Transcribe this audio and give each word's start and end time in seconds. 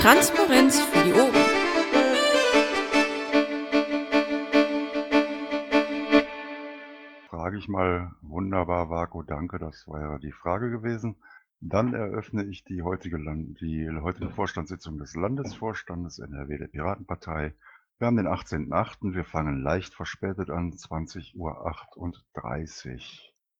Transparenz 0.00 0.80
für 0.80 1.04
die 1.04 1.12
Ohren. 1.12 1.34
Frage 7.28 7.58
ich 7.58 7.68
mal, 7.68 8.12
wunderbar, 8.22 8.90
Vaku, 8.90 9.24
danke, 9.24 9.58
das 9.58 9.88
war 9.88 10.00
ja 10.00 10.18
die 10.18 10.30
Frage 10.30 10.70
gewesen. 10.70 11.16
Dann 11.60 11.94
eröffne 11.94 12.44
ich 12.44 12.62
die 12.62 12.82
heutige, 12.82 13.16
Land 13.16 13.60
die 13.60 13.90
heutige 14.00 14.30
Vorstandssitzung 14.30 14.98
des 14.98 15.16
Landesvorstandes 15.16 16.20
NRW 16.20 16.58
der 16.58 16.68
Piratenpartei. 16.68 17.54
Wir 17.98 18.06
haben 18.06 18.16
den 18.16 18.28
18.08. 18.28 19.14
Wir 19.14 19.24
fangen 19.24 19.60
leicht 19.62 19.94
verspätet 19.94 20.48
an, 20.50 20.70
20.38 20.70 21.34
Uhr. 21.36 21.56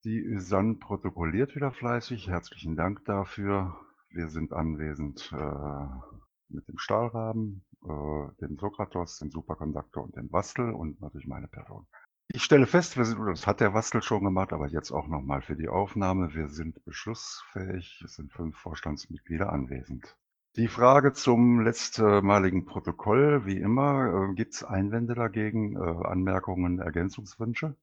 Die 0.05 0.19
Üsan 0.19 0.79
protokolliert 0.79 1.57
wieder 1.57 1.73
fleißig. 1.73 2.29
Herzlichen 2.29 2.77
Dank 2.77 3.05
dafür. 3.07 3.75
Wir 4.11 4.29
sind 4.29 4.53
anwesend 4.53 5.33
äh, 5.33 6.18
mit 6.51 6.69
dem 6.69 6.79
Stahlrahmen, 6.79 7.65
äh, 7.85 8.35
dem 8.41 8.57
Sokratos, 8.59 9.19
dem 9.19 9.31
Superkonduktor 9.31 10.05
und 10.05 10.17
dem 10.17 10.29
Bastel 10.29 10.73
und 10.73 11.01
natürlich 11.01 11.27
meine 11.27 11.49
Person. 11.49 11.87
Ich 12.31 12.45
stelle 12.45 12.67
fest, 12.67 12.99
wir 12.99 13.07
sind, 13.07 13.25
das 13.27 13.47
hat 13.47 13.61
der 13.61 13.71
Bastel 13.71 14.03
schon 14.03 14.23
gemacht, 14.23 14.53
aber 14.53 14.69
jetzt 14.69 14.91
auch 14.91 15.09
nochmal 15.09 15.41
für 15.41 15.57
die 15.57 15.69
Aufnahme. 15.69 16.35
Wir 16.35 16.49
sind 16.49 16.85
beschlussfähig. 16.85 18.03
Es 18.05 18.17
sind 18.17 18.33
fünf 18.33 18.57
Vorstandsmitglieder 18.59 19.51
anwesend. 19.51 20.15
Die 20.57 20.69
Frage 20.69 21.13
zum 21.13 21.61
letztmaligen 21.61 22.67
Protokoll, 22.67 23.47
wie 23.47 23.59
immer, 23.59 24.31
äh, 24.31 24.35
gibt 24.35 24.55
es 24.55 24.65
Einwände 24.65 25.15
dagegen, 25.15 25.77
äh, 25.77 25.79
Anmerkungen, 25.79 26.81
Ergänzungswünsche? 26.81 27.77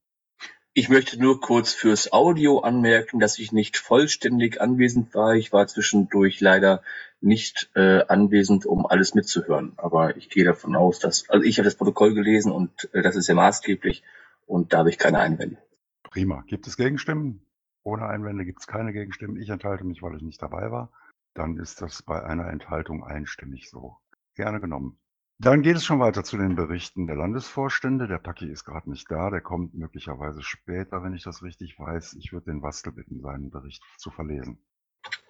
Ich 0.78 0.90
möchte 0.90 1.18
nur 1.18 1.40
kurz 1.40 1.72
fürs 1.72 2.12
Audio 2.12 2.58
anmerken, 2.58 3.18
dass 3.18 3.38
ich 3.38 3.50
nicht 3.50 3.78
vollständig 3.78 4.60
anwesend 4.60 5.14
war. 5.14 5.34
Ich 5.34 5.50
war 5.50 5.66
zwischendurch 5.66 6.38
leider 6.42 6.82
nicht 7.22 7.70
äh, 7.74 8.04
anwesend, 8.08 8.66
um 8.66 8.84
alles 8.84 9.14
mitzuhören. 9.14 9.72
Aber 9.78 10.18
ich 10.18 10.28
gehe 10.28 10.44
davon 10.44 10.76
aus, 10.76 10.98
dass, 10.98 11.30
also 11.30 11.42
ich 11.46 11.56
habe 11.56 11.64
das 11.64 11.76
Protokoll 11.76 12.12
gelesen 12.12 12.52
und 12.52 12.90
äh, 12.92 13.00
das 13.00 13.16
ist 13.16 13.26
ja 13.26 13.34
maßgeblich 13.34 14.02
und 14.44 14.74
da 14.74 14.80
habe 14.80 14.90
ich 14.90 14.98
keine 14.98 15.18
Einwände. 15.18 15.56
Prima. 16.02 16.44
Gibt 16.46 16.66
es 16.66 16.76
Gegenstimmen? 16.76 17.40
Ohne 17.82 18.06
Einwände 18.06 18.44
gibt 18.44 18.60
es 18.60 18.66
keine 18.66 18.92
Gegenstimmen. 18.92 19.40
Ich 19.40 19.48
enthalte 19.48 19.84
mich, 19.84 20.02
weil 20.02 20.16
ich 20.16 20.22
nicht 20.22 20.42
dabei 20.42 20.70
war. 20.70 20.92
Dann 21.32 21.56
ist 21.56 21.80
das 21.80 22.02
bei 22.02 22.22
einer 22.22 22.50
Enthaltung 22.50 23.02
einstimmig 23.02 23.70
so. 23.70 23.96
Gerne 24.34 24.60
genommen. 24.60 24.98
Dann 25.38 25.60
geht 25.60 25.76
es 25.76 25.84
schon 25.84 26.00
weiter 26.00 26.24
zu 26.24 26.38
den 26.38 26.56
Berichten 26.56 27.06
der 27.06 27.16
Landesvorstände. 27.16 28.08
Der 28.08 28.18
Paki 28.18 28.50
ist 28.50 28.64
gerade 28.64 28.88
nicht 28.88 29.10
da, 29.10 29.28
der 29.28 29.42
kommt 29.42 29.74
möglicherweise 29.74 30.42
später, 30.42 31.02
wenn 31.02 31.14
ich 31.14 31.24
das 31.24 31.42
richtig 31.42 31.78
weiß. 31.78 32.16
Ich 32.18 32.32
würde 32.32 32.50
den 32.50 32.62
Wastel 32.62 32.92
bitten, 32.92 33.20
seinen 33.20 33.50
Bericht 33.50 33.82
zu 33.98 34.10
verlesen. 34.10 34.58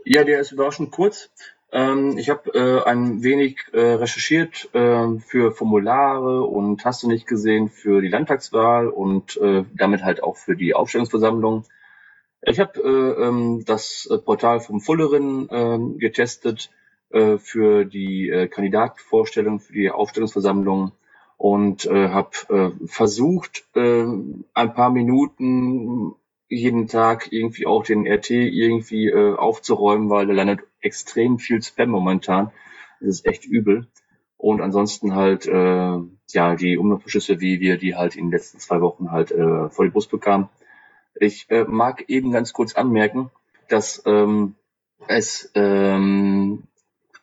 Ja, 0.04 0.22
der 0.22 0.38
ist 0.38 0.52
überraschend 0.52 0.92
kurz. 0.92 1.30
Ähm, 1.72 2.16
ich 2.18 2.30
habe 2.30 2.50
äh, 2.54 2.84
ein 2.88 3.24
wenig 3.24 3.58
äh, 3.72 3.80
recherchiert 3.80 4.72
äh, 4.72 5.18
für 5.18 5.50
Formulare 5.50 6.44
und 6.44 6.84
hast 6.84 7.02
du 7.02 7.08
nicht 7.08 7.26
gesehen 7.26 7.68
für 7.68 8.00
die 8.00 8.08
Landtagswahl 8.08 8.88
und 8.88 9.36
äh, 9.38 9.64
damit 9.74 10.04
halt 10.04 10.22
auch 10.22 10.36
für 10.36 10.54
die 10.54 10.74
Aufstellungsversammlung. 10.74 11.64
Ich 12.42 12.60
habe 12.60 12.78
äh, 12.80 13.24
ähm, 13.24 13.64
das 13.66 14.08
Portal 14.24 14.60
vom 14.60 14.80
Fullerin 14.80 15.98
getestet 15.98 16.70
äh, 17.10 17.38
für 17.38 17.84
die 17.84 18.28
äh, 18.28 18.48
Kandidatenvorstellung, 18.48 19.60
für 19.60 19.72
die 19.72 19.90
Aufstellungsversammlung 19.90 20.92
und 21.36 21.84
äh, 21.86 22.08
habe 22.08 22.30
äh, 22.48 22.86
versucht, 22.86 23.64
äh, 23.74 24.04
ein 24.54 24.74
paar 24.74 24.90
Minuten 24.90 26.14
jeden 26.48 26.86
Tag 26.86 27.32
irgendwie 27.32 27.66
auch 27.66 27.84
den 27.84 28.06
RT 28.06 28.30
irgendwie 28.30 29.08
äh, 29.08 29.34
aufzuräumen, 29.34 30.10
weil 30.10 30.26
da 30.26 30.32
landet 30.32 30.60
extrem 30.80 31.38
viel 31.38 31.62
Spam 31.62 31.90
momentan. 31.90 32.52
Das 33.00 33.08
ist 33.10 33.26
echt 33.26 33.44
übel. 33.44 33.88
Und 34.36 34.60
ansonsten 34.60 35.14
halt 35.14 35.46
äh, 35.46 35.98
ja 36.30 36.56
die 36.56 36.78
Umlaufbeschlüsse, 36.78 37.40
wie 37.40 37.60
wir 37.60 37.78
die 37.78 37.96
halt 37.96 38.16
in 38.16 38.26
den 38.26 38.32
letzten 38.32 38.58
zwei 38.58 38.80
Wochen 38.80 39.10
halt 39.10 39.32
äh, 39.32 39.68
vor 39.70 39.84
die 39.84 39.90
Brust 39.90 40.10
bekamen. 40.10 40.48
Ich 41.14 41.50
äh, 41.50 41.64
mag 41.64 42.04
eben 42.08 42.30
ganz 42.30 42.52
kurz 42.52 42.74
anmerken, 42.74 43.30
dass 43.68 44.02
ähm, 44.06 44.54
es 45.08 45.50
ähm, 45.54 46.64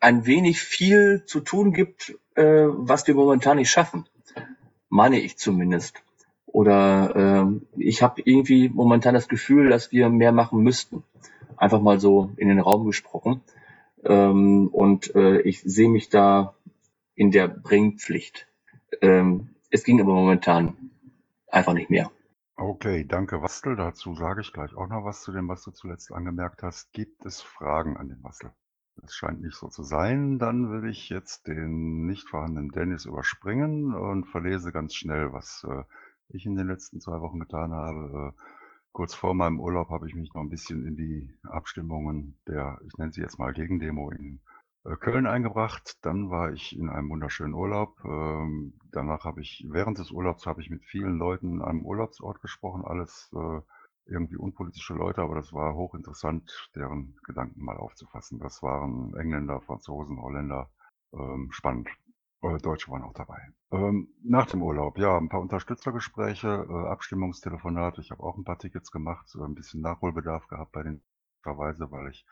ein 0.04 0.26
wenig 0.26 0.62
viel 0.62 1.24
zu 1.26 1.40
tun 1.40 1.72
gibt, 1.72 2.14
äh, 2.36 2.66
was 2.68 3.08
wir 3.08 3.16
momentan 3.16 3.58
nicht 3.58 3.72
schaffen. 3.72 4.06
Meine 4.90 5.20
ich 5.20 5.38
zumindest. 5.38 6.04
Oder 6.46 7.16
äh, 7.16 7.82
ich 7.82 8.04
habe 8.04 8.22
irgendwie 8.26 8.70
momentan 8.70 9.14
das 9.14 9.30
Gefühl, 9.30 9.70
dass 9.70 9.92
wir 9.94 10.10
mehr 10.10 10.34
machen 10.34 10.62
müssten. 10.62 11.04
Einfach 11.56 11.80
mal 11.80 12.00
so 12.00 12.32
in 12.36 12.50
den 12.50 12.60
Raum 12.60 12.86
gesprochen. 12.86 13.42
Ähm, 14.04 14.68
und 14.68 15.16
äh, 15.16 15.40
ich 15.42 15.62
sehe 15.62 15.90
mich 15.90 16.10
da 16.10 16.54
in 17.16 17.32
der 17.32 17.48
Bringpflicht. 17.48 18.48
Ähm, 19.02 19.56
es 19.72 19.86
ging 19.86 20.02
aber 20.02 20.14
momentan 20.14 20.92
einfach 21.48 21.74
nicht 21.74 21.90
mehr. 21.90 22.12
Okay, 22.58 23.06
danke 23.08 23.42
Wastel. 23.42 23.78
Dazu 23.78 24.16
sage 24.16 24.42
ich 24.42 24.52
gleich 24.52 24.76
auch 24.76 24.88
noch 24.88 25.06
was 25.06 25.22
zu 25.22 25.32
dem, 25.32 25.48
was 25.48 25.64
du 25.64 25.72
zuletzt 25.72 26.12
angemerkt 26.12 26.62
hast. 26.62 26.92
Gibt 26.92 27.26
es 27.26 27.42
Fragen 27.42 27.96
an 27.96 28.10
den 28.10 28.22
Wastel? 28.22 28.52
Das 28.98 29.14
scheint 29.14 29.42
nicht 29.42 29.56
so 29.56 29.68
zu 29.68 29.84
sein. 29.84 30.40
Dann 30.40 30.70
würde 30.70 30.90
ich 30.90 31.10
jetzt 31.10 31.48
den 31.48 32.06
nicht 32.06 32.30
vorhandenen 32.30 32.70
Dennis 32.70 33.06
überspringen 33.06 33.94
und 33.94 34.26
verlese 34.26 34.72
ganz 34.72 34.94
schnell, 34.94 35.34
was 35.34 35.66
äh, 35.68 35.84
ich 36.30 36.46
in 36.46 36.56
den 36.56 36.68
letzten 36.68 37.00
zwei 37.00 37.20
Wochen 37.20 37.40
getan 37.40 37.72
habe. 37.72 38.34
Äh, 38.38 38.42
kurz 38.92 39.16
vor 39.16 39.34
meinem 39.34 39.60
Urlaub 39.60 39.90
habe 39.90 40.08
ich 40.08 40.16
mich 40.16 40.34
noch 40.34 40.42
ein 40.42 40.50
bisschen 40.50 40.86
in 40.86 40.96
die 40.96 41.36
Abstimmungen 41.44 42.38
der, 42.48 42.80
ich 42.86 42.98
nenne 42.98 43.12
sie 43.12 43.22
jetzt 43.22 43.40
mal 43.40 43.54
Gegendemo 43.54 44.12
in 44.12 44.42
äh, 44.86 44.96
Köln 44.96 45.26
eingebracht. 45.26 45.98
Dann 46.04 46.30
war 46.30 46.54
ich 46.54 46.78
in 46.78 46.90
einem 46.90 47.10
wunderschönen 47.10 47.56
Urlaub. 47.56 47.98
Ähm, 48.06 48.80
danach 48.92 49.26
habe 49.26 49.42
ich, 49.42 49.66
während 49.70 49.98
des 49.98 50.12
Urlaubs 50.12 50.46
habe 50.46 50.62
ich 50.62 50.70
mit 50.70 50.84
vielen 50.86 51.18
Leuten 51.18 51.62
am 51.62 51.84
Urlaubsort 51.84 52.42
gesprochen, 52.42 52.86
alles 52.86 53.32
äh, 53.34 53.62
irgendwie 54.06 54.38
unpolitische 54.38 54.94
Leute, 54.94 55.22
aber 55.22 55.36
das 55.36 55.54
war 55.54 55.76
hochinteressant, 55.76 56.70
deren 56.76 57.16
Gedanken 57.26 57.64
mal 57.64 57.78
aufzufassen. 57.78 58.40
Das 58.40 58.62
waren 58.62 59.14
Engländer, 59.16 59.62
Franzosen, 59.62 60.22
Holländer, 60.22 60.70
ähm, 61.14 61.50
spannend. 61.52 61.90
Äh, 62.42 62.58
Deutsche 62.58 62.92
waren 62.92 63.04
auch 63.04 63.14
dabei. 63.14 63.40
Ähm, 63.72 64.10
nach 64.24 64.48
dem 64.48 64.62
Urlaub, 64.62 64.98
ja, 64.98 65.18
ein 65.18 65.30
paar 65.30 65.42
Unterstützergespräche, 65.42 66.68
äh, 66.70 66.88
Abstimmungstelefonate. 66.90 68.02
Ich 68.02 68.12
habe 68.12 68.24
auch 68.24 68.38
ein 68.38 68.44
paar 68.44 68.60
Tickets 68.60 68.92
gemacht, 68.92 69.28
so 69.30 69.44
ein 69.44 69.56
bisschen 69.56 69.82
Nachholbedarf 69.82 70.48
gehabt 70.48 70.74
bei 70.74 70.84
den 70.84 71.02
Verweise, 71.42 71.90
weil 71.90 72.10
ich 72.10 72.26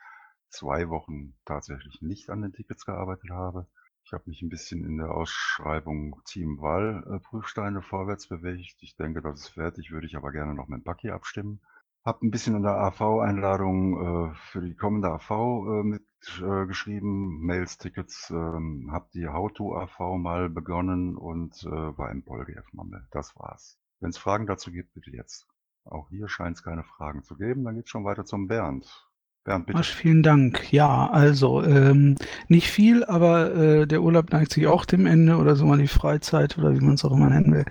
zwei 0.50 0.88
Wochen 0.90 1.34
tatsächlich 1.46 2.02
nicht 2.02 2.28
an 2.28 2.42
den 2.42 2.52
Tickets 2.52 2.84
gearbeitet 2.84 3.30
habe. 3.30 3.66
Ich 4.04 4.12
habe 4.12 4.24
mich 4.26 4.42
ein 4.42 4.48
bisschen 4.48 4.84
in 4.84 4.98
der 4.98 5.10
Ausschreibung 5.10 6.20
Team 6.24 6.60
Wahl 6.60 7.04
äh, 7.08 7.18
Prüfsteine 7.20 7.82
vorwärts 7.82 8.28
bewegt. 8.28 8.76
Ich 8.82 8.96
denke, 8.96 9.22
das 9.22 9.40
ist 9.40 9.48
fertig, 9.50 9.90
würde 9.90 10.06
ich 10.06 10.16
aber 10.16 10.32
gerne 10.32 10.54
noch 10.54 10.68
mit 10.68 10.84
Bucky 10.84 11.10
abstimmen. 11.10 11.60
Habe 12.04 12.26
ein 12.26 12.32
bisschen 12.32 12.56
an 12.56 12.62
der 12.62 12.78
AV-Einladung 12.78 14.32
äh, 14.32 14.34
für 14.34 14.60
die 14.60 14.74
kommende 14.74 15.08
AV 15.08 15.30
äh, 15.30 15.82
mitgeschrieben, 15.84 17.40
äh, 17.40 17.46
Mails, 17.46 17.78
Tickets, 17.78 18.28
ähm, 18.30 18.90
habe 18.90 19.08
die 19.14 19.28
How-to-AV 19.28 20.18
mal 20.18 20.50
begonnen 20.50 21.16
und 21.16 21.62
äh, 21.62 21.70
war 21.70 22.10
im 22.10 22.24
PolGF-Mammel. 22.24 23.06
Das 23.12 23.36
war's. 23.36 23.78
Wenn 24.00 24.10
es 24.10 24.18
Fragen 24.18 24.48
dazu 24.48 24.72
gibt, 24.72 24.94
bitte 24.94 25.12
jetzt. 25.12 25.46
Auch 25.84 26.08
hier 26.10 26.28
scheint 26.28 26.56
es 26.56 26.64
keine 26.64 26.82
Fragen 26.82 27.22
zu 27.22 27.36
geben. 27.36 27.64
Dann 27.64 27.76
geht's 27.76 27.90
schon 27.90 28.04
weiter 28.04 28.24
zum 28.24 28.48
Bernd. 28.48 29.08
Bernd, 29.44 29.66
bitte. 29.66 29.78
Asch, 29.78 29.92
vielen 29.92 30.22
Dank. 30.22 30.72
Ja, 30.72 31.08
also 31.10 31.64
ähm, 31.64 32.16
nicht 32.48 32.68
viel, 32.68 33.04
aber 33.04 33.54
äh, 33.54 33.86
der 33.86 34.02
Urlaub 34.02 34.32
neigt 34.32 34.52
sich 34.52 34.66
auch 34.68 34.84
dem 34.84 35.06
Ende 35.06 35.36
oder 35.36 35.56
so 35.56 35.66
mal 35.66 35.78
die 35.78 35.88
Freizeit 35.88 36.58
oder 36.58 36.74
wie 36.74 36.80
man 36.80 36.94
es 36.94 37.04
auch 37.04 37.12
immer 37.12 37.28
nennen 37.28 37.52
will. 37.52 37.64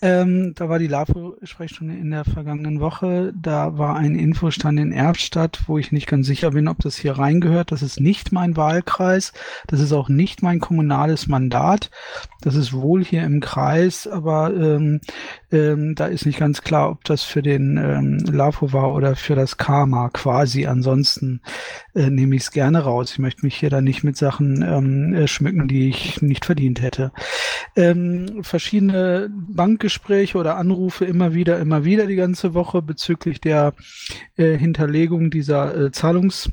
Ähm, 0.00 0.52
da 0.54 0.68
war 0.68 0.78
die 0.78 0.86
LAFO-Sprechstunde 0.86 1.94
in 1.94 2.10
der 2.12 2.24
vergangenen 2.24 2.78
Woche. 2.80 3.32
Da 3.34 3.78
war 3.78 3.96
ein 3.96 4.14
Infostand 4.14 4.78
in 4.78 4.92
Erbstadt, 4.92 5.64
wo 5.66 5.76
ich 5.76 5.90
nicht 5.90 6.06
ganz 6.06 6.28
sicher 6.28 6.52
bin, 6.52 6.68
ob 6.68 6.78
das 6.78 6.96
hier 6.96 7.18
reingehört. 7.18 7.72
Das 7.72 7.82
ist 7.82 7.98
nicht 7.98 8.30
mein 8.30 8.56
Wahlkreis. 8.56 9.32
Das 9.66 9.80
ist 9.80 9.92
auch 9.92 10.08
nicht 10.08 10.40
mein 10.40 10.60
kommunales 10.60 11.26
Mandat. 11.26 11.90
Das 12.42 12.54
ist 12.54 12.72
wohl 12.72 13.04
hier 13.04 13.24
im 13.24 13.40
Kreis, 13.40 14.06
aber 14.06 14.54
ähm, 14.54 15.00
ähm, 15.50 15.94
da 15.94 16.06
ist 16.06 16.26
nicht 16.26 16.38
ganz 16.38 16.62
klar, 16.62 16.90
ob 16.90 17.04
das 17.04 17.22
für 17.22 17.40
den 17.40 17.78
ähm, 17.78 18.18
LAFO 18.18 18.72
war 18.72 18.94
oder 18.94 19.16
für 19.16 19.34
das 19.34 19.56
Karma 19.56 20.10
quasi. 20.10 20.66
Ansonsten 20.66 21.40
äh, 21.94 22.10
nehme 22.10 22.36
ich 22.36 22.42
es 22.42 22.50
gerne 22.50 22.80
raus. 22.80 23.12
Ich 23.12 23.18
möchte 23.18 23.46
mich 23.46 23.56
hier 23.56 23.70
da 23.70 23.80
nicht 23.80 24.04
mit 24.04 24.16
Sachen 24.16 24.62
ähm, 24.62 25.14
äh, 25.14 25.26
schmücken, 25.26 25.66
die 25.68 25.88
ich 25.88 26.20
nicht 26.20 26.44
verdient 26.44 26.82
hätte. 26.82 27.12
Ähm, 27.76 28.42
verschiedene 28.42 29.30
Bankgespräche 29.30 30.36
oder 30.36 30.56
Anrufe 30.56 31.06
immer 31.06 31.32
wieder, 31.32 31.58
immer 31.58 31.84
wieder 31.84 32.06
die 32.06 32.16
ganze 32.16 32.52
Woche 32.52 32.82
bezüglich 32.82 33.40
der 33.40 33.72
äh, 34.36 34.56
Hinterlegung 34.58 35.30
dieser 35.30 35.76
äh, 35.76 35.92
Zahlungs 35.92 36.50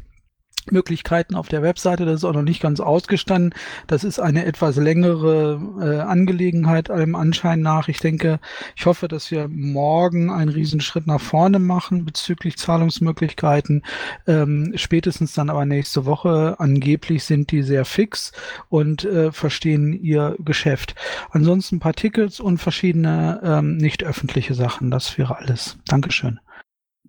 Möglichkeiten 0.71 1.35
auf 1.35 1.47
der 1.47 1.61
Webseite. 1.61 2.05
Das 2.05 2.15
ist 2.15 2.23
auch 2.23 2.33
noch 2.33 2.41
nicht 2.41 2.61
ganz 2.61 2.79
ausgestanden. 2.79 3.53
Das 3.87 4.03
ist 4.03 4.19
eine 4.19 4.45
etwas 4.45 4.75
längere 4.77 5.59
äh, 5.79 5.99
Angelegenheit 6.01 6.89
allem 6.89 7.15
Anschein 7.15 7.61
nach. 7.61 7.87
Ich 7.87 7.99
denke, 7.99 8.39
ich 8.75 8.85
hoffe, 8.85 9.07
dass 9.07 9.31
wir 9.31 9.47
morgen 9.47 10.31
einen 10.31 10.49
Riesenschritt 10.49 11.07
nach 11.07 11.21
vorne 11.21 11.59
machen 11.59 12.05
bezüglich 12.05 12.57
Zahlungsmöglichkeiten. 12.57 13.83
Ähm, 14.27 14.73
spätestens 14.75 15.33
dann 15.33 15.49
aber 15.49 15.65
nächste 15.65 16.05
Woche. 16.05 16.55
Angeblich 16.59 17.23
sind 17.23 17.51
die 17.51 17.63
sehr 17.63 17.85
fix 17.85 18.31
und 18.69 19.05
äh, 19.05 19.31
verstehen 19.31 19.93
ihr 19.93 20.35
Geschäft. 20.39 20.95
Ansonsten 21.31 21.75
ein 21.75 21.79
paar 21.79 21.93
Tickets 21.93 22.39
und 22.39 22.57
verschiedene 22.57 23.41
ähm, 23.43 23.77
nicht 23.77 24.03
öffentliche 24.03 24.53
Sachen. 24.53 24.91
Das 24.91 25.17
wäre 25.17 25.37
alles. 25.37 25.77
Dankeschön. 25.87 26.39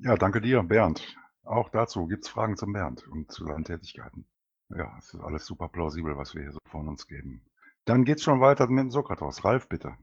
Ja, 0.01 0.17
danke 0.17 0.41
dir, 0.41 0.63
Bernd. 0.63 1.03
Auch 1.47 1.69
dazu 1.69 2.07
gibt's 2.07 2.29
Fragen 2.29 2.57
zum 2.57 2.73
Bernd 2.73 3.07
und 3.07 3.31
zu 3.31 3.47
seinen 3.47 3.65
Tätigkeiten. 3.65 4.27
Ja, 4.69 4.97
es 4.99 5.15
ist 5.15 5.21
alles 5.21 5.47
super 5.47 5.69
plausibel, 5.69 6.17
was 6.17 6.35
wir 6.35 6.43
hier 6.43 6.53
so 6.53 6.59
von 6.69 6.89
uns 6.89 7.07
geben. 7.07 7.43
Dann 7.85 8.05
geht's 8.05 8.25
schon 8.25 8.41
weiter 8.41 8.67
mit 8.67 8.81
dem 8.81 8.91
Sokratos. 8.91 9.45
Ralf, 9.45 9.69
bitte. 9.69 9.97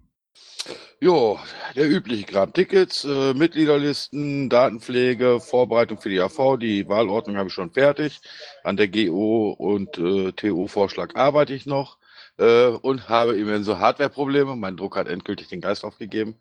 Jo, 1.02 1.38
der 1.76 1.90
übliche 1.90 2.24
Kram. 2.24 2.54
Tickets, 2.54 3.04
äh, 3.04 3.34
Mitgliederlisten, 3.34 4.50
Datenpflege, 4.50 5.42
Vorbereitung 5.42 6.00
für 6.00 6.10
die 6.10 6.22
AV. 6.22 6.56
Die 6.58 6.88
Wahlordnung 6.88 7.36
habe 7.36 7.50
ich 7.50 7.54
schon 7.54 7.72
fertig. 7.72 8.22
An 8.64 8.78
der 8.78 8.88
GO 8.88 9.52
und 9.52 9.98
äh, 9.98 10.32
TU-Vorschlag 10.32 11.16
arbeite 11.16 11.54
ich 11.54 11.66
noch 11.66 11.98
äh, 12.38 12.68
und 12.68 13.10
habe 13.10 13.64
so 13.64 13.80
Hardware-Probleme. 13.80 14.56
Mein 14.56 14.78
Druck 14.78 14.96
hat 14.96 15.08
endgültig 15.08 15.48
den 15.50 15.62
Geist 15.62 15.84
aufgegeben. 15.84 16.36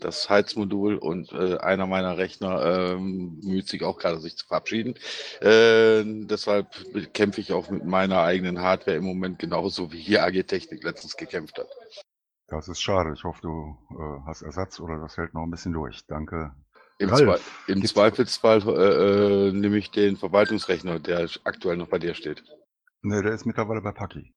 Das 0.00 0.28
Heizmodul 0.28 0.96
und 0.96 1.32
äh, 1.32 1.58
einer 1.58 1.86
meiner 1.86 2.16
Rechner 2.16 2.94
ähm, 2.94 3.40
müht 3.42 3.68
sich 3.68 3.82
auch 3.82 3.98
gerade, 3.98 4.20
sich 4.20 4.36
zu 4.36 4.46
verabschieden. 4.46 4.94
Äh, 5.40 6.04
deshalb 6.26 6.68
kämpfe 7.14 7.40
ich 7.40 7.52
auch 7.52 7.70
mit 7.70 7.84
meiner 7.84 8.22
eigenen 8.22 8.60
Hardware 8.60 8.96
im 8.96 9.04
Moment 9.04 9.38
genauso 9.38 9.92
wie 9.92 10.00
hier 10.00 10.24
AG 10.24 10.42
Technik 10.44 10.84
letztens 10.84 11.16
gekämpft 11.16 11.58
hat. 11.58 11.68
Das 12.48 12.68
ist 12.68 12.80
schade. 12.80 13.12
Ich 13.14 13.24
hoffe, 13.24 13.40
du 13.42 13.76
äh, 13.90 14.26
hast 14.26 14.42
Ersatz 14.42 14.80
oder 14.80 14.98
das 14.98 15.16
hält 15.16 15.34
noch 15.34 15.42
ein 15.42 15.50
bisschen 15.50 15.72
durch. 15.72 16.06
Danke. 16.06 16.52
Im, 16.98 17.14
Zwe 17.14 17.38
im 17.68 17.84
Zweifelsfall 17.84 18.62
äh, 18.66 19.48
äh, 19.48 19.52
nehme 19.52 19.76
ich 19.76 19.90
den 19.90 20.16
Verwaltungsrechner, 20.16 20.98
der 20.98 21.28
aktuell 21.44 21.76
noch 21.76 21.88
bei 21.88 21.98
dir 21.98 22.14
steht. 22.14 22.42
Ne, 23.02 23.22
der 23.22 23.32
ist 23.32 23.46
mittlerweile 23.46 23.80
bei 23.80 23.92
Paki. 23.92 24.34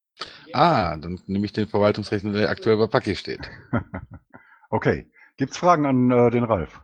Ah, 0.53 0.97
dann 0.97 1.19
nehme 1.27 1.45
ich 1.45 1.53
den 1.53 1.67
Verwaltungsrechner, 1.67 2.33
der 2.33 2.49
aktuell 2.49 2.77
bei 2.77 2.87
Paki 2.87 3.15
steht. 3.15 3.49
okay. 4.69 5.07
Gibt's 5.37 5.57
Fragen 5.57 5.85
an 5.85 6.11
äh, 6.11 6.29
den 6.29 6.43
Ralf? 6.43 6.81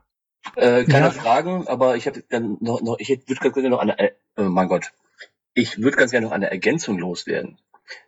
Äh, 0.55 0.85
keine 0.85 1.07
ja. 1.07 1.11
Fragen, 1.11 1.67
aber 1.67 1.95
ich 1.95 2.05
hätte 2.05 2.23
dann 2.29 2.57
noch, 2.61 2.81
noch 2.81 2.97
ich 2.99 3.09
würde 3.09 3.41
ganz 3.41 3.53
gerne 3.53 3.69
noch 3.69 3.79
eine, 3.79 3.99
äh, 3.99 4.13
mein 4.37 4.67
Gott, 4.67 4.93
ich 5.53 5.79
würde 5.81 5.97
ganz 5.97 6.11
gerne 6.11 6.27
noch 6.27 6.33
eine 6.33 6.49
Ergänzung 6.49 6.97
loswerden. 6.97 7.57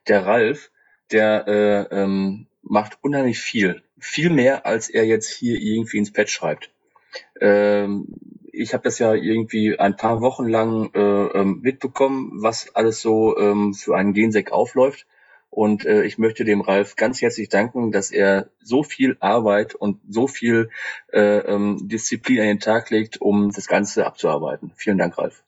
Der 0.07 0.25
Ralf, 0.25 0.71
der 1.11 1.47
äh, 1.47 1.95
ähm, 1.95 2.47
macht 2.61 2.99
unheimlich 3.01 3.39
viel, 3.39 3.83
viel 3.97 4.29
mehr, 4.29 4.65
als 4.65 4.89
er 4.89 5.05
jetzt 5.05 5.29
hier 5.29 5.59
irgendwie 5.59 5.97
ins 5.97 6.13
Pad 6.13 6.29
schreibt. 6.29 6.71
Ähm, 7.41 8.07
ich 8.51 8.73
habe 8.73 8.83
das 8.83 8.99
ja 8.99 9.13
irgendwie 9.13 9.79
ein 9.79 9.95
paar 9.95 10.21
Wochen 10.21 10.47
lang 10.47 10.91
äh, 10.93 10.99
ähm, 10.99 11.61
mitbekommen, 11.61 12.31
was 12.35 12.75
alles 12.75 13.01
so 13.01 13.37
ähm, 13.37 13.73
für 13.73 13.95
einen 13.95 14.13
Gensek 14.13 14.51
aufläuft. 14.51 15.05
Und 15.59 15.85
äh, 15.85 16.03
ich 16.03 16.17
möchte 16.17 16.45
dem 16.45 16.61
Ralf 16.61 16.95
ganz 16.95 17.21
herzlich 17.21 17.49
danken, 17.49 17.91
dass 17.91 18.11
er 18.11 18.47
so 18.63 18.81
viel 18.81 19.17
Arbeit 19.19 19.75
und 19.75 19.99
so 20.07 20.25
viel 20.25 20.69
äh, 21.11 21.39
ähm, 21.39 21.89
Disziplin 21.89 22.39
an 22.39 22.45
den 22.45 22.59
Tag 22.61 22.89
legt, 22.91 23.19
um 23.19 23.51
das 23.51 23.67
Ganze 23.67 24.05
abzuarbeiten. 24.05 24.71
Vielen 24.77 24.97
Dank, 24.97 25.17
Ralf. 25.17 25.43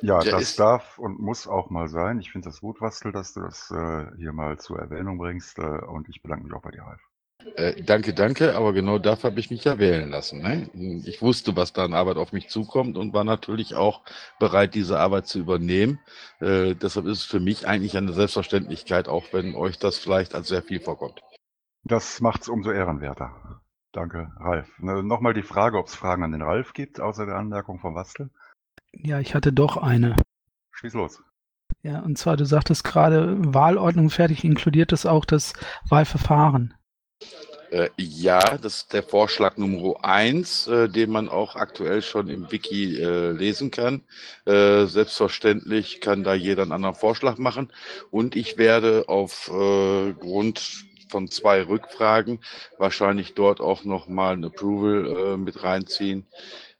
Ja, 0.00 0.20
Der 0.20 0.34
das 0.34 0.54
darf 0.54 0.96
und 1.00 1.18
muss 1.18 1.48
auch 1.48 1.70
mal 1.70 1.88
sein. 1.88 2.20
Ich 2.20 2.30
finde 2.30 2.48
das 2.48 2.60
gut, 2.60 2.80
Wastel, 2.80 3.10
dass 3.10 3.34
du 3.34 3.40
das 3.40 3.68
äh, 3.72 4.06
hier 4.16 4.32
mal 4.32 4.58
zur 4.58 4.78
Erwähnung 4.78 5.18
bringst. 5.18 5.58
Äh, 5.58 5.62
und 5.62 6.08
ich 6.08 6.22
bedanke 6.22 6.44
mich 6.44 6.54
auch 6.54 6.62
bei 6.62 6.70
dir, 6.70 6.82
Ralf. 6.82 7.07
Äh, 7.54 7.82
danke, 7.82 8.14
danke, 8.14 8.56
aber 8.56 8.72
genau 8.72 8.98
dafür 8.98 9.30
habe 9.30 9.40
ich 9.40 9.50
mich 9.50 9.64
ja 9.64 9.78
wählen 9.78 10.10
lassen. 10.10 10.42
Ne? 10.42 10.70
Ich 11.04 11.22
wusste, 11.22 11.56
was 11.56 11.72
da 11.72 11.84
an 11.84 11.94
Arbeit 11.94 12.16
auf 12.16 12.32
mich 12.32 12.48
zukommt 12.48 12.96
und 12.96 13.14
war 13.14 13.24
natürlich 13.24 13.74
auch 13.74 14.02
bereit, 14.40 14.74
diese 14.74 14.98
Arbeit 14.98 15.26
zu 15.26 15.38
übernehmen. 15.38 16.00
Äh, 16.40 16.74
deshalb 16.74 17.06
ist 17.06 17.18
es 17.18 17.24
für 17.24 17.40
mich 17.40 17.66
eigentlich 17.66 17.96
eine 17.96 18.12
Selbstverständlichkeit, 18.12 19.08
auch 19.08 19.32
wenn 19.32 19.54
euch 19.54 19.78
das 19.78 19.98
vielleicht 19.98 20.34
als 20.34 20.48
sehr 20.48 20.62
viel 20.62 20.80
vorkommt. 20.80 21.22
Das 21.84 22.20
macht 22.20 22.42
es 22.42 22.48
umso 22.48 22.72
ehrenwerter. 22.72 23.60
Danke, 23.92 24.30
Ralf. 24.38 24.68
Ne, 24.78 25.02
Nochmal 25.02 25.32
die 25.32 25.42
Frage, 25.42 25.78
ob 25.78 25.86
es 25.86 25.94
Fragen 25.94 26.24
an 26.24 26.32
den 26.32 26.42
Ralf 26.42 26.72
gibt, 26.72 27.00
außer 27.00 27.24
der 27.24 27.36
Anmerkung 27.36 27.78
von 27.78 27.94
Wastel. 27.94 28.30
Ja, 28.92 29.20
ich 29.20 29.34
hatte 29.34 29.52
doch 29.52 29.76
eine. 29.76 30.16
Schieß 30.72 30.94
los. 30.94 31.22
Ja, 31.82 32.00
und 32.00 32.18
zwar, 32.18 32.36
du 32.36 32.44
sagtest 32.44 32.84
gerade, 32.84 33.36
Wahlordnung 33.54 34.10
fertig, 34.10 34.44
inkludiert 34.44 34.92
das 34.92 35.06
auch 35.06 35.24
das 35.24 35.52
Wahlverfahren? 35.88 36.74
Äh, 37.70 37.90
ja, 37.98 38.56
das 38.58 38.76
ist 38.76 38.92
der 38.92 39.02
Vorschlag 39.02 39.56
Nummer 39.56 39.96
eins, 40.02 40.66
äh, 40.68 40.88
den 40.88 41.10
man 41.10 41.28
auch 41.28 41.54
aktuell 41.56 42.00
schon 42.02 42.28
im 42.28 42.50
Wiki 42.50 43.00
äh, 43.00 43.32
lesen 43.32 43.70
kann. 43.70 44.02
Selbstverständlich 44.46 46.00
kann 46.00 46.24
da 46.24 46.32
jeder 46.32 46.62
einen 46.62 46.72
anderen 46.72 46.94
Vorschlag 46.94 47.36
machen. 47.36 47.70
Und 48.10 48.34
ich 48.34 48.56
werde 48.56 49.04
aufgrund 49.08 50.86
von 51.10 51.30
zwei 51.30 51.62
Rückfragen 51.62 52.40
wahrscheinlich 52.78 53.34
dort 53.34 53.60
auch 53.60 53.84
nochmal 53.84 54.34
ein 54.36 54.44
Approval 54.44 55.36
mit 55.36 55.62
reinziehen 55.62 56.26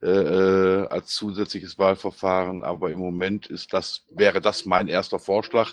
als 0.00 1.08
zusätzliches 1.08 1.78
Wahlverfahren. 1.78 2.62
Aber 2.62 2.90
im 2.90 2.98
Moment 3.00 3.46
ist 3.46 3.72
das, 3.72 4.04
wäre 4.10 4.40
das 4.40 4.64
mein 4.64 4.88
erster 4.88 5.18
Vorschlag, 5.18 5.72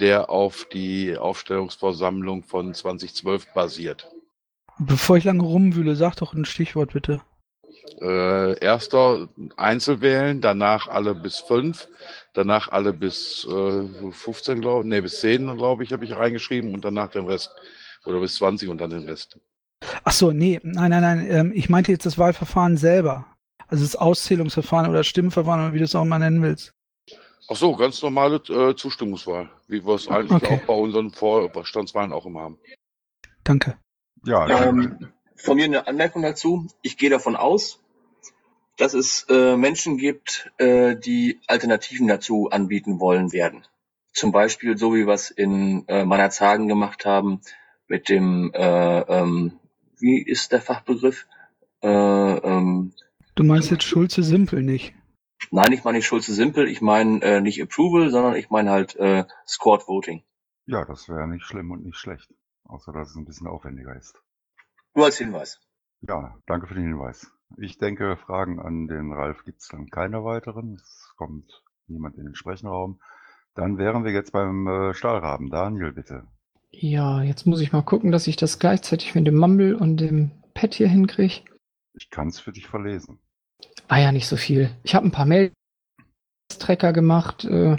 der 0.00 0.30
auf 0.30 0.66
die 0.72 1.16
Aufstellungsversammlung 1.16 2.42
von 2.42 2.72
2012 2.72 3.52
basiert. 3.52 4.08
Bevor 4.78 5.16
ich 5.16 5.24
lange 5.24 5.42
rumwühle, 5.42 5.96
sag 5.96 6.16
doch 6.16 6.34
ein 6.34 6.44
Stichwort 6.44 6.92
bitte. 6.92 7.22
Äh, 8.00 8.58
erster 8.58 9.28
Einzelwählen, 9.56 10.40
danach 10.40 10.88
alle 10.88 11.14
bis 11.14 11.38
fünf, 11.38 11.88
danach 12.34 12.68
alle 12.68 12.92
bis 12.92 13.46
äh, 13.50 14.10
15, 14.10 14.60
glaube 14.60 14.82
ich, 14.82 14.86
nee, 14.86 15.00
bis 15.00 15.20
10, 15.20 15.56
glaube 15.56 15.84
ich, 15.84 15.92
habe 15.92 16.04
ich 16.04 16.14
reingeschrieben 16.14 16.74
und 16.74 16.84
danach 16.84 17.10
den 17.10 17.26
Rest. 17.26 17.50
Oder 18.04 18.20
bis 18.20 18.36
20 18.36 18.68
und 18.68 18.80
dann 18.80 18.90
den 18.90 19.04
Rest. 19.04 19.38
Ach 20.04 20.12
so, 20.12 20.32
nee, 20.32 20.60
nein, 20.62 20.90
nein, 20.90 21.02
nein. 21.02 21.26
Ähm, 21.30 21.52
ich 21.54 21.68
meinte 21.68 21.92
jetzt 21.92 22.06
das 22.06 22.18
Wahlverfahren 22.18 22.76
selber. 22.76 23.26
Also 23.68 23.84
das 23.84 23.96
Auszählungsverfahren 23.96 24.90
oder 24.90 25.04
Stimmverfahren 25.04 25.60
oder 25.60 25.74
wie 25.74 25.78
du 25.78 25.84
es 25.84 25.94
auch 25.94 26.04
mal 26.04 26.18
nennen 26.18 26.42
willst. 26.42 26.72
Ach 27.48 27.56
so, 27.56 27.76
ganz 27.76 28.02
normale 28.02 28.36
äh, 28.48 28.74
Zustimmungswahl, 28.74 29.50
wie 29.68 29.84
wir 29.84 29.94
es 29.94 30.08
eigentlich 30.08 30.42
okay. 30.42 30.60
auch 30.60 30.66
bei 30.66 30.74
unseren 30.74 31.10
Vorstandswahlen 31.12 32.12
auch 32.12 32.26
immer 32.26 32.40
haben. 32.40 32.58
Danke. 33.44 33.78
Ja, 34.24 34.68
ähm, 34.68 35.12
von 35.36 35.56
mir 35.56 35.66
eine 35.66 35.86
Anmerkung 35.86 36.22
dazu. 36.22 36.66
Ich 36.82 36.96
gehe 36.96 37.10
davon 37.10 37.36
aus, 37.36 37.80
dass 38.76 38.94
es 38.94 39.26
äh, 39.28 39.56
Menschen 39.56 39.96
gibt, 39.96 40.50
äh, 40.58 40.96
die 40.96 41.40
Alternativen 41.46 42.08
dazu 42.08 42.50
anbieten 42.50 42.98
wollen 42.98 43.32
werden. 43.32 43.64
Zum 44.12 44.32
Beispiel 44.32 44.76
so 44.76 44.94
wie 44.94 45.06
wir 45.06 45.14
es 45.14 45.30
in 45.30 45.86
äh, 45.88 46.04
Mannershagen 46.04 46.68
gemacht 46.68 47.04
haben 47.04 47.40
mit 47.86 48.08
dem, 48.08 48.52
äh, 48.54 49.00
ähm, 49.00 49.52
wie 49.98 50.20
ist 50.20 50.52
der 50.52 50.60
Fachbegriff? 50.60 51.26
Äh, 51.82 51.88
ähm, 51.88 52.92
du 53.36 53.44
meinst 53.44 53.70
jetzt 53.70 53.84
Schulze 53.84 54.22
Simpel 54.22 54.62
nicht? 54.62 54.94
Nein, 55.50 55.72
ich 55.72 55.84
meine 55.84 55.98
nicht 55.98 56.06
Schulze 56.06 56.34
Simpel, 56.34 56.66
ich 56.66 56.80
meine 56.80 57.22
äh, 57.22 57.40
nicht 57.40 57.62
Approval, 57.62 58.10
sondern 58.10 58.34
ich 58.34 58.50
meine 58.50 58.70
halt 58.70 58.96
äh, 58.96 59.24
Squad 59.46 59.86
Voting. 59.86 60.24
Ja, 60.66 60.84
das 60.84 61.08
wäre 61.08 61.28
nicht 61.28 61.44
schlimm 61.44 61.70
und 61.70 61.84
nicht 61.84 61.98
schlecht. 61.98 62.28
Außer 62.64 62.92
dass 62.92 63.10
es 63.10 63.16
ein 63.16 63.24
bisschen 63.24 63.46
aufwendiger 63.46 63.94
ist. 63.94 64.20
Nur 64.94 65.04
als 65.04 65.18
Hinweis. 65.18 65.60
Ja, 66.00 66.36
danke 66.46 66.66
für 66.66 66.74
den 66.74 66.84
Hinweis. 66.84 67.30
Ich 67.58 67.78
denke, 67.78 68.16
Fragen 68.16 68.58
an 68.58 68.88
den 68.88 69.12
Ralf 69.12 69.44
gibt 69.44 69.60
es 69.60 69.68
dann 69.68 69.88
keine 69.88 70.24
weiteren. 70.24 70.74
Es 70.74 71.12
kommt 71.16 71.62
niemand 71.86 72.16
in 72.16 72.24
den 72.24 72.34
Sprechenraum. 72.34 73.00
Dann 73.54 73.78
wären 73.78 74.04
wir 74.04 74.12
jetzt 74.12 74.32
beim 74.32 74.66
äh, 74.66 74.94
Stahlraben. 74.94 75.50
Daniel, 75.50 75.92
bitte. 75.92 76.26
Ja, 76.70 77.22
jetzt 77.22 77.46
muss 77.46 77.60
ich 77.60 77.72
mal 77.72 77.82
gucken, 77.82 78.10
dass 78.10 78.26
ich 78.26 78.36
das 78.36 78.58
gleichzeitig 78.58 79.14
mit 79.14 79.26
dem 79.26 79.36
Mumble 79.36 79.76
und 79.76 79.98
dem 79.98 80.32
Pad 80.54 80.74
hier 80.74 80.88
hinkriege. 80.88 81.42
Ich 81.94 82.10
kann 82.10 82.28
es 82.28 82.40
für 82.40 82.52
dich 82.52 82.66
verlesen. 82.66 83.18
War 83.88 84.00
ja 84.00 84.12
nicht 84.12 84.26
so 84.26 84.36
viel. 84.36 84.70
Ich 84.82 84.94
habe 84.94 85.06
ein 85.06 85.12
paar 85.12 85.26
Mail 85.26 85.52
Tracker 86.58 86.92
gemacht, 86.92 87.44
äh, 87.44 87.76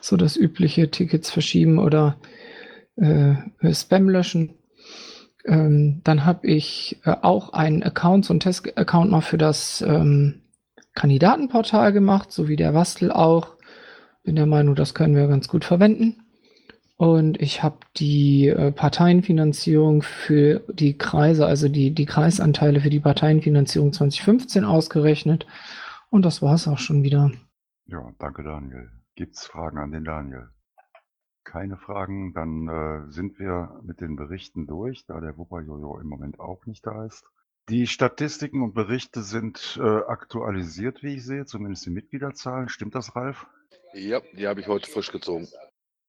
so 0.00 0.16
das 0.16 0.36
übliche 0.36 0.90
Tickets 0.90 1.30
verschieben 1.30 1.78
oder 1.78 2.18
äh, 2.96 3.34
Spam 3.72 4.08
löschen. 4.08 4.54
Ähm, 5.44 6.00
dann 6.04 6.24
habe 6.24 6.46
ich 6.46 7.00
äh, 7.04 7.14
auch 7.22 7.52
einen 7.52 7.82
Account, 7.82 8.24
so 8.24 8.32
einen 8.32 8.40
Test-Account 8.40 9.10
noch 9.10 9.22
für 9.22 9.38
das 9.38 9.80
ähm, 9.82 10.42
Kandidatenportal 10.94 11.92
gemacht, 11.92 12.32
so 12.32 12.48
wie 12.48 12.56
der 12.56 12.74
Wastel 12.74 13.12
auch. 13.12 13.56
Bin 14.24 14.36
der 14.36 14.46
Meinung, 14.46 14.74
das 14.74 14.94
können 14.94 15.14
wir 15.14 15.28
ganz 15.28 15.48
gut 15.48 15.64
verwenden. 15.64 16.27
Und 16.98 17.40
ich 17.40 17.62
habe 17.62 17.78
die 17.96 18.48
äh, 18.48 18.72
Parteienfinanzierung 18.72 20.02
für 20.02 20.64
die 20.68 20.98
Kreise, 20.98 21.46
also 21.46 21.68
die, 21.68 21.94
die 21.94 22.06
Kreisanteile 22.06 22.80
für 22.80 22.90
die 22.90 22.98
Parteienfinanzierung 22.98 23.92
2015 23.92 24.64
ausgerechnet. 24.64 25.46
Und 26.10 26.24
das 26.24 26.42
war 26.42 26.54
es 26.54 26.66
auch 26.66 26.78
schon 26.78 27.04
wieder. 27.04 27.30
Ja, 27.86 28.12
danke 28.18 28.42
Daniel. 28.42 28.90
Gibt's 29.14 29.46
Fragen 29.46 29.78
an 29.78 29.92
den 29.92 30.02
Daniel? 30.02 30.48
Keine 31.44 31.76
Fragen, 31.76 32.34
dann 32.34 32.66
äh, 32.68 33.12
sind 33.12 33.38
wir 33.38 33.80
mit 33.84 34.00
den 34.00 34.16
Berichten 34.16 34.66
durch, 34.66 35.06
da 35.06 35.20
der 35.20 35.38
Wupperjojo 35.38 36.00
im 36.00 36.08
Moment 36.08 36.40
auch 36.40 36.66
nicht 36.66 36.84
da 36.84 37.06
ist. 37.06 37.24
Die 37.68 37.86
Statistiken 37.86 38.60
und 38.60 38.74
Berichte 38.74 39.22
sind 39.22 39.78
äh, 39.80 39.86
aktualisiert, 39.86 41.04
wie 41.04 41.14
ich 41.14 41.24
sehe, 41.24 41.46
zumindest 41.46 41.86
die 41.86 41.90
Mitgliederzahlen. 41.90 42.68
Stimmt 42.68 42.96
das, 42.96 43.14
Ralf? 43.14 43.46
Ja, 43.94 44.20
die 44.36 44.48
habe 44.48 44.60
ich 44.60 44.66
heute 44.66 44.90
frisch 44.90 45.12
gezogen. 45.12 45.46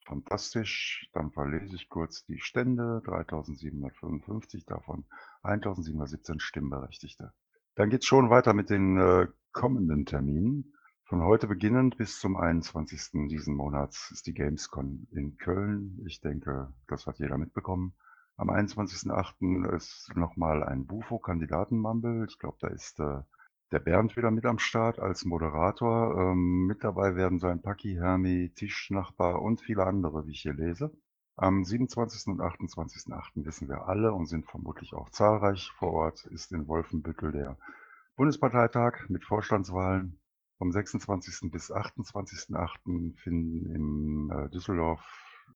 Fantastisch. 0.09 1.07
Dann 1.13 1.31
verlese 1.31 1.75
ich 1.75 1.87
kurz 1.87 2.25
die 2.25 2.39
Stände. 2.39 3.03
3755, 3.05 4.65
davon 4.65 5.05
1717 5.43 6.39
Stimmberechtigte. 6.39 7.31
Dann 7.75 7.91
geht's 7.91 8.07
schon 8.07 8.31
weiter 8.31 8.53
mit 8.53 8.71
den 8.71 8.97
äh, 8.97 9.27
kommenden 9.51 10.07
Terminen. 10.07 10.73
Von 11.03 11.21
heute 11.21 11.47
beginnend 11.47 11.97
bis 11.97 12.19
zum 12.19 12.37
21. 12.37 13.27
diesen 13.29 13.55
Monats 13.55 14.09
ist 14.09 14.25
die 14.25 14.33
Gamescom 14.33 15.07
in 15.11 15.37
Köln. 15.37 16.03
Ich 16.07 16.21
denke, 16.21 16.73
das 16.87 17.05
hat 17.05 17.19
jeder 17.19 17.37
mitbekommen. 17.37 17.93
Am 18.35 18.49
21.08. 18.49 19.75
ist 19.75 20.11
nochmal 20.15 20.63
ein 20.63 20.87
Bufo-Kandidatenmumble. 20.87 22.25
Ich 22.27 22.39
glaube, 22.39 22.57
da 22.61 22.67
ist 22.69 22.99
äh, 22.99 23.21
der 23.71 23.79
Bernd 23.79 24.17
wieder 24.17 24.31
mit 24.31 24.45
am 24.45 24.59
Start 24.59 24.99
als 24.99 25.25
Moderator. 25.25 26.31
Ähm, 26.31 26.65
mit 26.65 26.83
dabei 26.83 27.15
werden 27.15 27.39
sein 27.39 27.61
Paki, 27.61 27.95
Hermi, 27.95 28.51
Tischnachbar 28.55 29.41
und 29.41 29.61
viele 29.61 29.85
andere, 29.85 30.25
wie 30.25 30.31
ich 30.31 30.41
hier 30.41 30.53
lese. 30.53 30.91
Am 31.35 31.63
27. 31.63 32.27
und 32.27 32.41
28.08. 32.41 33.45
wissen 33.45 33.69
wir 33.69 33.87
alle 33.87 34.11
und 34.11 34.25
sind 34.25 34.45
vermutlich 34.45 34.93
auch 34.93 35.09
zahlreich 35.09 35.71
vor 35.77 35.93
Ort, 35.93 36.25
ist 36.25 36.51
in 36.51 36.67
Wolfenbüttel 36.67 37.31
der 37.31 37.57
Bundesparteitag 38.15 39.07
mit 39.07 39.23
Vorstandswahlen. 39.23 40.19
Vom 40.57 40.73
26. 40.73 41.51
bis 41.51 41.71
28.08. 41.71 43.15
finden 43.17 43.65
in 43.73 44.29
äh, 44.29 44.49
Düsseldorf 44.49 44.99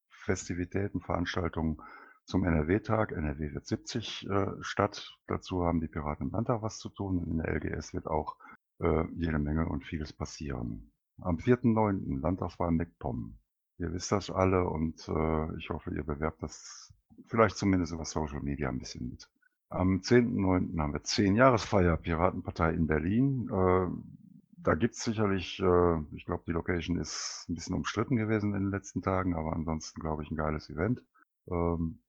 Festivitäten, 0.08 1.02
Veranstaltungen 1.02 1.82
zum 2.26 2.44
NRW-Tag. 2.44 3.12
NRW 3.12 3.54
wird 3.54 3.66
70 3.66 4.30
äh, 4.30 4.48
statt. 4.62 5.18
Dazu 5.28 5.64
haben 5.64 5.82
die 5.82 5.88
Piraten 5.88 6.28
im 6.28 6.32
Landtag 6.32 6.62
was 6.62 6.78
zu 6.78 6.90
tun. 6.90 7.24
In 7.26 7.38
der 7.38 7.54
LGS 7.54 7.94
wird 7.94 8.08
auch 8.08 8.38
äh, 8.80 9.06
jede 9.16 9.40
Menge 9.40 9.68
und 9.68 9.84
vieles 9.84 10.14
passieren. 10.14 10.92
Am 11.22 11.38
4.9. 11.38 12.22
Landtagswahl 12.22 12.72
MacPom. 12.72 13.38
Ihr 13.78 13.94
wisst 13.94 14.12
das 14.12 14.30
alle 14.30 14.68
und 14.68 15.08
äh, 15.08 15.58
ich 15.58 15.70
hoffe, 15.70 15.94
ihr 15.94 16.04
bewerbt 16.04 16.42
das 16.44 16.94
vielleicht 17.28 17.58
zumindest 17.58 17.94
über 17.94 18.06
Social 18.06 18.42
Media 18.42 18.70
ein 18.70 18.80
bisschen 18.80 19.10
mit. 19.10 19.30
Am 19.70 20.02
10.9. 20.02 20.80
haben 20.80 20.94
wir 20.94 21.04
10 21.04 21.36
Jahresfeier 21.36 21.98
Piratenpartei 21.98 22.74
in 22.74 22.88
Berlin. 22.88 23.50
Äh, 23.50 23.88
da 24.58 24.76
gibt's 24.76 25.04
sicherlich, 25.04 25.60
äh, 25.60 26.00
ich 26.16 26.26
glaube, 26.26 26.44
die 26.48 26.52
Location 26.52 26.98
ist 26.98 27.46
ein 27.50 27.56
bisschen 27.56 27.76
umstritten 27.76 28.16
gewesen 28.16 28.54
in 28.54 28.64
den 28.64 28.72
letzten 28.72 29.02
Tagen, 29.02 29.36
aber 29.36 29.54
ansonsten 29.54 30.00
glaube 30.00 30.24
ich 30.24 30.32
ein 30.32 30.38
geiles 30.38 30.70
Event. 30.70 31.04
Ähm, 31.50 32.00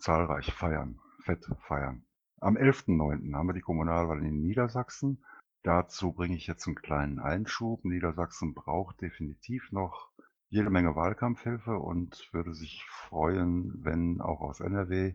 zahlreich 0.00 0.52
feiern, 0.52 1.00
fett 1.20 1.44
feiern. 1.60 2.04
Am 2.40 2.56
11.9. 2.56 3.34
haben 3.34 3.48
wir 3.48 3.54
die 3.54 3.60
Kommunalwahl 3.60 4.22
in 4.22 4.40
Niedersachsen. 4.40 5.24
Dazu 5.62 6.12
bringe 6.12 6.36
ich 6.36 6.46
jetzt 6.46 6.66
einen 6.66 6.76
kleinen 6.76 7.18
Einschub. 7.18 7.84
Niedersachsen 7.84 8.54
braucht 8.54 9.00
definitiv 9.00 9.72
noch 9.72 10.10
jede 10.50 10.70
Menge 10.70 10.94
Wahlkampfhilfe 10.94 11.78
und 11.78 12.28
würde 12.32 12.54
sich 12.54 12.84
freuen, 12.84 13.72
wenn 13.82 14.20
auch 14.20 14.40
aus 14.40 14.60
NRW 14.60 15.14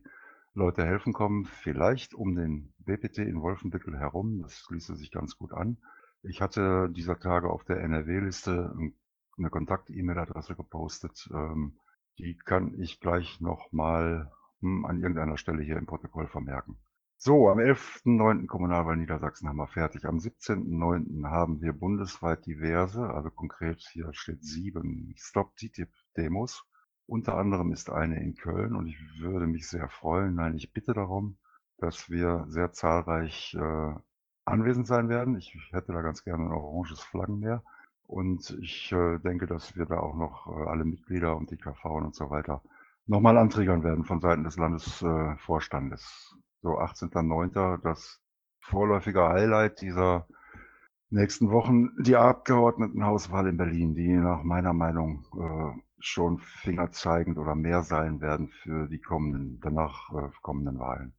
Leute 0.53 0.83
helfen 0.83 1.13
kommen, 1.13 1.45
vielleicht 1.45 2.13
um 2.13 2.35
den 2.35 2.73
BPT 2.79 3.19
in 3.19 3.41
Wolfenbüttel 3.41 3.97
herum. 3.97 4.41
Das 4.41 4.65
ließe 4.69 4.95
sich 4.95 5.11
ganz 5.11 5.37
gut 5.37 5.53
an. 5.53 5.77
Ich 6.23 6.41
hatte 6.41 6.89
dieser 6.89 7.19
Tage 7.19 7.49
auf 7.49 7.63
der 7.63 7.79
NRW-Liste 7.81 8.75
eine 9.37 9.49
Kontakt-E-Mail-Adresse 9.49 10.55
gepostet. 10.55 11.29
Ähm, 11.31 11.77
die 12.17 12.35
kann 12.37 12.73
ich 12.73 12.99
gleich 12.99 13.39
nochmal 13.39 14.29
hm, 14.29 14.38
an 14.61 15.01
irgendeiner 15.01 15.37
Stelle 15.37 15.63
hier 15.63 15.77
im 15.77 15.85
Protokoll 15.85 16.27
vermerken. 16.27 16.77
So, 17.17 17.49
am 17.49 17.59
11.9. 17.59 18.47
Kommunalwahl 18.47 18.95
Niedersachsen 18.95 19.49
haben 19.49 19.57
wir 19.57 19.67
fertig. 19.67 20.05
Am 20.05 20.19
17.9. 20.19 21.25
haben 21.29 21.61
wir 21.61 21.73
bundesweit 21.73 22.45
diverse, 22.45 23.09
also 23.09 23.29
konkret 23.29 23.81
hier 23.91 24.13
steht 24.13 24.43
sieben 24.43 25.13
Stop-TTIP-Demos. 25.17 26.63
Unter 27.07 27.37
anderem 27.37 27.73
ist 27.73 27.89
eine 27.89 28.21
in 28.21 28.35
Köln 28.35 28.75
und 28.75 28.87
ich 28.87 28.97
würde 29.19 29.47
mich 29.47 29.67
sehr 29.67 29.89
freuen, 29.89 30.35
nein, 30.35 30.55
ich 30.55 30.71
bitte 30.71 30.93
darum, 30.93 31.37
dass 31.77 32.09
wir 32.09 32.45
sehr 32.47 32.71
zahlreich 32.71 33.53
äh, 33.59 33.93
anwesend 34.45 34.87
sein 34.87 35.09
werden. 35.09 35.37
Ich 35.37 35.57
hätte 35.71 35.91
da 35.91 36.01
ganz 36.01 36.23
gerne 36.23 36.45
ein 36.45 36.51
oranges 36.51 37.01
Flaggenmeer. 37.01 37.63
Und 38.07 38.57
ich 38.61 38.91
äh, 38.91 39.19
denke, 39.19 39.45
dass 39.45 39.75
wir 39.75 39.85
da 39.85 39.99
auch 39.99 40.15
noch 40.15 40.47
äh, 40.47 40.69
alle 40.69 40.85
Mitglieder 40.85 41.35
und 41.35 41.51
die 41.51 41.57
KV 41.57 41.83
und 41.97 42.15
so 42.15 42.29
weiter 42.29 42.61
nochmal 43.09 43.37
anträgern 43.37 43.83
werden 43.83 44.05
von 44.05 44.21
Seiten 44.21 44.43
des 44.43 44.57
Landesvorstandes. 44.57 46.01
Äh, 46.01 46.05
so 46.61 46.77
18.09. 46.77 47.81
das 47.81 48.21
vorläufige 48.59 49.27
Highlight 49.27 49.81
dieser 49.81 50.27
nächsten 51.09 51.49
Wochen, 51.49 51.89
die 52.03 52.15
Abgeordnetenhauswahl 52.15 53.47
in 53.47 53.57
Berlin, 53.57 53.95
die 53.95 54.13
nach 54.13 54.43
meiner 54.43 54.73
Meinung 54.73 55.25
äh, 55.33 55.71
schon 55.97 56.37
fingerzeigend 56.37 57.39
oder 57.39 57.55
mehr 57.55 57.81
sein 57.81 58.21
werden 58.21 58.49
für 58.49 58.87
die 58.87 59.01
kommenden, 59.01 59.59
danach 59.61 60.13
äh, 60.13 60.29
kommenden 60.41 60.77
Wahlen. 60.77 61.15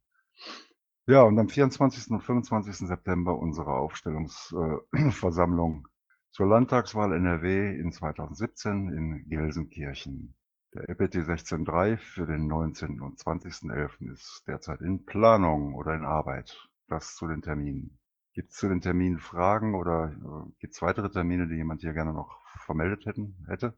Ja, 1.07 1.23
und 1.23 1.37
am 1.39 1.49
24. 1.49 2.11
und 2.11 2.21
25. 2.21 2.87
September 2.87 3.37
unsere 3.37 3.73
Aufstellungsversammlung 3.73 5.89
zur 6.31 6.47
Landtagswahl 6.47 7.11
NRW 7.11 7.77
in 7.77 7.91
2017 7.91 8.87
in 8.89 9.27
Gelsenkirchen. 9.27 10.33
Der 10.73 10.87
LPT 10.87 11.15
16.3 11.15 11.97
für 11.97 12.25
den 12.25 12.47
19. 12.47 13.01
und 13.01 13.19
20.11. 13.19 14.09
ist 14.09 14.43
derzeit 14.47 14.79
in 14.79 15.05
Planung 15.05 15.75
oder 15.75 15.93
in 15.93 16.05
Arbeit. 16.05 16.69
Das 16.87 17.15
zu 17.15 17.27
den 17.27 17.41
Terminen. 17.41 17.99
Gibt 18.33 18.51
es 18.51 18.57
zu 18.57 18.69
den 18.69 18.79
Terminen 18.79 19.19
Fragen 19.19 19.75
oder 19.75 20.13
äh, 20.13 20.51
gibt 20.59 20.73
es 20.73 20.81
weitere 20.81 21.09
Termine, 21.09 21.47
die 21.49 21.55
jemand 21.55 21.81
hier 21.81 21.91
gerne 21.91 22.13
noch 22.13 22.39
vermeldet 22.65 23.05
hätten, 23.05 23.35
hätte? 23.49 23.73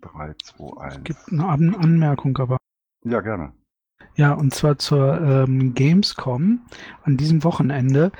3, 0.00 0.34
2, 0.42 0.82
1. 0.82 0.96
Es 0.96 1.04
gibt 1.04 1.20
eine 1.30 1.46
An 1.46 1.76
Anmerkung, 1.76 2.36
aber. 2.38 2.56
Ja, 3.04 3.20
gerne. 3.20 3.52
Ja, 4.16 4.32
und 4.32 4.52
zwar 4.52 4.78
zur 4.78 5.20
ähm, 5.20 5.74
Gamescom 5.74 6.66
an 7.04 7.16
diesem 7.16 7.44
Wochenende. 7.44 8.10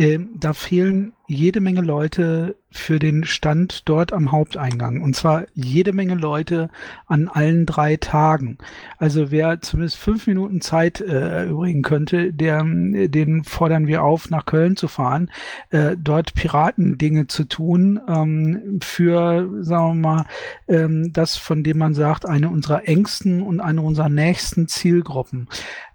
Ähm, 0.00 0.30
da 0.40 0.54
fehlen 0.54 1.12
jede 1.26 1.60
Menge 1.60 1.82
Leute 1.82 2.56
für 2.70 2.98
den 2.98 3.24
Stand 3.24 3.86
dort 3.86 4.14
am 4.14 4.32
Haupteingang. 4.32 5.02
Und 5.02 5.14
zwar 5.14 5.44
jede 5.52 5.92
Menge 5.92 6.14
Leute 6.14 6.70
an 7.06 7.28
allen 7.28 7.66
drei 7.66 7.96
Tagen. 7.96 8.56
Also 8.96 9.30
wer 9.30 9.60
zumindest 9.60 9.98
fünf 9.98 10.26
Minuten 10.26 10.62
Zeit 10.62 11.02
äh, 11.02 11.42
erübrigen 11.44 11.82
könnte, 11.82 12.32
der, 12.32 12.64
den 12.64 13.44
fordern 13.44 13.86
wir 13.88 14.02
auf, 14.02 14.30
nach 14.30 14.46
Köln 14.46 14.74
zu 14.74 14.88
fahren, 14.88 15.30
äh, 15.68 15.98
dort 15.98 16.32
Piratendinge 16.32 17.26
zu 17.26 17.44
tun, 17.44 18.00
ähm, 18.08 18.78
für, 18.82 19.50
sagen 19.60 20.00
wir 20.00 20.08
mal, 20.08 20.24
ähm, 20.66 21.12
das, 21.12 21.36
von 21.36 21.62
dem 21.62 21.76
man 21.76 21.92
sagt, 21.92 22.24
eine 22.24 22.48
unserer 22.48 22.88
engsten 22.88 23.42
und 23.42 23.60
eine 23.60 23.82
unserer 23.82 24.08
nächsten 24.08 24.66
Zielgruppen. 24.66 25.46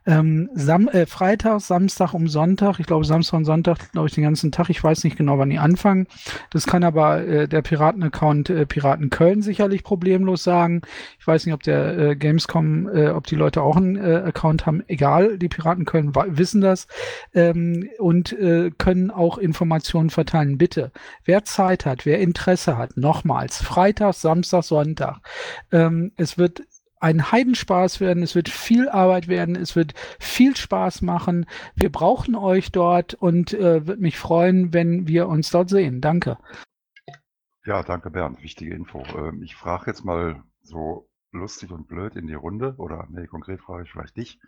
Ähm, 0.05 0.49
Sam 0.53 0.87
äh, 0.87 1.05
Freitag, 1.05 1.61
Samstag 1.61 2.13
um 2.13 2.27
Sonntag, 2.27 2.79
ich 2.79 2.85
glaube 2.85 3.05
Samstag 3.05 3.37
und 3.37 3.45
Sonntag, 3.45 3.91
glaube 3.91 4.07
ich, 4.07 4.13
den 4.13 4.23
ganzen 4.23 4.51
Tag, 4.51 4.69
ich 4.69 4.83
weiß 4.83 5.03
nicht 5.03 5.17
genau, 5.17 5.39
wann 5.39 5.49
die 5.49 5.57
anfangen. 5.57 6.07
Das 6.51 6.67
kann 6.67 6.83
aber 6.83 7.25
äh, 7.25 7.47
der 7.47 7.61
Piraten-Account 7.63 8.49
äh, 8.51 8.65
Piraten 8.65 9.09
Köln 9.09 9.41
sicherlich 9.41 9.83
problemlos 9.83 10.43
sagen. 10.43 10.81
Ich 11.19 11.25
weiß 11.25 11.45
nicht, 11.45 11.53
ob 11.53 11.63
der 11.63 11.97
äh, 11.97 12.15
Gamescom, 12.15 12.87
äh, 12.87 13.09
ob 13.09 13.25
die 13.25 13.35
Leute 13.35 13.63
auch 13.63 13.77
einen 13.77 13.95
äh, 13.95 14.23
Account 14.25 14.65
haben. 14.65 14.83
Egal, 14.87 15.39
die 15.39 15.49
Piraten 15.49 15.85
Köln 15.85 16.13
wissen 16.13 16.61
das 16.61 16.87
ähm, 17.33 17.89
und 17.97 18.31
äh, 18.33 18.71
können 18.77 19.09
auch 19.09 19.37
Informationen 19.39 20.11
verteilen. 20.11 20.57
Bitte, 20.57 20.91
wer 21.23 21.45
Zeit 21.45 21.85
hat, 21.85 22.05
wer 22.05 22.19
Interesse 22.19 22.77
hat, 22.77 22.95
nochmals, 22.95 23.61
Freitag, 23.61 24.13
Samstag, 24.13 24.63
Sonntag. 24.63 25.21
Ähm, 25.71 26.11
es 26.15 26.37
wird 26.37 26.61
ein 26.99 27.31
Heidenspaß 27.31 27.99
werden, 27.99 28.23
es 28.23 28.35
wird 28.35 28.49
viel 28.49 28.89
Arbeit 28.89 29.27
werden, 29.27 29.55
es 29.55 29.75
wird 29.75 29.93
viel 30.19 30.55
Spaß 30.55 31.01
machen. 31.01 31.45
Wir 31.75 31.91
brauchen 31.91 32.35
euch 32.35 32.71
dort 32.71 33.13
und 33.13 33.53
äh, 33.53 33.85
würde 33.85 34.01
mich 34.01 34.17
freuen, 34.17 34.73
wenn 34.73 35.07
wir 35.07 35.27
uns 35.27 35.49
dort 35.51 35.69
sehen. 35.69 36.01
Danke. 36.01 36.37
Ja, 37.65 37.83
danke 37.83 38.11
Bernd, 38.11 38.43
wichtige 38.43 38.75
Info. 38.75 39.03
Ähm, 39.17 39.41
ich 39.41 39.55
frage 39.55 39.85
jetzt 39.87 40.05
mal 40.05 40.43
so 40.61 41.09
lustig 41.31 41.71
und 41.71 41.87
blöd 41.87 42.15
in 42.15 42.27
die 42.27 42.33
Runde 42.33 42.75
oder 42.77 43.07
nee, 43.09 43.27
konkret 43.27 43.61
frage 43.61 43.83
ich 43.83 43.91
vielleicht 43.91 44.17
dich. 44.17 44.39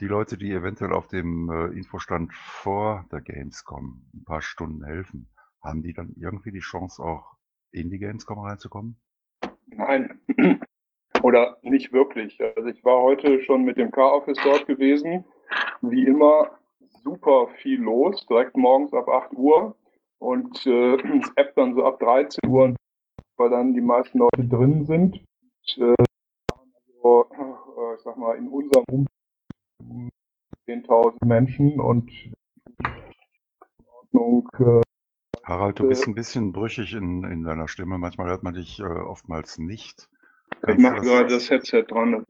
Die 0.00 0.06
Leute, 0.06 0.38
die 0.38 0.52
eventuell 0.52 0.92
auf 0.92 1.08
dem 1.08 1.50
äh, 1.50 1.66
Infostand 1.76 2.32
vor 2.32 3.06
der 3.12 3.20
Gamescom 3.20 4.08
ein 4.14 4.24
paar 4.24 4.40
Stunden 4.40 4.84
helfen, 4.84 5.28
haben 5.62 5.82
die 5.82 5.92
dann 5.92 6.14
irgendwie 6.16 6.52
die 6.52 6.60
Chance 6.60 7.02
auch 7.02 7.36
in 7.70 7.90
die 7.90 7.98
Gamescom 7.98 8.38
reinzukommen? 8.38 9.00
Nein, 9.66 10.20
oder 11.22 11.56
nicht 11.62 11.92
wirklich. 11.92 12.40
Also 12.56 12.68
ich 12.68 12.84
war 12.84 13.00
heute 13.02 13.42
schon 13.42 13.64
mit 13.64 13.76
dem 13.76 13.90
Car-Office 13.90 14.38
dort 14.44 14.66
gewesen. 14.66 15.24
Wie 15.82 16.06
immer 16.06 16.50
super 17.02 17.48
viel 17.62 17.80
los, 17.80 18.26
direkt 18.26 18.56
morgens 18.56 18.92
ab 18.92 19.08
8 19.08 19.32
Uhr 19.32 19.74
und 20.18 20.66
äh, 20.66 20.96
das 20.96 21.32
App 21.36 21.54
dann 21.54 21.74
so 21.74 21.84
ab 21.84 21.98
13 21.98 22.48
Uhr 22.48 22.74
weil 23.40 23.48
dann 23.48 23.72
die 23.72 23.80
meisten 23.80 24.18
Leute 24.18 24.46
drin 24.46 24.84
sind. 24.84 25.16
Und, 25.76 25.78
äh, 25.78 25.94
also, 26.52 27.26
äh, 27.32 27.94
ich 27.94 28.02
sag 28.02 28.16
mal, 28.18 28.36
in 28.36 28.48
unserem 28.48 28.84
Umfeld 28.90 30.12
10.000 30.68 31.24
Menschen 31.24 31.80
und 31.80 32.12
in 32.12 33.86
Ordnung. 33.86 34.48
Äh, 34.58 34.82
Harald, 35.42 35.78
du 35.78 35.88
bist 35.88 36.06
ein 36.06 36.14
bisschen 36.14 36.52
brüchig 36.52 36.92
in, 36.92 37.24
in 37.24 37.42
deiner 37.42 37.66
Stimme. 37.66 37.96
Manchmal 37.96 38.28
hört 38.28 38.42
man 38.42 38.54
dich 38.54 38.78
äh, 38.78 38.82
oftmals 38.84 39.56
nicht. 39.56 40.08
Ich 40.68 40.78
mache 40.78 41.00
gerade 41.00 41.28
das 41.28 41.50
Headset 41.50 41.84
dran. 41.84 42.24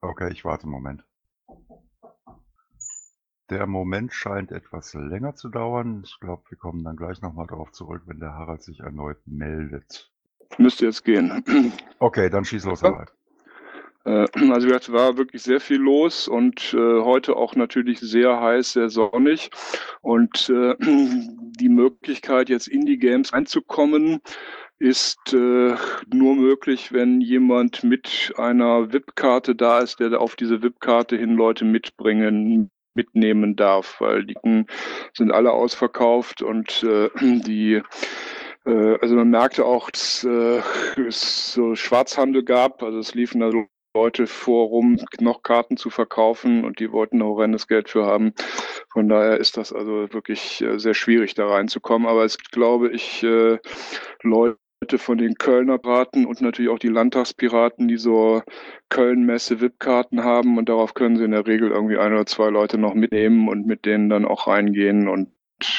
Okay, 0.00 0.30
ich 0.32 0.44
warte 0.44 0.64
einen 0.64 0.72
Moment. 0.72 1.04
Der 3.50 3.66
Moment 3.66 4.12
scheint 4.14 4.50
etwas 4.50 4.94
länger 4.94 5.34
zu 5.34 5.48
dauern. 5.48 6.02
Ich 6.04 6.18
glaube, 6.20 6.42
wir 6.48 6.58
kommen 6.58 6.84
dann 6.84 6.96
gleich 6.96 7.20
nochmal 7.20 7.46
darauf 7.46 7.70
zurück, 7.72 8.02
wenn 8.06 8.18
der 8.18 8.34
Harald 8.34 8.62
sich 8.62 8.80
erneut 8.80 9.18
meldet. 9.26 10.10
Müsste 10.58 10.86
jetzt 10.86 11.04
gehen. 11.04 11.44
Okay, 11.98 12.30
dann 12.30 12.44
schieß 12.44 12.64
los. 12.64 12.82
Harald. 12.82 13.12
Äh, 14.04 14.26
Also 14.50 14.66
gesagt, 14.66 14.92
war 14.92 15.16
wirklich 15.16 15.42
sehr 15.42 15.60
viel 15.60 15.76
los 15.78 16.26
und 16.26 16.74
äh, 16.74 17.00
heute 17.02 17.36
auch 17.36 17.54
natürlich 17.54 18.00
sehr 18.00 18.40
heiß, 18.40 18.72
sehr 18.72 18.88
sonnig. 18.88 19.50
Und 20.00 20.50
äh, 20.50 20.74
die 20.80 21.68
Möglichkeit, 21.68 22.48
jetzt 22.48 22.66
in 22.66 22.84
die 22.86 22.98
Games 22.98 23.32
einzukommen, 23.32 24.20
ist 24.82 25.32
äh, 25.32 25.76
nur 26.12 26.34
möglich, 26.34 26.92
wenn 26.92 27.20
jemand 27.20 27.84
mit 27.84 28.32
einer 28.36 28.92
VIP-Karte 28.92 29.54
da 29.54 29.78
ist, 29.78 30.00
der 30.00 30.20
auf 30.20 30.34
diese 30.34 30.60
VIP-Karte 30.60 31.16
hin 31.16 31.36
Leute 31.36 31.64
mitbringen, 31.64 32.68
mitnehmen 32.94 33.54
darf, 33.54 34.00
weil 34.00 34.24
die 34.24 34.34
sind 35.14 35.30
alle 35.30 35.52
ausverkauft 35.52 36.42
und 36.42 36.82
äh, 36.82 37.10
die 37.20 37.80
äh, 38.66 38.98
also 39.00 39.14
man 39.14 39.30
merkte 39.30 39.64
auch, 39.64 39.88
dass 39.88 40.24
äh, 40.24 40.60
es 41.00 41.52
so 41.54 41.76
Schwarzhandel 41.76 42.42
gab, 42.42 42.82
also 42.82 42.98
es 42.98 43.14
liefen 43.14 43.40
da 43.40 43.50
Leute 43.94 44.26
vor, 44.26 44.68
rum 44.68 44.98
noch 45.20 45.42
Karten 45.42 45.76
zu 45.76 45.90
verkaufen 45.90 46.64
und 46.64 46.80
die 46.80 46.90
wollten 46.90 47.22
horrendes 47.22 47.68
Geld 47.68 47.88
für 47.88 48.04
haben. 48.04 48.32
Von 48.92 49.08
daher 49.08 49.36
ist 49.38 49.56
das 49.56 49.72
also 49.72 50.12
wirklich 50.12 50.60
äh, 50.60 50.78
sehr 50.78 50.94
schwierig, 50.94 51.34
da 51.34 51.46
reinzukommen. 51.46 52.08
Aber 52.08 52.24
es 52.24 52.38
gibt, 52.38 52.52
glaube 52.52 52.90
ich, 52.90 53.22
äh, 53.22 53.58
Leute 54.22 54.61
von 54.96 55.18
den 55.18 55.34
Kölner 55.34 55.78
Piraten 55.78 56.26
und 56.26 56.40
natürlich 56.40 56.70
auch 56.70 56.78
die 56.78 56.88
Landtagspiraten, 56.88 57.88
die 57.88 57.96
so 57.96 58.42
Köln-Messe 58.88 59.60
VIP-Karten 59.60 60.24
haben 60.24 60.58
und 60.58 60.68
darauf 60.68 60.94
können 60.94 61.16
sie 61.16 61.24
in 61.24 61.30
der 61.30 61.46
Regel 61.46 61.70
irgendwie 61.70 61.98
ein 61.98 62.12
oder 62.12 62.26
zwei 62.26 62.50
Leute 62.50 62.78
noch 62.78 62.94
mitnehmen 62.94 63.48
und 63.48 63.66
mit 63.66 63.84
denen 63.84 64.08
dann 64.08 64.24
auch 64.24 64.46
reingehen 64.46 65.08
und 65.08 65.28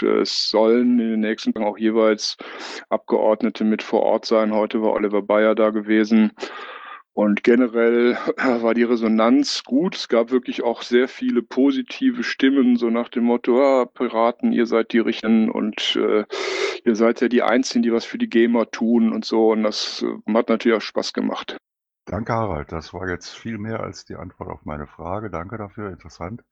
äh, 0.01 0.21
es 0.21 0.49
sollen 0.49 0.99
in 0.99 1.11
den 1.11 1.19
nächsten 1.19 1.53
Tagen 1.53 1.65
auch 1.65 1.77
jeweils 1.77 2.37
Abgeordnete 2.89 3.63
mit 3.63 3.83
vor 3.83 4.03
Ort 4.03 4.25
sein. 4.25 4.53
Heute 4.53 4.81
war 4.81 4.93
Oliver 4.93 5.21
Bayer 5.21 5.55
da 5.55 5.69
gewesen. 5.69 6.31
Und 7.13 7.43
generell 7.43 8.15
war 8.61 8.73
die 8.73 8.83
Resonanz 8.83 9.63
gut. 9.63 9.95
Es 9.95 10.07
gab 10.07 10.31
wirklich 10.31 10.63
auch 10.63 10.81
sehr 10.81 11.07
viele 11.07 11.43
positive 11.43 12.23
Stimmen, 12.23 12.75
so 12.75 12.89
nach 12.89 13.09
dem 13.09 13.23
Motto, 13.25 13.61
ah, 13.61 13.85
Piraten, 13.85 14.51
ihr 14.51 14.65
seid 14.65 14.93
die 14.93 14.99
Richten 14.99 15.49
und 15.49 15.95
äh, 15.95 16.25
ihr 16.83 16.95
seid 16.95 17.21
ja 17.21 17.27
die 17.27 17.43
Einzigen, 17.43 17.83
die 17.83 17.93
was 17.93 18.05
für 18.05 18.17
die 18.17 18.29
Gamer 18.29 18.69
tun 18.71 19.13
und 19.13 19.25
so. 19.25 19.51
Und 19.51 19.63
das 19.63 20.03
äh, 20.03 20.33
hat 20.33 20.49
natürlich 20.49 20.77
auch 20.77 20.81
Spaß 20.81 21.13
gemacht. 21.13 21.57
Danke, 22.05 22.33
Harald. 22.33 22.71
Das 22.71 22.93
war 22.93 23.07
jetzt 23.07 23.29
viel 23.29 23.57
mehr 23.57 23.79
als 23.79 24.05
die 24.05 24.15
Antwort 24.15 24.49
auf 24.49 24.65
meine 24.65 24.87
Frage. 24.87 25.29
Danke 25.29 25.57
dafür, 25.57 25.89
interessant. 25.89 26.43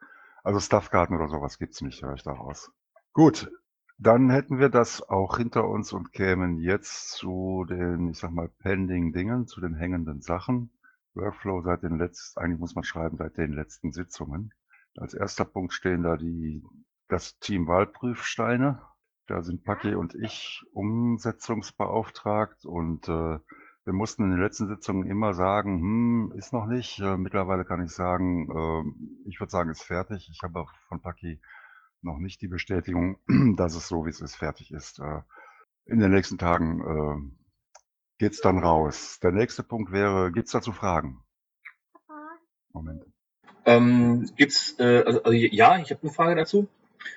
Also 0.44 0.60
Stuffkarten 0.60 1.16
oder 1.16 1.28
sowas 1.28 1.58
gibt's 1.58 1.82
nicht, 1.82 2.02
höre 2.04 2.14
ich 2.14 2.24
daraus. 2.24 2.72
Gut, 3.14 3.52
dann 4.02 4.32
hätten 4.32 4.58
wir 4.58 4.70
das 4.70 5.08
auch 5.08 5.38
hinter 5.38 5.68
uns 5.68 5.94
und 5.94 6.12
kämen 6.12 6.58
jetzt 6.58 7.12
zu 7.12 7.66
den, 7.70 8.10
ich 8.10 8.18
sag 8.18 8.32
mal, 8.32 8.50
pending 8.50 9.14
Dingen, 9.14 9.46
zu 9.46 9.62
den 9.62 9.76
hängenden 9.76 10.22
Sachen. 10.22 10.72
Workflow 11.14 11.62
seit 11.62 11.84
den 11.84 12.00
letzten, 12.00 12.40
eigentlich 12.40 12.60
muss 12.60 12.74
man 12.74 12.84
schreiben, 12.84 13.18
seit 13.18 13.38
den 13.38 13.54
letzten 13.54 13.92
Sitzungen. 13.92 14.54
Als 14.98 15.14
erster 15.14 15.46
Punkt 15.46 15.74
stehen 15.74 16.02
da 16.02 16.18
die, 16.18 16.64
das 17.10 17.38
Team 17.38 17.68
Wahlprüfsteine. 17.68 18.82
Da 19.28 19.44
sind 19.44 19.64
Paki 19.64 19.94
und 19.94 20.16
ich 20.16 20.64
umsetzungsbeauftragt 20.74 22.66
und 22.66 23.08
äh, 23.08 23.38
wir 23.84 23.94
mussten 23.94 24.24
in 24.24 24.32
den 24.32 24.42
letzten 24.42 24.68
Sitzungen 24.68 25.08
immer 25.08 25.36
sagen, 25.36 25.80
hm, 25.80 26.34
ist 26.38 26.54
noch 26.54 26.66
nicht. 26.66 27.00
Äh, 27.00 27.18
mittlerweile 27.18 27.66
kann 27.66 27.84
ich 27.84 27.92
sagen, 27.92 28.50
äh, 28.50 29.30
ich 29.30 29.40
würde 29.40 29.52
sagen, 29.52 29.70
ist 29.70 29.84
fertig. 29.84 30.28
Ich 30.32 30.42
habe 30.42 30.66
von 30.88 31.02
Paki 31.02 31.40
noch 32.02 32.18
nicht 32.18 32.42
die 32.42 32.48
Bestätigung, 32.48 33.18
dass 33.58 33.76
es 33.76 33.88
so, 33.88 34.06
wie 34.06 34.10
es 34.10 34.22
ist, 34.22 34.36
fertig 34.36 34.72
ist. 34.72 35.00
Äh, 35.00 35.22
in 35.86 36.00
den 36.00 36.12
nächsten 36.12 36.38
Tagen 36.38 36.82
äh, 36.82 37.38
geht's 38.18 38.42
dann 38.42 38.60
raus. 38.60 39.20
Der 39.22 39.32
nächste 39.32 39.64
Punkt 39.64 39.92
wäre, 39.92 40.32
gibt's 40.32 40.52
dazu 40.52 40.72
Fragen? 40.72 41.24
Moment. 42.74 43.06
Ähm, 43.66 44.30
gibt's, 44.36 44.80
äh, 44.80 45.04
also, 45.06 45.24
also 45.24 45.32
ja, 45.32 45.78
ich 45.80 45.92
habe 45.92 46.02
eine 46.02 46.12
Frage 46.12 46.36
dazu. 46.36 46.68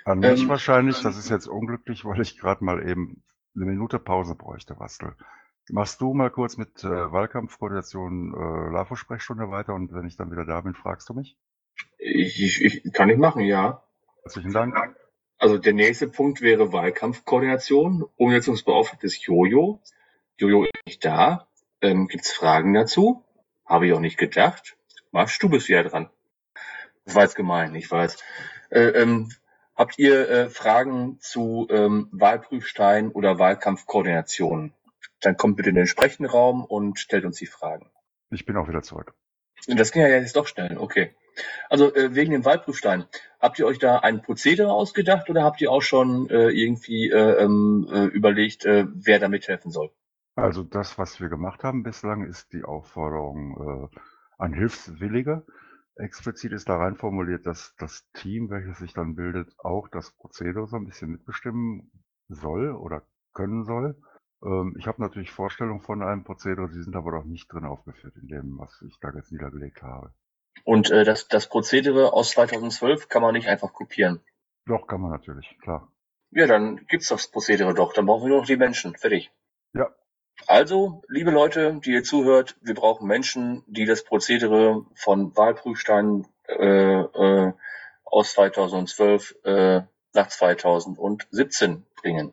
An 0.05 0.21
mich 0.21 0.43
Ähm, 0.43 0.49
wahrscheinlich, 0.49 1.01
das 1.03 1.17
ist 1.17 1.31
jetzt 1.31 1.47
unglücklich, 1.47 2.05
weil 2.05 2.21
ich 2.21 2.39
gerade 2.39 2.65
mal 2.65 2.87
eben 2.87 3.23
eine 3.55 3.67
Minute 3.67 3.99
Pause 3.99 4.35
bräuchte, 4.35 4.75
Bastel. 4.75 5.15
Machst 5.71 6.01
du 6.01 6.13
mal 6.13 6.31
kurz 6.31 6.57
mit 6.59 6.85
äh, 6.85 6.89
Wahlkampfkoordination 6.89 8.35
äh, 8.35 8.73
LAFO-Sprechstunde 8.73 9.51
weiter 9.51 9.75
und 9.75 9.95
wenn 9.95 10.07
ich 10.07 10.17
dann 10.17 10.31
wieder 10.31 10.45
da 10.45 10.61
bin, 10.61 10.75
fragst 10.75 11.09
du 11.09 11.15
mich? 11.15 11.39
Ich, 11.99 12.43
ich, 12.43 12.85
ich 12.85 12.93
kann 12.93 13.09
ich 13.09 13.17
machen, 13.17 13.43
ja. 13.43 13.83
Herzlichen 14.25 14.53
Dank. 14.55 14.97
Also 15.37 15.59
der 15.59 15.75
nächste 15.75 16.09
Punkt 16.09 16.41
wäre 16.41 16.73
Wahlkampfkoordination. 16.73 18.05
Umsetzungsbeauftragtes 18.17 19.23
Jojo. 19.27 19.83
Jojo 20.39 20.65
ist 20.65 20.87
nicht 20.87 21.05
da. 21.05 21.47
Ähm, 21.83 22.09
gibt's 22.09 22.33
Fragen 22.33 22.73
dazu? 22.73 23.23
Habe 23.67 23.87
ich 23.87 23.93
auch 23.93 24.01
nicht 24.01 24.17
gedacht. 24.17 24.79
Marsch, 25.11 25.39
du 25.39 25.51
bist 25.51 25.69
wieder 25.69 25.85
dran. 25.85 26.09
Das 27.05 27.15
war 27.15 27.25
jetzt 27.25 27.37
gemein, 27.37 27.75
ich 27.75 27.91
weiß. 27.91 28.17
Äh, 28.71 29.03
ähm, 29.03 29.31
habt 29.77 29.99
ihr 29.99 30.27
äh, 30.31 30.49
Fragen 30.49 31.19
zu 31.21 31.67
ähm, 31.69 32.09
Wahlprüfstein 32.11 33.11
oder 33.11 33.39
Wahlkampfkoordination? 33.39 34.73
Dann 35.21 35.37
kommt 35.37 35.57
bitte 35.57 35.69
in 35.69 35.75
den 35.75 35.87
sprechenden 35.87 36.31
Raum 36.31 36.65
und 36.65 36.99
stellt 36.99 37.27
uns 37.27 37.37
die 37.37 37.47
Fragen. 37.47 37.91
Ich 38.31 38.47
bin 38.47 38.57
auch 38.57 38.69
wieder 38.69 38.81
zurück. 38.81 39.15
Das 39.67 39.93
ging 39.93 40.01
ja 40.01 40.09
jetzt 40.09 40.37
doch 40.37 40.47
schnell, 40.47 40.79
okay. 40.79 41.15
Also 41.69 41.95
äh, 41.95 42.15
wegen 42.15 42.33
dem 42.33 42.45
Wahlprüfstein, 42.45 43.05
habt 43.41 43.59
ihr 43.59 43.67
euch 43.67 43.79
da 43.79 43.99
ein 43.99 44.23
Prozedere 44.23 44.73
ausgedacht 44.73 45.29
oder 45.31 45.43
habt 45.43 45.61
ihr 45.61 45.71
auch 45.71 45.83
schon 45.83 46.29
äh, 46.31 46.51
irgendwie 46.51 47.11
äh, 47.11 47.43
ähm, 47.43 47.89
äh, 47.91 48.05
überlegt, 48.07 48.65
äh, 48.65 48.87
wer 48.93 49.19
da 49.19 49.29
mithelfen 49.29 49.71
soll? 49.71 49.91
Also 50.37 50.65
das, 50.65 50.99
was 50.99 51.21
wir 51.21 51.29
gemacht 51.29 51.63
haben 51.63 51.83
bislang, 51.83 52.25
ist 52.27 52.53
die 52.53 52.65
Aufforderung 52.65 53.91
äh, 53.93 53.99
an 54.39 54.53
Hilfswillige. 54.53 55.47
Explizit 55.97 56.53
ist 56.53 56.69
da 56.69 56.77
rein 56.77 56.97
formuliert, 56.97 57.47
dass 57.47 57.75
das 57.79 58.11
Team, 58.15 58.51
welches 58.51 58.79
sich 58.79 58.93
dann 58.95 59.15
bildet, 59.15 59.55
auch 59.59 59.89
das 59.89 60.11
Prozedere 60.11 60.67
so 60.67 60.77
ein 60.77 60.87
bisschen 60.87 61.11
mitbestimmen 61.11 61.93
soll 62.29 62.73
oder 62.73 63.07
können 63.33 63.65
soll. 63.65 63.97
Ähm, 64.45 64.75
ich 64.79 64.89
habe 64.89 65.01
natürlich 65.01 65.31
Vorstellungen 65.31 65.81
von 65.81 66.03
einem 66.03 66.25
Prozedere, 66.25 66.69
die 66.69 66.83
sind 66.83 66.97
aber 66.97 67.13
noch 67.13 67.25
nicht 67.25 67.53
drin 67.53 67.65
aufgeführt 67.65 68.17
in 68.17 68.27
dem, 68.27 68.59
was 68.59 68.83
ich 68.83 68.99
da 69.01 69.11
jetzt 69.15 69.31
niedergelegt 69.31 69.83
habe. 69.83 70.13
Und 70.63 70.91
äh, 70.91 71.05
das, 71.05 71.29
das 71.29 71.49
Prozedere 71.49 72.13
aus 72.13 72.31
2012 72.31 73.09
kann 73.09 73.23
man 73.23 73.35
nicht 73.35 73.49
einfach 73.49 73.73
kopieren. 73.73 74.21
Doch, 74.67 74.87
kann 74.87 75.01
man 75.01 75.11
natürlich, 75.11 75.59
klar. 75.61 75.91
Ja, 76.31 76.47
dann 76.47 76.87
gibt's 76.87 77.09
das 77.09 77.29
Prozedere 77.29 77.75
doch. 77.75 77.93
Dann 77.93 78.07
brauchen 78.07 78.25
wir 78.25 78.29
nur 78.31 78.39
noch 78.39 78.47
die 78.47 78.57
Menschen. 78.57 78.97
Fertig. 78.97 79.31
Ja. 79.73 79.95
Also, 80.47 81.03
liebe 81.09 81.31
Leute, 81.31 81.81
die 81.85 81.93
ihr 81.93 82.03
zuhört, 82.03 82.57
wir 82.61 82.75
brauchen 82.75 83.07
Menschen, 83.07 83.63
die 83.67 83.85
das 83.85 84.05
Prozedere 84.05 84.85
von 84.95 85.37
Wahlprüfsteinen 85.37 86.27
äh, 86.49 87.01
äh, 87.01 87.53
aus 88.05 88.33
2012 88.33 89.37
äh, 89.45 89.83
nach 90.13 90.29
2017 90.29 91.85
bringen. 91.97 92.33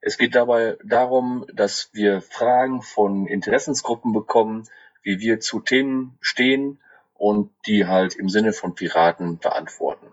Es 0.00 0.18
geht 0.18 0.34
dabei 0.34 0.76
darum, 0.84 1.46
dass 1.52 1.90
wir 1.92 2.20
Fragen 2.20 2.82
von 2.82 3.26
Interessensgruppen 3.26 4.12
bekommen, 4.12 4.68
wie 5.02 5.18
wir 5.20 5.40
zu 5.40 5.60
Themen 5.60 6.18
stehen 6.20 6.80
und 7.14 7.50
die 7.66 7.86
halt 7.86 8.14
im 8.16 8.28
Sinne 8.28 8.52
von 8.52 8.74
Piraten 8.74 9.38
beantworten. 9.38 10.06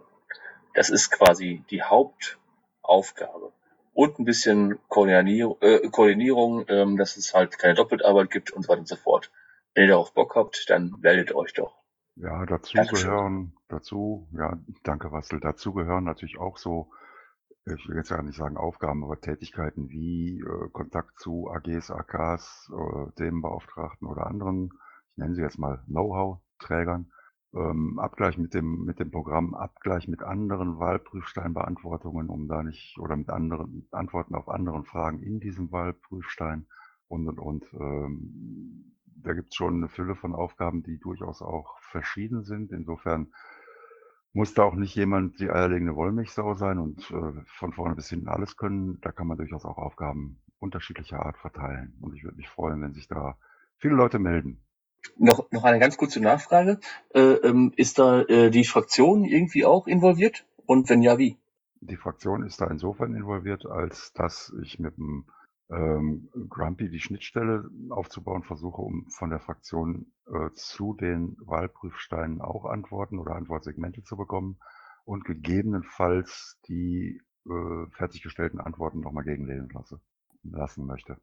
Das 0.73 0.89
ist 0.89 1.11
quasi 1.11 1.63
die 1.69 1.83
Hauptaufgabe. 1.83 3.51
Und 3.93 4.19
ein 4.19 4.25
bisschen 4.25 4.79
Koordinierung, 4.87 5.57
äh, 5.61 5.89
Koordinierung 5.89 6.65
ähm, 6.69 6.97
dass 6.97 7.17
es 7.17 7.33
halt 7.33 7.59
keine 7.59 7.73
Doppelarbeit 7.73 8.31
gibt 8.31 8.51
und 8.51 8.63
so 8.63 8.69
weiter 8.69 8.79
und 8.79 8.87
so 8.87 8.95
fort. 8.95 9.31
Wenn 9.73 9.83
ihr 9.83 9.89
darauf 9.89 10.13
Bock 10.13 10.35
habt, 10.35 10.69
dann 10.69 10.95
meldet 11.01 11.33
euch 11.35 11.53
doch. 11.53 11.81
Ja, 12.15 12.45
dazu 12.45 12.75
Dankeschön. 12.75 13.09
gehören, 13.09 13.53
dazu, 13.67 14.27
ja, 14.33 14.57
danke 14.83 15.11
Wastel, 15.11 15.39
dazu 15.39 15.73
gehören 15.73 16.03
natürlich 16.03 16.37
auch 16.37 16.57
so, 16.57 16.91
ich 17.65 17.87
will 17.87 17.97
jetzt 17.97 18.11
ja 18.11 18.21
nicht 18.21 18.37
sagen 18.37 18.57
Aufgaben, 18.57 19.03
aber 19.03 19.19
Tätigkeiten 19.19 19.89
wie 19.89 20.39
äh, 20.39 20.69
Kontakt 20.71 21.19
zu 21.19 21.49
AGs, 21.49 21.91
AKs, 21.91 22.71
äh, 22.73 23.11
Themenbeauftragten 23.17 24.07
oder 24.07 24.27
anderen, 24.27 24.71
ich 25.11 25.17
nenne 25.17 25.35
sie 25.35 25.41
jetzt 25.41 25.59
mal 25.59 25.83
Know-how-Trägern, 26.61 27.11
ähm, 27.53 27.99
Abgleich 27.99 28.37
mit 28.37 28.53
dem, 28.53 28.85
mit 28.85 28.99
dem 28.99 29.11
Programm, 29.11 29.53
Abgleich 29.53 30.07
mit 30.07 30.23
anderen 30.23 30.79
Wahlprüfsteinbeantwortungen, 30.79 32.29
um 32.29 32.47
da 32.47 32.63
nicht, 32.63 32.97
oder 32.97 33.15
mit 33.17 33.29
anderen 33.29 33.87
Antworten 33.91 34.35
auf 34.35 34.49
anderen 34.49 34.85
Fragen 34.85 35.21
in 35.21 35.39
diesem 35.39 35.71
Wahlprüfstein 35.71 36.67
und 37.07 37.27
und 37.27 37.39
und. 37.39 37.73
Ähm, 37.73 38.95
da 39.23 39.33
gibt 39.33 39.49
es 39.49 39.55
schon 39.55 39.75
eine 39.75 39.89
Fülle 39.89 40.15
von 40.15 40.33
Aufgaben, 40.33 40.81
die 40.81 40.97
durchaus 40.97 41.41
auch 41.41 41.77
verschieden 41.79 42.43
sind. 42.43 42.71
Insofern 42.71 43.27
muss 44.33 44.53
da 44.53 44.63
auch 44.63 44.73
nicht 44.73 44.95
jemand 44.95 45.39
die 45.39 45.51
eierlegende 45.51 45.95
Wollmilchsau 45.95 46.55
sein 46.55 46.79
und 46.79 47.11
äh, 47.11 47.33
von 47.45 47.73
vorne 47.73 47.95
bis 47.95 48.09
hinten 48.09 48.29
alles 48.29 48.57
können. 48.57 48.99
Da 49.01 49.11
kann 49.11 49.27
man 49.27 49.37
durchaus 49.37 49.65
auch 49.65 49.77
Aufgaben 49.77 50.41
unterschiedlicher 50.57 51.23
Art 51.23 51.37
verteilen. 51.37 51.97
Und 52.01 52.15
ich 52.15 52.23
würde 52.23 52.37
mich 52.37 52.49
freuen, 52.49 52.81
wenn 52.81 52.93
sich 52.93 53.07
da 53.07 53.37
viele 53.77 53.95
Leute 53.95 54.17
melden. 54.17 54.63
Noch, 55.17 55.51
noch 55.51 55.63
eine 55.63 55.79
ganz 55.79 55.97
kurze 55.97 56.19
Nachfrage. 56.21 56.79
Äh, 57.13 57.19
ähm, 57.21 57.73
ist 57.75 57.99
da 57.99 58.21
äh, 58.21 58.49
die 58.49 58.65
Fraktion 58.65 59.23
irgendwie 59.23 59.65
auch 59.65 59.87
involviert? 59.87 60.45
Und 60.65 60.89
wenn 60.89 61.01
ja, 61.01 61.17
wie? 61.17 61.37
Die 61.81 61.97
Fraktion 61.97 62.45
ist 62.45 62.61
da 62.61 62.67
insofern 62.67 63.15
involviert, 63.15 63.65
als 63.65 64.13
dass 64.13 64.53
ich 64.61 64.79
mit 64.79 64.97
dem 64.97 65.25
ähm, 65.71 66.29
Grumpy 66.49 66.89
die 66.89 66.99
Schnittstelle 66.99 67.69
aufzubauen 67.89 68.43
versuche, 68.43 68.81
um 68.81 69.07
von 69.09 69.29
der 69.29 69.39
Fraktion 69.39 70.11
äh, 70.27 70.49
zu 70.53 70.93
den 70.93 71.37
Wahlprüfsteinen 71.39 72.41
auch 72.41 72.65
Antworten 72.65 73.19
oder 73.19 73.35
Antwortsegmente 73.35 74.03
zu 74.03 74.17
bekommen 74.17 74.59
und 75.05 75.25
gegebenenfalls 75.25 76.59
die 76.67 77.21
äh, 77.45 77.87
fertiggestellten 77.91 78.59
Antworten 78.59 78.99
nochmal 78.99 79.23
gegenlesen 79.23 79.69
lasse, 79.73 79.99
lassen 80.43 80.85
möchte. 80.85 81.17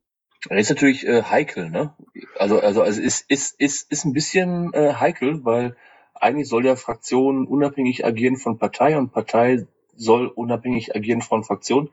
Das 0.49 0.59
ist 0.59 0.69
natürlich 0.71 1.07
äh, 1.07 1.23
heikel, 1.23 1.69
ne? 1.69 1.95
Also, 2.39 2.61
also, 2.61 2.83
also 2.83 3.01
ist, 3.01 3.29
ist, 3.29 3.61
ist, 3.61 3.91
ist 3.91 4.05
ein 4.05 4.13
bisschen 4.13 4.73
äh, 4.73 4.95
heikel, 4.95 5.45
weil 5.45 5.77
eigentlich 6.15 6.49
soll 6.49 6.65
ja 6.65 6.77
Fraktion 6.77 7.47
unabhängig 7.47 8.05
agieren 8.05 8.37
von 8.37 8.59
Partei 8.59 8.97
und 8.97 9.13
Partei 9.13 9.67
soll 9.97 10.27
unabhängig 10.27 10.95
agieren 10.95 11.23
von 11.23 11.43
Fraktion. 11.43 11.91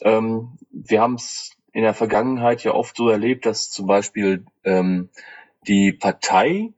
Ähm, 0.00 0.58
wir 0.70 1.00
haben 1.02 1.14
es 1.14 1.54
in 1.72 1.82
der 1.82 1.94
Vergangenheit 1.94 2.64
ja 2.64 2.72
oft 2.72 2.96
so 2.96 3.08
erlebt, 3.08 3.46
dass 3.46 3.70
zum 3.70 3.86
Beispiel 3.86 4.46
ähm, 4.64 5.10
die 5.66 5.92
Partei, 5.92 6.72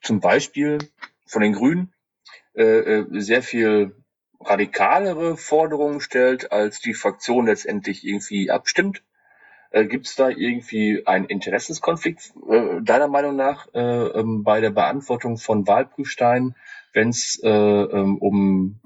zum 0.00 0.20
Beispiel 0.20 0.78
von 1.26 1.42
den 1.42 1.52
Grünen, 1.52 1.92
äh, 2.54 2.62
äh, 2.62 3.20
sehr 3.20 3.42
viel 3.42 3.96
radikalere 4.40 5.36
Forderungen 5.36 6.00
stellt, 6.00 6.52
als 6.52 6.80
die 6.80 6.94
Fraktion 6.94 7.46
letztendlich 7.46 8.04
irgendwie 8.04 8.50
abstimmt. 8.50 9.02
Äh, 9.72 9.86
Gibt 9.86 10.06
es 10.06 10.14
da 10.16 10.28
irgendwie 10.28 11.06
einen 11.06 11.24
Interessenskonflikt 11.24 12.34
äh, 12.48 12.82
deiner 12.82 13.08
Meinung 13.08 13.36
nach 13.36 13.66
äh, 13.74 13.80
ähm, 13.80 14.44
bei 14.44 14.60
der 14.60 14.70
Beantwortung 14.70 15.38
von 15.38 15.66
Wahlprüfsteinen, 15.66 16.54
wenn 16.92 17.08
es 17.08 17.40
äh, 17.42 17.48
ähm, 17.48 18.18
um 18.18 18.80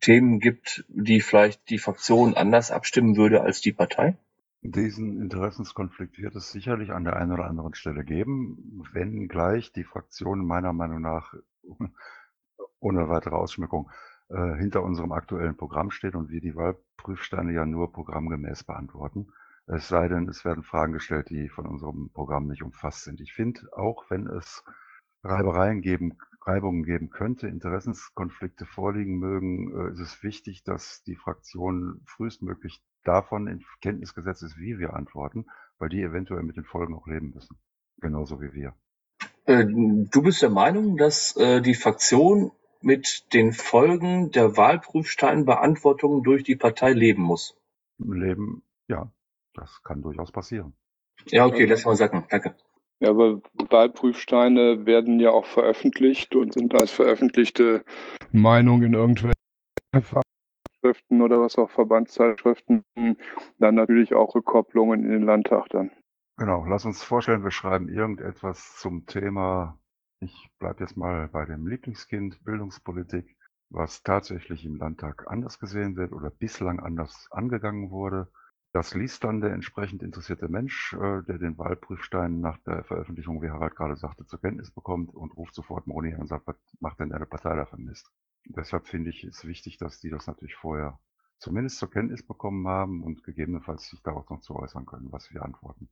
Themen 0.00 0.38
gibt, 0.38 0.84
die 0.88 1.22
vielleicht 1.22 1.70
die 1.70 1.78
Fraktion 1.78 2.34
anders 2.34 2.70
abstimmen 2.70 3.16
würde 3.16 3.40
als 3.40 3.62
die 3.62 3.72
Partei? 3.72 4.16
Diesen 4.60 5.22
Interessenskonflikt 5.22 6.18
wird 6.18 6.34
es 6.34 6.50
sicherlich 6.52 6.90
an 6.90 7.04
der 7.04 7.16
einen 7.16 7.32
oder 7.32 7.46
anderen 7.46 7.74
Stelle 7.74 8.04
geben, 8.04 8.84
wenngleich 8.92 9.72
die 9.72 9.84
Fraktion 9.84 10.44
meiner 10.44 10.72
Meinung 10.74 11.00
nach 11.00 11.34
ohne 12.80 13.08
weitere 13.08 13.36
Ausschmückung 13.36 13.90
äh, 14.28 14.54
hinter 14.56 14.82
unserem 14.82 15.12
aktuellen 15.12 15.56
Programm 15.56 15.90
steht 15.90 16.14
und 16.14 16.28
wir 16.28 16.40
die 16.40 16.56
Wahlprüfsteine 16.56 17.52
ja 17.52 17.64
nur 17.64 17.90
programmgemäß 17.90 18.64
beantworten. 18.64 19.28
Es 19.66 19.88
sei 19.88 20.06
denn, 20.08 20.28
es 20.28 20.44
werden 20.44 20.62
Fragen 20.62 20.92
gestellt, 20.92 21.28
die 21.28 21.48
von 21.48 21.66
unserem 21.66 22.10
Programm 22.10 22.46
nicht 22.46 22.62
umfasst 22.62 23.02
sind. 23.04 23.20
Ich 23.20 23.32
finde, 23.32 23.60
auch 23.72 24.04
wenn 24.10 24.28
es 24.28 24.62
Reibereien 25.24 25.80
geben, 25.80 26.16
Reibungen 26.46 26.84
geben 26.84 27.10
könnte, 27.10 27.48
Interessenskonflikte 27.48 28.64
vorliegen 28.64 29.18
mögen, 29.18 29.74
äh, 29.76 29.92
ist 29.92 30.00
es 30.00 30.22
wichtig, 30.22 30.62
dass 30.62 31.02
die 31.02 31.16
Fraktion 31.16 32.00
frühestmöglich 32.06 32.80
davon 33.02 33.48
in 33.48 33.64
Kenntnis 33.80 34.14
gesetzt 34.14 34.44
ist, 34.44 34.56
wie 34.56 34.78
wir 34.78 34.94
antworten, 34.94 35.46
weil 35.78 35.88
die 35.88 36.02
eventuell 36.02 36.44
mit 36.44 36.56
den 36.56 36.64
Folgen 36.64 36.94
auch 36.94 37.08
leben 37.08 37.32
müssen. 37.34 37.58
Genauso 38.00 38.40
wie 38.40 38.52
wir. 38.52 38.74
Äh, 39.46 39.66
du 39.66 40.22
bist 40.22 40.42
der 40.42 40.50
Meinung, 40.50 40.96
dass 40.96 41.36
äh, 41.36 41.60
die 41.60 41.74
Fraktion 41.74 42.52
mit 42.80 43.32
den 43.32 43.52
Folgen 43.52 44.30
der 44.30 44.56
Wahlprüfsteinbeantwortung 44.56 46.22
durch 46.22 46.44
die 46.44 46.56
Partei 46.56 46.92
leben 46.92 47.22
muss? 47.22 47.56
Leben, 47.98 48.62
ja, 48.86 49.10
das 49.56 49.82
kann 49.82 50.02
durchaus 50.02 50.32
passieren. 50.32 50.74
Ja, 51.26 51.46
okay, 51.46 51.64
lass 51.64 51.84
mal 51.84 51.96
sagen. 51.96 52.26
Danke. 52.30 52.54
Ja, 53.00 53.10
aber 53.10 53.42
Wahlprüfsteine 53.70 54.86
werden 54.86 55.20
ja 55.20 55.30
auch 55.30 55.44
veröffentlicht 55.44 56.34
und 56.34 56.54
sind 56.54 56.74
als 56.74 56.90
veröffentlichte 56.90 57.84
Meinung 58.32 58.82
in 58.82 58.94
irgendwelchen 58.94 59.34
Zeitschriften 59.92 61.20
oder 61.20 61.40
was 61.40 61.58
auch 61.58 61.70
Verbandszeitschriften, 61.70 62.84
dann 63.58 63.74
natürlich 63.74 64.14
auch 64.14 64.34
Rückkopplungen 64.34 65.04
in 65.04 65.10
den 65.10 65.22
Landtag 65.22 65.68
dann. 65.70 65.90
Genau, 66.38 66.64
lass 66.66 66.84
uns 66.84 67.02
vorstellen, 67.02 67.44
wir 67.44 67.50
schreiben 67.50 67.88
irgendetwas 67.88 68.76
zum 68.76 69.06
Thema, 69.06 69.78
ich 70.20 70.50
bleibe 70.58 70.84
jetzt 70.84 70.96
mal 70.96 71.28
bei 71.28 71.44
dem 71.44 71.66
Lieblingskind, 71.66 72.44
Bildungspolitik, 72.44 73.36
was 73.70 74.02
tatsächlich 74.02 74.64
im 74.64 74.76
Landtag 74.76 75.24
anders 75.28 75.58
gesehen 75.58 75.96
wird 75.96 76.12
oder 76.12 76.30
bislang 76.30 76.80
anders 76.80 77.28
angegangen 77.30 77.90
wurde. 77.90 78.28
Das 78.76 78.92
liest 78.92 79.24
dann 79.24 79.40
der 79.40 79.54
entsprechend 79.54 80.02
interessierte 80.02 80.48
Mensch, 80.48 80.92
äh, 80.92 81.22
der 81.22 81.38
den 81.38 81.56
Wahlprüfstein 81.56 82.42
nach 82.42 82.58
der 82.58 82.84
Veröffentlichung, 82.84 83.40
wie 83.40 83.48
Harald 83.48 83.74
gerade 83.74 83.96
sagte, 83.96 84.26
zur 84.26 84.38
Kenntnis 84.38 84.70
bekommt 84.70 85.14
und 85.14 85.34
ruft 85.34 85.54
sofort 85.54 85.86
Moni 85.86 86.12
an 86.12 86.20
und 86.20 86.26
sagt, 86.26 86.46
was 86.46 86.56
macht 86.78 87.00
denn 87.00 87.08
deine 87.08 87.24
Partei 87.24 87.56
da 87.56 87.66
Mist? 87.78 88.10
Deshalb 88.44 88.86
finde 88.86 89.08
ich 89.08 89.24
es 89.24 89.46
wichtig, 89.46 89.78
dass 89.78 89.98
die 89.98 90.10
das 90.10 90.26
natürlich 90.26 90.56
vorher 90.56 91.00
zumindest 91.38 91.78
zur 91.78 91.90
Kenntnis 91.90 92.22
bekommen 92.22 92.68
haben 92.68 93.02
und 93.02 93.24
gegebenenfalls 93.24 93.88
sich 93.88 94.02
darauf 94.02 94.28
noch 94.28 94.42
zu 94.42 94.54
äußern 94.54 94.84
können, 94.84 95.10
was 95.10 95.32
wir 95.32 95.42
antworten. 95.42 95.88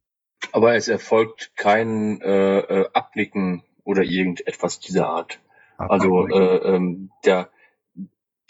Aber 0.52 0.74
es 0.74 0.88
erfolgt 0.88 1.56
kein 1.56 2.20
äh, 2.20 2.58
äh, 2.58 2.90
Abnicken 2.92 3.62
oder 3.84 4.02
irgendetwas 4.02 4.78
dieser 4.78 5.08
Art. 5.08 5.40
Also 5.78 6.28
äh, 6.28 6.56
ähm, 6.74 7.12
der, 7.24 7.48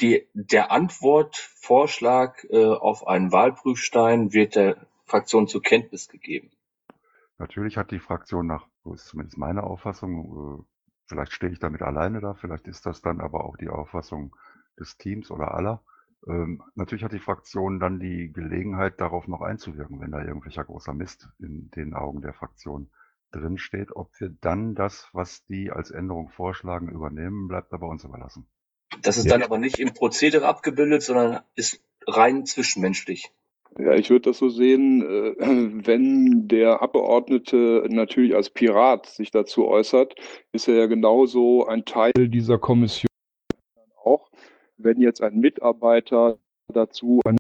die, 0.01 0.29
der 0.35 0.71
Antwortvorschlag 0.71 2.47
äh, 2.51 2.67
auf 2.67 3.07
einen 3.07 3.33
Wahlprüfstein 3.33 4.33
wird 4.33 4.57
der 4.57 4.87
Fraktion 5.05 5.47
zur 5.47 5.63
Kenntnis 5.63 6.09
gegeben. 6.09 6.51
Natürlich 7.39 7.77
hat 7.77 7.91
die 7.91 8.01
Fraktion 8.01 8.47
nach, 8.47 8.67
ist 8.93 9.07
zumindest 9.07 9.39
meine 9.39 9.65
Auffassung, 9.65 10.61
äh, 10.61 10.65
Vielleicht 11.07 11.33
stehe 11.33 11.53
ich 11.53 11.59
damit 11.59 11.83
alleine 11.83 12.21
da, 12.21 12.35
vielleicht 12.35 12.67
ist 12.67 12.87
das 12.87 13.03
dann 13.03 13.21
aber 13.21 13.45
auch 13.45 13.57
die 13.57 13.69
Auffassung 13.69 14.35
des 14.79 14.97
Teams 14.97 15.31
oder 15.31 15.55
aller. 15.55 15.83
Ähm, 16.27 16.63
natürlich 16.75 17.05
hat 17.05 17.13
die 17.13 17.19
Fraktion 17.19 17.79
dann 17.79 18.01
die 18.01 18.33
Gelegenheit, 18.33 19.01
darauf 19.01 19.29
noch 19.29 19.43
einzuwirken, 19.43 20.01
wenn 20.01 20.13
da 20.13 20.25
irgendwelcher 20.25 20.65
großer 20.65 20.95
Mist 20.95 21.29
in 21.39 21.71
den 21.73 21.93
Augen 21.93 22.23
der 22.23 22.33
Fraktion 22.33 22.91
drinsteht. 23.33 23.95
Ob 23.95 24.19
wir 24.19 24.31
dann 24.31 24.75
das, 24.75 25.11
was 25.13 25.45
die 25.45 25.71
als 25.71 25.91
Änderung 25.91 26.31
vorschlagen, 26.31 26.89
übernehmen, 26.89 27.49
bleibt 27.49 27.75
aber 27.75 27.89
uns 27.89 28.05
überlassen. 28.05 28.47
Das 29.03 29.17
ist 29.17 29.27
ja. 29.27 29.33
dann 29.33 29.43
aber 29.43 29.59
nicht 29.59 29.79
im 29.79 29.93
Prozedere 29.93 30.47
abgebildet, 30.47 31.03
sondern 31.03 31.41
ist 31.55 31.83
rein 32.07 32.47
zwischenmenschlich. 32.47 33.31
Ja, 33.79 33.95
ich 33.95 34.11
würde 34.11 34.31
das 34.31 34.39
so 34.39 34.49
sehen, 34.49 35.03
äh, 35.03 35.35
wenn 35.87 36.47
der 36.49 36.83
Abgeordnete 36.83 37.87
natürlich 37.89 38.35
als 38.35 38.51
Pirat 38.51 39.07
sich 39.07 39.31
dazu 39.31 39.67
äußert, 39.67 40.15
ist 40.53 40.69
er 40.69 40.75
ja 40.75 40.87
genauso 40.87 41.67
ein 41.67 41.85
Teil 41.85 42.13
dieser 42.29 42.59
Kommission 42.59 43.09
auch. 44.03 44.31
Wenn 44.77 45.01
jetzt 45.01 45.23
ein 45.23 45.39
Mitarbeiter 45.39 46.39
dazu 46.73 47.21
eine 47.25 47.39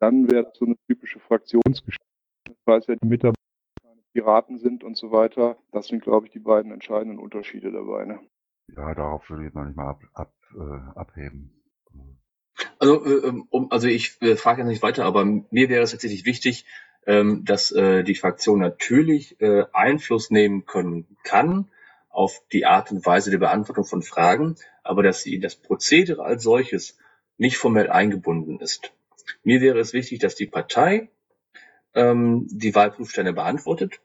dann 0.00 0.30
wäre 0.30 0.44
das 0.44 0.58
so 0.58 0.66
eine 0.66 0.76
typische 0.86 1.18
Fraktionsgeschichte. 1.18 2.04
Das 2.44 2.74
heißt 2.74 2.88
ja, 2.88 2.96
die 2.96 3.06
Mitarbeiter 3.06 3.34
Piraten 4.14 4.58
sind 4.58 4.84
und 4.84 4.96
so 4.96 5.10
weiter. 5.10 5.56
Das 5.72 5.88
sind, 5.88 6.02
glaube 6.02 6.26
ich, 6.26 6.32
die 6.32 6.38
beiden 6.38 6.72
entscheidenden 6.72 7.18
Unterschiede 7.18 7.72
dabei. 7.72 8.04
Ne? 8.04 8.20
Ja, 8.68 8.94
darauf 8.94 9.28
würde 9.30 9.46
ich 9.46 9.54
noch 9.54 9.64
nicht 9.64 9.76
mal 9.76 9.90
ab, 9.90 10.02
ab, 10.14 10.34
äh, 10.54 10.98
abheben. 10.98 11.52
Also, 12.78 13.04
äh, 13.04 13.28
ähm, 13.28 13.46
um, 13.50 13.70
also 13.70 13.88
ich 13.88 14.20
äh, 14.22 14.36
frage 14.36 14.62
jetzt 14.62 14.68
nicht 14.68 14.82
weiter, 14.82 15.04
aber 15.04 15.24
mir 15.24 15.68
wäre 15.68 15.82
es 15.82 15.90
tatsächlich 15.90 16.24
wichtig, 16.24 16.66
ähm, 17.06 17.44
dass 17.44 17.70
äh, 17.72 18.02
die 18.02 18.14
Fraktion 18.14 18.60
natürlich 18.60 19.40
äh, 19.40 19.64
Einfluss 19.72 20.30
nehmen 20.30 20.64
können 20.64 21.16
kann 21.22 21.70
auf 22.08 22.42
die 22.52 22.64
Art 22.64 22.92
und 22.92 23.04
Weise 23.04 23.30
der 23.30 23.38
Beantwortung 23.38 23.84
von 23.84 24.02
Fragen, 24.02 24.56
aber 24.82 25.02
dass 25.02 25.22
sie 25.22 25.34
in 25.34 25.40
das 25.40 25.56
Prozedere 25.56 26.22
als 26.22 26.42
solches 26.42 26.96
nicht 27.36 27.56
formell 27.56 27.90
eingebunden 27.90 28.60
ist. 28.60 28.92
Mir 29.42 29.60
wäre 29.60 29.80
es 29.80 29.92
wichtig, 29.92 30.20
dass 30.20 30.36
die 30.36 30.46
Partei 30.46 31.10
ähm, 31.94 32.46
die 32.50 32.74
Wahlprüfsteine 32.74 33.32
beantwortet 33.32 34.00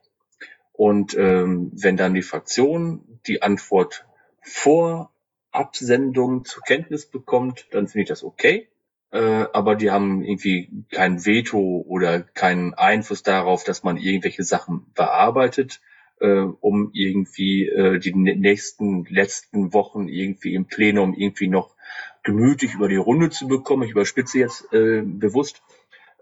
und 0.72 1.16
ähm, 1.18 1.72
wenn 1.74 1.98
dann 1.98 2.14
die 2.14 2.22
Fraktion 2.22 3.20
die 3.28 3.42
Antwort 3.42 4.08
vor 4.42 5.12
Absendung 5.52 6.46
zur 6.46 6.64
Kenntnis 6.64 7.06
bekommt, 7.06 7.68
dann 7.72 7.88
finde 7.88 8.04
ich 8.04 8.10
das 8.10 8.24
okay. 8.24 8.68
Äh, 9.12 9.46
aber 9.54 9.76
die 9.76 9.90
haben 9.90 10.24
irgendwie 10.24 10.70
kein 10.92 11.26
Veto 11.26 11.84
oder 11.88 12.22
keinen 12.22 12.76
Einfluss 12.76 13.24
darauf, 13.24 13.64
dass 13.64 13.84
man 13.84 13.98
irgendwelche 13.98 14.44
Sachen 14.44 14.86
bearbeitet, 14.94 15.82
äh, 16.20 16.42
um 16.42 16.92
irgendwie 16.94 17.68
äh, 17.68 17.98
die 18.00 18.14
nächsten 18.14 19.06
letzten 19.06 19.74
Wochen 19.74 20.08
irgendwie 20.08 20.54
im 20.54 20.66
Plenum 20.66 21.16
irgendwie 21.16 21.48
noch 21.48 21.76
gemütlich 22.24 22.76
über 22.76 22.88
die 22.88 22.98
Runde 22.98 23.32
zu 23.32 23.48
bekommen. 23.48 23.84
Ich 23.84 23.92
überspitze 23.92 24.38
jetzt 24.38 24.72
äh, 24.74 25.02
bewusst. 25.04 25.64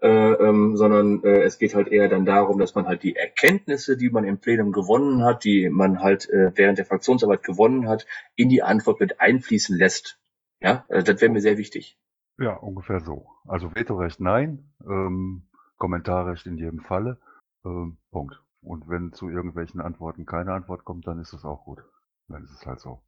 Äh, 0.00 0.32
ähm, 0.32 0.76
sondern 0.76 1.22
äh, 1.24 1.42
es 1.42 1.58
geht 1.58 1.74
halt 1.74 1.88
eher 1.88 2.08
dann 2.08 2.24
darum, 2.24 2.58
dass 2.58 2.74
man 2.74 2.86
halt 2.86 3.02
die 3.02 3.16
Erkenntnisse, 3.16 3.96
die 3.96 4.10
man 4.10 4.24
im 4.24 4.38
Plenum 4.38 4.72
gewonnen 4.72 5.24
hat, 5.24 5.44
die 5.44 5.68
man 5.70 6.00
halt 6.00 6.28
äh, 6.30 6.52
während 6.54 6.78
der 6.78 6.86
Fraktionsarbeit 6.86 7.42
gewonnen 7.42 7.88
hat, 7.88 8.06
in 8.36 8.48
die 8.48 8.62
Antwort 8.62 9.00
mit 9.00 9.20
einfließen 9.20 9.76
lässt. 9.76 10.20
Ja, 10.60 10.84
äh, 10.88 11.02
das 11.02 11.20
wäre 11.20 11.32
mir 11.32 11.40
sehr 11.40 11.58
wichtig. 11.58 11.98
Ja, 12.38 12.54
ungefähr 12.54 13.00
so. 13.00 13.26
Also 13.46 13.74
Vetorecht 13.74 14.20
nein, 14.20 14.72
ähm, 14.86 15.48
Kommentarrecht 15.78 16.46
in 16.46 16.58
jedem 16.58 16.80
Falle. 16.80 17.18
Ähm, 17.64 17.98
Punkt. 18.12 18.40
Und 18.60 18.88
wenn 18.88 19.12
zu 19.12 19.28
irgendwelchen 19.28 19.80
Antworten 19.80 20.26
keine 20.26 20.52
Antwort 20.52 20.84
kommt, 20.84 21.06
dann 21.06 21.18
ist 21.18 21.32
es 21.32 21.44
auch 21.44 21.64
gut. 21.64 21.82
Dann 22.28 22.44
ist 22.44 22.52
es 22.52 22.66
halt 22.66 22.80
so. 22.80 23.02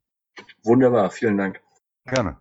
Wunderbar, 0.65 1.11
vielen 1.11 1.37
Dank. 1.37 1.61
Gerne. 2.05 2.39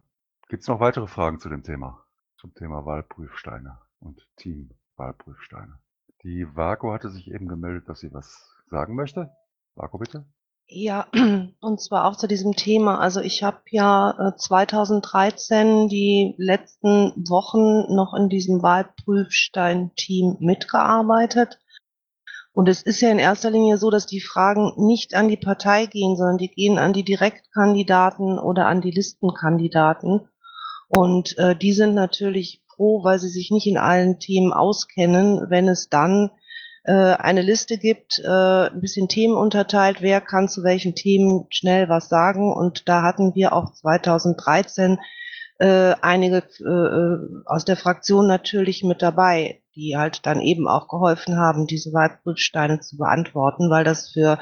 Gibt 0.47 0.63
es 0.63 0.67
noch 0.67 0.79
weitere 0.79 1.07
Fragen 1.07 1.39
zu 1.39 1.49
dem 1.49 1.63
Thema? 1.63 2.03
Zum 2.37 2.53
Thema 2.53 2.85
Wahlprüfsteine 2.85 3.77
und 3.99 4.27
Team-Wahlprüfsteine. 4.37 5.79
Die 6.23 6.45
Vago 6.55 6.91
hatte 6.93 7.09
sich 7.09 7.31
eben 7.31 7.47
gemeldet, 7.47 7.87
dass 7.87 7.99
sie 7.99 8.13
was 8.13 8.49
sagen 8.69 8.95
möchte. 8.95 9.31
Vago, 9.75 9.97
bitte. 9.97 10.25
Ja, 10.71 11.07
und 11.61 11.81
zwar 11.81 12.05
auch 12.05 12.15
zu 12.15 12.27
diesem 12.27 12.53
Thema. 12.53 12.99
Also 12.99 13.21
ich 13.21 13.41
habe 13.41 13.61
ja 13.71 14.11
äh, 14.11 14.37
2013 14.37 15.87
die 15.87 16.35
letzten 16.37 17.13
Wochen 17.27 17.93
noch 17.93 18.13
in 18.13 18.29
diesem 18.29 18.61
Wahlprüfstein-Team 18.61 20.37
mitgearbeitet. 20.39 21.59
Und 22.51 22.69
es 22.69 22.83
ist 22.83 23.01
ja 23.01 23.09
in 23.09 23.19
erster 23.19 23.49
Linie 23.49 23.77
so, 23.77 23.89
dass 23.89 24.05
die 24.05 24.21
Fragen 24.21 24.73
nicht 24.77 25.15
an 25.15 25.27
die 25.27 25.37
Partei 25.37 25.85
gehen, 25.85 26.17
sondern 26.17 26.37
die 26.37 26.51
gehen 26.51 26.77
an 26.77 26.93
die 26.93 27.05
Direktkandidaten 27.05 28.37
oder 28.37 28.67
an 28.67 28.81
die 28.81 28.91
Listenkandidaten. 28.91 30.27
Und 30.87 31.37
äh, 31.37 31.55
die 31.55 31.73
sind 31.73 31.95
natürlich 31.95 32.61
froh, 32.79 33.03
weil 33.03 33.19
sie 33.19 33.27
sich 33.27 33.51
nicht 33.51 33.67
in 33.67 33.77
allen 33.77 34.19
Themen 34.19 34.53
auskennen, 34.53 35.49
wenn 35.49 35.67
es 35.67 35.89
dann 35.89 36.31
äh, 36.85 36.93
eine 36.93 37.41
Liste 37.41 37.77
gibt, 37.77 38.19
äh, 38.23 38.69
ein 38.69 38.79
bisschen 38.79 39.09
Themen 39.09 39.35
unterteilt, 39.35 39.97
wer 40.01 40.21
kann 40.21 40.47
zu 40.47 40.63
welchen 40.63 40.95
Themen 40.95 41.45
schnell 41.49 41.89
was 41.89 42.07
sagen. 42.07 42.53
Und 42.53 42.87
da 42.87 43.01
hatten 43.03 43.35
wir 43.35 43.51
auch 43.51 43.73
2013 43.73 44.97
äh, 45.59 45.93
einige 46.01 46.37
äh, 46.37 47.43
aus 47.45 47.65
der 47.65 47.75
Fraktion 47.75 48.27
natürlich 48.27 48.83
mit 48.85 49.01
dabei, 49.01 49.61
die 49.75 49.97
halt 49.97 50.25
dann 50.25 50.39
eben 50.39 50.69
auch 50.69 50.87
geholfen 50.87 51.37
haben, 51.37 51.67
diese 51.67 51.91
Wahlprüfsteine 51.91 52.79
zu 52.79 52.95
beantworten, 52.95 53.69
weil 53.69 53.83
das 53.83 54.09
für 54.09 54.39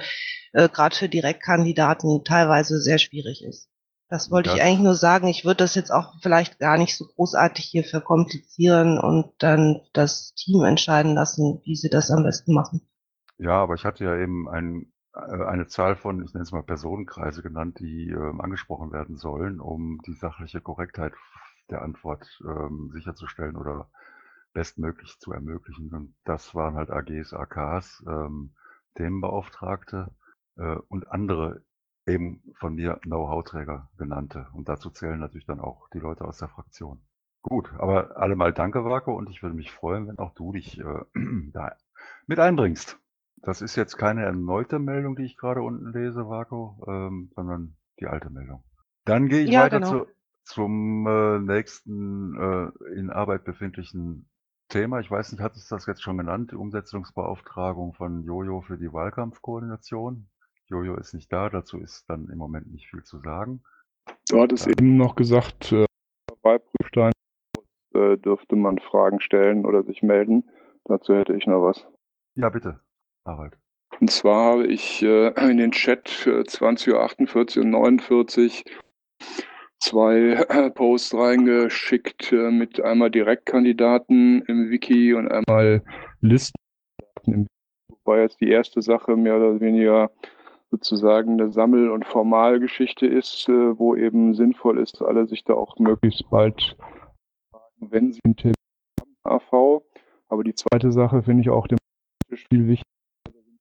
äh, 0.53 0.69
gerade 0.69 0.95
für 0.95 1.09
Direktkandidaten 1.09 2.23
teilweise 2.23 2.79
sehr 2.79 2.99
schwierig 2.99 3.43
ist. 3.43 3.67
Das 4.09 4.31
wollte 4.31 4.49
Das- 4.49 4.57
ich 4.57 4.63
eigentlich 4.63 4.79
nur 4.79 4.95
sagen. 4.95 5.27
Ich 5.27 5.43
würde 5.43 5.57
das 5.57 5.75
jetzt 5.75 5.91
auch 5.91 6.13
vielleicht 6.21 6.59
gar 6.59 6.77
nicht 6.77 6.95
so 6.97 7.05
großartig 7.05 7.65
hier 7.65 7.83
verkomplizieren 7.83 8.99
und 8.99 9.31
dann 9.39 9.81
das 9.93 10.33
Team 10.33 10.63
entscheiden 10.63 11.13
lassen, 11.13 11.61
wie 11.65 11.75
sie 11.75 11.89
das 11.89 12.09
am 12.11 12.23
besten 12.23 12.53
machen. 12.53 12.81
Ja, 13.37 13.61
aber 13.61 13.75
ich 13.75 13.85
hatte 13.85 14.03
ja 14.05 14.15
eben 14.17 14.47
ein, 14.49 14.91
äh, 15.13 15.43
eine 15.45 15.67
Zahl 15.67 15.95
von, 15.95 16.23
ich 16.23 16.33
nenne 16.33 16.43
es 16.43 16.51
mal 16.51 16.63
Personenkreise 16.63 17.41
genannt, 17.43 17.79
die 17.79 18.09
ähm, 18.09 18.41
angesprochen 18.41 18.91
werden 18.91 19.17
sollen, 19.17 19.59
um 19.59 19.99
die 20.05 20.13
sachliche 20.13 20.61
Korrektheit 20.61 21.13
der 21.69 21.81
Antwort 21.81 22.25
ähm, 22.45 22.89
sicherzustellen 22.93 23.57
oder 23.57 23.89
bestmöglich 24.53 25.19
zu 25.19 25.33
ermöglichen. 25.33 25.93
Und 25.93 26.15
das 26.23 26.55
waren 26.55 26.75
halt 26.75 26.89
AGs, 26.89 27.33
AKs, 27.33 28.03
ähm, 28.07 28.55
Themenbeauftragte 28.95 30.07
äh, 30.57 30.77
und 30.87 31.11
andere 31.11 31.61
eben 32.07 32.41
von 32.55 32.75
mir 32.75 32.99
Know-how-Träger 33.03 33.89
genannte. 33.97 34.47
Und 34.53 34.69
dazu 34.69 34.89
zählen 34.89 35.19
natürlich 35.19 35.45
dann 35.45 35.59
auch 35.59 35.89
die 35.89 35.99
Leute 35.99 36.25
aus 36.25 36.37
der 36.37 36.47
Fraktion. 36.47 37.01
Gut, 37.41 37.71
aber 37.77 38.17
allemal 38.17 38.53
danke, 38.53 38.83
Vako, 38.83 39.15
und 39.15 39.29
ich 39.29 39.41
würde 39.43 39.55
mich 39.55 39.71
freuen, 39.71 40.07
wenn 40.07 40.17
auch 40.17 40.33
du 40.33 40.51
dich 40.53 40.79
äh, 40.79 41.01
da 41.53 41.75
mit 42.25 42.39
einbringst. 42.39 42.99
Das 43.37 43.61
ist 43.61 43.75
jetzt 43.75 43.97
keine 43.97 44.23
erneute 44.23 44.79
Meldung, 44.79 45.15
die 45.15 45.23
ich 45.23 45.37
gerade 45.37 45.61
unten 45.61 45.93
lese, 45.93 46.27
Vako, 46.27 46.83
ähm, 46.87 47.31
sondern 47.35 47.77
die 47.99 48.07
alte 48.07 48.29
Meldung. 48.29 48.63
Dann 49.05 49.27
gehe 49.27 49.43
ich 49.43 49.51
Ja, 49.51 49.63
weiter 49.63 49.79
genau. 49.79 49.89
zu, 49.89 50.07
zum 50.43 51.07
äh, 51.07 51.39
nächsten 51.39 52.35
äh, 52.35 52.95
in 52.95 53.09
Arbeit 53.11 53.43
befindlichen 53.43 54.29
Thema. 54.69 54.99
Ich 54.99 55.09
weiß 55.09 55.31
nicht, 55.31 55.41
hat 55.41 55.55
es 55.55 55.67
das 55.67 55.85
jetzt 55.85 56.01
schon 56.01 56.17
genannt? 56.17 56.51
Die 56.51 56.55
Umsetzungsbeauftragung 56.55 57.93
von 57.93 58.23
Jojo 58.23 58.61
für 58.61 58.77
die 58.77 58.91
Wahlkampfkoordination. 58.91 60.27
Jojo 60.69 60.95
ist 60.95 61.13
nicht 61.13 61.31
da, 61.31 61.49
dazu 61.49 61.79
ist 61.79 62.05
dann 62.09 62.29
im 62.29 62.37
Moment 62.37 62.71
nicht 62.71 62.87
viel 62.89 63.03
zu 63.03 63.19
sagen. 63.19 63.61
Du 64.29 64.41
hattest 64.41 64.65
Ja. 64.65 64.71
eben 64.73 64.97
noch 64.97 65.15
gesagt, 65.15 65.71
äh, 65.71 65.85
Wahlprüfstein 66.41 67.11
äh, 67.93 68.17
dürfte 68.17 68.55
man 68.55 68.79
Fragen 68.79 69.21
stellen 69.21 69.65
oder 69.65 69.83
sich 69.83 70.03
melden. 70.03 70.49
Dazu 70.85 71.15
hätte 71.15 71.33
ich 71.33 71.47
noch 71.47 71.61
was. 71.63 71.85
Ja, 72.35 72.49
bitte, 72.49 72.79
Harald. 73.25 73.57
Und 73.99 74.11
zwar 74.11 74.53
habe 74.53 74.67
ich 74.67 75.01
äh, 75.03 75.29
in 75.49 75.57
den 75.57 75.71
Chat 75.71 76.27
äh, 76.27 76.41
20.48 76.41 77.57
Uhr 77.57 77.63
und 77.63 77.71
49 77.71 78.65
zwei 79.79 80.17
äh, 80.49 80.69
Posts 80.71 81.15
reingeschickt 81.15 82.31
äh, 82.31 82.51
mit 82.51 82.81
einmal 82.81 83.09
Direktkandidaten 83.09 84.41
im 84.43 84.69
Wiki 84.69 85.13
und 85.13 85.31
einmal 85.31 85.83
Listenkandidaten 86.21 87.33
im 87.33 87.41
Wiki. 87.43 87.47
Wobei 88.05 88.21
jetzt 88.21 88.39
die 88.41 88.49
erste 88.49 88.81
Sache 88.81 89.15
mehr 89.15 89.37
oder 89.37 89.59
weniger 89.59 90.11
sozusagen 90.69 91.33
eine 91.33 91.51
Sammel- 91.51 91.91
und 91.91 92.05
Formalgeschichte 92.05 93.07
ist, 93.07 93.47
äh, 93.49 93.77
wo 93.77 93.95
eben 93.95 94.33
sinnvoll 94.33 94.79
ist, 94.79 95.01
alle 95.01 95.27
sich 95.27 95.43
da 95.43 95.53
auch 95.53 95.77
möglichst 95.79 96.29
bald 96.29 96.77
fragen, 97.51 97.91
wenn 97.91 98.11
sie 98.13 98.21
einen 98.23 98.35
Termin 98.35 98.55
haben, 98.99 99.15
AV. 99.23 99.83
Aber 100.29 100.43
die 100.43 100.55
zweite 100.55 100.91
Sache 100.91 101.23
finde 101.23 101.41
ich 101.41 101.49
auch 101.49 101.67
dem 101.67 101.77
viel 102.29 102.67
wichtiger 102.67 102.87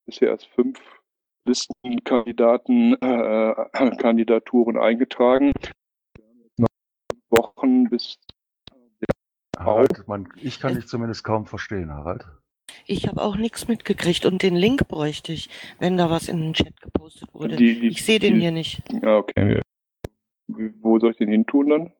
bisher 0.05 0.29
erst 0.29 0.47
fünf 0.47 0.79
Listenkandidaten 1.45 2.93
äh, 3.01 3.95
Kandidaturen 3.97 4.77
eingetragen. 4.77 5.53
Wir 6.15 6.25
haben 6.25 6.41
jetzt 6.41 6.59
noch 6.59 6.67
Wochen 7.29 7.89
bis 7.89 8.17
Harald, 9.57 10.07
man, 10.07 10.29
ich 10.35 10.59
kann 10.59 10.75
dich 10.75 10.87
zumindest 10.87 11.23
kaum 11.23 11.45
verstehen, 11.45 11.91
Harald. 11.91 12.27
Ich 12.89 13.07
habe 13.07 13.21
auch 13.21 13.35
nichts 13.35 13.67
mitgekriegt 13.67 14.25
und 14.25 14.41
den 14.43 14.55
Link 14.55 14.87
bräuchte 14.87 15.33
ich, 15.33 15.49
wenn 15.79 15.97
da 15.97 16.09
was 16.09 16.29
in 16.29 16.39
den 16.39 16.53
Chat 16.53 16.79
gepostet 16.81 17.33
wurde. 17.33 17.57
Die- 17.57 17.79
die- 17.81 17.87
ich 17.89 18.03
sehe 18.05 18.19
den 18.19 18.35
die- 18.35 18.41
hier 18.41 18.51
nicht. 18.51 18.81
Ja, 19.03 19.17
okay. 19.17 19.61
Wo 20.47 20.97
soll 20.97 21.11
ich 21.11 21.17
den 21.17 21.29
hin 21.29 21.45
tun 21.45 21.69
dann? 21.69 21.91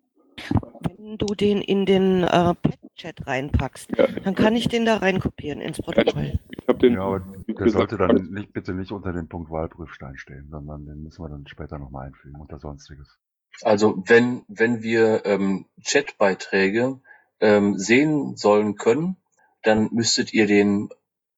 Wenn 0.98 1.18
du 1.18 1.26
den 1.36 1.62
in 1.62 1.86
den 1.86 2.24
äh, 2.24 2.28
Pad-Chat 2.54 3.28
reinpackst, 3.28 3.90
Ja, 3.98 4.08
dann 4.24 4.36
kann 4.36 4.56
ich 4.56 4.70
den 4.70 4.86
da 4.86 4.98
reinkopieren 4.98 5.60
ins 5.60 5.80
Protokoll. 5.82 6.40
ich 6.52 6.68
habe 6.68 6.80
den. 6.80 6.94
Ja, 6.94 7.02
aber 7.02 7.20
der 7.48 7.56
gesagt, 7.56 7.90
sollte 7.92 7.98
dann 7.98 8.32
nicht, 8.32 8.54
bitte 8.54 8.74
nicht 8.74 8.92
unter 8.92 9.12
dem 9.12 9.28
Punkt 9.28 9.50
Wahlprüfstein 9.50 10.16
stehen, 10.18 10.48
sondern 10.50 10.86
den 10.86 11.04
müssen 11.04 11.22
wir 11.24 11.30
dann 11.30 11.46
später 11.48 11.80
nochmal 11.80 12.08
einfügen 12.08 12.40
unter 12.40 12.60
Sonstiges. 12.60 13.18
Also 13.64 14.02
wenn, 14.06 14.44
wenn 14.48 14.84
wir 14.84 15.26
ähm, 15.26 15.66
Chatbeiträge 15.84 17.00
ähm, 17.42 17.78
sehen 17.78 18.36
sollen 18.38 18.76
können, 18.76 19.18
dann 19.64 19.90
müsstet 19.92 20.34
ihr 20.34 20.48
den 20.48 20.90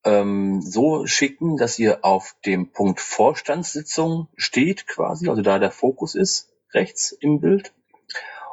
ähm, 0.03 0.61
so 0.61 1.05
schicken, 1.05 1.57
dass 1.57 1.79
ihr 1.79 2.05
auf 2.05 2.35
dem 2.45 2.71
Punkt 2.71 2.99
Vorstandssitzung 2.99 4.27
steht 4.35 4.87
quasi, 4.87 5.29
also 5.29 5.41
da 5.41 5.59
der 5.59 5.71
Fokus 5.71 6.15
ist, 6.15 6.49
rechts 6.73 7.11
im 7.11 7.41
Bild. 7.41 7.73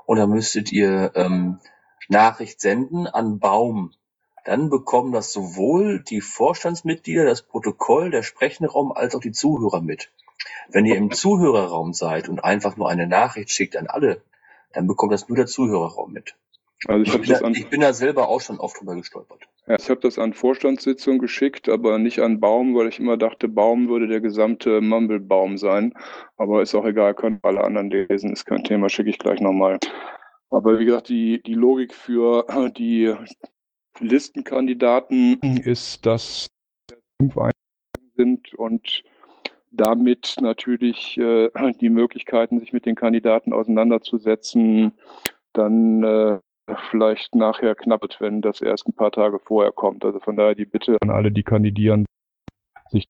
Und 0.07 0.19
dann 0.19 0.31
müsstet 0.31 0.73
ihr 0.73 1.13
ähm, 1.15 1.59
Nachricht 2.09 2.61
senden 2.61 3.07
an 3.07 3.39
Baum. 3.39 3.93
Dann 4.45 4.71
bekommen 4.71 5.13
das 5.13 5.33
sowohl 5.33 6.01
die 6.01 6.21
Vorstandsmitglieder, 6.21 7.25
das 7.25 7.43
Protokoll, 7.43 8.11
der 8.11 8.23
sprechende 8.23 8.71
Raum 8.71 8.93
als 8.93 9.15
auch 9.15 9.21
die 9.21 9.33
Zuhörer 9.33 9.81
mit. 9.81 10.11
Wenn 10.69 10.87
ihr 10.87 10.97
im 10.97 11.11
Zuhörerraum 11.11 11.93
seid 11.93 12.29
und 12.29 12.45
einfach 12.45 12.77
nur 12.77 12.89
eine 12.89 13.07
Nachricht 13.09 13.51
schickt 13.51 13.77
an 13.77 13.89
alle, 13.89 14.23
dann 14.73 14.87
bekommt 14.87 15.13
das 15.13 15.29
nur 15.29 15.37
der 15.37 15.47
Zuhörerraum 15.47 16.13
mit. 16.13 16.37
Also 16.85 17.03
ich 17.03 17.15
Ich 17.15 17.21
bin, 17.21 17.31
da, 17.31 17.47
an 17.47 17.55
ich 17.55 17.69
bin 17.69 17.81
da 17.81 17.93
selber 17.93 18.29
auch 18.29 18.41
schon 18.41 18.59
oft 18.59 18.79
drüber 18.79 18.95
gestolpert. 18.97 19.49
Ja, 19.67 19.77
ich 19.79 19.89
habe 19.89 20.01
das 20.01 20.19
an 20.19 20.35
Vorstandssitzung 20.35 21.19
geschickt, 21.19 21.69
aber 21.69 21.99
nicht 21.99 22.21
an 22.21 22.39
Baum, 22.39 22.75
weil 22.75 22.89
ich 22.89 23.01
immer 23.01 23.17
dachte, 23.17 23.49
Baum 23.49 23.89
würde 23.89 24.07
der 24.07 24.21
gesamte 24.21 24.81
Mumblebaum 24.81 25.57
sein. 25.57 25.95
Aber 26.37 26.63
ist 26.63 26.75
auch 26.75 26.85
egal, 26.85 27.15
können 27.15 27.41
alle 27.43 27.65
anderen 27.65 27.91
lesen, 27.91 28.33
ist 28.33 28.45
kein 28.45 28.63
Thema, 28.63 28.89
schicke 28.89 29.11
ich 29.11 29.19
gleich 29.19 29.41
nochmal. 29.41 29.79
Aber 30.51 30.79
wie 30.79 30.85
gesagt, 30.85 31.09
die, 31.09 31.43
die 31.43 31.55
Logik 31.55 31.95
für 31.95 32.47
die 32.77 33.15
Listenkandidaten 33.99 35.41
ist, 35.65 36.05
dass 36.05 36.49
fünf 37.19 37.35
sind 38.17 38.55
und 38.55 39.03
damit 39.71 40.37
natürlich 40.41 41.19
äh, 41.19 41.51
die 41.81 41.91
Möglichkeiten, 41.91 42.61
sich 42.61 42.73
mit 42.73 42.87
den 42.87 42.95
Kandidaten 42.95 43.53
auseinanderzusetzen, 43.53 44.93
dann 45.53 46.03
äh, 46.03 46.39
vielleicht 46.91 47.35
nachher 47.35 47.75
knappet, 47.75 48.17
wenn 48.21 48.43
das 48.43 48.61
erst 48.61 48.89
ein 48.89 48.95
paar 48.95 49.13
Tage 49.13 49.39
vorher 49.39 49.73
kommt. 49.73 50.05
Also 50.05 50.21
von 50.21 50.37
daher 50.37 50.55
die 50.55 50.67
Bitte 50.67 50.99
an 51.01 51.11
alle, 51.11 51.31
die 51.31 51.43
kandidieren, 51.43 52.07
sich 52.89 53.09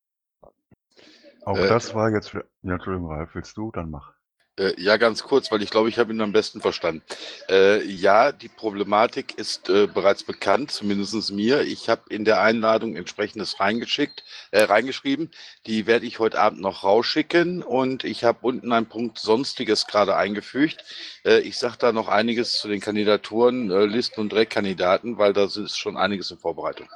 Auch 1.44 1.56
Äh, 1.56 1.68
das 1.68 1.94
war 1.94 2.10
jetzt 2.10 2.28
für, 2.28 2.46
ja, 2.62 2.74
Entschuldigung, 2.74 3.10
Ralf, 3.10 3.34
willst 3.34 3.56
du? 3.56 3.70
Dann 3.70 3.90
mach. 3.90 4.12
Äh, 4.58 4.80
ja, 4.80 4.96
ganz 4.96 5.22
kurz, 5.22 5.52
weil 5.52 5.62
ich 5.62 5.70
glaube, 5.70 5.88
ich 5.88 5.98
habe 5.98 6.12
ihn 6.12 6.20
am 6.20 6.32
besten 6.32 6.60
verstanden. 6.60 7.02
Äh, 7.50 7.84
ja, 7.84 8.32
die 8.32 8.48
Problematik 8.48 9.38
ist 9.38 9.68
äh, 9.68 9.86
bereits 9.86 10.24
bekannt, 10.24 10.70
zumindest 10.70 11.30
mir. 11.32 11.60
Ich 11.62 11.88
habe 11.90 12.02
in 12.08 12.24
der 12.24 12.40
Einladung 12.40 12.96
entsprechendes 12.96 13.60
reingeschickt, 13.60 14.24
äh, 14.52 14.62
reingeschrieben. 14.62 15.30
Die 15.66 15.86
werde 15.86 16.06
ich 16.06 16.18
heute 16.18 16.40
Abend 16.40 16.60
noch 16.60 16.84
rausschicken 16.84 17.62
und 17.62 18.04
ich 18.04 18.24
habe 18.24 18.38
unten 18.42 18.72
einen 18.72 18.86
Punkt 18.86 19.18
Sonstiges 19.18 19.86
gerade 19.86 20.16
eingefügt. 20.16 20.84
Äh, 21.24 21.40
ich 21.40 21.58
sage 21.58 21.76
da 21.78 21.92
noch 21.92 22.08
einiges 22.08 22.54
zu 22.54 22.68
den 22.68 22.80
Kandidaturen, 22.80 23.70
äh, 23.70 23.84
Listen 23.84 24.20
und 24.20 24.32
Direktkandidaten, 24.32 25.18
weil 25.18 25.34
da 25.34 25.44
ist 25.44 25.76
schon 25.76 25.98
einiges 25.98 26.30
in 26.30 26.38
Vorbereitung. 26.38 26.88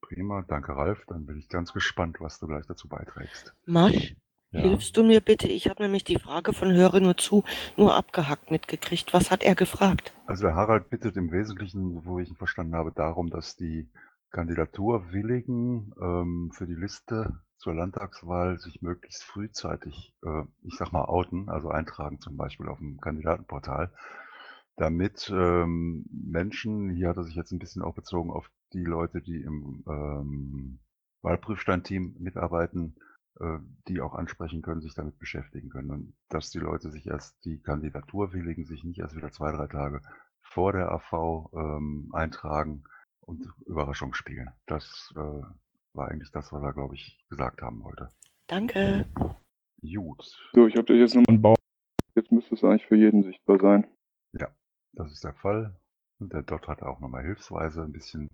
Prima, 0.00 0.44
danke 0.46 0.76
Ralf. 0.76 1.04
Dann 1.08 1.26
bin 1.26 1.38
ich 1.38 1.48
ganz 1.48 1.72
gespannt, 1.72 2.16
was 2.20 2.38
du 2.38 2.46
gleich 2.46 2.66
dazu 2.66 2.88
beiträgst. 2.88 3.52
Masch, 3.66 4.14
Ja. 4.52 4.62
hilfst 4.62 4.96
du 4.96 5.04
mir 5.04 5.20
bitte? 5.20 5.46
Ich 5.48 5.68
habe 5.68 5.82
nämlich 5.82 6.02
die 6.04 6.18
Frage 6.18 6.52
von 6.52 6.72
Höre 6.72 7.00
nur 7.00 7.16
zu 7.16 7.44
nur 7.76 7.94
abgehackt 7.94 8.50
mitgekriegt. 8.50 9.12
Was 9.12 9.30
hat 9.30 9.42
er 9.42 9.54
gefragt? 9.54 10.12
Also 10.26 10.42
der 10.42 10.56
Harald 10.56 10.90
bittet 10.90 11.16
im 11.16 11.30
Wesentlichen, 11.30 12.04
wo 12.04 12.18
ich 12.18 12.28
ihn 12.28 12.36
verstanden 12.36 12.74
habe, 12.74 12.92
darum, 12.92 13.30
dass 13.30 13.56
die 13.56 13.88
Kandidaturwilligen 14.30 15.92
ähm, 16.00 16.50
für 16.52 16.66
die 16.66 16.74
Liste 16.74 17.40
zur 17.58 17.74
Landtagswahl 17.74 18.58
sich 18.58 18.80
möglichst 18.80 19.22
frühzeitig, 19.22 20.14
äh, 20.24 20.42
ich 20.62 20.76
sag 20.76 20.92
mal, 20.92 21.04
outen, 21.04 21.48
also 21.48 21.68
eintragen 21.68 22.20
zum 22.20 22.36
Beispiel 22.36 22.68
auf 22.68 22.78
dem 22.78 23.00
Kandidatenportal, 23.00 23.92
damit 24.76 25.30
ähm, 25.34 26.06
Menschen, 26.10 26.90
hier 26.90 27.08
hat 27.08 27.18
er 27.18 27.24
sich 27.24 27.34
jetzt 27.34 27.52
ein 27.52 27.58
bisschen 27.58 27.82
auch 27.82 27.94
bezogen 27.94 28.30
auf 28.30 28.50
die 28.72 28.84
Leute, 28.84 29.20
die 29.20 29.42
im 29.42 29.84
ähm, 29.86 30.78
Wahlprüfsteinteam 31.22 32.16
mitarbeiten, 32.18 32.96
die 33.88 34.00
auch 34.00 34.14
ansprechen 34.14 34.62
können, 34.62 34.80
sich 34.80 34.94
damit 34.94 35.18
beschäftigen 35.18 35.70
können. 35.70 35.90
Und 35.90 36.14
dass 36.28 36.50
die 36.50 36.58
Leute 36.58 36.90
sich 36.90 37.06
erst, 37.06 37.44
die 37.44 37.60
Kandidaturwilligen 37.60 38.64
sich 38.64 38.84
nicht 38.84 38.98
erst 38.98 39.16
wieder 39.16 39.30
zwei, 39.30 39.52
drei 39.52 39.66
Tage 39.66 40.02
vor 40.42 40.72
der 40.72 40.90
AV 40.90 41.50
ähm, 41.54 42.10
eintragen 42.12 42.84
und 43.20 43.46
Überraschung 43.66 44.14
spielen. 44.14 44.50
Das 44.66 45.12
äh, 45.16 45.42
war 45.94 46.08
eigentlich 46.08 46.32
das, 46.32 46.52
was 46.52 46.62
er, 46.62 46.72
glaube 46.72 46.94
ich, 46.94 47.18
gesagt 47.28 47.62
haben 47.62 47.82
wollte. 47.82 48.08
Danke. 48.46 49.06
Gut, 49.14 49.36
So, 50.52 50.66
ich 50.66 50.76
habe 50.76 50.94
jetzt 50.94 51.14
nochmal 51.14 51.38
bauen. 51.38 51.56
Jetzt 52.14 52.32
müsste 52.32 52.54
es 52.54 52.64
eigentlich 52.64 52.86
für 52.86 52.96
jeden 52.96 53.22
sichtbar 53.22 53.58
sein. 53.60 53.86
das 54.92 55.12
ist 55.12 55.24
der 55.24 55.34
Fall. 55.34 55.76
Und 56.18 56.32
der 56.32 56.42
Dot 56.42 56.68
hat 56.68 56.82
auch 56.82 57.00
nochmal 57.00 57.24
hilfsweise 57.24 57.82
ein 57.82 57.92
bisschen 57.92 58.28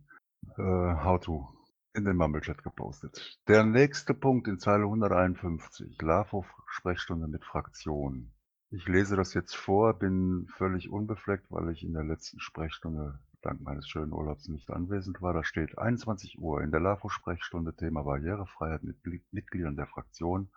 äh, 0.56 0.62
How-to 0.62 1.48
in 1.96 2.04
den 2.04 2.16
Mumble-Chat 2.16 2.62
gepostet. 2.62 3.40
Der 3.48 3.64
nächste 3.64 4.12
Punkt 4.12 4.46
in 4.48 4.58
Zeile 4.58 4.84
151, 4.84 6.00
LAFO-Sprechstunde 6.00 7.26
mit 7.26 7.44
Fraktionen. 7.44 8.34
Ich 8.70 8.86
lese 8.86 9.16
das 9.16 9.32
jetzt 9.32 9.56
vor, 9.56 9.94
bin 9.94 10.46
völlig 10.58 10.90
unbefleckt, 10.90 11.46
weil 11.50 11.70
ich 11.70 11.82
in 11.82 11.94
der 11.94 12.04
letzten 12.04 12.38
Sprechstunde 12.40 13.18
dank 13.40 13.62
meines 13.62 13.88
schönen 13.88 14.12
Urlaubs 14.12 14.48
nicht 14.48 14.70
anwesend 14.70 15.22
war. 15.22 15.32
Da 15.32 15.42
steht 15.42 15.78
21 15.78 16.38
Uhr 16.38 16.62
in 16.62 16.70
der 16.70 16.80
LAFO-Sprechstunde 16.80 17.74
Thema 17.74 18.02
Barrierefreiheit 18.02 18.82
mit 18.82 18.98
Gli- 19.02 19.22
Mitgliedern 19.30 19.76
der 19.76 19.86
Fraktion. 19.86 20.50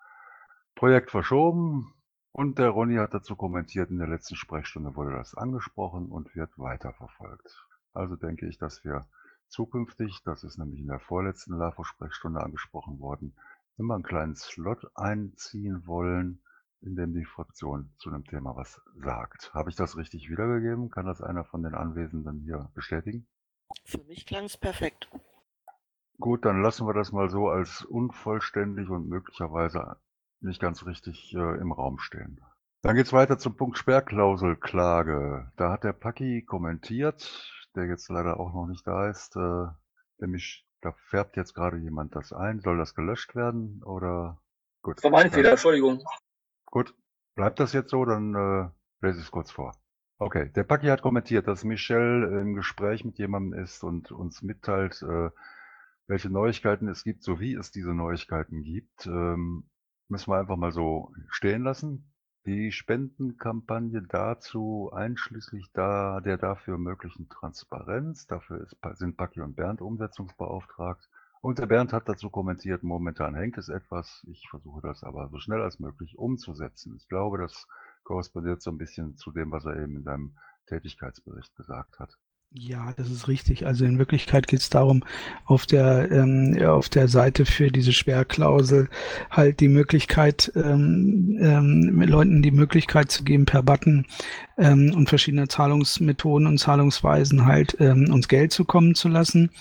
Projekt 0.76 1.12
verschoben 1.12 1.94
und 2.32 2.60
der 2.60 2.70
Ronny 2.70 2.96
hat 2.96 3.14
dazu 3.14 3.36
kommentiert, 3.36 3.90
in 3.90 4.00
der 4.00 4.08
letzten 4.08 4.36
Sprechstunde 4.36 4.96
wurde 4.96 5.12
das 5.12 5.36
angesprochen 5.36 6.08
und 6.08 6.36
wird 6.36 6.52
weiterverfolgt. 6.58 7.66
Also 7.94 8.16
denke 8.16 8.48
ich, 8.48 8.58
dass 8.58 8.84
wir 8.84 9.08
zukünftig, 9.50 10.22
das 10.24 10.44
ist 10.44 10.58
nämlich 10.58 10.80
in 10.80 10.88
der 10.88 11.00
vorletzten 11.00 11.58
LAFO-Sprechstunde 11.58 12.42
angesprochen 12.42 13.00
worden, 13.00 13.36
immer 13.78 13.96
einen 13.96 14.04
kleinen 14.04 14.36
Slot 14.36 14.86
einziehen 14.96 15.86
wollen, 15.86 16.42
in 16.82 16.96
dem 16.96 17.14
die 17.14 17.26
Fraktion 17.26 17.92
zu 17.98 18.10
einem 18.10 18.24
Thema 18.26 18.56
was 18.56 18.82
sagt. 18.96 19.54
Habe 19.54 19.70
ich 19.70 19.76
das 19.76 19.98
richtig 19.98 20.30
wiedergegeben? 20.30 20.90
Kann 20.90 21.06
das 21.06 21.22
einer 21.22 21.44
von 21.44 21.64
den 21.64 21.76
Anwesenden 21.76 22.40
hier 22.42 22.70
bestätigen? 22.74 23.28
Für 23.86 24.04
mich 24.06 24.26
klang 24.26 24.46
es 24.46 24.58
perfekt. 24.58 25.10
Gut, 26.20 26.46
dann 26.46 26.62
lassen 26.62 26.86
wir 26.86 26.94
das 26.94 27.12
mal 27.12 27.30
so 27.30 27.50
als 27.50 27.84
unvollständig 27.84 28.90
und 28.90 29.08
möglicherweise 29.08 29.98
nicht 30.42 30.62
ganz 30.62 30.86
richtig 30.86 31.34
äh, 31.34 31.58
im 31.60 31.72
Raum 31.72 32.00
stehen. 32.00 32.42
Dann 32.82 32.96
geht's 32.96 33.14
weiter 33.14 33.38
zum 33.38 33.56
Punkt 33.56 33.78
Sperrklauselklage. 33.78 35.52
Da 35.58 35.72
hat 35.72 35.84
der 35.84 35.94
Paki 35.94 36.44
kommentiert, 36.44 37.52
der 37.76 37.86
jetzt 37.86 38.10
leider 38.10 38.40
auch 38.40 38.54
noch 38.54 38.68
nicht 38.68 38.86
da 38.86 39.10
ist, 39.10 39.36
äh, 39.36 39.68
nämlich 40.20 40.66
da 40.82 40.94
färbt 41.10 41.36
jetzt 41.36 41.54
gerade 41.54 41.78
jemand 41.78 42.16
das 42.16 42.32
ein. 42.34 42.60
Soll 42.62 42.78
das 42.78 42.96
gelöscht 42.96 43.36
werden 43.36 43.84
oder 43.84 44.42
gut? 44.82 44.98
Das 44.98 45.04
war 45.04 45.12
mein 45.12 45.32
Fehler, 45.32 45.52
Entschuldigung. 45.52 46.04
Gut, 46.66 46.96
bleibt 47.36 47.60
das 47.60 47.74
jetzt 47.74 47.92
so, 47.92 48.06
dann 48.06 48.34
äh, 48.36 49.06
lese 49.06 49.20
ich 49.20 49.26
es 49.26 49.32
kurz 49.32 49.52
vor. 49.52 49.74
Okay, 50.18 50.52
der 50.54 50.64
Paki 50.64 50.88
hat 50.88 51.02
kommentiert, 51.02 51.48
dass 51.48 51.64
Michelle 51.64 52.42
im 52.42 52.54
Gespräch 52.54 53.06
mit 53.06 53.18
jemandem 53.18 53.58
ist 53.58 53.84
und 53.84 54.12
uns 54.12 54.42
mitteilt, 54.42 55.02
äh, 55.02 55.30
welche 56.08 56.30
Neuigkeiten 56.30 56.88
es 56.90 57.04
gibt, 57.04 57.24
sowie 57.24 57.56
es 57.56 57.72
diese 57.72 57.94
Neuigkeiten 57.94 58.64
gibt. 58.64 59.06
Ähm, 59.06 59.70
müssen 60.10 60.32
wir 60.32 60.38
einfach 60.40 60.58
mal 60.58 60.72
so 60.72 61.14
stehen 61.30 61.64
lassen. 61.64 62.09
Die 62.46 62.72
Spendenkampagne 62.72 64.02
dazu, 64.02 64.90
einschließlich 64.94 65.72
da, 65.74 66.22
der 66.22 66.38
dafür 66.38 66.78
möglichen 66.78 67.28
Transparenz, 67.28 68.28
dafür 68.28 68.62
ist, 68.62 68.78
sind 68.98 69.18
Paki 69.18 69.42
und 69.42 69.56
Bernd 69.56 69.82
umsetzungsbeauftragt. 69.82 71.10
Und 71.42 71.60
der 71.60 71.68
Bernd 71.68 71.94
hat 71.94 72.08
dazu 72.08 72.30
kommentiert, 72.30 72.82
momentan 72.84 73.36
hängt 73.36 73.58
es 73.58 73.70
etwas. 73.70 74.26
Ich 74.30 74.48
versuche 74.50 74.82
das 74.82 75.04
aber 75.04 75.30
so 75.30 75.40
schnell 75.40 75.62
als 75.62 75.80
möglich 75.80 76.18
umzusetzen. 76.18 76.96
Ich 76.98 77.08
glaube, 77.08 77.38
das 77.38 77.68
korrespondiert 78.04 78.62
so 78.62 78.72
ein 78.72 78.78
bisschen 78.78 79.16
zu 79.18 79.32
dem, 79.32 79.52
was 79.52 79.66
er 79.66 79.78
eben 79.78 79.98
in 79.98 80.04
seinem 80.04 80.38
Tätigkeitsbericht 80.68 81.56
gesagt 81.56 82.00
hat. 82.00 82.18
Ja, 82.52 82.94
das 82.98 83.12
ist 83.12 83.28
richtig. 83.28 83.68
Also 83.68 83.86
in 83.86 84.00
Wirklichkeit 84.00 84.48
geht 84.48 84.60
es 84.62 84.72
darum, 84.72 85.04
auf 85.46 85.68
der 85.68 86.12
ähm, 86.12 86.58
auf 86.66 86.90
der 86.90 87.08
Seite 87.08 87.46
für 87.46 87.70
diese 87.70 87.94
Sperrklausel 87.94 88.90
halt 89.30 89.60
die 89.60 89.68
Möglichkeit, 89.68 90.52
ähm, 90.56 91.38
ähm, 91.40 92.02
Leuten 92.02 92.42
die 92.42 92.50
Möglichkeit 92.50 93.12
zu 93.12 93.24
geben, 93.24 93.46
per 93.46 93.62
Button 93.62 94.08
ähm, 94.58 94.94
und 94.96 95.10
verschiedene 95.10 95.48
Zahlungsmethoden 95.48 96.48
und 96.48 96.58
Zahlungsweisen 96.58 97.46
halt 97.46 97.78
ähm, 97.80 98.12
uns 98.12 98.28
Geld 98.28 98.52
zukommen 98.52 98.96
zu 98.96 99.10
lassen. 99.10 99.52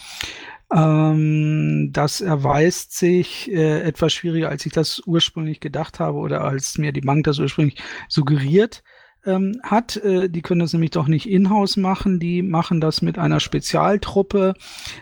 Ähm, 0.75 1.91
das 1.93 2.23
erweist 2.23 2.97
sich 2.97 3.51
äh, 3.53 3.83
etwas 3.83 4.15
schwieriger, 4.15 4.49
als 4.49 4.65
ich 4.65 4.73
das 4.73 5.03
ursprünglich 5.07 5.61
gedacht 5.61 6.01
habe 6.01 6.19
oder 6.19 6.43
als 6.43 6.79
mir 6.79 6.93
die 6.93 7.03
Bank 7.03 7.25
das 7.25 7.39
ursprünglich 7.39 7.77
suggeriert 8.09 8.83
ähm, 9.27 9.61
hat. 9.63 9.97
Äh, 9.97 10.29
die 10.29 10.43
können 10.43 10.61
das 10.61 10.73
nämlich 10.73 10.91
doch 10.91 11.09
nicht 11.09 11.29
in-house 11.29 11.77
machen. 11.77 12.19
Die 12.21 12.43
machen 12.43 12.81
das 12.81 13.03
mit 13.03 13.19
einer 13.19 13.41
Spezialtruppe, 13.41 14.55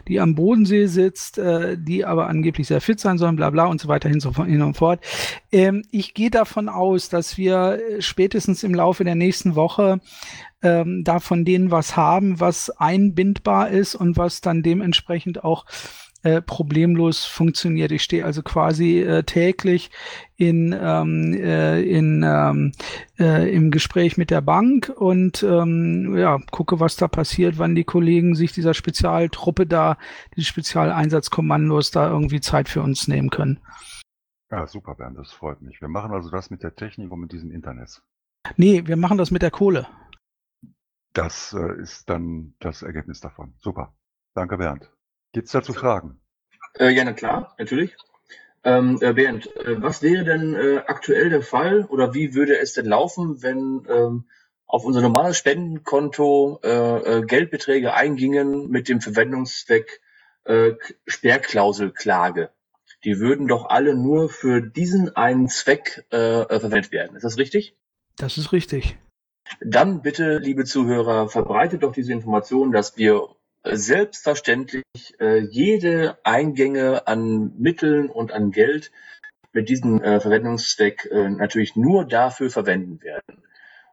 die 0.09 0.21
am 0.21 0.35
Bodensee 0.35 0.87
sitzt, 0.87 1.39
äh, 1.39 1.77
die 1.79 2.05
aber 2.05 2.29
angeblich 2.29 2.67
sehr 2.67 2.81
fit 2.81 3.01
sein 3.01 3.19
sollen, 3.19 3.37
bla 3.37 3.51
bla 3.51 3.67
und 3.67 3.81
so 3.81 3.89
weiter 3.89 4.09
hin, 4.09 4.21
so 4.21 4.35
hin 4.45 4.63
und 4.63 4.77
fort. 4.77 5.01
Ähm, 5.53 5.83
ich 5.91 6.15
gehe 6.15 6.31
davon 6.31 6.69
aus, 6.69 7.09
dass 7.09 7.39
wir 7.39 7.79
äh, 7.79 8.03
spätestens 8.03 8.63
im 8.63 8.75
Laufe 8.75 9.05
der 9.05 9.15
nächsten 9.15 9.55
Woche 9.55 10.01
ähm, 10.63 11.05
da 11.05 11.21
von 11.21 11.45
denen 11.45 11.71
was 11.71 11.97
haben, 11.97 12.41
was 12.41 12.71
einbindbar 12.71 13.71
ist 13.71 13.95
und 13.95 14.17
was 14.17 14.41
dann 14.41 14.63
dementsprechend 14.63 15.45
auch 15.45 15.67
äh, 16.23 16.43
problemlos 16.43 17.25
funktioniert. 17.25 17.93
Ich 17.93 18.03
stehe 18.03 18.25
also 18.25 18.43
quasi 18.43 19.01
äh, 19.01 19.23
täglich 19.23 19.91
in, 20.37 20.77
ähm, 20.79 21.33
äh, 21.35 21.83
in, 21.83 22.23
ähm, 22.27 22.73
äh, 23.19 23.55
im 23.55 23.71
Gespräch 23.71 24.17
mit 24.17 24.31
der 24.31 24.41
Bank 24.41 24.93
und 24.97 25.43
ähm, 25.43 26.17
ja, 26.17 26.39
gucke, 26.51 26.81
was 26.81 26.97
da 26.97 27.09
passiert, 27.09 27.59
wann 27.59 27.75
die 27.75 27.85
Kollegen 27.85 28.35
sich 28.35 28.53
dieser 28.53 28.75
Spezialtruppe 28.75 29.67
da, 29.67 29.99
die 30.37 30.45
Spezialeinsatzkommandos 30.45 31.91
da 31.91 32.11
irgendwie 32.11 32.41
Zeit 32.41 32.69
für 32.69 32.83
uns 32.83 33.09
nehmen 33.09 33.31
können. 33.31 33.61
Ja, 34.51 34.67
super, 34.67 34.95
Bernd, 34.95 35.19
das 35.19 35.33
freut 35.33 35.61
mich. 35.61 35.81
Wir 35.81 35.89
machen 35.89 36.13
also 36.13 36.31
das 36.31 36.51
mit 36.51 36.63
der 36.63 36.75
Technik 36.75 37.11
und 37.11 37.21
mit 37.21 37.33
diesem 37.33 37.51
Internet. 37.51 38.03
Nee, 38.57 38.87
wir 38.87 38.97
machen 38.97 39.19
das 39.19 39.31
mit 39.31 39.43
der 39.43 39.51
Kohle. 39.51 39.89
Das 41.13 41.53
äh, 41.53 41.81
ist 41.81 42.09
dann 42.09 42.55
das 42.61 42.83
Ergebnis 42.83 43.21
davon. 43.21 43.55
Super. 43.59 43.95
Danke, 44.35 44.59
Bernd. 44.59 44.91
Gibt's 45.37 45.53
dazu 45.53 45.75
Fragen? 45.75 46.19
Äh, 46.79 46.95
ja, 46.95 47.05
na 47.05 47.13
klar, 47.13 47.55
natürlich. 47.59 47.95
Ähm, 48.65 48.97
äh, 49.03 49.13
Bernd, 49.13 49.55
äh, 49.55 49.83
was 49.83 50.01
wäre 50.01 50.25
denn 50.25 50.55
äh, 50.55 50.79
aktuell 50.87 51.29
der 51.29 51.43
Fall 51.43 51.85
oder 51.91 52.15
wie 52.15 52.33
würde 52.33 52.57
es 52.57 52.73
denn 52.73 52.87
laufen, 52.87 53.43
wenn 53.43 53.87
ähm, 53.87 54.25
auf 54.67 54.87
unser 54.87 55.03
normales 55.03 55.37
Spendenkonto 55.37 56.61
äh, 56.65 56.69
äh, 57.19 57.23
Geldbeträge 57.27 57.93
eingingen 57.93 58.71
mit 58.71 58.89
dem 58.89 59.03
Verwendungszweck 59.03 60.01
äh, 60.45 60.73
Sperrklauselklage? 61.07 62.49
Die 63.05 63.21
würden 63.21 63.47
doch 63.47 63.69
alle 63.69 63.95
nur 63.95 64.31
für 64.31 64.63
diesen 64.63 65.17
einen 65.17 65.49
Zweck 65.49 66.07
äh, 66.09 66.47
verwendet 66.47 66.93
werden. 66.93 67.15
Ist 67.15 67.25
das 67.25 67.37
richtig? 67.37 67.77
Das 68.17 68.39
ist 68.39 68.53
richtig. 68.53 68.97
Dann 69.61 70.01
bitte, 70.01 70.39
liebe 70.39 70.65
Zuhörer, 70.65 71.29
verbreitet 71.29 71.83
doch 71.83 71.93
diese 71.93 72.15
Information, 72.15 72.73
dass 72.73 72.97
wir 72.97 73.37
selbstverständlich 73.73 74.85
äh, 75.19 75.39
jede 75.39 76.19
Eingänge 76.25 77.07
an 77.07 77.53
Mitteln 77.59 78.09
und 78.09 78.33
an 78.33 78.51
Geld 78.51 78.93
mit 79.53 79.69
diesem 79.69 80.03
äh, 80.03 80.21
Verwendungszweck 80.21 81.09
äh, 81.11 81.31
natürlich 81.31 81.77
nur 81.77 82.05
dafür 82.05 82.51
verwenden 82.51 83.01
werden. 83.03 83.43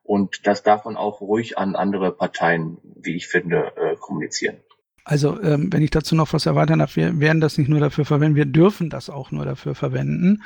Und 0.04 0.46
das 0.48 0.64
darf 0.64 0.86
man 0.86 0.98
auch 0.98 1.22
ruhig 1.22 1.58
an 1.58 1.76
andere 1.76 2.12
Parteien, 2.12 2.78
wie 2.84 3.16
ich 3.16 3.28
finde, 3.28 3.72
kommunizieren. 4.02 4.58
Also, 5.06 5.42
ähm, 5.42 5.72
wenn 5.72 5.82
ich 5.82 5.92
dazu 5.92 6.16
noch 6.16 6.34
was 6.34 6.46
erweitern 6.46 6.80
darf, 6.80 6.96
wir 6.96 7.20
werden 7.20 7.42
das 7.42 7.58
nicht 7.58 7.70
nur 7.70 7.80
dafür 7.80 8.06
verwenden, 8.06 8.36
wir 8.36 8.46
dürfen 8.46 8.90
das 8.90 9.10
auch 9.10 9.32
nur 9.32 9.46
dafür 9.46 9.76
verwenden. 9.76 10.44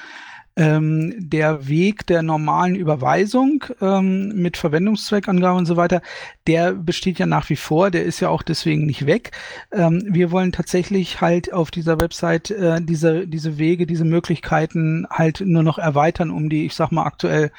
Ähm, 0.57 1.13
der 1.17 1.67
Weg 1.67 2.07
der 2.07 2.23
normalen 2.23 2.75
Überweisung 2.75 3.63
ähm, 3.79 4.29
mit 4.29 4.57
Verwendungszweckangabe 4.57 5.55
und 5.55 5.67
so 5.67 5.77
weiter, 5.77 6.01
der 6.47 6.73
besteht 6.73 7.19
ja 7.19 7.27
nach 7.27 7.47
wie 7.49 7.55
vor, 7.55 7.91
der 7.91 8.03
ist 8.03 8.19
ja 8.21 8.29
auch 8.29 8.41
deswegen 8.41 8.87
nicht 8.87 9.05
weg. 9.05 9.31
Ähm, 9.71 10.03
wir 10.09 10.31
wollen 10.31 10.51
tatsächlich 10.51 11.21
halt 11.21 11.53
auf 11.53 11.69
dieser 11.69 12.01
Website 12.01 12.49
äh, 12.49 12.81
diese, 12.81 13.27
diese 13.27 13.59
Wege, 13.59 13.85
diese 13.85 14.05
Möglichkeiten 14.05 15.05
halt 15.11 15.41
nur 15.41 15.61
noch 15.61 15.77
erweitern 15.77 16.31
um 16.31 16.49
die, 16.49 16.65
ich 16.65 16.73
sag 16.73 16.91
mal, 16.91 17.03
aktuell 17.03 17.51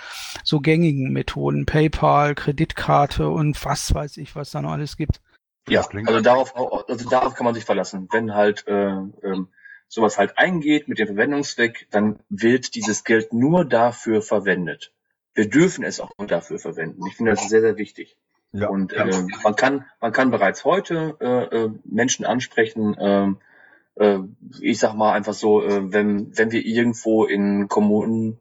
so 0.43 0.59
gängigen 0.59 1.13
Methoden, 1.13 1.67
PayPal, 1.67 2.35
Kreditkarte 2.35 3.29
und 3.29 3.65
was 3.65 3.95
weiß 3.95 4.17
ich, 4.17 4.35
was 4.35 4.51
da 4.51 4.61
noch 4.61 4.73
alles 4.73 4.97
gibt. 4.97 5.21
Ja, 5.69 5.87
also 6.07 6.21
darauf, 6.21 6.55
also 6.89 7.09
darauf 7.09 7.35
kann 7.35 7.45
man 7.45 7.55
sich 7.55 7.65
verlassen. 7.65 8.09
Wenn 8.11 8.35
halt 8.35 8.67
äh, 8.67 8.89
ähm, 8.89 9.49
sowas 9.89 10.19
halt 10.19 10.39
eingeht 10.39 10.89
mit 10.89 10.99
dem 10.99 11.09
Verwendungszweck, 11.09 11.89
dann 11.91 12.21
wird 12.29 12.75
dieses 12.75 13.05
Geld 13.05 13.33
nur 13.33 13.65
dafür 13.65 14.23
verwendet. 14.23 14.93
Wir 15.35 15.49
dürfen 15.49 15.85
es 15.85 16.01
auch 16.01 16.11
nur 16.19 16.27
dafür 16.27 16.59
verwenden. 16.59 17.07
Ich 17.07 17.17
finde 17.17 17.33
das 17.33 17.49
sehr, 17.49 17.61
sehr 17.61 17.79
wichtig. 17.79 18.17
Ja, 18.53 18.69
und 18.69 18.93
äh, 18.93 19.27
man 19.43 19.57
kann 19.57 19.85
man 20.01 20.13
kann 20.13 20.31
bereits 20.31 20.65
heute 20.65 21.17
äh, 21.21 21.57
äh, 21.65 21.71
Menschen 21.85 22.25
ansprechen. 22.25 22.95
Äh, 22.97 23.35
äh, 23.97 24.21
ich 24.61 24.79
sag 24.79 24.95
mal 24.95 25.13
einfach 25.13 25.35
so, 25.35 25.63
äh, 25.63 25.93
wenn 25.93 26.37
wenn 26.37 26.51
wir 26.51 26.65
irgendwo 26.65 27.25
in 27.25 27.69
Kommunen 27.69 28.39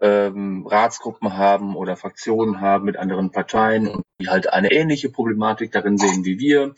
ähm, 0.00 0.66
Ratsgruppen 0.66 1.36
haben 1.36 1.76
oder 1.76 1.96
Fraktionen 1.96 2.60
haben 2.60 2.84
mit 2.84 2.96
anderen 2.96 3.30
Parteien 3.30 3.88
und 3.88 4.02
die 4.20 4.28
halt 4.28 4.52
eine 4.52 4.72
ähnliche 4.72 5.10
Problematik 5.10 5.72
darin 5.72 5.98
sehen 5.98 6.24
wie 6.24 6.38
wir 6.38 6.74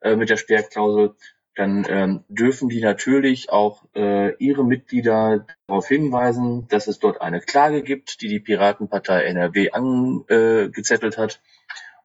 äh, 0.00 0.16
mit 0.16 0.30
der 0.30 0.36
Sperrklausel, 0.36 1.14
dann 1.58 1.84
ähm, 1.88 2.24
dürfen 2.28 2.68
die 2.68 2.80
natürlich 2.80 3.50
auch 3.50 3.84
äh, 3.94 4.34
ihre 4.36 4.64
Mitglieder 4.64 5.46
darauf 5.66 5.88
hinweisen, 5.88 6.68
dass 6.68 6.86
es 6.86 6.98
dort 6.98 7.20
eine 7.20 7.40
Klage 7.40 7.82
gibt, 7.82 8.20
die 8.20 8.28
die 8.28 8.40
Piratenpartei 8.40 9.24
NRW 9.24 9.70
angezettelt 9.70 11.18
hat 11.18 11.40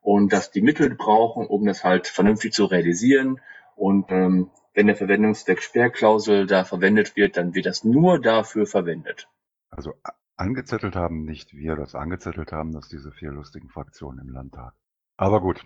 und 0.01 0.33
dass 0.33 0.51
die 0.51 0.61
Mittel 0.61 0.95
brauchen, 0.95 1.45
um 1.45 1.65
das 1.65 1.83
halt 1.83 2.07
vernünftig 2.07 2.53
zu 2.53 2.65
realisieren. 2.65 3.39
Und 3.75 4.11
ähm, 4.11 4.49
wenn 4.73 4.87
der 4.87 4.95
Verwendungszweck 4.95 5.61
Sperrklausel 5.61 6.47
da 6.47 6.63
verwendet 6.63 7.15
wird, 7.15 7.37
dann 7.37 7.53
wird 7.53 7.67
das 7.67 7.83
nur 7.83 8.19
dafür 8.19 8.65
verwendet. 8.65 9.29
Also 9.69 9.93
Angezettelt 10.35 10.95
haben 10.95 11.25
nicht 11.25 11.53
wir 11.53 11.75
das 11.75 11.93
angezettelt 11.93 12.51
haben, 12.51 12.71
dass 12.71 12.89
diese 12.89 13.11
vier 13.11 13.31
lustigen 13.31 13.69
Fraktionen 13.69 14.19
im 14.19 14.33
Landtag. 14.33 14.73
Aber 15.15 15.41
gut. 15.41 15.63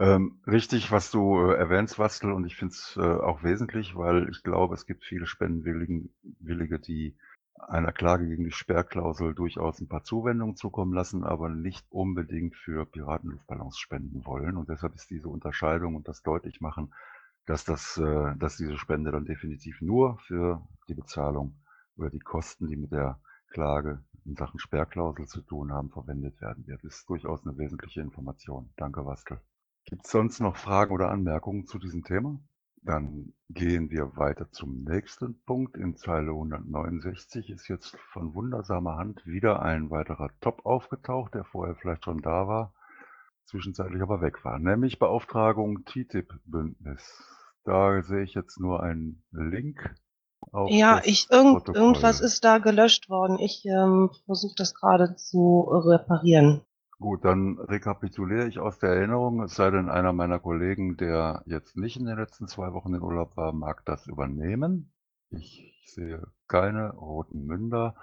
Ähm, 0.00 0.40
richtig, 0.46 0.90
was 0.90 1.10
du 1.10 1.38
äh, 1.40 1.54
erwähnst, 1.54 1.98
Wastel, 1.98 2.32
und 2.32 2.44
ich 2.44 2.56
finde 2.56 2.72
es 2.74 2.96
äh, 2.96 3.00
auch 3.00 3.42
wesentlich, 3.42 3.94
weil 3.94 4.28
ich 4.30 4.42
glaube, 4.42 4.74
es 4.74 4.86
gibt 4.86 5.04
viele 5.04 5.26
Spendenwillige, 5.26 6.78
die 6.78 7.16
einer 7.68 7.92
Klage 7.92 8.26
gegen 8.26 8.44
die 8.44 8.50
Sperrklausel 8.50 9.34
durchaus 9.34 9.80
ein 9.80 9.88
paar 9.88 10.02
Zuwendungen 10.02 10.56
zukommen 10.56 10.92
lassen, 10.92 11.24
aber 11.24 11.48
nicht 11.48 11.86
unbedingt 11.90 12.56
für 12.56 12.86
Piratenluftballons 12.86 13.78
spenden 13.78 14.24
wollen. 14.24 14.56
Und 14.56 14.68
deshalb 14.68 14.94
ist 14.94 15.10
diese 15.10 15.28
Unterscheidung 15.28 15.94
und 15.94 16.08
das 16.08 16.22
deutlich 16.22 16.60
machen, 16.60 16.92
dass 17.46 17.64
das, 17.64 17.96
äh, 17.98 18.36
dass 18.36 18.56
diese 18.56 18.78
Spende 18.78 19.12
dann 19.12 19.24
definitiv 19.24 19.80
nur 19.80 20.18
für 20.26 20.66
die 20.88 20.94
Bezahlung 20.94 21.56
über 21.96 22.10
die 22.10 22.20
Kosten, 22.20 22.68
die 22.68 22.76
mit 22.76 22.92
der 22.92 23.20
Klage 23.50 24.02
in 24.24 24.36
Sachen 24.36 24.58
Sperrklausel 24.58 25.26
zu 25.26 25.42
tun 25.42 25.72
haben, 25.72 25.90
verwendet 25.90 26.40
werden 26.40 26.66
wird. 26.66 26.82
Das 26.84 26.94
ist 26.94 27.08
durchaus 27.08 27.46
eine 27.46 27.56
wesentliche 27.58 28.00
Information. 28.00 28.70
Danke, 28.76 29.04
Wastel. 29.04 29.40
Gibt 29.84 30.04
es 30.04 30.10
sonst 30.10 30.40
noch 30.40 30.56
Fragen 30.56 30.92
oder 30.92 31.10
Anmerkungen 31.10 31.66
zu 31.66 31.78
diesem 31.78 32.04
Thema? 32.04 32.38
Dann 32.82 33.32
gehen 33.48 33.90
wir 33.90 34.16
weiter 34.16 34.50
zum 34.50 34.82
nächsten 34.84 35.40
Punkt. 35.42 35.76
In 35.76 35.96
Zeile 35.96 36.30
169 36.30 37.50
ist 37.50 37.68
jetzt 37.68 37.96
von 38.12 38.34
wundersamer 38.34 38.96
Hand 38.96 39.24
wieder 39.26 39.62
ein 39.62 39.90
weiterer 39.90 40.30
Top 40.40 40.66
aufgetaucht, 40.66 41.34
der 41.34 41.44
vorher 41.44 41.76
vielleicht 41.76 42.04
schon 42.04 42.22
da 42.22 42.48
war, 42.48 42.74
zwischenzeitlich 43.44 44.02
aber 44.02 44.20
weg 44.20 44.44
war, 44.44 44.58
nämlich 44.58 44.98
Beauftragung 44.98 45.84
TTIP-Bündnis. 45.84 47.24
Da 47.64 48.02
sehe 48.02 48.24
ich 48.24 48.34
jetzt 48.34 48.58
nur 48.58 48.82
einen 48.82 49.22
Link 49.30 49.94
ja, 50.68 51.00
ich 51.04 51.30
irgend, 51.30 51.68
irgendwas 51.68 52.20
ist 52.20 52.44
da 52.44 52.58
gelöscht 52.58 53.08
worden. 53.08 53.38
Ich 53.38 53.64
ähm, 53.64 54.10
versuche 54.26 54.54
das 54.56 54.74
gerade 54.74 55.14
zu 55.16 55.60
reparieren. 55.60 56.62
Gut, 57.02 57.24
dann 57.24 57.58
rekapituliere 57.58 58.46
ich 58.46 58.60
aus 58.60 58.78
der 58.78 58.90
Erinnerung, 58.90 59.42
es 59.42 59.56
sei 59.56 59.70
denn, 59.70 59.90
einer 59.90 60.12
meiner 60.12 60.38
Kollegen, 60.38 60.96
der 60.96 61.42
jetzt 61.46 61.76
nicht 61.76 61.96
in 61.96 62.06
den 62.06 62.16
letzten 62.16 62.46
zwei 62.46 62.72
Wochen 62.72 62.94
in 62.94 63.02
Urlaub 63.02 63.36
war, 63.36 63.52
mag 63.52 63.84
das 63.84 64.06
übernehmen. 64.06 64.92
Ich 65.30 65.82
sehe 65.84 66.22
keine 66.46 66.92
roten 66.92 67.44
Münder. 67.44 67.96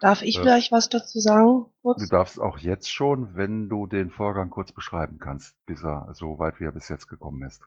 Darf 0.00 0.22
ich 0.22 0.38
äh, 0.38 0.42
gleich 0.42 0.72
was 0.72 0.88
dazu 0.88 1.20
sagen? 1.20 1.66
Kurz? 1.82 2.00
Du 2.00 2.08
darfst 2.08 2.40
auch 2.40 2.56
jetzt 2.58 2.90
schon, 2.90 3.34
wenn 3.34 3.68
du 3.68 3.86
den 3.86 4.08
Vorgang 4.08 4.48
kurz 4.48 4.72
beschreiben 4.72 5.18
kannst, 5.18 5.54
bis 5.66 5.84
er 5.84 6.08
so 6.14 6.38
weit 6.38 6.58
wie 6.58 6.64
er 6.64 6.72
bis 6.72 6.88
jetzt 6.88 7.06
gekommen 7.06 7.42
ist. 7.42 7.60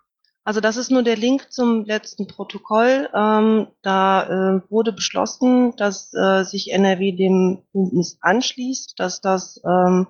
Also 0.44 0.62
das 0.62 0.78
ist 0.78 0.90
nur 0.90 1.04
der 1.04 1.18
Link 1.18 1.52
zum 1.52 1.86
letzten 1.86 2.26
Protokoll. 2.26 3.08
Ähm, 3.14 3.68
da 3.84 4.24
äh, 4.24 4.72
wurde 4.72 4.94
beschlossen, 4.94 5.76
dass 5.76 6.12
äh, 6.16 6.44
sich 6.44 6.72
NRW 6.72 7.12
dem 7.12 7.62
Bündnis 7.72 8.18
anschließt, 8.22 9.00
dass 9.00 9.22
das, 9.22 9.62
ähm, 9.64 10.08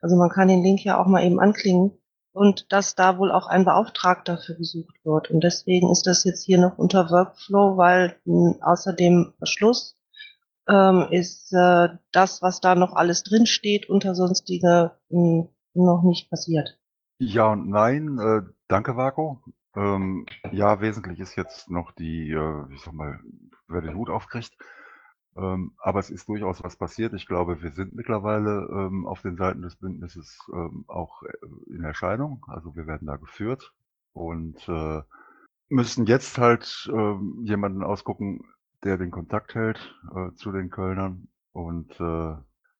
also 0.00 0.16
man 0.16 0.30
kann 0.30 0.48
den 0.48 0.62
Link 0.62 0.84
ja 0.84 1.00
auch 1.00 1.06
mal 1.06 1.24
eben 1.24 1.40
anklingen, 1.40 1.92
und 2.38 2.72
dass 2.72 2.94
da 2.94 3.18
wohl 3.18 3.32
auch 3.32 3.48
ein 3.48 3.64
Beauftragter 3.64 4.38
für 4.38 4.54
gesucht 4.54 4.94
wird. 5.04 5.30
Und 5.30 5.42
deswegen 5.42 5.90
ist 5.90 6.06
das 6.06 6.24
jetzt 6.24 6.44
hier 6.44 6.58
noch 6.58 6.78
unter 6.78 7.10
Workflow, 7.10 7.76
weil 7.76 8.16
mh, 8.24 8.58
außer 8.60 8.92
dem 8.92 9.32
Beschluss 9.40 9.98
ähm, 10.68 11.08
ist 11.10 11.52
äh, 11.52 11.88
das, 12.12 12.40
was 12.40 12.60
da 12.60 12.76
noch 12.76 12.94
alles 12.94 13.24
drin 13.24 13.46
steht, 13.46 13.88
unter 13.88 14.14
sonstige 14.14 14.92
mh, 15.08 15.48
noch 15.74 16.02
nicht 16.04 16.30
passiert. 16.30 16.78
Ja 17.18 17.50
und 17.52 17.68
nein. 17.68 18.18
Äh, 18.18 18.42
danke, 18.68 18.96
Vako. 18.96 19.42
Ähm, 19.74 20.26
ja, 20.52 20.80
wesentlich 20.80 21.18
ist 21.18 21.34
jetzt 21.36 21.68
noch 21.70 21.90
die, 21.92 22.30
äh, 22.30 22.72
ich 22.72 22.82
sag 22.82 22.94
mal, 22.94 23.18
wer 23.66 23.80
den 23.80 23.96
Hut 23.96 24.10
aufkriegt. 24.10 24.52
Ähm, 25.38 25.72
aber 25.78 26.00
es 26.00 26.10
ist 26.10 26.28
durchaus 26.28 26.64
was 26.64 26.76
passiert. 26.76 27.14
Ich 27.14 27.26
glaube, 27.26 27.62
wir 27.62 27.70
sind 27.70 27.94
mittlerweile 27.94 28.68
ähm, 28.72 29.06
auf 29.06 29.22
den 29.22 29.36
Seiten 29.36 29.62
des 29.62 29.76
Bündnisses 29.76 30.38
ähm, 30.52 30.84
auch 30.88 31.22
äh, 31.22 31.72
in 31.72 31.84
Erscheinung. 31.84 32.44
Also 32.48 32.74
wir 32.74 32.86
werden 32.88 33.06
da 33.06 33.16
geführt 33.16 33.72
und 34.12 34.68
äh, 34.68 35.02
müssen 35.68 36.06
jetzt 36.06 36.38
halt 36.38 36.90
äh, 36.92 37.14
jemanden 37.42 37.84
ausgucken, 37.84 38.40
der 38.82 38.98
den 38.98 39.12
Kontakt 39.12 39.54
hält 39.54 39.94
äh, 40.14 40.32
zu 40.34 40.50
den 40.50 40.70
Kölnern. 40.70 41.28
Und 41.52 41.92
äh, 42.00 42.34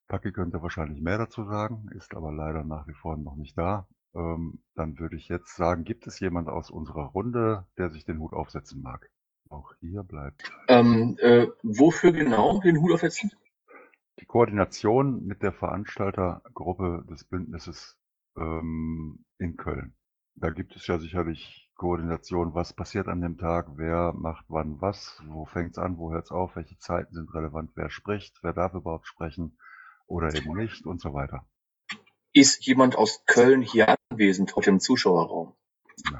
Paki 0.09 0.31
könnte 0.33 0.61
wahrscheinlich 0.61 1.01
mehr 1.01 1.17
dazu 1.17 1.45
sagen, 1.45 1.87
ist 1.95 2.13
aber 2.13 2.31
leider 2.33 2.63
nach 2.65 2.87
wie 2.87 2.93
vor 2.93 3.15
noch 3.15 3.35
nicht 3.35 3.57
da. 3.57 3.87
Ähm, 4.15 4.59
dann 4.75 4.99
würde 4.99 5.15
ich 5.15 5.29
jetzt 5.29 5.55
sagen, 5.55 5.85
gibt 5.85 6.07
es 6.07 6.19
jemand 6.19 6.49
aus 6.49 6.71
unserer 6.71 7.05
Runde, 7.05 7.67
der 7.77 7.89
sich 7.89 8.03
den 8.05 8.19
Hut 8.19 8.33
aufsetzen 8.33 8.81
mag? 8.81 9.09
Auch 9.49 9.73
hier 9.79 10.03
bleibt. 10.03 10.51
Ähm, 10.67 11.17
äh, 11.19 11.47
wofür 11.63 12.11
genau 12.11 12.59
den 12.61 12.79
Hut 12.81 12.93
aufsetzen? 12.93 13.31
Die 14.19 14.25
Koordination 14.25 15.25
mit 15.25 15.41
der 15.41 15.53
Veranstaltergruppe 15.53 17.05
des 17.09 17.23
Bündnisses 17.23 17.97
ähm, 18.37 19.25
in 19.39 19.57
Köln. 19.57 19.95
Da 20.35 20.51
gibt 20.51 20.75
es 20.75 20.85
ja 20.87 20.99
sicherlich 20.99 21.69
Koordination, 21.75 22.53
was 22.53 22.73
passiert 22.73 23.07
an 23.07 23.21
dem 23.21 23.37
Tag, 23.37 23.77
wer 23.77 24.13
macht 24.13 24.45
wann 24.49 24.81
was, 24.81 25.21
wo 25.27 25.45
fängt 25.45 25.71
es 25.71 25.77
an, 25.77 25.97
wo 25.97 26.11
hört 26.11 26.25
es 26.25 26.31
auf, 26.31 26.55
welche 26.55 26.77
Zeiten 26.77 27.13
sind 27.13 27.33
relevant, 27.33 27.71
wer 27.75 27.89
spricht, 27.89 28.37
wer 28.43 28.53
darf 28.53 28.73
überhaupt 28.73 29.07
sprechen 29.07 29.57
oder 30.05 30.33
eben 30.35 30.55
nicht 30.55 30.85
und 30.85 31.01
so 31.01 31.13
weiter. 31.13 31.45
Ist 32.33 32.65
jemand 32.65 32.95
aus 32.95 33.23
Köln 33.25 33.61
hier 33.61 33.95
anwesend, 34.11 34.55
heute 34.55 34.69
im 34.69 34.79
Zuschauerraum? 34.79 35.53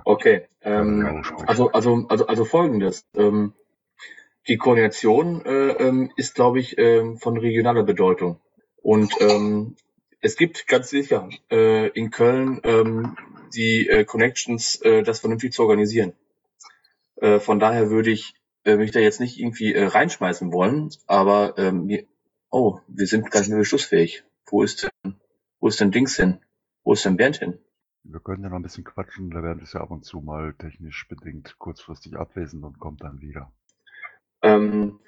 Okay, 0.06 0.48
ähm, 0.62 1.24
also, 1.48 1.72
also, 1.72 2.06
also, 2.10 2.28
also 2.28 2.46
folgendes. 2.46 3.08
Ähm, 3.16 3.54
die 4.48 4.58
Koordination 4.58 5.46
äh, 5.46 5.72
ähm, 5.74 6.12
ist, 6.16 6.36
glaube 6.36 6.60
ich, 6.60 6.78
äh, 6.78 7.16
von 7.18 7.38
regionaler 7.38 7.84
Bedeutung. 7.84 8.40
Und 8.82 9.14
ähm, 9.20 9.76
es 10.22 10.36
gibt 10.36 10.68
ganz 10.68 10.90
sicher 10.90 11.30
äh, 11.52 11.88
in 11.90 12.10
Köln 12.10 12.60
ähm, 12.64 13.18
die 13.54 13.88
äh, 13.88 14.06
Connections, 14.06 14.82
äh, 14.82 15.04
das 15.04 15.20
vernünftig 15.20 15.54
zu 15.54 15.64
organisieren. 15.64 16.14
Äh, 17.18 17.40
von 17.40 17.60
daher 17.60 17.90
würde 17.90 18.12
ich 18.12 18.34
äh, 18.66 18.76
mich 18.76 18.92
da 18.92 19.00
jetzt 19.00 19.20
nicht 19.20 19.40
irgendwie 19.40 19.74
äh, 19.74 19.86
reinschmeißen 19.86 20.52
wollen, 20.52 20.90
aber 21.08 21.58
ähm, 21.58 21.90
oh, 22.50 22.80
wir 22.88 23.08
sind 23.08 23.32
gar 23.32 23.40
nicht 23.42 23.50
mehr 23.50 23.60
beschlussfähig. 23.60 24.24
Wo 24.46 24.64
ist 24.64 24.84
denn 24.84 25.20
wo 25.60 25.68
ist 25.68 25.80
denn 25.80 25.92
Dings 25.92 26.16
hin? 26.16 26.40
Wo 26.84 26.94
ist 26.94 27.06
denn 27.06 27.18
Bernd 27.18 27.38
hin? 27.38 27.60
Wir 28.12 28.20
können 28.20 28.44
ja 28.44 28.50
noch 28.50 28.58
ein 28.58 28.64
bisschen 28.64 28.84
quatschen, 28.84 29.30
der 29.30 29.42
Bernd 29.42 29.62
ist 29.62 29.74
ja 29.74 29.82
ab 29.82 29.92
und 29.92 30.04
zu 30.04 30.20
mal 30.20 30.54
technisch 30.58 31.08
bedingt 31.08 31.58
kurzfristig 31.60 32.16
abwesend 32.16 32.64
und 32.64 32.80
kommt 32.80 33.04
dann 33.04 33.22
wieder. 33.22 33.52
Ähm, 34.42 35.00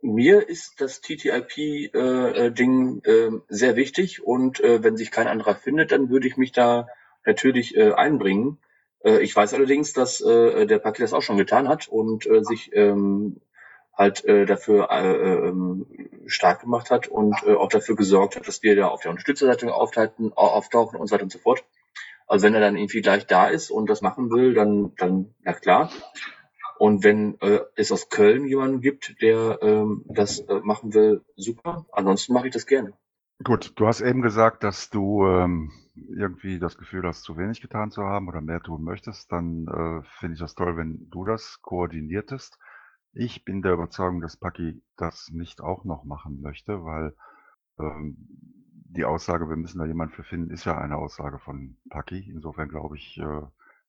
Mir 0.00 0.48
ist 0.48 0.80
das 0.80 1.00
TTIP-Ding 1.00 1.92
äh, 3.04 3.10
äh, 3.10 3.40
sehr 3.48 3.76
wichtig 3.76 4.22
und 4.22 4.60
äh, 4.60 4.82
wenn 4.82 4.96
sich 4.96 5.10
kein 5.10 5.26
anderer 5.28 5.54
findet, 5.54 5.92
dann 5.92 6.08
würde 6.08 6.28
ich 6.28 6.36
mich 6.36 6.52
da 6.52 6.88
natürlich 7.24 7.76
äh, 7.76 7.92
einbringen. 7.92 8.58
Äh, 9.04 9.20
ich 9.20 9.34
weiß 9.34 9.54
allerdings, 9.54 9.92
dass 9.92 10.20
äh, 10.20 10.66
der 10.66 10.78
Paket 10.78 11.02
das 11.04 11.12
auch 11.12 11.22
schon 11.22 11.36
getan 11.36 11.68
hat 11.68 11.88
und 11.88 12.28
sich 12.42 12.70
ähm, 12.74 13.40
halt 13.92 14.24
dafür 14.28 14.90
äh, 14.92 15.48
ähm, 15.48 15.86
stark 16.26 16.60
gemacht 16.60 16.90
hat 16.90 17.08
und 17.08 17.44
auch 17.46 17.68
dafür 17.68 17.96
gesorgt 17.96 18.36
hat, 18.36 18.46
dass 18.46 18.62
wir 18.62 18.76
da 18.76 18.86
auf 18.86 19.00
der 19.00 19.10
Unterstützerseite 19.10 19.74
auftauchen 19.74 21.00
und 21.00 21.06
so 21.08 21.14
weiter 21.14 21.24
und 21.24 21.32
so 21.32 21.40
fort. 21.40 21.64
Also 22.28 22.46
wenn 22.46 22.54
er 22.54 22.60
dann 22.60 22.76
irgendwie 22.76 23.00
gleich 23.00 23.26
da 23.26 23.48
ist 23.48 23.70
und 23.70 23.88
das 23.88 24.02
machen 24.02 24.30
will, 24.30 24.54
dann, 24.54 24.94
dann 24.96 25.34
na 25.40 25.54
klar. 25.54 25.90
Und 26.78 27.02
wenn 27.02 27.40
äh, 27.40 27.60
es 27.74 27.90
aus 27.90 28.08
Köln 28.08 28.46
jemanden 28.46 28.80
gibt, 28.80 29.20
der 29.20 29.58
ähm, 29.62 30.04
das 30.06 30.38
äh, 30.40 30.60
machen 30.62 30.94
will, 30.94 31.24
super. 31.34 31.86
Ansonsten 31.90 32.34
mache 32.34 32.48
ich 32.48 32.52
das 32.52 32.66
gerne. 32.66 32.92
Gut, 33.42 33.72
du 33.76 33.86
hast 33.86 34.00
eben 34.00 34.22
gesagt, 34.22 34.62
dass 34.62 34.90
du 34.90 35.26
ähm, 35.26 35.72
irgendwie 35.94 36.58
das 36.58 36.76
Gefühl 36.76 37.04
hast, 37.04 37.22
zu 37.22 37.36
wenig 37.36 37.60
getan 37.60 37.90
zu 37.90 38.02
haben 38.04 38.28
oder 38.28 38.40
mehr 38.40 38.60
tun 38.60 38.84
möchtest. 38.84 39.32
Dann 39.32 39.66
äh, 39.66 40.06
finde 40.18 40.34
ich 40.34 40.40
das 40.40 40.54
toll, 40.54 40.76
wenn 40.76 41.08
du 41.10 41.24
das 41.24 41.60
koordiniertest. 41.62 42.58
Ich 43.12 43.44
bin 43.44 43.62
der 43.62 43.72
Überzeugung, 43.72 44.20
dass 44.20 44.36
Paki 44.36 44.82
das 44.96 45.30
nicht 45.32 45.60
auch 45.60 45.84
noch 45.84 46.04
machen 46.04 46.40
möchte, 46.40 46.84
weil 46.84 47.14
ähm, 47.80 48.57
die 48.88 49.04
Aussage, 49.04 49.48
wir 49.48 49.56
müssen 49.56 49.78
da 49.78 49.84
jemanden 49.84 50.14
für 50.14 50.24
finden, 50.24 50.50
ist 50.50 50.64
ja 50.64 50.78
eine 50.78 50.96
Aussage 50.96 51.38
von 51.38 51.76
Paki. 51.90 52.30
Insofern 52.30 52.68
glaube 52.68 52.96
ich, 52.96 53.18
äh, 53.18 53.42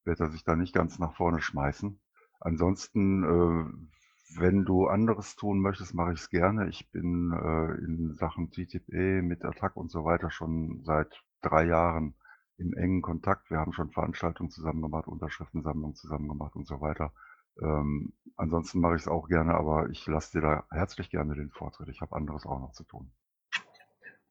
wird 0.04 0.20
er 0.20 0.30
sich 0.30 0.44
da 0.44 0.56
nicht 0.56 0.74
ganz 0.74 1.00
nach 1.00 1.16
vorne 1.16 1.42
schmeißen. 1.42 2.00
Ansonsten, 2.40 3.24
äh, 3.24 4.40
wenn 4.40 4.66
du 4.66 4.88
anderes 4.88 5.36
tun 5.36 5.60
möchtest, 5.60 5.94
mache 5.94 6.14
ich 6.14 6.20
es 6.20 6.30
gerne. 6.30 6.70
Ich 6.70 6.92
bin 6.92 7.32
äh, 7.34 7.74
in 7.86 8.14
Sachen 8.16 8.52
TTP 8.52 9.22
mit 9.22 9.44
Attack 9.46 9.76
und 9.76 9.90
so 9.90 10.06
weiter 10.06 10.30
schon 10.32 10.82
seit 10.84 11.24
drei 11.42 11.66
Jahren 11.66 12.16
im 12.58 12.74
engen 12.74 13.02
Kontakt. 13.02 13.50
Wir 13.50 13.58
haben 13.60 13.74
schon 13.74 13.92
Veranstaltungen 13.92 14.52
zusammen 14.52 14.82
gemacht, 14.82 15.08
Unterschriftensammlungen 15.08 15.96
zusammen 15.96 16.28
gemacht 16.28 16.56
und 16.56 16.68
so 16.68 16.82
weiter. 16.82 17.14
Ähm, 17.62 18.14
ansonsten 18.36 18.80
mache 18.80 18.96
ich 18.96 19.04
es 19.04 19.08
auch 19.08 19.28
gerne, 19.28 19.56
aber 19.56 19.90
ich 19.90 20.06
lasse 20.08 20.40
dir 20.40 20.42
da 20.42 20.66
herzlich 20.72 21.10
gerne 21.10 21.36
den 21.36 21.52
Vortritt. 21.52 21.90
Ich 21.90 22.02
habe 22.02 22.16
anderes 22.16 22.46
auch 22.46 22.60
noch 22.60 22.74
zu 22.74 22.84
tun. 22.84 23.12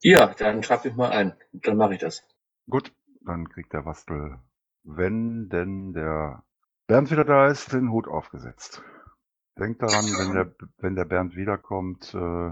Ja, 0.01 0.33
dann 0.33 0.61
trag 0.61 0.85
mich 0.85 0.95
mal 0.95 1.11
ein. 1.11 1.33
Dann 1.51 1.77
mache 1.77 1.95
ich 1.95 1.99
das. 1.99 2.23
Gut, 2.69 2.93
dann 3.21 3.49
kriegt 3.49 3.73
der 3.73 3.85
Wastel, 3.85 4.39
wenn 4.83 5.49
denn 5.49 5.93
der 5.93 6.43
Bernd 6.87 7.11
wieder 7.11 7.25
da 7.25 7.47
ist, 7.47 7.73
den 7.73 7.91
Hut 7.91 8.07
aufgesetzt. 8.07 8.81
Denkt 9.57 9.81
daran, 9.81 10.05
wenn 10.05 10.33
der, 10.33 10.55
wenn 10.77 10.95
der 10.95 11.05
Bernd 11.05 11.35
wiederkommt, 11.35 12.13
äh, 12.13 12.49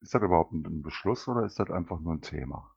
ist 0.00 0.14
das 0.14 0.22
überhaupt 0.22 0.52
ein 0.52 0.82
Beschluss 0.82 1.28
oder 1.28 1.44
ist 1.44 1.58
das 1.58 1.70
einfach 1.70 2.00
nur 2.00 2.14
ein 2.14 2.20
Thema? 2.20 2.74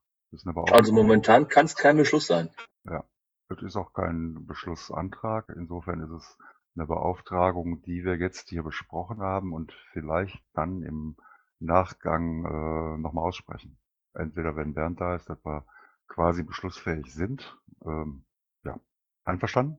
also 0.72 0.93
momentan 0.93 1.49
kann 1.49 1.65
es 1.65 1.76
kein 1.76 1.97
Beschluss 1.97 2.28
sein. 2.28 2.49
Ja, 2.86 3.03
es 3.49 3.61
ist 3.61 3.76
auch 3.76 3.91
kein 3.91 4.45
Beschlussantrag. 4.45 5.51
Insofern 5.55 5.99
ist 6.01 6.11
es 6.11 6.38
eine 6.76 6.88
Beauftragung, 6.88 7.82
die 7.82 8.05
wir 8.05 8.15
jetzt 8.15 8.47
hier 8.49 8.63
besprochen 8.63 9.19
haben 9.19 9.51
und 9.51 9.74
vielleicht 9.91 10.41
dann 10.53 10.84
im 10.84 11.17
Nachgang 11.59 12.45
äh, 12.45 12.97
nochmal 12.97 13.26
aussprechen. 13.26 13.78
Entweder 14.14 14.55
wenn 14.55 14.74
Bernd 14.74 14.99
da 14.99 15.16
ist, 15.16 15.30
dass 15.30 15.43
wir 15.45 15.66
quasi 16.07 16.43
beschlussfähig 16.43 17.14
sind. 17.14 17.57
Ähm, 17.86 18.24
ja, 18.64 18.80
einverstanden? 19.24 19.78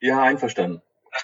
Ja, 0.00 0.22
einverstanden. 0.22 0.82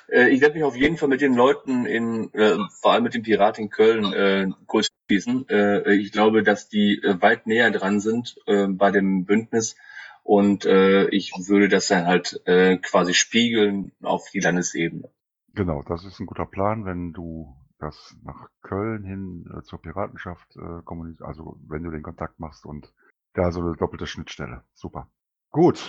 Äh, 0.09 0.29
ich 0.29 0.41
werde 0.41 0.55
mich 0.55 0.65
auf 0.65 0.77
jeden 0.77 0.97
Fall 0.97 1.09
mit 1.09 1.21
den 1.21 1.35
Leuten 1.35 1.87
in, 1.87 2.33
äh, 2.35 2.57
vor 2.81 2.93
allem 2.93 3.05
mit 3.05 3.15
dem 3.15 3.23
Pirat 3.23 3.59
in 3.59 3.71
Köln, 3.71 4.13
äh, 4.13 4.49
kurz 4.67 4.89
schließen. 5.07 5.49
Äh, 5.49 5.95
ich 5.95 6.13
glaube, 6.13 6.43
dass 6.43 6.69
die 6.69 7.01
äh, 7.03 7.21
weit 7.21 7.47
näher 7.47 7.71
dran 7.71 8.01
sind 8.01 8.37
äh, 8.47 8.67
bei 8.67 8.91
dem 8.91 9.25
Bündnis 9.25 9.77
und 10.23 10.65
äh, 10.65 11.09
ich 11.09 11.33
würde 11.47 11.69
das 11.69 11.89
dann 11.89 12.07
halt 12.07 12.41
quasi 12.45 13.13
spiegeln 13.13 13.93
auf 14.03 14.31
die 14.33 14.41
Landesebene. 14.41 15.11
Genau, 15.55 15.83
das 15.83 16.05
ist 16.05 16.21
ein 16.21 16.27
guter 16.27 16.47
Plan, 16.47 16.85
wenn 16.85 17.13
du 17.13 17.55
das 17.83 18.16
nach 18.22 18.49
Köln 18.62 19.05
hin 19.05 19.51
äh, 19.55 19.62
zur 19.62 19.80
Piratenschaft 19.80 20.57
äh, 20.57 20.83
kommunizierst, 20.85 21.26
also 21.26 21.59
wenn 21.66 21.83
du 21.83 21.91
den 21.91 22.03
Kontakt 22.03 22.39
machst 22.39 22.64
und 22.64 22.93
da 23.35 23.51
so 23.51 23.61
eine 23.61 23.76
doppelte 23.76 24.07
Schnittstelle. 24.07 24.62
Super. 24.74 25.09
Gut, 25.51 25.80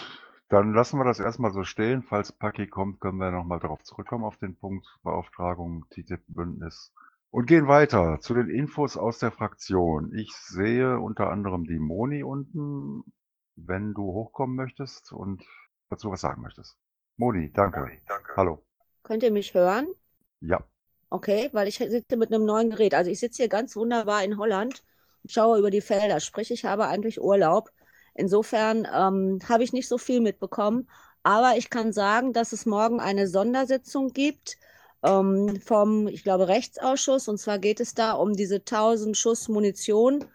dann 0.50 0.74
lassen 0.74 0.98
wir 1.00 1.06
das 1.06 1.20
erstmal 1.20 1.52
so 1.52 1.64
stehen. 1.64 2.04
Falls 2.04 2.32
Paki 2.32 2.68
kommt, 2.68 3.00
können 3.00 3.18
wir 3.18 3.32
nochmal 3.32 3.60
darauf 3.60 3.84
zurückkommen 3.84 4.24
auf 4.24 4.38
den 4.38 4.56
Punkt 4.56 4.86
Beauftragung, 5.04 5.86
TTIP-Bündnis. 5.92 6.94
Und 7.32 7.48
gehen 7.48 7.68
weiter 7.68 8.20
zu 8.20 8.34
den 8.34 8.50
Infos 8.50 8.96
aus 8.96 9.20
der 9.20 9.32
Fraktion. 9.32 10.14
Ich 10.14 10.34
sehe 10.34 11.00
unter 11.00 11.32
anderem 11.32 11.66
die 11.66 11.80
Moni 11.80 12.24
unten, 12.24 13.04
wenn 13.56 13.94
du 13.94 14.04
hochkommen 14.04 14.56
möchtest 14.56 15.12
und 15.12 15.44
dazu 15.90 16.12
was 16.12 16.22
sagen 16.22 16.42
möchtest. 16.42 16.78
Moni, 17.18 17.52
danke. 17.52 17.80
Moni, 17.80 18.02
danke. 18.08 18.34
Hallo. 18.36 18.64
Könnt 19.04 19.24
ihr 19.24 19.32
mich 19.32 19.54
hören? 19.54 19.88
Ja. 20.40 20.64
Okay, 21.14 21.50
weil 21.52 21.68
ich 21.68 21.78
sitze 21.78 22.18
mit 22.18 22.34
einem 22.34 22.44
neuen 22.44 22.72
Gerät. 22.72 22.96
Also 22.96 23.12
ich 23.12 23.20
sitze 23.20 23.44
hier 23.44 23.48
ganz 23.48 23.76
wunderbar 23.76 24.24
in 24.24 24.40
Holland 24.40 24.82
und 25.22 25.32
schaue 25.32 25.60
über 25.60 25.70
die 25.70 25.80
Felder. 25.80 26.20
Sprich, 26.20 26.50
ich 26.50 26.66
habe 26.66 26.88
eigentlich 26.88 27.22
Urlaub. 27.22 27.70
Insofern 28.16 28.88
ähm, 28.92 29.38
habe 29.48 29.64
ich 29.64 29.74
nicht 29.74 29.88
so 29.88 30.00
viel 30.00 30.22
mitbekommen. 30.22 30.90
Aber 31.22 31.56
ich 31.56 31.70
kann 31.70 31.94
sagen, 31.94 32.34
dass 32.34 32.52
es 32.52 32.66
morgen 32.66 33.00
eine 33.00 33.28
Sondersitzung 33.28 34.10
gibt 34.10 34.58
ähm, 35.04 35.62
vom, 35.62 36.08
ich 36.08 36.24
glaube, 36.24 36.48
Rechtsausschuss. 36.48 37.28
Und 37.28 37.38
zwar 37.38 37.60
geht 37.60 37.80
es 37.80 37.94
da 37.94 38.14
um 38.14 38.34
diese 38.34 38.56
1000 38.56 39.16
Schuss 39.16 39.48
Munition, 39.50 40.26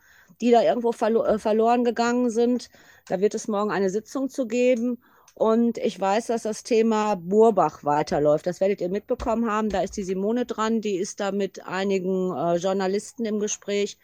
die 0.41 0.53
da 0.53 0.63
irgendwo 0.63 0.93
verlo 0.93 1.25
äh, 1.25 1.41
verloren 1.41 1.83
gegangen 1.83 2.31
sind. 2.31 2.71
Da 3.09 3.19
wird 3.21 3.35
es 3.35 3.49
morgen 3.49 3.73
eine 3.73 3.91
Sitzung 3.91 4.29
zu 4.29 4.47
geben. 4.47 5.03
Und 5.39 5.79
ich 5.79 6.01
weiß, 6.01 6.27
dass 6.27 6.43
das 6.43 6.65
Thema 6.65 7.15
Burbach 7.15 7.85
weiterläuft. 7.85 8.45
Das 8.49 8.61
werdet 8.61 8.81
ihr 8.81 8.89
mitbekommen 8.89 9.49
haben. 9.49 9.69
Da 9.69 9.83
ist 9.83 9.97
die 9.97 10.03
Simone 10.03 10.47
dran. 10.47 10.81
Die 10.81 10.97
ist 10.97 11.21
da 11.21 11.31
mit 11.31 11.65
einigen 11.65 12.37
äh, 12.37 12.57
Journalisten 12.57 13.25
im 13.25 13.39
Gespräch. 13.39 13.99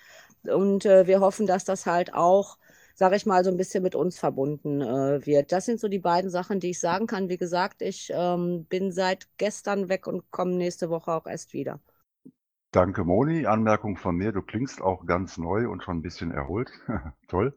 Und 0.44 0.86
äh, 0.86 1.08
wir 1.08 1.18
hoffen, 1.18 1.48
dass 1.48 1.64
das 1.64 1.86
halt 1.86 2.14
auch 2.14 2.56
sage 2.96 3.16
ich 3.16 3.26
mal, 3.26 3.42
so 3.42 3.50
ein 3.50 3.56
bisschen 3.56 3.82
mit 3.82 3.96
uns 3.96 4.20
verbunden 4.20 4.80
äh, 4.80 5.26
wird. 5.26 5.50
Das 5.50 5.66
sind 5.66 5.80
so 5.80 5.88
die 5.88 5.98
beiden 5.98 6.30
Sachen, 6.30 6.60
die 6.60 6.70
ich 6.70 6.78
sagen 6.78 7.08
kann. 7.08 7.28
Wie 7.28 7.38
gesagt, 7.38 7.82
ich 7.82 8.12
ähm, 8.14 8.66
bin 8.66 8.92
seit 8.92 9.26
gestern 9.36 9.88
weg 9.88 10.06
und 10.06 10.30
komme 10.30 10.54
nächste 10.54 10.90
Woche 10.90 11.12
auch 11.12 11.26
erst 11.26 11.52
wieder. 11.54 11.80
Danke, 12.70 13.02
Moni. 13.02 13.46
Anmerkung 13.46 13.96
von 13.96 14.14
mir, 14.14 14.30
du 14.30 14.42
klingst 14.42 14.80
auch 14.80 15.06
ganz 15.06 15.38
neu 15.38 15.68
und 15.68 15.82
schon 15.82 15.98
ein 15.98 16.02
bisschen 16.02 16.30
erholt. 16.30 16.70
Toll. 17.28 17.56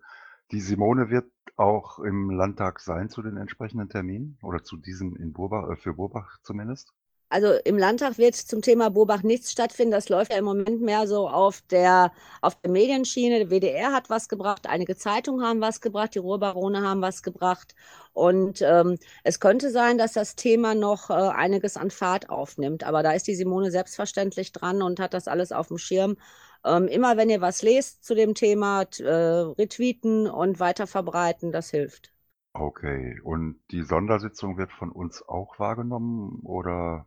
Die 0.52 0.60
Simone 0.60 1.12
wird 1.12 1.32
auch 1.58 2.00
im 2.00 2.30
Landtag 2.32 2.80
sein 2.80 3.10
zu 3.10 3.22
den 3.22 3.38
entsprechenden 3.38 3.90
Terminen 3.90 4.40
oder 4.42 4.64
zu 4.64 4.78
diesem 4.78 5.16
in 5.18 5.34
Burbach, 5.34 5.70
äh, 5.70 5.76
für 5.76 5.94
Burbach 5.96 6.40
zumindest? 6.44 6.94
Also 7.30 7.54
im 7.66 7.78
Landtag 7.78 8.18
wird 8.18 8.36
zum 8.36 8.62
Thema 8.62 8.90
Burbach 8.90 9.24
nichts 9.24 9.52
stattfinden. 9.52 9.92
Das 9.92 10.10
läuft 10.10 10.32
ja 10.32 10.38
im 10.38 10.46
Moment 10.46 10.82
mehr 10.82 11.08
so 11.08 11.28
auf 11.28 11.62
der, 11.70 12.12
auf 12.42 12.56
der 12.62 12.72
Medienschiene. 12.72 13.40
Der 13.40 13.50
WDR 13.50 13.92
hat 13.92 14.10
was 14.10 14.30
gebracht, 14.30 14.68
einige 14.68 14.96
Zeitungen 14.96 15.46
haben 15.46 15.60
was 15.62 15.82
gebracht, 15.82 16.16
die 16.16 16.20
Ruhrbarone 16.20 16.82
haben 16.82 17.02
was 17.02 17.24
gebracht. 17.24 17.76
Und 18.14 18.62
ähm, 18.62 18.98
es 19.24 19.40
könnte 19.40 19.72
sein, 19.72 19.98
dass 19.98 20.14
das 20.14 20.36
Thema 20.36 20.74
noch 20.74 21.10
äh, 21.10 21.14
einiges 21.14 21.78
an 21.78 21.92
Fahrt 21.92 22.30
aufnimmt. 22.30 22.84
Aber 22.84 23.04
da 23.04 23.12
ist 23.12 23.28
die 23.28 23.36
Simone 23.36 23.72
selbstverständlich 23.72 24.54
dran 24.54 24.82
und 24.82 25.00
hat 25.00 25.14
das 25.14 25.28
alles 25.28 25.52
auf 25.52 25.68
dem 25.68 25.78
Schirm. 25.78 26.18
Ähm, 26.66 26.88
immer 26.88 27.18
wenn 27.18 27.30
ihr 27.30 27.42
was 27.42 27.62
lest 27.62 28.04
zu 28.06 28.16
dem 28.16 28.36
Thema, 28.36 28.84
äh, 29.00 29.04
retweeten 29.06 30.28
und 30.28 30.60
weiter 30.60 30.88
verbreiten, 30.88 31.52
das 31.52 31.70
hilft. 31.70 32.14
Okay, 32.54 33.20
und 33.24 33.60
die 33.70 33.84
Sondersitzung 33.84 34.58
wird 34.58 34.72
von 34.72 34.92
uns 34.92 35.22
auch 35.22 35.60
wahrgenommen 35.60 36.40
oder 36.44 37.06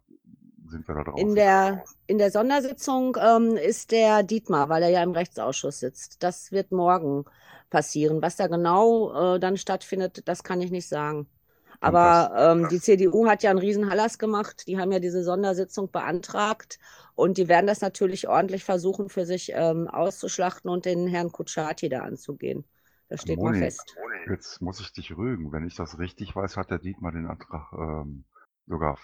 sind 0.71 0.89
wir 0.89 0.95
da 0.95 1.05
drauf? 1.05 1.19
In 1.19 1.35
der, 1.35 1.85
in 2.07 2.19
der 2.19 2.31
Sondersitzung 2.31 3.17
ähm, 3.21 3.57
ist 3.57 3.91
der 3.91 4.23
Dietmar, 4.23 4.69
weil 4.69 4.83
er 4.83 4.89
ja 4.89 5.03
im 5.03 5.13
Rechtsausschuss 5.13 5.81
sitzt. 5.81 6.23
Das 6.23 6.53
wird 6.53 6.73
morgen 6.73 7.25
passieren. 7.69 8.23
Was 8.23 8.37
da 8.37 8.47
genau 8.47 9.35
äh, 9.35 9.41
dann 9.41 9.57
stattfindet, 9.57 10.27
das 10.27 10.43
kann 10.43 10.61
ich 10.61 10.71
nicht 10.71 10.89
sagen. 10.89 11.29
Aber 11.81 12.31
das, 12.35 12.57
ähm, 12.57 12.69
die 12.69 12.81
CDU 12.81 13.27
hat 13.27 13.43
ja 13.43 13.51
einen 13.51 13.59
Riesenhallas 13.59 14.19
gemacht. 14.19 14.67
Die 14.67 14.79
haben 14.79 14.93
ja 14.93 14.99
diese 14.99 15.25
Sondersitzung 15.25 15.91
beantragt 15.91 16.79
und 17.15 17.39
die 17.39 17.49
werden 17.49 17.67
das 17.67 17.81
natürlich 17.81 18.29
ordentlich 18.29 18.65
versuchen, 18.65 19.09
für 19.09 19.25
sich 19.25 19.53
ähm, 19.55 19.89
auszuschlachten 19.89 20.71
und 20.71 20.85
den 20.85 21.07
Herrn 21.07 21.33
Kutschaty 21.33 21.89
da 21.89 22.01
anzugehen. 22.01 22.65
Das 23.09 23.23
steht 23.23 23.39
Moni, 23.39 23.59
mal 23.59 23.65
fest. 23.65 23.97
Jetzt 24.29 24.61
muss 24.61 24.79
ich 24.81 24.93
dich 24.93 25.17
rügen. 25.17 25.53
Wenn 25.53 25.67
ich 25.67 25.75
das 25.75 25.99
richtig 25.99 26.37
weiß, 26.37 26.57
hat 26.57 26.71
der 26.71 26.79
Dietmar 26.79 27.13
den 27.13 27.27
Antrag 27.27 27.73
ähm, 27.73 28.25
sogar 28.67 28.99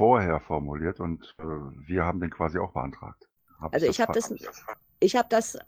vorher 0.00 0.40
formuliert 0.40 0.98
und 0.98 1.34
äh, 1.38 1.44
wir 1.44 2.06
haben 2.06 2.20
den 2.20 2.30
quasi 2.30 2.58
auch 2.58 2.72
beantragt. 2.72 3.28
Hab 3.60 3.74
also 3.74 3.84
ich 3.84 4.00
habe 4.00 4.14
das, 4.14 4.32
ich 4.98 5.14
habe 5.14 5.28
das 5.28 5.58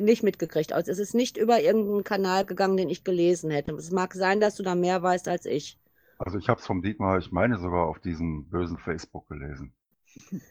nicht 0.00 0.22
mitgekriegt. 0.22 0.72
Also 0.72 0.92
es 0.92 1.00
ist 1.00 1.16
nicht 1.16 1.36
über 1.36 1.60
irgendeinen 1.60 2.04
Kanal 2.04 2.44
gegangen, 2.44 2.76
den 2.76 2.88
ich 2.88 3.02
gelesen 3.02 3.50
hätte. 3.50 3.72
Es 3.72 3.90
mag 3.90 4.14
sein, 4.14 4.38
dass 4.38 4.54
du 4.54 4.62
da 4.62 4.76
mehr 4.76 5.02
weißt 5.02 5.26
als 5.26 5.46
ich. 5.46 5.80
Also 6.18 6.38
ich 6.38 6.48
habe 6.48 6.60
es 6.60 6.66
vom 6.66 6.80
Dietmar, 6.80 7.18
ich 7.18 7.32
meine 7.32 7.58
sogar 7.58 7.88
auf 7.88 7.98
diesem 7.98 8.44
bösen 8.44 8.78
Facebook 8.78 9.28
gelesen. 9.28 9.72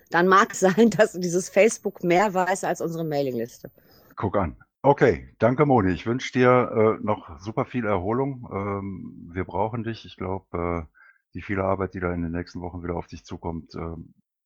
dann 0.09 0.27
mag 0.27 0.51
es 0.51 0.59
sein, 0.59 0.89
dass 0.97 1.13
dieses 1.13 1.47
Facebook 1.47 2.03
mehr 2.03 2.33
weiß 2.33 2.65
als 2.65 2.81
unsere 2.81 3.05
Mailingliste. 3.05 3.71
Guck 4.17 4.35
an. 4.35 4.57
Okay, 4.81 5.33
danke 5.39 5.65
Moni. 5.65 5.91
Ich 5.91 6.05
wünsche 6.05 6.33
dir 6.33 6.97
äh, 6.99 7.05
noch 7.05 7.39
super 7.39 7.63
viel 7.63 7.85
Erholung. 7.85 8.49
Ähm, 8.51 9.29
wir 9.31 9.45
brauchen 9.45 9.85
dich. 9.85 10.03
Ich 10.05 10.17
glaube, 10.17 10.87
äh, 10.89 11.00
die 11.33 11.41
viele 11.41 11.63
Arbeit, 11.63 11.93
die 11.93 11.99
da 11.99 12.13
in 12.13 12.21
den 12.21 12.31
nächsten 12.31 12.61
Wochen 12.61 12.83
wieder 12.83 12.95
auf 12.95 13.07
dich 13.07 13.23
zukommt, 13.25 13.73
äh, 13.75 13.95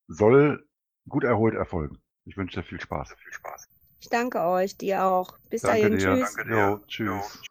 soll 0.08 0.68
gut 1.08 1.24
erholt 1.24 1.56
erfolgen. 1.56 2.00
Ich 2.26 2.38
wünsche 2.38 2.60
dir 2.60 2.66
viel 2.66 2.80
Spaß. 2.80 3.14
Viel 3.18 3.34
Spaß. 3.34 3.70
Ich 4.00 4.10
danke 4.10 4.42
euch, 4.42 4.78
dir 4.78 5.04
auch. 5.06 5.38
Bis 5.50 5.62
Danke 5.62 5.82
dahin, 5.82 5.98
dir. 5.98 6.16
tschüss. 6.16 6.36
Danke 6.36 6.50
dir. 6.50 6.58
Jo, 6.70 6.78
tschüss. 6.88 7.44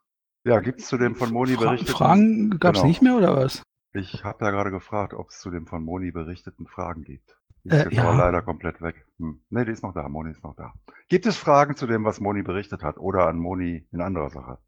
Ja, 0.47 0.61
gibt 0.61 0.80
es 0.80 0.87
zu 0.89 0.99
dem 0.99 1.16
von 1.16 1.32
Moni 1.32 1.55
Fra 1.55 1.64
berichteten... 1.70 1.93
Fragen 1.93 2.51
gab 2.59 2.74
es 2.74 2.80
Genau. 2.80 2.89
nicht 2.89 3.03
mehr 3.03 3.16
oder 3.16 3.35
was? 3.37 3.62
Ich 3.93 4.24
habe 4.24 4.45
ja 4.45 4.51
gerade 4.51 4.70
gefragt, 4.70 5.14
ob 5.14 5.30
es 5.30 5.39
zu 5.41 5.51
dem 5.51 5.66
von 5.66 5.82
Moni 5.85 6.11
berichteten 6.11 6.66
Fragen 6.66 7.03
gibt. 7.03 7.37
Die 7.64 7.70
Äh, 7.70 7.76
ist 7.78 7.85
jetzt 7.93 7.99
aber 8.01 8.11
ja. 8.11 8.18
leider 8.26 8.43
komplett 8.43 8.82
weg. 8.82 9.07
Hm. 9.18 9.43
Nee, 9.51 9.64
die 9.64 9.72
ist 9.72 9.82
noch 9.82 9.95
da. 9.95 10.09
Moni 10.09 10.30
ist 10.32 10.43
noch 10.45 10.55
da. 10.55 10.74
Gibt 11.09 11.26
es 11.26 11.37
Fragen 11.37 11.76
zu 11.76 11.87
dem, 11.87 12.05
was 12.05 12.20
Moni 12.20 12.43
berichtet 12.43 12.82
hat 12.82 12.99
oder 12.99 13.26
an 13.26 13.39
Moni 13.39 13.87
in 13.91 14.01
anderer 14.01 14.30
Sache? 14.30 14.59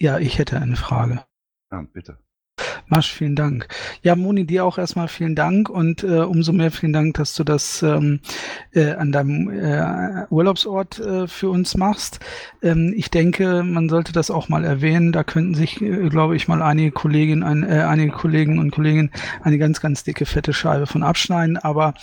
Ja, 0.00 0.18
ich 0.18 0.38
hätte 0.38 0.60
eine 0.60 0.76
Frage. 0.76 1.24
Ja, 1.70 1.82
bitte. 1.82 2.18
Marsch, 2.88 3.12
vielen 3.12 3.34
Dank. 3.34 3.66
Ja, 4.02 4.14
Moni, 4.14 4.46
dir 4.46 4.64
auch 4.64 4.78
erstmal 4.78 5.08
vielen 5.08 5.34
Dank 5.34 5.68
und 5.68 6.04
äh, 6.04 6.20
umso 6.20 6.52
mehr 6.52 6.70
vielen 6.70 6.92
Dank, 6.92 7.14
dass 7.16 7.34
du 7.34 7.42
das 7.42 7.82
ähm, 7.82 8.20
äh, 8.72 8.92
an 8.92 9.10
deinem 9.10 9.50
äh, 9.50 10.26
Urlaubsort 10.30 11.00
äh, 11.00 11.26
für 11.26 11.50
uns 11.50 11.76
machst. 11.76 12.20
Ähm, 12.62 12.94
ich 12.96 13.10
denke, 13.10 13.64
man 13.64 13.88
sollte 13.88 14.12
das 14.12 14.30
auch 14.30 14.48
mal 14.48 14.64
erwähnen. 14.64 15.10
Da 15.10 15.24
könnten 15.24 15.54
sich, 15.54 15.82
äh, 15.82 16.08
glaube 16.08 16.36
ich, 16.36 16.46
mal 16.46 16.62
einige 16.62 16.92
Kolleginnen, 16.92 17.42
ein, 17.42 17.64
äh, 17.64 17.82
einige 17.82 18.12
Kollegen 18.12 18.60
und 18.60 18.70
Kolleginnen 18.70 19.10
eine 19.42 19.58
ganz, 19.58 19.80
ganz 19.80 20.04
dicke, 20.04 20.24
fette 20.24 20.52
Scheibe 20.52 20.86
von 20.86 21.02
abschneiden. 21.02 21.56
Aber 21.56 21.94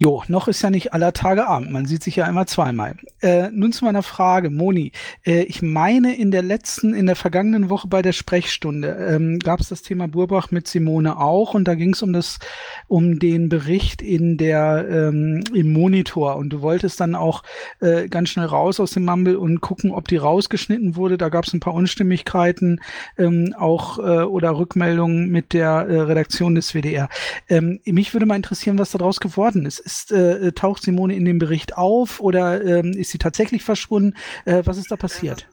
Jo, 0.00 0.22
noch 0.28 0.46
ist 0.46 0.62
ja 0.62 0.70
nicht 0.70 0.92
aller 0.92 1.12
Tage 1.12 1.48
Abend. 1.48 1.72
Man 1.72 1.84
sieht 1.84 2.04
sich 2.04 2.14
ja 2.14 2.28
immer 2.28 2.46
zweimal. 2.46 2.94
Äh, 3.20 3.50
nun 3.50 3.72
zu 3.72 3.84
meiner 3.84 4.04
Frage, 4.04 4.48
Moni. 4.48 4.92
Äh, 5.26 5.42
ich 5.42 5.60
meine, 5.60 6.14
in 6.14 6.30
der 6.30 6.44
letzten, 6.44 6.94
in 6.94 7.06
der 7.06 7.16
vergangenen 7.16 7.68
Woche 7.68 7.88
bei 7.88 8.00
der 8.00 8.12
Sprechstunde 8.12 8.90
ähm, 9.10 9.40
gab 9.40 9.58
es 9.58 9.70
das 9.70 9.82
Thema 9.82 10.06
Burbach 10.06 10.52
mit 10.52 10.68
Simone 10.68 11.18
auch 11.18 11.54
und 11.54 11.66
da 11.66 11.74
ging 11.74 11.94
es 11.94 12.02
um 12.04 12.12
das, 12.12 12.38
um 12.86 13.18
den 13.18 13.48
Bericht 13.48 14.00
in 14.00 14.36
der 14.36 14.86
ähm, 14.88 15.42
im 15.52 15.72
Monitor 15.72 16.36
und 16.36 16.50
du 16.50 16.62
wolltest 16.62 17.00
dann 17.00 17.16
auch 17.16 17.42
äh, 17.80 18.06
ganz 18.08 18.28
schnell 18.28 18.46
raus 18.46 18.78
aus 18.78 18.92
dem 18.92 19.04
Mumble 19.04 19.36
und 19.36 19.60
gucken, 19.62 19.90
ob 19.90 20.06
die 20.06 20.16
rausgeschnitten 20.16 20.94
wurde. 20.94 21.18
Da 21.18 21.28
gab 21.28 21.44
es 21.44 21.52
ein 21.52 21.58
paar 21.60 21.74
Unstimmigkeiten 21.74 22.80
ähm, 23.18 23.52
auch 23.58 23.98
äh, 23.98 24.22
oder 24.22 24.56
Rückmeldungen 24.56 25.28
mit 25.28 25.52
der 25.52 25.88
äh, 25.88 26.00
Redaktion 26.02 26.54
des 26.54 26.72
WDR. 26.72 27.08
Ähm, 27.48 27.80
mich 27.84 28.12
würde 28.12 28.26
mal 28.26 28.36
interessieren, 28.36 28.78
was 28.78 28.92
daraus 28.92 29.18
geworden 29.18 29.66
ist. 29.66 29.87
Ist 29.88 30.12
äh, 30.12 30.52
taucht 30.52 30.82
Simone 30.82 31.14
in 31.16 31.24
dem 31.24 31.38
Bericht 31.38 31.76
auf 31.78 32.20
oder 32.20 32.62
ähm, 32.62 32.92
ist 32.92 33.10
sie 33.10 33.18
tatsächlich 33.18 33.64
verschwunden? 33.64 34.14
Äh, 34.44 34.62
was 34.66 34.76
ist 34.76 34.90
da 34.90 34.96
passiert? 34.96 35.48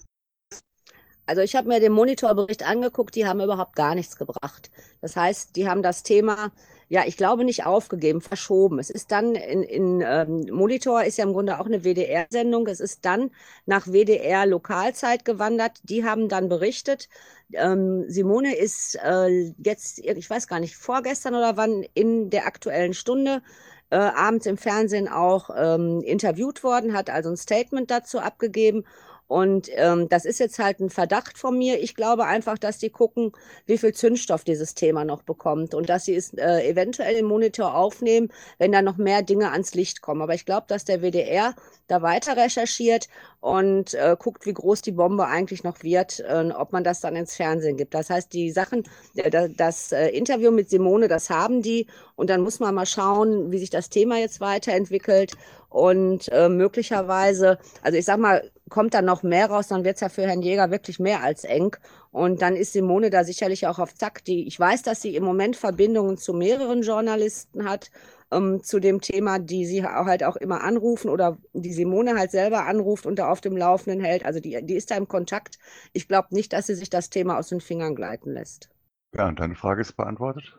Also 1.25 1.41
ich 1.41 1.55
habe 1.55 1.67
mir 1.67 1.79
den 1.79 1.91
Monitorbericht 1.91 2.67
angeguckt, 2.67 3.15
die 3.15 3.25
haben 3.25 3.41
überhaupt 3.41 3.75
gar 3.75 3.95
nichts 3.95 4.15
gebracht. 4.15 4.69
Das 5.01 5.15
heißt, 5.15 5.55
die 5.55 5.67
haben 5.67 5.81
das 5.81 6.03
Thema, 6.03 6.51
ja, 6.87 7.03
ich 7.07 7.17
glaube 7.17 7.43
nicht 7.45 7.65
aufgegeben, 7.65 8.21
verschoben. 8.21 8.77
Es 8.77 8.91
ist 8.91 9.11
dann 9.11 9.33
in, 9.33 9.63
in 9.63 10.03
ähm, 10.05 10.45
Monitor 10.51 11.03
ist 11.03 11.17
ja 11.17 11.23
im 11.23 11.33
Grunde 11.33 11.59
auch 11.59 11.65
eine 11.65 11.83
WDR-Sendung. 11.83 12.67
Es 12.67 12.79
ist 12.79 13.05
dann 13.05 13.31
nach 13.65 13.87
WDR 13.87 14.45
Lokalzeit 14.45 15.25
gewandert. 15.25 15.79
Die 15.83 16.03
haben 16.05 16.29
dann 16.29 16.47
berichtet. 16.47 17.09
Ähm, 17.53 18.05
Simone 18.07 18.55
ist 18.55 18.99
äh, 19.03 19.53
jetzt, 19.57 19.99
ich 19.99 20.29
weiß 20.29 20.47
gar 20.47 20.59
nicht, 20.59 20.75
vorgestern 20.75 21.33
oder 21.33 21.57
wann 21.57 21.83
in 21.95 22.29
der 22.29 22.45
aktuellen 22.45 22.93
Stunde 22.93 23.41
äh, 23.89 23.97
abends 23.97 24.45
im 24.45 24.57
Fernsehen 24.57 25.07
auch 25.07 25.49
ähm, 25.55 26.01
interviewt 26.01 26.63
worden, 26.63 26.93
hat 26.93 27.09
also 27.09 27.29
ein 27.29 27.37
Statement 27.37 27.91
dazu 27.91 28.19
abgegeben. 28.19 28.85
Und 29.27 29.69
ähm, 29.73 30.07
das 30.07 30.23
ist 30.25 30.39
jetzt 30.39 30.59
halt 30.59 30.79
ein 30.79 30.91
Verdacht 30.91 31.37
von 31.37 31.57
mir. 31.57 31.81
Ich 31.81 31.95
glaube 31.95 32.25
einfach, 32.25 32.59
dass 32.59 32.77
die 32.77 32.91
gucken, 32.91 33.31
wie 33.65 33.77
viel 33.79 33.93
Zündstoff 33.93 34.43
dieses 34.43 34.75
Thema 34.75 35.03
noch 35.03 35.23
bekommt 35.23 35.73
und 35.73 35.89
dass 35.89 36.05
sie 36.05 36.15
es 36.15 36.33
äh, 36.35 36.69
eventuell 36.69 37.15
im 37.15 37.25
Monitor 37.25 37.75
aufnehmen, 37.75 38.31
wenn 38.59 38.71
da 38.71 38.83
noch 38.83 38.97
mehr 38.97 39.23
Dinge 39.23 39.51
ans 39.51 39.73
Licht 39.73 40.01
kommen. 40.01 40.21
Aber 40.21 40.35
ich 40.35 40.45
glaube, 40.45 40.67
dass 40.67 40.85
der 40.85 41.01
WDR 41.01 41.55
da 41.87 42.03
weiter 42.03 42.37
recherchiert 42.37 43.07
und 43.45 43.93
äh, 43.93 44.17
guckt, 44.17 44.47
wie 44.47 44.55
groß 44.55 44.81
die 44.81 44.91
Bombe 44.91 45.27
eigentlich 45.27 45.63
noch 45.63 45.83
wird, 45.83 46.19
äh, 46.21 46.49
ob 46.57 46.71
man 46.71 46.83
das 46.83 46.99
dann 46.99 47.15
ins 47.15 47.35
Fernsehen 47.35 47.77
gibt. 47.77 47.93
Das 47.93 48.09
heißt, 48.09 48.33
die 48.33 48.49
Sachen, 48.49 48.81
äh, 49.13 49.29
das, 49.29 49.51
das 49.55 49.91
äh, 49.91 50.07
Interview 50.07 50.49
mit 50.49 50.71
Simone, 50.71 51.07
das 51.07 51.29
haben 51.29 51.61
die 51.61 51.85
und 52.15 52.31
dann 52.31 52.41
muss 52.41 52.59
man 52.59 52.73
mal 52.73 52.87
schauen, 52.87 53.51
wie 53.51 53.59
sich 53.59 53.69
das 53.69 53.91
Thema 53.91 54.17
jetzt 54.17 54.41
weiterentwickelt 54.41 55.33
und 55.69 56.27
äh, 56.31 56.49
möglicherweise, 56.49 57.59
also 57.83 57.99
ich 57.99 58.05
sag 58.05 58.17
mal, 58.17 58.49
kommt 58.69 58.95
da 58.95 59.03
noch 59.03 59.21
mehr 59.21 59.47
raus, 59.51 59.67
dann 59.67 59.83
wird's 59.83 60.01
ja 60.01 60.09
für 60.09 60.23
Herrn 60.23 60.41
Jäger 60.41 60.71
wirklich 60.71 60.99
mehr 60.99 61.21
als 61.21 61.43
eng. 61.43 61.75
Und 62.11 62.41
dann 62.41 62.55
ist 62.55 62.73
Simone 62.73 63.09
da 63.11 63.23
sicherlich 63.23 63.67
auch 63.67 63.77
auf 63.77 63.93
Zack. 63.93 64.23
Die, 64.23 64.47
ich 64.47 64.59
weiß, 64.59 64.83
dass 64.83 65.01
sie 65.01 65.15
im 65.15 65.23
Moment 65.23 65.55
Verbindungen 65.55 66.17
zu 66.17 66.33
mehreren 66.33 66.81
Journalisten 66.81 67.69
hat, 67.69 67.91
ähm, 68.35 68.63
zu 68.63 68.79
dem 68.79 69.01
Thema, 69.01 69.39
die 69.39 69.65
sie 69.65 69.83
auch 69.83 70.05
halt 70.05 70.23
auch 70.23 70.35
immer 70.35 70.63
anrufen 70.63 71.09
oder 71.09 71.37
die 71.53 71.73
Simone 71.73 72.17
halt 72.17 72.31
selber 72.31 72.65
anruft 72.65 73.05
und 73.05 73.19
da 73.19 73.29
auf 73.29 73.41
dem 73.41 73.57
Laufenden 73.57 74.03
hält. 74.03 74.25
Also 74.25 74.39
die, 74.39 74.59
die 74.63 74.75
ist 74.75 74.91
da 74.91 74.97
im 74.97 75.07
Kontakt. 75.07 75.57
Ich 75.93 76.07
glaube 76.07 76.29
nicht, 76.31 76.53
dass 76.53 76.67
sie 76.67 76.75
sich 76.75 76.89
das 76.89 77.09
Thema 77.09 77.37
aus 77.37 77.49
den 77.49 77.61
Fingern 77.61 77.95
gleiten 77.95 78.31
lässt. 78.31 78.69
Ja, 79.15 79.27
und 79.27 79.39
deine 79.39 79.55
Frage 79.55 79.81
ist 79.81 79.95
beantwortet? 79.95 80.57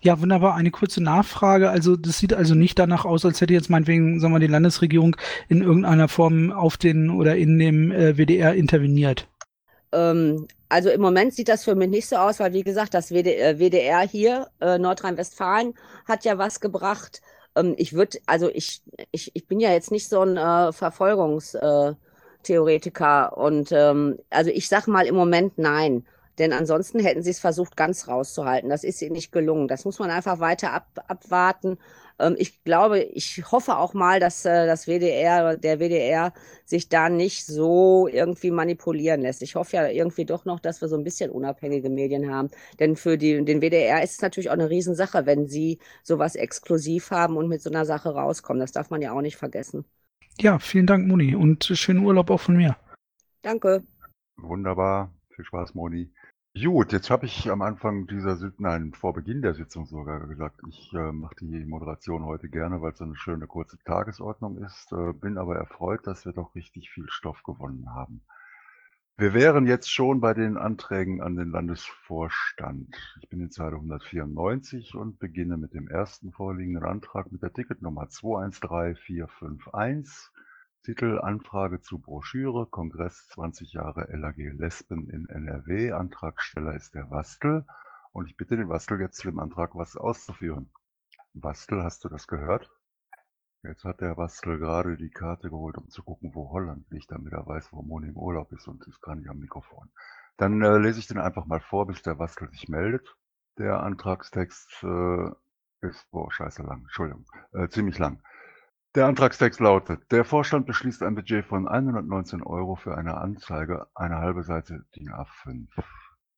Ja, 0.00 0.20
wunderbar. 0.20 0.54
Eine 0.54 0.70
kurze 0.70 1.02
Nachfrage. 1.02 1.70
Also 1.70 1.96
das 1.96 2.18
sieht 2.18 2.34
also 2.34 2.54
nicht 2.54 2.78
danach 2.78 3.04
aus, 3.04 3.24
als 3.24 3.40
hätte 3.40 3.54
jetzt 3.54 3.70
meinetwegen, 3.70 4.20
sagen 4.20 4.32
wir, 4.32 4.40
die 4.40 4.46
Landesregierung 4.46 5.16
in 5.48 5.62
irgendeiner 5.62 6.08
Form 6.08 6.52
auf 6.52 6.76
den 6.76 7.10
oder 7.10 7.36
in 7.36 7.58
dem 7.58 7.92
äh, 7.92 8.16
WDR 8.16 8.54
interveniert. 8.54 9.28
Ähm, 9.92 10.46
also 10.72 10.90
im 10.90 11.00
Moment 11.02 11.34
sieht 11.34 11.48
das 11.48 11.64
für 11.64 11.74
mich 11.74 11.90
nicht 11.90 12.08
so 12.08 12.16
aus, 12.16 12.40
weil 12.40 12.54
wie 12.54 12.62
gesagt, 12.62 12.94
das 12.94 13.10
WD, 13.10 13.26
äh, 13.26 13.58
WDR 13.58 14.00
hier, 14.00 14.48
äh, 14.60 14.78
Nordrhein-Westfalen, 14.78 15.74
hat 16.06 16.24
ja 16.24 16.38
was 16.38 16.60
gebracht. 16.60 17.20
Ähm, 17.54 17.74
ich 17.76 17.92
würde, 17.92 18.18
also 18.24 18.48
ich, 18.48 18.80
ich, 19.10 19.30
ich 19.34 19.46
bin 19.46 19.60
ja 19.60 19.70
jetzt 19.70 19.90
nicht 19.90 20.08
so 20.08 20.22
ein 20.22 20.38
äh, 20.38 20.72
Verfolgungstheoretiker 20.72 23.36
und 23.36 23.70
ähm, 23.72 24.18
also 24.30 24.50
ich 24.50 24.66
sag 24.68 24.86
mal 24.88 25.04
im 25.06 25.14
Moment 25.14 25.58
nein. 25.58 26.06
Denn 26.38 26.54
ansonsten 26.54 27.00
hätten 27.00 27.22
sie 27.22 27.30
es 27.30 27.40
versucht, 27.40 27.76
ganz 27.76 28.08
rauszuhalten. 28.08 28.70
Das 28.70 28.84
ist 28.84 29.02
ihnen 29.02 29.12
nicht 29.12 29.32
gelungen. 29.32 29.68
Das 29.68 29.84
muss 29.84 29.98
man 29.98 30.10
einfach 30.10 30.40
weiter 30.40 30.72
ab, 30.72 30.86
abwarten. 31.06 31.78
Ähm, 32.22 32.36
ich 32.38 32.62
glaube, 32.64 33.00
ich 33.00 33.42
hoffe 33.50 33.76
auch 33.76 33.94
mal, 33.94 34.20
dass 34.20 34.44
äh, 34.44 34.66
das 34.66 34.86
WDR, 34.86 35.56
der 35.56 35.80
WDR 35.80 36.32
sich 36.64 36.88
da 36.88 37.08
nicht 37.08 37.44
so 37.44 38.08
irgendwie 38.08 38.50
manipulieren 38.50 39.22
lässt. 39.22 39.42
Ich 39.42 39.56
hoffe 39.56 39.76
ja 39.76 39.88
irgendwie 39.88 40.24
doch 40.24 40.44
noch, 40.44 40.60
dass 40.60 40.80
wir 40.80 40.88
so 40.88 40.96
ein 40.96 41.04
bisschen 41.04 41.30
unabhängige 41.30 41.90
Medien 41.90 42.30
haben. 42.32 42.48
Denn 42.78 42.96
für 42.96 43.18
die, 43.18 43.44
den 43.44 43.60
WDR 43.60 44.02
ist 44.02 44.12
es 44.12 44.22
natürlich 44.22 44.50
auch 44.50 44.54
eine 44.54 44.70
Riesensache, 44.70 45.26
wenn 45.26 45.48
sie 45.48 45.78
sowas 46.04 46.36
exklusiv 46.36 47.10
haben 47.10 47.36
und 47.36 47.48
mit 47.48 47.60
so 47.60 47.70
einer 47.70 47.84
Sache 47.84 48.10
rauskommen. 48.10 48.60
Das 48.60 48.72
darf 48.72 48.90
man 48.90 49.02
ja 49.02 49.12
auch 49.12 49.22
nicht 49.22 49.36
vergessen. 49.36 49.84
Ja, 50.40 50.58
vielen 50.58 50.86
Dank, 50.86 51.06
Moni. 51.08 51.34
Und 51.34 51.64
schönen 51.64 52.04
Urlaub 52.04 52.30
auch 52.30 52.40
von 52.40 52.56
mir. 52.56 52.76
Danke. 53.42 53.82
Wunderbar. 54.36 55.12
Viel 55.34 55.44
Spaß, 55.44 55.74
Moni. 55.74 56.12
Gut, 56.54 56.92
jetzt 56.92 57.08
habe 57.08 57.24
ich 57.24 57.50
am 57.50 57.62
Anfang 57.62 58.06
dieser 58.06 58.36
Sitzung, 58.36 58.64
nein, 58.64 58.92
vor 58.92 59.14
Beginn 59.14 59.40
der 59.40 59.54
Sitzung 59.54 59.86
sogar 59.86 60.20
gesagt, 60.26 60.60
ich 60.68 60.92
äh, 60.92 61.10
mache 61.10 61.34
die 61.40 61.64
Moderation 61.64 62.26
heute 62.26 62.50
gerne, 62.50 62.82
weil 62.82 62.92
es 62.92 62.98
so 62.98 63.04
eine 63.04 63.16
schöne 63.16 63.46
kurze 63.46 63.78
Tagesordnung 63.84 64.58
ist, 64.58 64.92
äh, 64.92 65.14
bin 65.14 65.38
aber 65.38 65.56
erfreut, 65.56 66.06
dass 66.06 66.26
wir 66.26 66.32
doch 66.32 66.54
richtig 66.54 66.90
viel 66.90 67.08
Stoff 67.08 67.42
gewonnen 67.42 67.94
haben. 67.94 68.20
Wir 69.16 69.32
wären 69.32 69.66
jetzt 69.66 69.90
schon 69.90 70.20
bei 70.20 70.34
den 70.34 70.58
Anträgen 70.58 71.22
an 71.22 71.36
den 71.36 71.50
Landesvorstand. 71.50 72.94
Ich 73.22 73.30
bin 73.30 73.40
in 73.40 73.50
Zeile 73.50 73.76
194 73.76 74.94
und 74.94 75.18
beginne 75.18 75.56
mit 75.56 75.72
dem 75.72 75.88
ersten 75.88 76.32
vorliegenden 76.32 76.84
Antrag 76.84 77.32
mit 77.32 77.42
der 77.42 77.54
Ticketnummer 77.54 78.10
213451. 78.10 80.31
Titel 80.84 81.20
Anfrage 81.20 81.80
zu 81.80 82.00
Broschüre, 82.00 82.66
Kongress 82.66 83.28
20 83.28 83.72
Jahre 83.72 84.08
LAG 84.16 84.36
Lesben 84.36 85.08
in 85.08 85.28
NRW. 85.28 85.92
Antragsteller 85.92 86.74
ist 86.74 86.96
der 86.96 87.08
Wastel. 87.08 87.64
Und 88.10 88.26
ich 88.26 88.36
bitte 88.36 88.56
den 88.56 88.68
Wastel 88.68 89.00
jetzt 89.00 89.18
zu 89.18 89.28
dem 89.28 89.38
Antrag 89.38 89.76
was 89.76 89.96
auszuführen. 89.96 90.72
Wastel, 91.34 91.84
hast 91.84 92.02
du 92.02 92.08
das 92.08 92.26
gehört? 92.26 92.68
Jetzt 93.62 93.84
hat 93.84 94.00
der 94.00 94.16
Wastel 94.16 94.58
gerade 94.58 94.96
die 94.96 95.10
Karte 95.10 95.50
geholt, 95.50 95.78
um 95.78 95.88
zu 95.88 96.02
gucken, 96.02 96.34
wo 96.34 96.50
Holland 96.50 96.90
liegt, 96.90 97.12
damit 97.12 97.32
er 97.32 97.46
weiß, 97.46 97.72
wo 97.72 97.82
Moni 97.82 98.08
im 98.08 98.16
Urlaub 98.16 98.50
ist 98.50 98.66
und 98.66 98.84
ist 98.88 99.00
gar 99.02 99.14
nicht 99.14 99.28
am 99.28 99.38
Mikrofon. 99.38 99.88
Dann 100.36 100.62
äh, 100.62 100.78
lese 100.78 100.98
ich 100.98 101.06
den 101.06 101.18
einfach 101.18 101.46
mal 101.46 101.60
vor, 101.60 101.86
bis 101.86 102.02
der 102.02 102.18
Wastel 102.18 102.50
sich 102.50 102.68
meldet. 102.68 103.16
Der 103.56 103.84
Antragstext 103.84 104.82
äh, 104.82 105.30
ist, 105.82 106.10
boah, 106.10 106.32
scheiße 106.32 106.64
lang, 106.64 106.80
Entschuldigung, 106.80 107.24
äh, 107.52 107.68
ziemlich 107.68 108.00
lang. 108.00 108.20
Der 108.94 109.06
Antragstext 109.06 109.58
lautet, 109.58 110.12
der 110.12 110.22
Vorstand 110.22 110.66
beschließt 110.66 111.02
ein 111.02 111.14
Budget 111.14 111.46
von 111.46 111.66
119 111.66 112.42
Euro 112.42 112.76
für 112.76 112.94
eine 112.94 113.16
Anzeige, 113.16 113.86
eine 113.94 114.18
halbe 114.18 114.42
Seite 114.42 114.84
DIN 114.94 115.08
A5. 115.08 115.66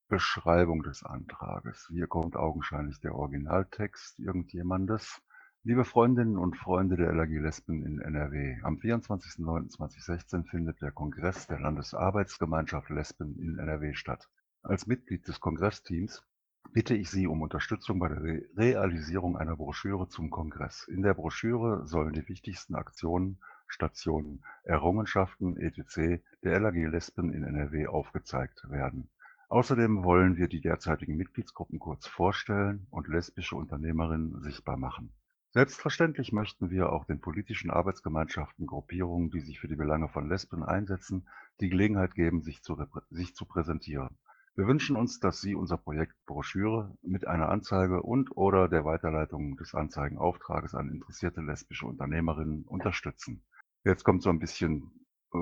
Beschreibung 0.06 0.84
des 0.84 1.02
Antrages. 1.02 1.88
Hier 1.90 2.06
kommt 2.06 2.36
augenscheinlich 2.36 3.00
der 3.00 3.16
Originaltext 3.16 4.20
irgendjemandes. 4.20 5.20
Liebe 5.64 5.84
Freundinnen 5.84 6.38
und 6.38 6.56
Freunde 6.56 6.94
der 6.94 7.12
LAG 7.12 7.30
Lesben 7.30 7.84
in 7.84 8.00
NRW, 8.00 8.60
am 8.62 8.76
24.09.2016 8.76 10.44
findet 10.48 10.80
der 10.80 10.92
Kongress 10.92 11.48
der 11.48 11.58
Landesarbeitsgemeinschaft 11.58 12.88
Lesben 12.88 13.36
in 13.36 13.58
NRW 13.58 13.94
statt. 13.94 14.28
Als 14.62 14.86
Mitglied 14.86 15.26
des 15.26 15.40
Kongressteams 15.40 16.22
bitte 16.72 16.94
ich 16.94 17.10
Sie 17.10 17.26
um 17.26 17.42
Unterstützung 17.42 17.98
bei 17.98 18.08
der 18.08 18.22
Re 18.22 18.42
Realisierung 18.56 19.36
einer 19.36 19.56
Broschüre 19.56 20.08
zum 20.08 20.30
Kongress. 20.30 20.88
In 20.88 21.02
der 21.02 21.14
Broschüre 21.14 21.86
sollen 21.86 22.12
die 22.12 22.28
wichtigsten 22.28 22.74
Aktionen, 22.74 23.38
Stationen, 23.66 24.44
Errungenschaften 24.62 25.56
etc. 25.56 26.22
der 26.42 26.60
LAG 26.60 26.74
Lesben 26.74 27.32
in 27.32 27.44
NRW 27.44 27.86
aufgezeigt 27.86 28.70
werden. 28.70 29.08
Außerdem 29.48 30.02
wollen 30.04 30.36
wir 30.36 30.48
die 30.48 30.60
derzeitigen 30.60 31.16
Mitgliedsgruppen 31.16 31.78
kurz 31.78 32.06
vorstellen 32.06 32.86
und 32.90 33.08
lesbische 33.08 33.56
Unternehmerinnen 33.56 34.40
sichtbar 34.42 34.76
machen. 34.76 35.12
Selbstverständlich 35.50 36.32
möchten 36.32 36.70
wir 36.70 36.92
auch 36.92 37.04
den 37.04 37.20
politischen 37.20 37.70
Arbeitsgemeinschaften, 37.70 38.66
Gruppierungen, 38.66 39.30
die 39.30 39.40
sich 39.40 39.60
für 39.60 39.68
die 39.68 39.76
Belange 39.76 40.08
von 40.08 40.28
Lesben 40.28 40.64
einsetzen, 40.64 41.28
die 41.60 41.68
Gelegenheit 41.68 42.16
geben, 42.16 42.42
sich 42.42 42.62
zu, 42.62 42.76
sich 43.10 43.36
zu 43.36 43.44
präsentieren. 43.44 44.18
Wir 44.56 44.68
wünschen 44.68 44.94
uns, 44.94 45.18
dass 45.18 45.40
Sie 45.40 45.56
unser 45.56 45.76
Projekt 45.76 46.14
Broschüre 46.26 46.96
mit 47.02 47.26
einer 47.26 47.48
Anzeige 47.48 48.02
und/oder 48.02 48.68
der 48.68 48.84
Weiterleitung 48.84 49.56
des 49.56 49.74
Anzeigenauftrages 49.74 50.76
an 50.76 50.90
interessierte 50.90 51.40
lesbische 51.40 51.86
Unternehmerinnen 51.86 52.64
unterstützen. 52.64 53.42
Jetzt 53.82 54.04
kommt 54.04 54.22
so 54.22 54.30
ein 54.30 54.38
bisschen, 54.38 54.92
äh, 55.32 55.38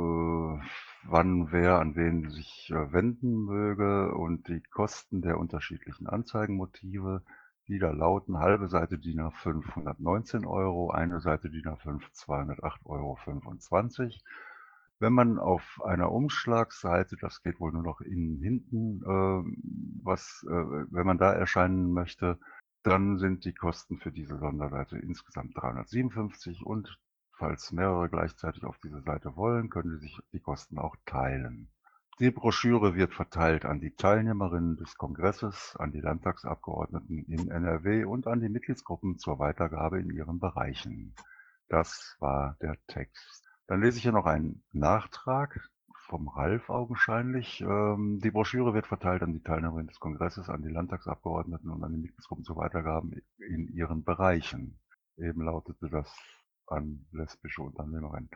wann 1.04 1.52
wer 1.52 1.78
an 1.78 1.94
wen 1.94 2.30
sich 2.30 2.70
äh, 2.70 2.90
wenden 2.90 3.44
möge 3.44 4.14
und 4.14 4.48
die 4.48 4.62
Kosten 4.62 5.20
der 5.20 5.36
unterschiedlichen 5.36 6.06
Anzeigenmotive. 6.06 7.22
Die 7.68 7.78
da 7.78 7.90
lauten 7.90 8.38
halbe 8.38 8.68
Seite 8.68 8.98
DIN 8.98 9.20
A5 9.20 9.68
119 9.68 10.46
Euro, 10.46 10.90
eine 10.90 11.20
Seite 11.20 11.50
DIN 11.50 11.66
A5 11.66 12.00
208,25 12.14 12.84
Euro. 12.86 13.18
Wenn 15.02 15.14
man 15.14 15.40
auf 15.40 15.80
einer 15.84 16.12
Umschlagseite, 16.12 17.16
das 17.20 17.42
geht 17.42 17.58
wohl 17.58 17.72
nur 17.72 17.82
noch 17.82 18.00
innen 18.02 18.40
hinten, 18.40 19.02
äh, 19.02 19.42
was, 20.00 20.46
äh, 20.48 20.52
wenn 20.52 21.04
man 21.04 21.18
da 21.18 21.32
erscheinen 21.32 21.92
möchte, 21.92 22.38
dann 22.84 23.18
sind 23.18 23.44
die 23.44 23.52
Kosten 23.52 23.98
für 23.98 24.12
diese 24.12 24.38
Sonderseite 24.38 24.96
insgesamt 24.96 25.56
357 25.56 26.64
und 26.64 27.00
falls 27.36 27.72
mehrere 27.72 28.10
gleichzeitig 28.10 28.62
auf 28.62 28.78
diese 28.78 29.02
Seite 29.02 29.34
wollen, 29.34 29.70
können 29.70 29.90
sie 29.90 30.06
sich 30.06 30.20
die 30.32 30.38
Kosten 30.38 30.78
auch 30.78 30.94
teilen. 31.04 31.68
Die 32.20 32.30
Broschüre 32.30 32.94
wird 32.94 33.12
verteilt 33.12 33.64
an 33.64 33.80
die 33.80 33.96
Teilnehmerinnen 33.96 34.76
des 34.76 34.94
Kongresses, 34.96 35.74
an 35.80 35.90
die 35.90 36.00
Landtagsabgeordneten 36.00 37.24
in 37.24 37.50
NRW 37.50 38.04
und 38.04 38.28
an 38.28 38.40
die 38.40 38.48
Mitgliedsgruppen 38.48 39.18
zur 39.18 39.40
Weitergabe 39.40 39.98
in 39.98 40.10
ihren 40.10 40.38
Bereichen. 40.38 41.16
Das 41.68 42.14
war 42.20 42.56
der 42.62 42.76
Text. 42.86 43.41
Dann 43.66 43.80
lese 43.82 43.96
ich 43.98 44.02
hier 44.02 44.12
noch 44.12 44.26
einen 44.26 44.62
Nachtrag 44.72 45.68
vom 46.08 46.28
Ralf 46.28 46.68
augenscheinlich. 46.68 47.60
Ähm, 47.60 48.20
die 48.22 48.30
Broschüre 48.30 48.74
wird 48.74 48.86
verteilt 48.86 49.22
an 49.22 49.32
die 49.32 49.42
Teilnehmerinnen 49.42 49.86
des 49.86 50.00
Kongresses, 50.00 50.48
an 50.48 50.62
die 50.62 50.68
Landtagsabgeordneten 50.68 51.70
und 51.70 51.82
an 51.82 51.92
die 51.92 51.98
Mitgliedsgruppen 51.98 52.44
zur 52.44 52.56
Weitergabe 52.56 53.22
in 53.38 53.68
ihren 53.68 54.04
Bereichen. 54.04 54.78
Eben 55.16 55.42
lautete 55.42 55.88
das 55.88 56.12
an 56.66 57.06
lesbische 57.12 57.62
Unternehmerinnen. 57.62 58.30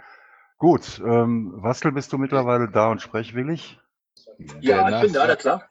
Gut, 0.59 1.03
ähm, 1.05 1.53
Wastel, 1.57 1.93
bist 1.93 2.13
du 2.13 2.19
mittlerweile 2.19 2.71
da 2.71 2.91
und 2.91 3.03
sprechwillig? 3.03 3.79
Ja, 4.61 4.89
ich 4.89 5.01
bin 5.03 5.13
da, 5.13 5.27
na 5.27 5.37
klar. 5.37 5.69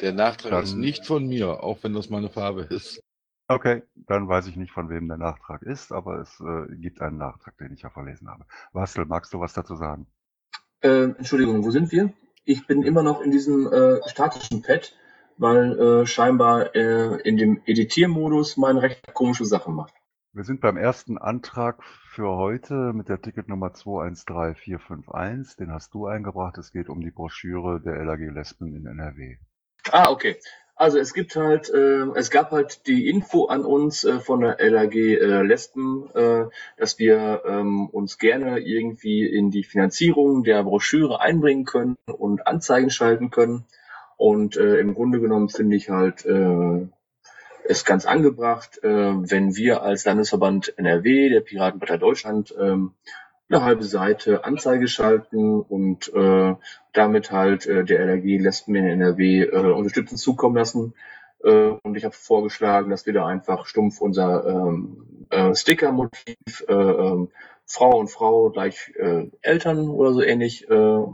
Der 0.00 0.12
Nachtrag 0.12 0.52
Dann- 0.52 0.64
ist 0.64 0.74
nicht 0.74 1.06
von 1.06 1.26
mir, 1.26 1.62
auch 1.62 1.82
wenn 1.82 1.92
das 1.94 2.08
meine 2.08 2.28
Farbe 2.28 2.62
ist. 2.62 3.00
Okay, 3.54 3.82
dann 3.94 4.28
weiß 4.28 4.46
ich 4.46 4.56
nicht, 4.56 4.72
von 4.72 4.88
wem 4.88 5.08
der 5.08 5.18
Nachtrag 5.18 5.62
ist, 5.62 5.92
aber 5.92 6.20
es 6.20 6.40
äh, 6.40 6.74
gibt 6.76 7.00
einen 7.00 7.18
Nachtrag, 7.18 7.56
den 7.58 7.72
ich 7.72 7.82
ja 7.82 7.90
verlesen 7.90 8.28
habe. 8.28 8.44
Wastel, 8.72 9.04
magst 9.04 9.32
du 9.34 9.40
was 9.40 9.52
dazu 9.52 9.76
sagen? 9.76 10.06
Äh, 10.80 11.04
Entschuldigung, 11.18 11.64
wo 11.64 11.70
sind 11.70 11.92
wir? 11.92 12.12
Ich 12.44 12.66
bin 12.66 12.82
immer 12.82 13.02
noch 13.02 13.20
in 13.20 13.30
diesem 13.30 13.72
äh, 13.72 14.00
statischen 14.08 14.62
Pad, 14.62 14.96
weil 15.36 15.78
äh, 15.78 16.06
scheinbar 16.06 16.74
äh, 16.74 17.20
in 17.22 17.36
dem 17.36 17.60
Editiermodus 17.66 18.56
man 18.56 18.78
recht 18.78 19.12
komische 19.14 19.44
Sachen 19.44 19.74
macht. 19.74 19.94
Wir 20.32 20.44
sind 20.44 20.62
beim 20.62 20.78
ersten 20.78 21.18
Antrag 21.18 21.84
für 21.84 22.36
heute 22.36 22.94
mit 22.94 23.10
der 23.10 23.20
Ticketnummer 23.20 23.74
213451. 23.74 25.56
Den 25.56 25.70
hast 25.72 25.92
du 25.92 26.06
eingebracht. 26.06 26.56
Es 26.56 26.72
geht 26.72 26.88
um 26.88 27.02
die 27.02 27.10
Broschüre 27.10 27.82
der 27.82 28.02
LAG 28.02 28.20
Lesben 28.20 28.74
in 28.74 28.86
NRW. 28.86 29.36
Ah, 29.90 30.10
okay. 30.10 30.36
Also 30.82 30.98
es 30.98 31.14
gibt 31.14 31.36
halt, 31.36 31.70
äh, 31.70 32.06
es 32.16 32.28
gab 32.28 32.50
halt 32.50 32.88
die 32.88 33.08
Info 33.08 33.44
an 33.44 33.64
uns 33.64 34.02
äh, 34.02 34.18
von 34.18 34.40
der 34.40 34.56
LAG 34.58 34.96
äh, 34.96 35.42
Lesben, 35.42 36.10
äh, 36.12 36.46
dass 36.76 36.98
wir 36.98 37.42
ähm, 37.46 37.88
uns 37.88 38.18
gerne 38.18 38.58
irgendwie 38.58 39.24
in 39.24 39.52
die 39.52 39.62
Finanzierung 39.62 40.42
der 40.42 40.64
Broschüre 40.64 41.20
einbringen 41.20 41.66
können 41.66 41.96
und 42.06 42.48
Anzeigen 42.48 42.90
schalten 42.90 43.30
können. 43.30 43.64
Und 44.16 44.56
äh, 44.56 44.78
im 44.78 44.94
Grunde 44.94 45.20
genommen 45.20 45.50
finde 45.50 45.76
ich 45.76 45.88
halt 45.88 46.26
äh, 46.26 46.88
es 47.62 47.84
ganz 47.84 48.04
angebracht, 48.04 48.82
äh, 48.82 48.88
wenn 48.90 49.54
wir 49.54 49.84
als 49.84 50.04
Landesverband 50.04 50.76
NRW, 50.78 51.28
der 51.28 51.42
Piratenpartei 51.42 51.98
Deutschland, 51.98 52.52
ähm, 52.60 52.94
eine 53.48 53.62
halbe 53.62 53.84
Seite 53.84 54.44
Anzeige 54.44 54.88
schalten 54.88 55.60
und 55.60 56.12
äh, 56.14 56.54
damit 56.92 57.30
halt 57.32 57.66
äh, 57.66 57.84
der 57.84 58.00
LRG 58.00 58.38
Lesben 58.38 58.74
in 58.74 58.86
NRW 58.86 59.42
äh, 59.42 59.72
Unterstützung 59.72 60.16
zukommen 60.18 60.56
lassen. 60.56 60.94
Äh, 61.42 61.72
und 61.82 61.96
ich 61.96 62.04
habe 62.04 62.14
vorgeschlagen, 62.14 62.90
dass 62.90 63.06
wir 63.06 63.12
da 63.12 63.26
einfach 63.26 63.66
stumpf 63.66 64.00
unser 64.00 64.46
ähm, 64.46 65.26
äh, 65.30 65.54
Sticker-Motiv 65.54 66.64
äh, 66.68 66.72
ähm, 66.72 67.30
Frau 67.66 67.98
und 67.98 68.08
Frau 68.08 68.50
gleich 68.50 68.92
äh, 68.96 69.30
Eltern 69.40 69.88
oder 69.88 70.12
so 70.12 70.22
ähnlich 70.22 70.68
äh, 70.70 71.04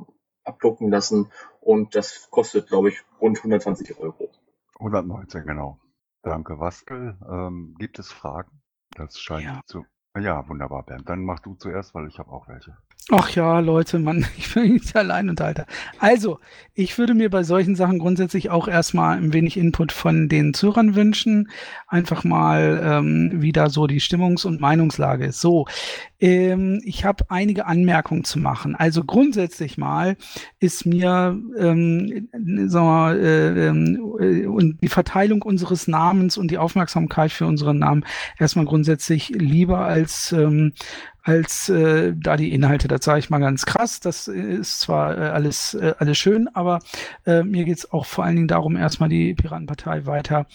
abdrucken 0.45 0.91
lassen. 0.91 1.31
Und 1.61 1.95
das 1.95 2.31
kostet, 2.31 2.68
glaube 2.68 2.89
ich, 2.91 3.01
rund 3.20 3.39
120 3.39 3.99
Euro. 3.99 4.31
119, 4.79 5.45
genau. 5.45 5.79
Danke, 6.22 6.59
Wastel. 6.59 7.16
Ähm, 7.29 7.74
gibt 7.79 7.99
es 7.99 8.11
Fragen? 8.12 8.62
Das 8.97 9.18
scheint 9.18 9.45
Ja. 9.45 9.61
zu. 9.66 9.85
Ja, 10.21 10.49
wunderbar, 10.49 10.83
Bernd. 10.83 11.09
Dann 11.09 11.25
mach 11.25 11.41
du 11.41 11.55
zuerst, 11.55 11.95
weil 11.95 12.09
ich 12.09 12.19
habe 12.19 12.31
auch 12.31 12.49
welche. 12.49 12.77
Ach 13.11 13.31
ja, 13.31 13.61
Leute, 13.61 13.99
Mann, 13.99 14.27
ich 14.37 14.53
bin 14.53 14.75
nicht 14.75 14.95
allein 14.95 15.31
unterhalter. 15.31 15.66
Also, 15.99 16.41
ich 16.75 16.99
würde 16.99 17.14
mir 17.14 17.31
bei 17.31 17.43
solchen 17.43 17.75
Sachen 17.75 17.99
grundsätzlich 17.99 18.51
auch 18.51 18.69
erstmal 18.69 19.16
ein 19.16 19.33
wenig 19.33 19.57
Input 19.57 19.93
von 19.93 20.29
den 20.29 20.53
Zuhörern 20.53 20.95
wünschen. 20.95 21.49
Einfach 21.87 22.25
mal, 22.25 22.81
ähm, 22.85 23.31
wie 23.37 23.53
da 23.53 23.71
so 23.71 23.87
die 23.87 24.01
Stimmungs- 24.01 24.47
und 24.47 24.61
Meinungslage 24.61 25.27
ist. 25.27 25.41
So, 25.41 25.66
ähm, 26.21 26.81
ich 26.85 27.05
habe 27.05 27.25
einige 27.29 27.66
Anmerkungen 27.66 28.25
zu 28.25 28.39
machen. 28.39 28.75
Also 28.75 29.05
grundsätzlich 29.05 29.79
mal 29.79 30.16
ist 30.59 30.87
mir 30.87 31.39
ähm, 31.59 32.29
sagen 32.69 32.87
wir, 32.87 33.16
äh, 33.21 33.69
ähm, 33.69 34.16
äh, 34.21 34.47
und 34.47 34.83
die 34.83 34.89
Verteilung 34.89 35.43
unseres 35.43 35.87
Namens 35.89 36.37
und 36.37 36.51
die 36.51 36.59
Aufmerksamkeit 36.59 37.31
für 37.33 37.47
unseren 37.47 37.79
Namen 37.79 38.05
erstmal 38.39 38.64
grundsätzlich 38.64 39.29
lieber 39.29 39.81
als 39.81 40.33
ähm, 40.33 40.73
als 41.29 41.68
äh, 41.68 42.14
da 42.16 42.39
die 42.39 42.55
Inhalte. 42.55 42.89
Das 42.89 43.05
sage 43.05 43.18
ich 43.18 43.29
mal 43.29 43.39
ganz 43.39 43.66
krass. 43.66 44.01
Das 44.01 44.29
ist 44.29 44.81
zwar 44.81 45.18
äh, 45.18 45.20
alles, 45.29 45.74
äh, 45.74 45.93
alles 45.99 46.16
schön, 46.16 46.49
aber 46.55 46.79
äh, 47.26 47.43
mir 47.43 47.64
geht 47.64 47.76
es 47.76 47.93
auch 47.93 48.07
vor 48.07 48.24
allen 48.24 48.37
Dingen 48.37 48.49
darum, 48.49 48.76
erstmal 48.76 49.11
die 49.11 49.35
Piratenpartei 49.35 50.07
weiter 50.07 50.47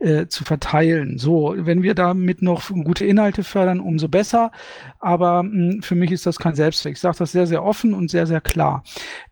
äh, 0.00 0.26
zu 0.26 0.42
verteilen. 0.42 1.18
So, 1.18 1.54
wenn 1.56 1.84
wir 1.84 1.94
damit 1.94 2.42
noch 2.42 2.70
gute 2.70 3.06
Inhalte 3.06 3.44
fördern, 3.44 3.78
umso 3.78 4.08
besser. 4.08 4.50
Aber 4.98 5.44
mh, 5.44 5.82
für 5.82 5.94
mich 5.94 6.10
ist 6.10 6.26
das 6.26 6.38
kein 6.38 6.56
Selbstzweck. 6.56 6.94
Ich 6.94 7.00
sage 7.00 7.18
das 7.18 7.30
sehr, 7.30 7.46
sehr 7.46 7.62
offen 7.62 7.94
und 7.94 8.10
sehr, 8.10 8.26
sehr 8.26 8.40
klar. 8.40 8.82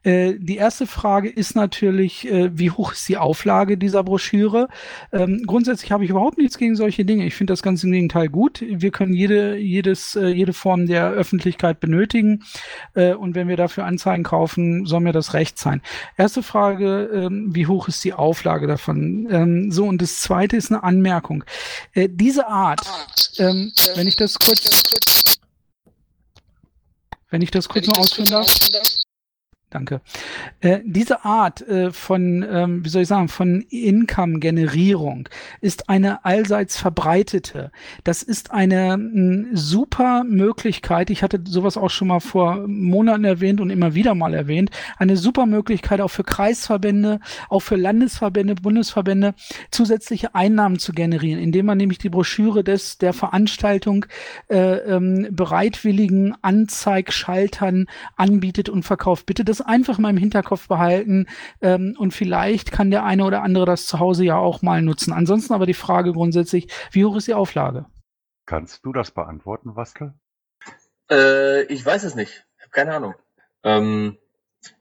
Äh, 0.04 0.34
die 0.38 0.56
erste 0.56 0.86
Frage 0.86 1.28
ist 1.28 1.56
natürlich, 1.56 2.30
äh, 2.30 2.56
wie 2.56 2.70
hoch 2.70 2.92
ist 2.92 3.08
die 3.08 3.16
Auflage 3.16 3.76
dieser 3.76 4.04
Broschüre? 4.04 4.68
Ähm, 5.12 5.42
grundsätzlich 5.44 5.90
habe 5.90 6.04
ich 6.04 6.10
überhaupt 6.10 6.38
nichts 6.38 6.56
gegen 6.56 6.76
solche 6.76 7.04
Dinge. 7.04 7.26
Ich 7.26 7.34
finde 7.34 7.52
das 7.52 7.64
ganz 7.64 7.82
im 7.82 7.90
Gegenteil 7.90 8.28
gut. 8.28 8.64
Wir 8.66 8.92
können 8.92 9.12
jede, 9.12 9.56
jedes, 9.56 10.14
äh, 10.14 10.28
jede 10.28 10.52
Form 10.52 10.83
der 10.86 11.10
Öffentlichkeit 11.10 11.80
benötigen. 11.80 12.44
Äh, 12.94 13.14
und 13.14 13.34
wenn 13.34 13.48
wir 13.48 13.56
dafür 13.56 13.84
Anzeigen 13.84 14.22
kaufen, 14.22 14.86
soll 14.86 15.00
mir 15.00 15.12
das 15.12 15.34
recht 15.34 15.58
sein. 15.58 15.82
Erste 16.16 16.42
Frage, 16.42 17.10
ähm, 17.12 17.54
wie 17.54 17.66
hoch 17.66 17.88
ist 17.88 18.04
die 18.04 18.12
Auflage 18.12 18.66
davon? 18.66 19.28
Ähm, 19.30 19.72
so, 19.72 19.84
und 19.84 20.00
das 20.00 20.20
zweite 20.20 20.56
ist 20.56 20.70
eine 20.70 20.82
Anmerkung. 20.82 21.44
Äh, 21.92 22.08
diese 22.10 22.46
Art, 22.46 22.80
ähm, 23.38 23.72
wenn 23.94 24.06
ich 24.06 24.16
das 24.16 24.38
kurz, 24.38 24.96
wenn 27.30 27.42
ich 27.42 27.50
das 27.50 27.68
kurz 27.68 27.86
mal 27.86 27.98
ausführen 27.98 28.30
darf, 28.30 28.46
Danke. 29.74 30.02
Äh, 30.60 30.82
diese 30.84 31.24
Art 31.24 31.60
äh, 31.66 31.90
von, 31.90 32.46
ähm, 32.48 32.84
wie 32.84 32.88
soll 32.88 33.02
ich 33.02 33.08
sagen, 33.08 33.26
von 33.26 33.62
Income-Generierung 33.70 35.28
ist 35.60 35.88
eine 35.88 36.24
allseits 36.24 36.78
verbreitete. 36.78 37.72
Das 38.04 38.22
ist 38.22 38.52
eine 38.52 39.48
super 39.52 40.22
Möglichkeit. 40.22 41.10
Ich 41.10 41.24
hatte 41.24 41.40
sowas 41.44 41.76
auch 41.76 41.90
schon 41.90 42.06
mal 42.06 42.20
vor 42.20 42.68
Monaten 42.68 43.24
erwähnt 43.24 43.60
und 43.60 43.70
immer 43.70 43.96
wieder 43.96 44.14
mal 44.14 44.32
erwähnt. 44.32 44.70
Eine 44.96 45.16
super 45.16 45.44
Möglichkeit 45.44 46.00
auch 46.00 46.06
für 46.06 46.22
Kreisverbände, 46.22 47.18
auch 47.48 47.58
für 47.58 47.74
Landesverbände, 47.74 48.54
Bundesverbände 48.54 49.34
zusätzliche 49.72 50.36
Einnahmen 50.36 50.78
zu 50.78 50.92
generieren, 50.92 51.40
indem 51.40 51.66
man 51.66 51.78
nämlich 51.78 51.98
die 51.98 52.10
Broschüre 52.10 52.62
des 52.62 52.98
der 52.98 53.12
Veranstaltung 53.12 54.06
äh, 54.46 54.56
ähm, 54.56 55.26
bereitwilligen 55.32 56.36
Anzeigschaltern 56.42 57.86
anbietet 58.14 58.68
und 58.68 58.84
verkauft. 58.84 59.26
Bitte 59.26 59.44
das 59.44 59.63
einfach 59.64 59.98
mal 59.98 60.10
im 60.10 60.16
Hinterkopf 60.16 60.68
behalten 60.68 61.26
ähm, 61.60 61.94
und 61.98 62.12
vielleicht 62.12 62.72
kann 62.72 62.90
der 62.90 63.04
eine 63.04 63.24
oder 63.24 63.42
andere 63.42 63.66
das 63.66 63.86
zu 63.86 63.98
Hause 63.98 64.24
ja 64.24 64.36
auch 64.36 64.62
mal 64.62 64.82
nutzen. 64.82 65.12
Ansonsten 65.12 65.52
aber 65.52 65.66
die 65.66 65.74
Frage 65.74 66.12
grundsätzlich, 66.12 66.68
wie 66.92 67.04
hoch 67.04 67.16
ist 67.16 67.28
die 67.28 67.34
Auflage? 67.34 67.86
Kannst 68.46 68.84
du 68.84 68.92
das 68.92 69.10
beantworten, 69.10 69.76
Waskel? 69.76 70.14
Äh, 71.10 71.64
ich 71.64 71.84
weiß 71.84 72.04
es 72.04 72.14
nicht. 72.14 72.46
Ich 72.56 72.62
habe 72.62 72.70
keine 72.70 72.94
Ahnung. 72.94 73.14
Ähm, 73.62 74.18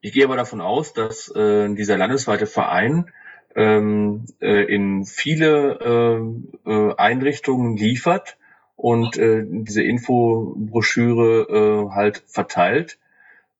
ich 0.01 0.13
gehe 0.13 0.25
aber 0.25 0.37
davon 0.37 0.61
aus, 0.61 0.93
dass 0.93 1.33
äh, 1.35 1.73
dieser 1.73 1.97
landesweite 1.97 2.45
Verein 2.45 3.11
ähm, 3.55 4.25
äh, 4.39 4.63
in 4.73 5.05
viele 5.05 6.43
äh, 6.65 6.69
äh, 6.69 6.95
Einrichtungen 6.95 7.77
liefert 7.77 8.37
und 8.75 9.17
äh, 9.17 9.43
diese 9.45 9.83
Infobroschüre 9.83 11.89
äh, 11.89 11.93
halt 11.93 12.23
verteilt 12.27 12.97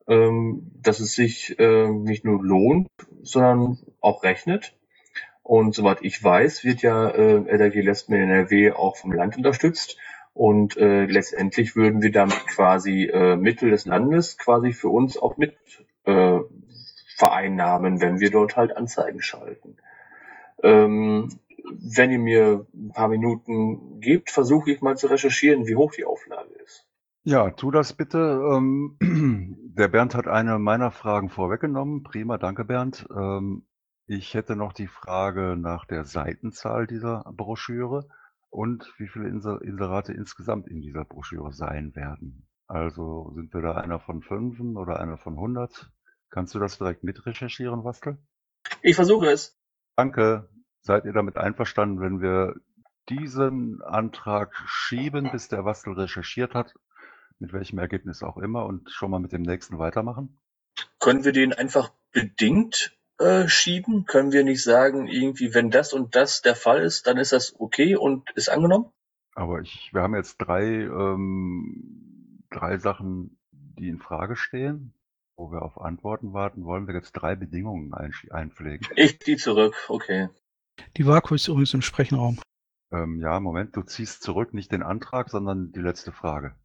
ähm, 0.07 0.71
dass 0.81 0.99
es 0.99 1.13
sich 1.13 1.57
äh, 1.59 1.89
nicht 1.89 2.25
nur 2.25 2.43
lohnt, 2.43 2.87
sondern 3.21 3.77
auch 4.01 4.23
rechnet. 4.23 4.75
Und 5.43 5.75
soweit 5.75 5.99
ich 6.01 6.23
weiß, 6.23 6.63
wird 6.63 6.81
ja 6.81 7.09
äh, 7.09 7.43
LRG 7.45 7.81
Lesben 7.81 8.13
in 8.13 8.29
NRW 8.29 8.71
auch 8.71 8.97
vom 8.97 9.11
Land 9.11 9.37
unterstützt. 9.37 9.97
Und 10.33 10.77
äh, 10.77 11.05
letztendlich 11.05 11.75
würden 11.75 12.01
wir 12.01 12.11
damit 12.11 12.47
quasi 12.47 13.03
äh, 13.05 13.35
Mittel 13.35 13.69
des 13.69 13.85
Landes 13.85 14.37
quasi 14.37 14.71
für 14.73 14.89
uns 14.89 15.17
auch 15.17 15.37
mit 15.37 15.55
äh, 16.05 16.39
vereinnahmen, 17.17 18.01
wenn 18.01 18.19
wir 18.19 18.31
dort 18.31 18.57
halt 18.57 18.75
Anzeigen 18.75 19.21
schalten. 19.21 19.77
Ähm, 20.63 21.29
wenn 21.65 22.11
ihr 22.11 22.19
mir 22.19 22.65
ein 22.73 22.91
paar 22.93 23.07
Minuten 23.07 23.99
gebt, 23.99 24.31
versuche 24.31 24.71
ich 24.71 24.81
mal 24.81 24.97
zu 24.97 25.07
recherchieren, 25.07 25.67
wie 25.67 25.75
hoch 25.75 25.93
die 25.93 26.05
Auflage. 26.05 26.52
Ja, 27.25 27.51
tu 27.51 27.71
das 27.71 27.93
bitte. 27.93 28.17
Ähm, 28.17 28.97
der 29.77 29.87
Bernd 29.87 30.13
hat 30.13 30.27
eine 30.27 30.59
meiner 30.59 30.91
Fragen 30.91 31.29
vorweggenommen. 31.29 32.03
Prima, 32.03 32.37
danke 32.37 32.65
Bernd. 32.65 33.07
Ähm, 33.15 33.65
ich 34.07 34.33
hätte 34.33 34.57
noch 34.57 34.73
die 34.73 34.87
Frage 34.87 35.55
nach 35.57 35.85
der 35.85 36.03
Seitenzahl 36.03 36.85
dieser 36.85 37.23
Broschüre 37.31 38.09
und 38.49 38.93
wie 38.97 39.07
viele 39.07 39.29
Inser 39.29 39.61
Inserate 39.61 40.11
insgesamt 40.11 40.67
in 40.67 40.81
dieser 40.81 41.05
Broschüre 41.05 41.53
sein 41.53 41.95
werden. 41.95 42.45
Also 42.67 43.31
sind 43.35 43.53
wir 43.53 43.61
da 43.61 43.75
einer 43.75 43.99
von 44.01 44.21
fünf 44.21 44.59
oder 44.59 44.99
einer 44.99 45.17
von 45.17 45.35
100? 45.35 45.89
Kannst 46.29 46.53
du 46.55 46.59
das 46.59 46.77
direkt 46.77 47.05
mitrecherchieren, 47.05 47.85
Wastel? 47.85 48.17
Ich 48.81 48.97
versuche 48.97 49.27
es. 49.27 49.57
Danke. 49.95 50.49
Seid 50.81 51.05
ihr 51.05 51.13
damit 51.13 51.37
einverstanden, 51.37 52.01
wenn 52.01 52.19
wir 52.19 52.55
diesen 53.07 53.81
Antrag 53.81 54.53
schieben, 54.65 55.31
bis 55.31 55.47
der 55.47 55.63
Wastel 55.63 55.93
recherchiert 55.93 56.53
hat 56.53 56.73
mit 57.43 57.51
welchem 57.51 57.77
Ergebnis 57.77 58.23
auch 58.23 58.37
immer 58.37 58.65
und 58.65 58.89
schon 58.89 59.11
mal 59.11 59.19
mit 59.19 59.33
dem 59.33 59.41
nächsten 59.41 59.77
weitermachen? 59.77 60.39
Können 60.99 61.25
wir 61.25 61.33
den 61.33 61.51
einfach 61.51 61.91
bedingt 62.13 62.97
äh, 63.19 63.49
schieben? 63.49 64.05
Können 64.05 64.31
wir 64.31 64.45
nicht 64.45 64.63
sagen, 64.63 65.07
irgendwie, 65.07 65.53
wenn 65.53 65.69
das 65.69 65.91
und 65.91 66.15
das 66.15 66.41
der 66.41 66.55
Fall 66.55 66.81
ist, 66.81 67.05
dann 67.05 67.17
ist 67.17 67.33
das 67.33 67.59
okay 67.59 67.97
und 67.97 68.31
ist 68.31 68.47
angenommen? 68.47 68.89
Aber 69.35 69.59
ich, 69.59 69.89
wir 69.93 70.01
haben 70.01 70.15
jetzt 70.15 70.37
drei, 70.37 70.63
ähm, 70.63 72.45
drei 72.49 72.77
Sachen, 72.77 73.37
die 73.51 73.89
in 73.89 73.99
Frage 73.99 74.37
stehen, 74.37 74.93
wo 75.35 75.51
wir 75.51 75.63
auf 75.63 75.81
Antworten 75.81 76.31
warten. 76.31 76.63
Wollen 76.63 76.87
wir 76.87 76.95
jetzt 76.95 77.11
drei 77.11 77.35
Bedingungen 77.35 77.93
ein, 77.93 78.13
einpflegen? 78.29 78.87
Ich 78.95 79.19
ziehe 79.19 79.35
zurück, 79.35 79.75
okay. 79.89 80.29
Die 80.95 81.05
Vaku 81.05 81.35
ist 81.35 81.49
übrigens 81.49 81.73
im 81.73 81.81
Sprechenraum. 81.81 82.39
Ähm, 82.93 83.19
ja, 83.19 83.37
Moment, 83.41 83.75
du 83.75 83.81
ziehst 83.81 84.23
zurück 84.23 84.53
nicht 84.53 84.71
den 84.71 84.81
Antrag, 84.81 85.29
sondern 85.29 85.73
die 85.73 85.81
letzte 85.81 86.13
Frage. 86.13 86.55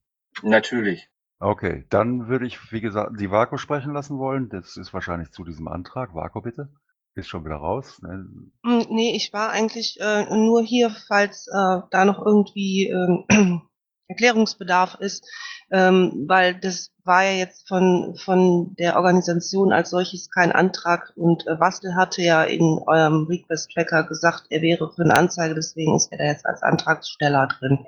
Natürlich. 0.42 1.08
Okay, 1.40 1.86
dann 1.90 2.28
würde 2.28 2.46
ich, 2.46 2.72
wie 2.72 2.80
gesagt, 2.80 3.20
die 3.20 3.30
Vako 3.30 3.58
sprechen 3.58 3.92
lassen 3.92 4.18
wollen. 4.18 4.48
Das 4.48 4.76
ist 4.76 4.92
wahrscheinlich 4.92 5.30
zu 5.30 5.44
diesem 5.44 5.68
Antrag. 5.68 6.14
Vako, 6.14 6.40
bitte. 6.42 6.68
Ist 7.14 7.28
schon 7.28 7.44
wieder 7.44 7.56
raus. 7.56 8.00
Ne? 8.02 8.26
Hm, 8.64 8.86
Nee, 8.90 9.14
ich 9.14 9.32
war 9.32 9.50
eigentlich 9.50 9.98
äh, 10.00 10.24
nur 10.34 10.62
hier, 10.62 10.90
falls 10.90 11.46
äh, 11.48 11.80
da 11.90 12.04
noch 12.04 12.24
irgendwie 12.24 12.88
ähm, 12.88 13.62
Erklärungsbedarf 14.08 14.96
ist, 15.00 15.24
ähm, 15.70 16.24
weil 16.26 16.54
das 16.54 16.90
war 17.04 17.24
ja 17.24 17.32
jetzt 17.32 17.68
von, 17.68 18.16
von 18.16 18.74
der 18.78 18.96
Organisation 18.96 19.72
als 19.72 19.90
solches 19.90 20.30
kein 20.30 20.50
Antrag 20.50 21.12
und 21.14 21.46
äh, 21.46 21.60
Wastel 21.60 21.94
hatte 21.94 22.22
ja 22.22 22.42
in 22.44 22.80
eurem 22.86 23.26
Request-Tracker 23.26 24.04
gesagt, 24.04 24.46
er 24.50 24.62
wäre 24.62 24.90
für 24.92 25.02
eine 25.02 25.16
Anzeige, 25.16 25.54
deswegen 25.54 25.94
ist 25.94 26.10
er 26.10 26.18
da 26.18 26.24
jetzt 26.24 26.46
als 26.46 26.62
Antragsteller 26.62 27.48
drin, 27.48 27.86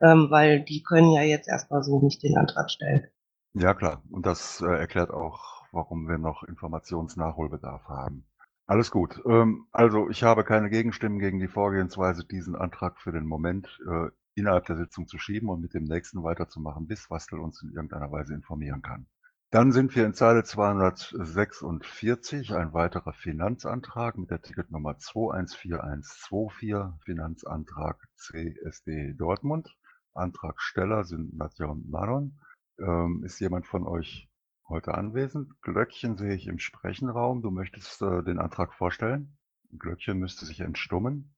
ähm, 0.00 0.28
weil 0.30 0.64
die 0.64 0.82
können 0.82 1.10
ja 1.10 1.22
jetzt 1.22 1.48
erstmal 1.48 1.82
so 1.82 2.00
nicht 2.00 2.22
den 2.22 2.36
Antrag 2.36 2.70
stellen. 2.70 3.06
Ja, 3.54 3.74
klar. 3.74 4.02
Und 4.10 4.26
das 4.26 4.60
äh, 4.60 4.66
erklärt 4.66 5.10
auch, 5.10 5.66
warum 5.72 6.08
wir 6.08 6.18
noch 6.18 6.42
Informationsnachholbedarf 6.44 7.88
haben. 7.88 8.24
Alles 8.66 8.90
gut. 8.90 9.20
Ähm, 9.26 9.66
also 9.72 10.10
ich 10.10 10.22
habe 10.22 10.44
keine 10.44 10.70
Gegenstimmen 10.70 11.18
gegen 11.18 11.40
die 11.40 11.48
Vorgehensweise, 11.48 12.24
diesen 12.24 12.54
Antrag 12.54 13.00
für 13.00 13.12
den 13.12 13.26
Moment 13.26 13.80
äh, 13.90 14.10
innerhalb 14.34 14.66
der 14.66 14.76
Sitzung 14.76 15.08
zu 15.08 15.18
schieben 15.18 15.48
und 15.48 15.60
mit 15.60 15.74
dem 15.74 15.84
nächsten 15.84 16.22
weiterzumachen, 16.22 16.86
bis 16.86 17.10
Wastel 17.10 17.40
uns 17.40 17.62
in 17.62 17.72
irgendeiner 17.72 18.12
Weise 18.12 18.34
informieren 18.34 18.82
kann. 18.82 19.06
Dann 19.50 19.72
sind 19.72 19.96
wir 19.96 20.04
in 20.04 20.12
Zeile 20.12 20.44
246, 20.44 22.54
ein 22.54 22.74
weiterer 22.74 23.14
Finanzantrag 23.14 24.18
mit 24.18 24.30
der 24.30 24.42
Ticketnummer 24.42 24.98
214124, 24.98 27.02
Finanzantrag 27.02 27.96
CSD 28.16 29.14
Dortmund. 29.14 29.74
Antragsteller 30.18 31.04
sind 31.04 31.36
Nadja 31.36 31.66
und 31.66 31.88
Manon. 31.88 32.38
Ähm, 32.78 33.22
ist 33.24 33.40
jemand 33.40 33.66
von 33.66 33.86
euch 33.86 34.28
heute 34.68 34.94
anwesend? 34.94 35.60
Glöckchen 35.62 36.16
sehe 36.16 36.34
ich 36.34 36.46
im 36.46 36.58
Sprechenraum. 36.58 37.42
Du 37.42 37.50
möchtest 37.50 38.02
äh, 38.02 38.22
den 38.22 38.38
Antrag 38.38 38.74
vorstellen? 38.74 39.36
Glöckchen 39.78 40.18
müsste 40.18 40.46
sich 40.46 40.60
entstummen. 40.60 41.34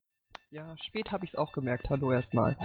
Ja, 0.53 0.75
spät 0.83 1.13
habe 1.13 1.23
ich 1.23 1.31
es 1.31 1.37
auch 1.37 1.53
gemerkt. 1.53 1.89
Hallo 1.89 2.11
erstmal. 2.11 2.57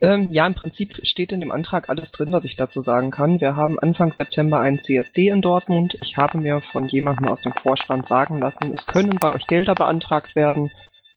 Ähm, 0.00 0.28
ja, 0.30 0.46
im 0.46 0.54
Prinzip 0.54 0.94
steht 1.04 1.32
in 1.32 1.40
dem 1.40 1.50
Antrag 1.50 1.88
alles 1.88 2.12
drin, 2.12 2.30
was 2.30 2.44
ich 2.44 2.54
dazu 2.54 2.82
sagen 2.82 3.10
kann. 3.10 3.40
Wir 3.40 3.56
haben 3.56 3.80
Anfang 3.80 4.14
September 4.16 4.60
einen 4.60 4.84
CSD 4.84 5.30
in 5.30 5.42
Dortmund. 5.42 5.98
Ich 6.00 6.16
habe 6.16 6.38
mir 6.38 6.60
von 6.70 6.86
jemandem 6.86 7.26
aus 7.26 7.40
dem 7.40 7.52
Vorstand 7.52 8.06
sagen 8.06 8.38
lassen, 8.38 8.74
es 8.74 8.86
können 8.86 9.18
bei 9.18 9.34
euch 9.34 9.48
Gelder 9.48 9.74
beantragt 9.74 10.36
werden. 10.36 10.70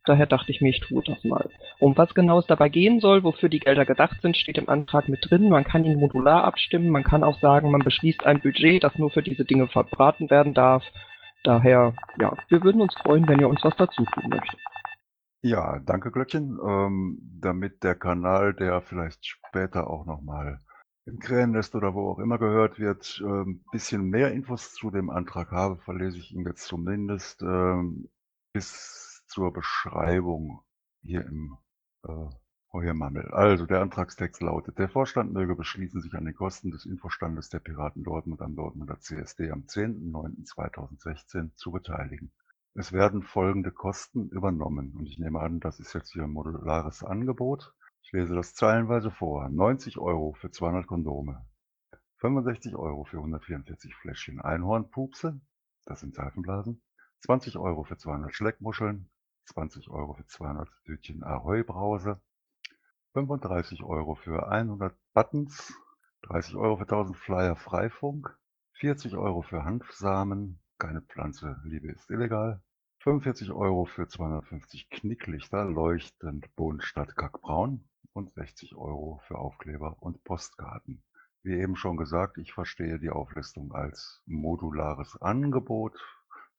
Daher 0.07 0.25
dachte 0.25 0.51
ich 0.51 0.61
mir, 0.61 0.69
ich 0.69 0.79
tue 0.79 1.03
das 1.03 1.21
mal. 1.25 1.49
Um 1.79 1.97
was 1.97 2.13
genau 2.13 2.39
es 2.39 2.47
dabei 2.47 2.69
gehen 2.69 3.01
soll, 3.01 3.23
wofür 3.23 3.49
die 3.49 3.59
Gelder 3.59 3.85
gedacht 3.85 4.21
sind, 4.21 4.37
steht 4.37 4.57
im 4.57 4.69
Antrag 4.69 5.09
mit 5.09 5.29
drin. 5.29 5.49
Man 5.49 5.65
kann 5.65 5.83
ihn 5.83 5.99
modular 5.99 6.45
abstimmen. 6.45 6.89
Man 6.89 7.03
kann 7.03 7.25
auch 7.25 7.39
sagen, 7.41 7.71
man 7.71 7.81
beschließt 7.81 8.25
ein 8.25 8.39
Budget, 8.39 8.85
das 8.85 8.97
nur 8.97 9.11
für 9.11 9.21
diese 9.21 9.43
Dinge 9.43 9.67
verbraten 9.67 10.29
werden 10.29 10.53
darf. 10.53 10.83
Daher, 11.43 11.93
ja, 12.19 12.33
wir 12.47 12.63
würden 12.63 12.81
uns 12.81 12.93
freuen, 12.95 13.27
wenn 13.27 13.39
ihr 13.39 13.49
uns 13.49 13.63
was 13.63 13.75
dazu 13.75 14.05
tun 14.05 14.29
möchtet. 14.29 14.59
Ja, 15.41 15.79
danke 15.79 16.09
Glöckchen. 16.11 16.57
Ähm, 16.65 17.19
damit 17.41 17.83
der 17.83 17.95
Kanal, 17.95 18.53
der 18.53 18.81
vielleicht 18.81 19.25
später 19.25 19.89
auch 19.89 20.05
nochmal 20.05 20.59
im 21.05 21.19
Krähennest 21.19 21.75
oder 21.75 21.93
wo 21.93 22.11
auch 22.11 22.19
immer 22.19 22.37
gehört 22.37 22.79
wird, 22.79 23.21
ein 23.21 23.27
ähm, 23.27 23.63
bisschen 23.71 24.09
mehr 24.09 24.31
Infos 24.31 24.73
zu 24.73 24.89
dem 24.89 25.09
Antrag 25.09 25.51
habe, 25.51 25.77
verlese 25.77 26.17
ich 26.17 26.33
ihn 26.33 26.45
jetzt 26.45 26.65
zumindest 26.65 27.41
ähm, 27.41 28.09
bis 28.53 29.06
zur 29.27 29.53
Beschreibung 29.53 30.61
hier 31.01 31.25
im 31.25 31.57
äh, 32.03 32.29
Heuermammel. 32.73 33.31
Also 33.31 33.65
der 33.65 33.81
Antragstext 33.81 34.41
lautet, 34.41 34.77
der 34.77 34.89
Vorstand 34.89 35.31
möge 35.33 35.55
beschließen, 35.55 36.01
sich 36.01 36.13
an 36.15 36.25
den 36.25 36.35
Kosten 36.35 36.71
des 36.71 36.85
Infostandes 36.85 37.49
der 37.49 37.59
Piraten 37.59 38.03
Dortmund 38.03 38.41
am 38.41 38.55
Dortmunder 38.55 38.99
CSD 38.99 39.51
am 39.51 39.61
10.09.2016 39.61 41.55
zu 41.55 41.71
beteiligen. 41.71 42.31
Es 42.73 42.91
werden 42.93 43.23
folgende 43.23 43.71
Kosten 43.71 44.29
übernommen. 44.29 44.93
Und 44.95 45.07
ich 45.07 45.17
nehme 45.17 45.39
an, 45.39 45.59
das 45.59 45.79
ist 45.79 45.93
jetzt 45.93 46.11
hier 46.11 46.23
ein 46.23 46.31
modulares 46.31 47.03
Angebot. 47.03 47.73
Ich 48.03 48.11
lese 48.11 48.35
das 48.35 48.53
zeilenweise 48.53 49.09
vor. 49.11 49.49
90 49.49 49.97
Euro 49.97 50.33
für 50.33 50.51
200 50.51 50.85
Kondome. 50.85 51.45
65 52.17 52.75
Euro 52.75 53.03
für 53.03 53.17
144 53.17 53.95
Fläschchen 53.95 54.41
Einhornpupse. 54.41 55.41
Das 55.85 56.01
sind 56.01 56.15
Seifenblasen. 56.15 56.81
20 57.21 57.57
Euro 57.57 57.83
für 57.83 57.97
200 57.97 58.33
Schleckmuscheln. 58.33 59.09
20 59.47 59.89
Euro 59.89 60.13
für 60.13 60.25
200 60.25 60.69
Tütchen 60.85 61.23
Ahoi-Brause. 61.23 62.19
35 63.13 63.83
Euro 63.83 64.15
für 64.15 64.47
100 64.49 64.95
Buttons. 65.13 65.73
30 66.23 66.55
Euro 66.55 66.77
für 66.77 66.83
1000 66.83 67.17
Flyer 67.17 67.55
Freifunk. 67.55 68.37
40 68.79 69.15
Euro 69.15 69.41
für 69.41 69.63
Hanfsamen, 69.63 70.59
keine 70.77 71.01
Pflanze, 71.01 71.59
Liebe 71.63 71.91
ist 71.91 72.11
illegal. 72.11 72.61
45 72.99 73.51
Euro 73.51 73.85
für 73.85 74.07
250 74.07 74.89
Knicklichter, 74.89 75.65
leuchtend 75.65 76.55
bunt 76.55 76.83
statt 76.83 77.15
kackbraun 77.15 77.87
und 78.13 78.33
60 78.33 78.75
Euro 78.75 79.19
für 79.25 79.39
Aufkleber 79.39 79.95
und 79.99 80.23
Postkarten. 80.23 81.01
Wie 81.41 81.53
eben 81.53 81.75
schon 81.75 81.97
gesagt, 81.97 82.37
ich 82.37 82.53
verstehe 82.53 82.99
die 82.99 83.09
Auflistung 83.09 83.71
als 83.71 84.21
modulares 84.25 85.19
Angebot, 85.21 85.97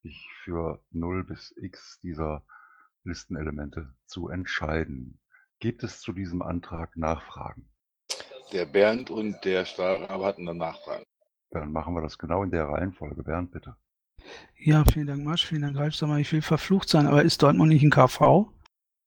sich 0.03 0.29
für 0.43 0.83
0 0.91 1.23
bis 1.25 1.55
x 1.57 2.01
dieser 2.01 2.43
Listenelemente 3.09 3.95
zu 4.07 4.29
entscheiden. 4.29 5.19
Gibt 5.61 5.83
es 5.83 6.01
zu 6.01 6.13
diesem 6.13 6.43
Antrag 6.43 6.97
Nachfragen? 6.97 7.69
Der 8.53 8.67
Bernd 8.67 9.11
und 9.11 9.45
der 9.45 9.65
Stahlrabe 9.65 10.25
hatten 10.25 10.47
dann 10.47 10.59
Nachfragen. 10.59 11.05
Dann 11.51 11.73
machen 11.73 11.95
wir 11.95 12.03
das 12.03 12.19
genau 12.19 12.43
in 12.43 12.51
der 12.51 12.69
Reihenfolge. 12.69 13.23
Bernd, 13.23 13.51
bitte. 13.51 13.77
Ja, 14.57 14.85
vielen 14.85 15.07
Dank, 15.07 15.25
Marsch. 15.25 15.47
Vielen 15.47 15.63
Dank, 15.63 15.77
Ralf. 15.77 15.95
Sag 15.95 16.09
mal, 16.09 16.21
ich 16.21 16.33
will 16.33 16.43
verflucht 16.43 16.89
sein, 16.89 17.07
aber 17.07 17.23
ist 17.23 17.43
Dortmund 17.43 17.71
nicht 17.71 17.83
ein 17.83 17.91
KV? 17.91 18.53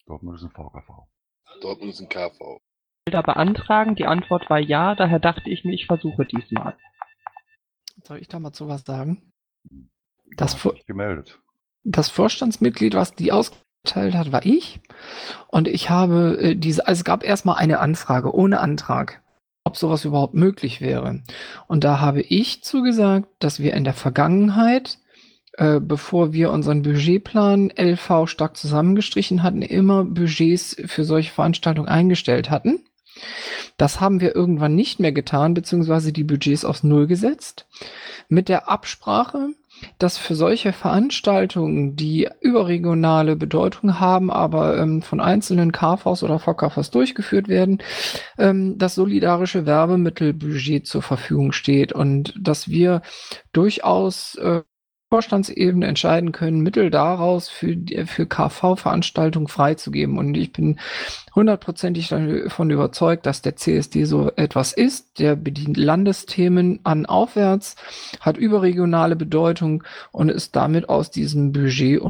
Dortmund 0.06 0.38
ist 0.38 0.44
ein 0.44 0.52
VKV. 0.52 1.08
Dortmund 1.62 1.94
ist 1.94 2.02
ein 2.02 2.10
KV. 2.10 2.60
Da 3.06 3.22
beantragen, 3.22 3.96
die 3.96 4.06
Antwort 4.06 4.50
war 4.50 4.60
ja, 4.60 4.96
daher 4.96 5.20
dachte 5.20 5.50
ich 5.50 5.64
mir, 5.64 5.74
ich 5.74 5.86
versuche 5.86 6.26
diesmal. 6.26 6.78
Soll 8.04 8.20
ich 8.20 8.28
da 8.28 8.40
mal 8.40 8.54
zu 8.54 8.68
was 8.68 8.84
sagen? 8.84 9.32
Du 9.64 9.88
Das, 10.38 10.54
hast 10.54 10.62
Vor 10.62 10.76
das 11.84 12.10
Vorstandsmitglied, 12.10 12.94
was 12.94 13.16
die 13.16 13.32
ausgeteilt 13.84 14.16
hat, 14.16 14.32
war 14.32 14.46
ich. 14.46 14.80
Und 15.48 15.68
ich 15.68 15.90
habe 15.90 16.38
äh, 16.40 16.56
diese, 16.56 16.88
also 16.88 17.00
es 17.00 17.04
gab 17.04 17.24
erstmal 17.24 17.58
eine 17.58 17.80
Anfrage 17.80 18.34
ohne 18.34 18.60
Antrag, 18.60 19.22
ob 19.64 19.78
sowas 19.78 20.06
überhaupt 20.06 20.34
möglich 20.34 20.82
wäre. 20.82 21.22
Und 21.68 21.84
da 21.84 22.00
habe 22.00 22.22
ich 22.22 22.64
zugesagt, 22.64 23.28
dass 23.40 23.60
wir 23.60 23.74
in 23.74 23.84
der 23.84 23.94
Vergangenheit, 23.94 25.00
äh, 25.54 25.80
bevor 25.80 26.34
wir 26.34 26.52
unseren 26.52 26.84
Budgetplan 26.84 27.72
LV 27.76 28.28
stark 28.28 28.56
zusammengestrichen 28.56 29.44
hatten, 29.44 29.62
immer 29.62 30.04
Budgets 30.04 30.76
für 30.86 31.04
solche 31.04 31.32
Veranstaltungen 31.32 31.90
eingestellt 31.90 32.50
hatten. 32.50 32.80
Das 33.78 34.00
haben 34.00 34.22
wir 34.22 34.36
irgendwann 34.36 34.76
nicht 34.76 35.00
mehr 35.00 35.12
getan, 35.12 35.54
beziehungsweise 35.54 36.14
die 36.14 36.24
Budgets 36.24 36.66
aufs 36.66 36.84
Null 36.84 37.08
gesetzt. 37.08 37.68
Mit 38.30 38.48
der 38.48 38.70
Absprache, 38.70 39.50
dass 39.98 40.18
für 40.18 40.36
solche 40.36 40.74
Veranstaltungen, 40.74 41.96
die 41.96 42.28
überregionale 42.42 43.36
Bedeutung 43.36 44.00
haben, 44.00 44.32
aber 44.32 44.78
ähm, 44.78 45.02
von 45.02 45.20
einzelnen 45.20 45.72
KVs 45.72 46.24
oder 46.24 46.40
VKVs 46.40 46.92
durchgeführt 46.92 47.48
werden, 47.48 47.80
ähm, 48.38 48.78
das 48.78 48.96
solidarische 48.96 49.66
Werbemittelbudget 49.66 50.88
zur 50.88 51.02
Verfügung 51.02 51.52
steht 51.52 51.94
und 51.94 52.34
dass 52.40 52.70
wir 52.70 53.02
durchaus 53.52 54.36
äh, 54.36 54.62
Vorstandsebene 55.12 55.86
entscheiden 55.88 56.32
können, 56.32 56.62
Mittel 56.62 56.90
daraus 56.90 57.50
für, 57.50 57.76
für 58.06 58.26
KV-Veranstaltungen 58.26 59.50
freizugeben. 59.50 60.18
Und 60.18 60.36
ich 60.38 60.54
bin 60.54 60.80
hundertprozentig 61.36 62.08
davon 62.08 62.70
überzeugt, 62.70 63.26
dass 63.26 63.42
der 63.42 63.58
CSD 63.58 64.06
so 64.06 64.32
etwas 64.38 64.72
ist. 64.72 65.20
Der 65.20 65.36
bedient 65.36 65.76
Landesthemen 65.76 66.80
an 66.86 67.06
aufwärts, 67.06 67.76
hat 68.22 68.38
überregionale 68.38 69.18
Bedeutung 69.18 69.84
und 70.14 70.30
ist 70.30 70.56
damit 70.56 70.88
aus 70.88 71.12
diesem 71.12 71.52
Budget. 71.52 72.02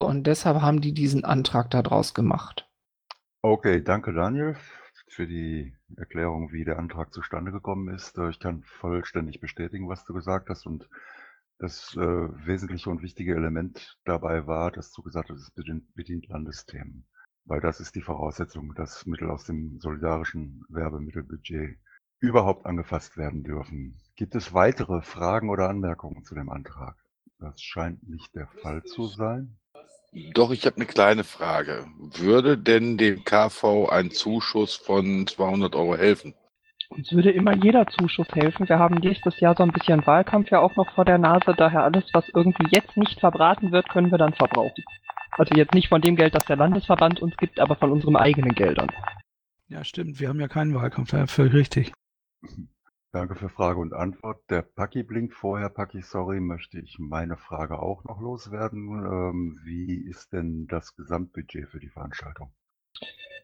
Und 0.00 0.26
deshalb 0.26 0.60
haben 0.60 0.80
die 0.80 0.92
diesen 0.92 1.24
Antrag 1.24 1.70
daraus 1.70 2.14
gemacht. 2.14 2.68
Okay, 3.42 3.80
danke 3.80 4.12
Daniel 4.12 4.56
für 5.06 5.28
die 5.28 5.72
Erklärung, 5.96 6.52
wie 6.52 6.64
der 6.64 6.78
Antrag 6.80 7.12
zustande 7.12 7.52
gekommen 7.52 7.94
ist. 7.94 8.18
Ich 8.30 8.40
kann 8.40 8.62
vollständig 8.64 9.40
bestätigen, 9.40 9.88
was 9.88 10.04
du 10.04 10.14
gesagt 10.14 10.48
hast 10.48 10.66
und 10.66 10.88
das 11.60 11.94
äh, 11.94 12.00
wesentliche 12.00 12.88
und 12.90 13.02
wichtige 13.02 13.34
Element 13.34 13.98
dabei 14.04 14.46
war, 14.46 14.70
dass 14.70 14.92
du 14.92 15.02
gesagt 15.02 15.28
hast, 15.28 15.40
es 15.40 15.50
bedient, 15.50 15.94
bedient 15.94 16.26
Landesthemen, 16.28 17.06
weil 17.44 17.60
das 17.60 17.80
ist 17.80 17.94
die 17.94 18.00
Voraussetzung, 18.00 18.74
dass 18.74 19.06
Mittel 19.06 19.30
aus 19.30 19.44
dem 19.44 19.78
solidarischen 19.78 20.64
Werbemittelbudget 20.70 21.78
überhaupt 22.18 22.66
angefasst 22.66 23.16
werden 23.16 23.42
dürfen. 23.44 23.98
Gibt 24.16 24.34
es 24.34 24.54
weitere 24.54 25.02
Fragen 25.02 25.50
oder 25.50 25.68
Anmerkungen 25.68 26.24
zu 26.24 26.34
dem 26.34 26.48
Antrag? 26.48 26.96
Das 27.38 27.60
scheint 27.60 28.08
nicht 28.08 28.34
der 28.34 28.48
Fall 28.62 28.82
zu 28.84 29.06
sein. 29.06 29.58
Doch, 30.32 30.50
ich 30.50 30.66
habe 30.66 30.76
eine 30.76 30.86
kleine 30.86 31.24
Frage. 31.24 31.86
Würde 31.98 32.58
denn 32.58 32.98
dem 32.98 33.22
KV 33.24 33.88
ein 33.90 34.10
Zuschuss 34.10 34.74
von 34.74 35.26
200 35.26 35.74
Euro 35.76 35.96
helfen? 35.96 36.34
Uns 36.90 37.12
würde 37.12 37.30
immer 37.30 37.54
jeder 37.54 37.86
Zuschuss 37.86 38.26
helfen. 38.32 38.68
Wir 38.68 38.80
haben 38.80 38.96
nächstes 38.96 39.38
Jahr 39.38 39.54
so 39.56 39.62
ein 39.62 39.70
bisschen 39.70 40.04
Wahlkampf 40.06 40.50
ja 40.50 40.58
auch 40.58 40.74
noch 40.74 40.92
vor 40.92 41.04
der 41.04 41.18
Nase. 41.18 41.54
Daher 41.56 41.84
alles, 41.84 42.04
was 42.12 42.28
irgendwie 42.30 42.66
jetzt 42.70 42.96
nicht 42.96 43.20
verbraten 43.20 43.70
wird, 43.70 43.88
können 43.88 44.10
wir 44.10 44.18
dann 44.18 44.34
verbrauchen. 44.34 44.84
Also 45.38 45.54
jetzt 45.54 45.72
nicht 45.72 45.88
von 45.88 46.02
dem 46.02 46.16
Geld, 46.16 46.34
das 46.34 46.44
der 46.46 46.56
Landesverband 46.56 47.22
uns 47.22 47.36
gibt, 47.36 47.60
aber 47.60 47.76
von 47.76 47.92
unseren 47.92 48.16
eigenen 48.16 48.54
Geldern. 48.54 48.90
Ja, 49.68 49.84
stimmt. 49.84 50.18
Wir 50.18 50.28
haben 50.28 50.40
ja 50.40 50.48
keinen 50.48 50.74
Wahlkampf. 50.74 51.12
Ja, 51.12 51.28
völlig 51.28 51.54
richtig. 51.54 51.92
Danke 53.12 53.36
für 53.36 53.48
Frage 53.48 53.78
und 53.78 53.94
Antwort. 53.94 54.42
Der 54.50 54.62
Paki 54.62 55.04
blinkt 55.04 55.34
vorher. 55.34 55.68
Paki, 55.68 56.02
sorry, 56.02 56.40
möchte 56.40 56.80
ich 56.80 56.96
meine 56.98 57.36
Frage 57.36 57.78
auch 57.78 58.02
noch 58.02 58.20
loswerden. 58.20 58.88
Ähm, 58.88 59.60
wie 59.64 59.94
ist 60.08 60.32
denn 60.32 60.66
das 60.66 60.96
Gesamtbudget 60.96 61.68
für 61.68 61.78
die 61.78 61.88
Veranstaltung? 61.88 62.52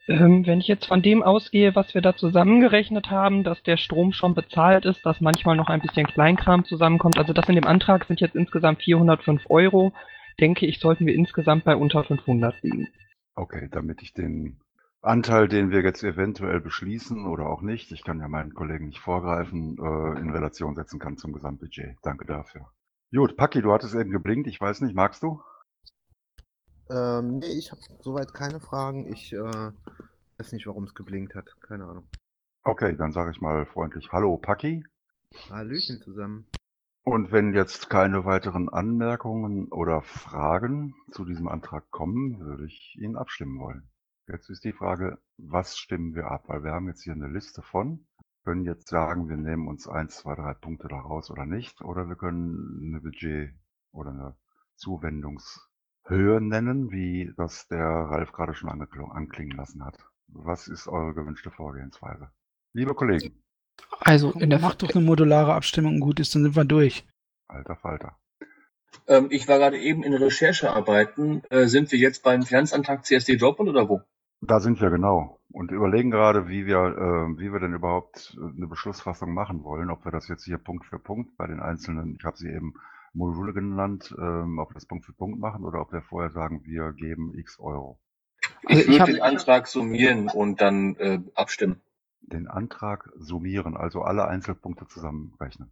Ähm, 0.09 0.47
wenn 0.47 0.61
ich 0.61 0.69
jetzt 0.69 0.87
von 0.87 1.03
dem 1.03 1.23
ausgehe, 1.23 1.75
was 1.75 1.93
wir 1.95 2.01
da 2.01 2.15
zusammengerechnet 2.15 3.11
haben, 3.11 3.43
dass 3.43 3.63
der 3.65 3.77
Strom 3.77 4.13
schon 4.13 4.35
bezahlt 4.35 4.85
ist, 4.85 5.05
dass 5.05 5.21
manchmal 5.21 5.57
noch 5.57 5.69
ein 5.69 5.81
bisschen 5.81 6.07
Kleinkram 6.07 6.65
zusammenkommt, 6.65 7.19
also 7.19 7.33
das 7.33 7.49
in 7.49 7.57
dem 7.57 7.67
Antrag 7.67 8.05
sind 8.05 8.21
jetzt 8.21 8.37
insgesamt 8.37 8.83
405 8.83 9.43
Euro, 9.49 9.93
denke 10.39 10.67
ich, 10.67 10.79
sollten 10.79 11.07
wir 11.07 11.15
insgesamt 11.15 11.65
bei 11.65 11.75
unter 11.75 12.05
500 12.05 12.63
liegen. 12.63 12.89
Okay, 13.35 13.69
damit 13.71 14.01
ich 14.03 14.15
den 14.15 14.61
Anteil, 15.03 15.49
den 15.49 15.71
wir 15.71 15.83
jetzt 15.83 16.05
eventuell 16.05 16.61
beschließen 16.61 17.27
oder 17.27 17.47
auch 17.47 17.63
nicht, 17.63 17.91
ich 17.91 18.05
kann 18.05 18.21
ja 18.21 18.29
meinen 18.29 18.55
Kollegen 18.55 18.87
nicht 18.87 19.01
vorgreifen, 19.01 19.77
äh, 19.79 20.21
in 20.21 20.31
Relation 20.31 20.77
setzen 20.77 21.01
kann 21.01 21.17
zum 21.17 21.33
Gesamtbudget. 21.33 21.97
Danke 22.03 22.27
dafür. 22.27 22.71
Gut, 23.13 23.37
Paki, 23.37 23.61
du 23.61 23.73
hattest 23.73 23.95
eben 23.95 24.11
geblinkt. 24.11 24.47
Ich 24.47 24.61
weiß 24.61 24.83
nicht, 24.83 24.95
magst 24.95 25.23
du? 25.23 25.41
Ähm, 26.91 27.39
nee, 27.39 27.59
ich 27.59 27.71
habe 27.73 27.81
soweit 28.01 28.33
keine 28.33 28.61
Fragen. 28.61 29.13
Ich 29.13 29.33
äh, 29.33 29.71
weiß 30.39 30.53
nicht, 30.53 30.67
warum 30.67 30.85
es 30.85 30.95
geblinkt 30.95 31.35
hat. 31.35 31.57
Keine 31.61 31.85
Ahnung. 31.87 32.09
Okay, 32.63 32.97
dann 32.97 33.13
sage 33.13 33.31
ich 33.31 33.41
mal 33.41 33.67
freundlich 33.67 34.11
Hallo, 34.13 34.37
Paki. 34.37 34.85
Hallöchen 35.51 36.01
zusammen. 36.01 36.47
Und 37.05 37.31
wenn 37.31 37.55
jetzt 37.55 37.89
keine 37.89 38.25
weiteren 38.25 38.69
Anmerkungen 38.69 39.69
oder 39.69 40.03
Fragen 40.03 40.95
zu 41.13 41.25
diesem 41.25 41.47
Antrag 41.47 41.89
kommen, 41.91 42.41
würde 42.41 42.67
ich 42.67 42.99
ihn 43.01 43.17
abstimmen 43.17 43.61
wollen. 43.61 43.89
Jetzt 44.27 44.51
ist 44.51 44.65
die 44.65 44.73
Frage, 44.73 45.19
was 45.39 45.79
stimmen 45.79 46.17
wir 46.17 46.27
ab? 46.27 46.49
Weil 46.49 46.65
wir 46.65 46.73
haben 46.73 46.89
jetzt 46.89 47.05
hier 47.05 47.13
eine 47.13 47.29
Liste 47.29 47.63
von, 47.63 48.07
können 48.45 48.65
jetzt 48.65 48.89
sagen, 48.89 49.29
wir 49.29 49.37
nehmen 49.37 49.69
uns 49.69 49.87
eins, 49.87 50.17
zwei, 50.17 50.35
drei 50.35 50.55
Punkte 50.55 50.89
daraus 50.89 51.31
oder 51.31 51.47
nicht, 51.47 51.81
oder 51.83 52.09
wir 52.09 52.17
können 52.17 52.89
eine 52.89 53.01
Budget 53.01 53.55
oder 53.93 54.11
eine 54.11 54.37
Zuwendungshöhe 54.75 56.41
nennen, 56.41 56.91
wie 56.91 57.33
das 57.37 57.69
der 57.69 57.87
Ralf 57.87 58.33
gerade 58.33 58.55
schon 58.55 58.69
anklingen 58.69 59.57
lassen 59.57 59.85
hat. 59.85 59.97
Was 60.29 60.69
ist 60.69 60.89
eure 60.89 61.15
gewünschte 61.15 61.51
Vorgehensweise? 61.51 62.31
Liebe 62.73 62.95
Kollegen, 62.95 63.43
Also 64.01 64.33
in 64.33 64.51
der 64.51 64.59
Macht 64.59 64.83
doch 64.83 64.95
eine 64.95 65.05
modulare 65.05 65.55
Abstimmung 65.55 65.95
und 65.95 66.01
gut 66.01 66.21
ist, 66.21 66.35
dann 66.35 66.43
sind 66.43 66.57
wir 66.57 66.65
durch. 66.65 67.07
alter 67.49 67.77
Falter. 67.77 68.19
Ähm, 69.07 69.29
ich 69.31 69.49
war 69.49 69.59
gerade 69.59 69.79
eben 69.79 70.03
in 70.03 70.15
Recherchearbeiten. 70.15 71.43
Äh, 71.51 71.67
sind 71.67 71.93
wir 71.93 71.99
jetzt 71.99 72.23
beim 72.23 72.43
Finanzantrag 72.43 73.05
CSD 73.05 73.37
Dortmund 73.37 73.71
oder 73.71 73.89
wo? 73.89 74.03
Da 74.41 74.61
sind 74.61 74.81
wir 74.81 74.91
genau 74.91 75.41
und 75.57 75.71
überlegen 75.71 76.11
gerade, 76.11 76.49
wie 76.49 76.67
wir, 76.67 76.77
äh, 76.77 77.39
wie 77.39 77.51
wir 77.53 77.61
denn 77.61 77.73
überhaupt 77.73 78.37
äh, 78.37 78.57
eine 78.57 78.67
Beschlussfassung 78.67 79.33
machen 79.33 79.65
wollen, 79.65 79.91
ob 79.91 80.05
wir 80.05 80.13
das 80.13 80.29
jetzt 80.29 80.45
hier 80.45 80.59
Punkt 80.59 80.85
für 80.85 80.99
Punkt 80.99 81.37
bei 81.39 81.47
den 81.47 81.61
einzelnen, 81.61 82.17
ich 82.19 82.25
habe 82.25 82.37
sie 82.37 82.51
eben 82.51 82.75
Module 83.15 83.55
genannt, 83.55 84.15
ähm, 84.19 84.59
ob 84.59 84.71
wir 84.71 84.75
das 84.75 84.87
Punkt 84.87 85.07
für 85.07 85.15
Punkt 85.15 85.41
machen 85.41 85.65
oder 85.65 85.81
ob 85.81 85.93
wir 85.93 86.03
vorher 86.03 86.31
sagen, 86.31 86.63
wir 86.65 86.93
geben 86.93 87.33
x 87.35 87.59
Euro. 87.59 87.99
Also 88.67 88.81
Ich 88.83 88.87
ich 88.87 88.89
würde 88.89 89.01
hab- 89.01 89.07
den 89.09 89.23
Antrag 89.23 89.67
summieren 89.69 90.29
und 90.29 90.61
dann 90.61 90.97
äh, 90.97 91.21
abstimmen. 91.35 91.81
Den 92.21 92.49
Antrag 92.49 93.09
summieren, 93.17 93.77
also 93.77 94.03
alle 94.03 94.27
Einzelpunkte 94.27 94.87
zusammenrechnen. 94.89 95.71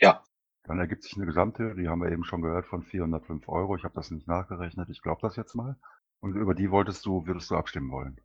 Ja. 0.00 0.22
Dann 0.64 0.78
ergibt 0.78 1.02
sich 1.02 1.16
eine 1.16 1.26
Gesamthöhe, 1.26 1.74
die 1.74 1.88
haben 1.88 2.00
wir 2.00 2.12
eben 2.12 2.22
schon 2.24 2.42
gehört, 2.42 2.66
von 2.66 2.82
405 2.82 3.48
Euro. 3.48 3.76
Ich 3.76 3.82
habe 3.82 3.94
das 3.94 4.10
nicht 4.12 4.28
nachgerechnet, 4.28 4.88
ich 4.88 5.02
glaube 5.02 5.20
das 5.22 5.34
jetzt 5.36 5.54
mal. 5.54 5.76
Und 6.20 6.36
über 6.36 6.54
die 6.54 6.70
wolltest 6.70 7.04
du, 7.06 7.26
würdest 7.26 7.50
du 7.50 7.56
abstimmen 7.56 7.90
wollen. 7.90 8.18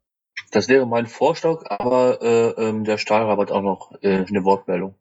Das 0.51 0.67
wäre 0.67 0.85
mein 0.85 1.07
Vorschlag, 1.07 1.63
aber 1.69 2.21
äh, 2.21 2.49
ähm, 2.51 2.83
der 2.83 2.97
Stahlrabe 2.97 3.41
hat 3.41 3.51
auch 3.51 3.61
noch 3.63 3.93
äh, 4.01 4.25
eine 4.27 4.43
Wortmeldung. 4.43 4.93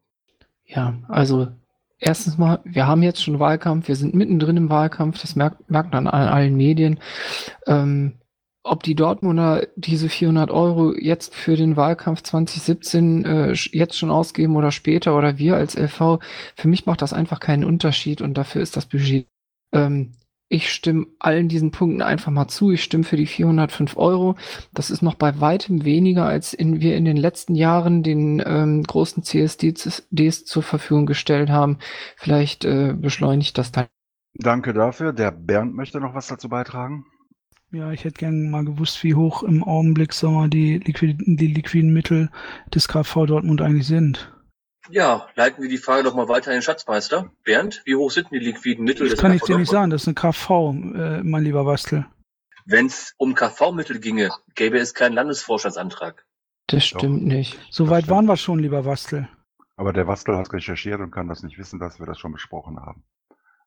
Ja, 0.65 0.95
also 1.07 1.49
erstens 1.99 2.37
mal, 2.39 2.61
wir 2.63 2.87
haben 2.87 3.03
jetzt 3.03 3.21
schon 3.23 3.39
Wahlkampf, 3.39 3.87
wir 3.89 3.95
sind 3.95 4.15
mittendrin 4.15 4.57
im 4.57 4.69
Wahlkampf, 4.69 5.21
das 5.21 5.35
merkt, 5.35 5.69
merkt 5.69 5.93
man 5.93 6.07
an 6.07 6.27
allen 6.27 6.55
Medien. 6.55 6.99
Ähm, 7.67 8.13
ob 8.65 8.81
die 8.81 8.95
Dortmunder 8.95 9.67
diese 9.75 10.09
400 10.09 10.49
Euro 10.49 10.93
jetzt 10.95 11.35
für 11.35 11.55
den 11.55 11.77
Wahlkampf 11.77 12.23
2017 12.23 13.25
äh, 13.25 13.51
jetzt 13.71 13.97
schon 13.97 14.09
ausgeben 14.09 14.55
oder 14.55 14.71
später 14.71 15.15
oder 15.15 15.37
wir 15.37 15.55
als 15.55 15.75
LV, 15.75 16.19
für 16.55 16.67
mich 16.67 16.87
macht 16.87 17.03
das 17.03 17.13
einfach 17.13 17.39
keinen 17.39 17.63
Unterschied 17.63 18.21
und 18.21 18.33
dafür 18.35 18.63
ist 18.63 18.75
das 18.75 18.87
Budget. 18.87 19.27
Ähm, 19.71 20.13
ich 20.49 20.71
stimme 20.71 21.07
allen 21.19 21.47
diesen 21.47 21.71
Punkten 21.71 22.01
einfach 22.01 22.31
mal 22.31 22.47
zu. 22.47 22.71
Ich 22.71 22.83
stimme 22.83 23.03
für 23.03 23.17
die 23.17 23.25
405 23.25 23.97
Euro. 23.97 24.35
Das 24.73 24.89
ist 24.89 25.01
noch 25.01 25.15
bei 25.15 25.39
weitem 25.39 25.85
weniger, 25.85 26.25
als 26.25 26.53
in, 26.53 26.81
wir 26.81 26.95
in 26.95 27.05
den 27.05 27.17
letzten 27.17 27.55
Jahren 27.55 28.03
den 28.03 28.41
ähm, 28.45 28.83
großen 28.83 29.23
CSDs 29.23 30.45
zur 30.45 30.63
Verfügung 30.63 31.05
gestellt 31.05 31.49
haben. 31.49 31.77
Vielleicht 32.15 32.63
äh, 32.63 32.93
beschleunigt 32.93 33.57
das 33.57 33.71
dann. 33.71 33.87
Danke 34.35 34.73
dafür. 34.73 35.13
Der 35.13 35.31
Bernd 35.31 35.75
möchte 35.75 35.99
noch 35.99 36.13
was 36.13 36.27
dazu 36.27 36.49
beitragen. 36.49 37.05
Ja, 37.71 37.91
ich 37.91 38.03
hätte 38.03 38.19
gerne 38.19 38.49
mal 38.49 38.63
gewusst, 38.63 39.03
wie 39.03 39.15
hoch 39.15 39.43
im 39.43 39.63
Augenblick 39.63 40.13
sagen 40.13 40.35
wir, 40.35 40.47
die, 40.47 40.77
liquid, 40.77 41.17
die 41.19 41.47
liquiden 41.47 41.91
Mittel 41.91 42.29
des 42.73 42.87
KV 42.87 43.25
Dortmund 43.25 43.61
eigentlich 43.61 43.87
sind. 43.87 44.31
Ja, 44.89 45.27
leiten 45.35 45.61
wir 45.63 45.69
die 45.69 45.77
Frage 45.77 46.03
doch 46.03 46.15
mal 46.15 46.29
weiter 46.29 46.51
an 46.51 46.57
den 46.57 46.61
Schatzmeister. 46.61 47.31
Bernd, 47.43 47.81
wie 47.85 47.95
hoch 47.95 48.11
sind 48.11 48.27
die 48.31 48.39
liquiden 48.39 48.85
Mittel 48.85 49.07
Das 49.07 49.15
des 49.15 49.19
kann 49.19 49.33
ich 49.33 49.41
KV 49.41 49.47
dir 49.47 49.57
nicht 49.57 49.71
sagen, 49.71 49.89
das 49.89 50.03
ist 50.03 50.07
eine 50.07 50.15
KV, 50.15 50.73
äh, 50.95 51.23
mein 51.23 51.43
lieber 51.43 51.65
Bastel. 51.65 52.05
Wenn 52.65 52.87
es 52.87 53.13
um 53.17 53.35
KV-Mittel 53.35 53.99
ginge, 53.99 54.31
gäbe 54.55 54.77
es 54.79 54.93
keinen 54.93 55.13
Landesvorstandsantrag. 55.13 56.25
Das 56.67 56.83
stimmt 56.83 57.23
nicht. 57.23 57.59
So 57.69 57.89
weit 57.89 58.09
waren 58.09 58.25
wir 58.25 58.37
schon, 58.37 58.57
lieber 58.57 58.83
Bastel. 58.83 59.27
Aber 59.75 59.93
der 59.93 60.07
Wastel 60.07 60.35
hat 60.37 60.51
recherchiert 60.51 60.99
und 60.99 61.11
kann 61.11 61.27
das 61.27 61.43
nicht 61.43 61.57
wissen, 61.59 61.79
dass 61.79 61.99
wir 61.99 62.07
das 62.07 62.17
schon 62.17 62.31
besprochen 62.31 62.79
haben. 62.79 63.03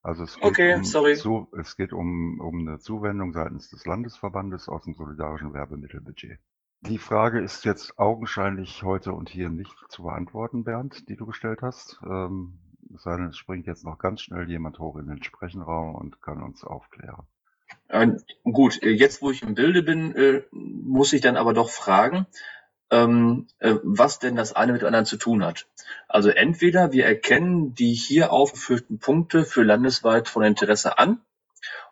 Also 0.02 0.24
es 0.24 0.34
geht, 0.34 0.44
Okay, 0.44 0.74
um, 0.74 0.84
sorry. 0.84 1.16
Zu, 1.16 1.48
es 1.58 1.76
geht 1.76 1.92
um, 1.92 2.40
um 2.40 2.66
eine 2.66 2.78
Zuwendung 2.78 3.32
seitens 3.32 3.70
des 3.70 3.84
Landesverbandes 3.84 4.68
aus 4.68 4.84
dem 4.84 4.94
solidarischen 4.94 5.52
Werbemittelbudget. 5.52 6.38
Die 6.82 6.98
Frage 6.98 7.40
ist 7.40 7.64
jetzt 7.64 7.98
augenscheinlich 7.98 8.84
heute 8.84 9.12
und 9.12 9.28
hier 9.28 9.50
nicht 9.50 9.74
zu 9.88 10.04
beantworten, 10.04 10.62
Bernd, 10.62 11.08
die 11.08 11.16
du 11.16 11.26
gestellt 11.26 11.60
hast. 11.60 11.98
Ähm, 12.04 12.60
es 12.94 13.02
sei 13.02 13.16
denn, 13.16 13.26
es 13.26 13.36
springt 13.36 13.66
jetzt 13.66 13.84
noch 13.84 13.98
ganz 13.98 14.22
schnell 14.22 14.48
jemand 14.48 14.78
hoch 14.78 14.96
in 14.96 15.08
den 15.08 15.22
Sprechenraum 15.22 15.96
und 15.96 16.22
kann 16.22 16.42
uns 16.42 16.62
aufklären. 16.62 17.26
Äh, 17.88 18.12
gut, 18.44 18.82
äh, 18.82 18.90
jetzt 18.90 19.22
wo 19.22 19.30
ich 19.30 19.42
im 19.42 19.54
Bilde 19.54 19.82
bin, 19.82 20.14
äh, 20.14 20.42
muss 20.52 21.12
ich 21.12 21.20
dann 21.20 21.36
aber 21.36 21.52
doch 21.52 21.68
fragen, 21.68 22.26
ähm, 22.90 23.46
äh, 23.58 23.74
was 23.82 24.18
denn 24.18 24.36
das 24.36 24.54
eine 24.54 24.72
mit 24.72 24.82
dem 24.82 24.86
anderen 24.86 25.06
zu 25.06 25.16
tun 25.16 25.44
hat. 25.44 25.66
Also 26.08 26.30
entweder 26.30 26.92
wir 26.92 27.06
erkennen 27.06 27.74
die 27.74 27.94
hier 27.94 28.32
aufgeführten 28.32 28.98
Punkte 28.98 29.44
für 29.44 29.62
landesweit 29.62 30.28
von 30.28 30.42
Interesse 30.42 30.98
an 30.98 31.20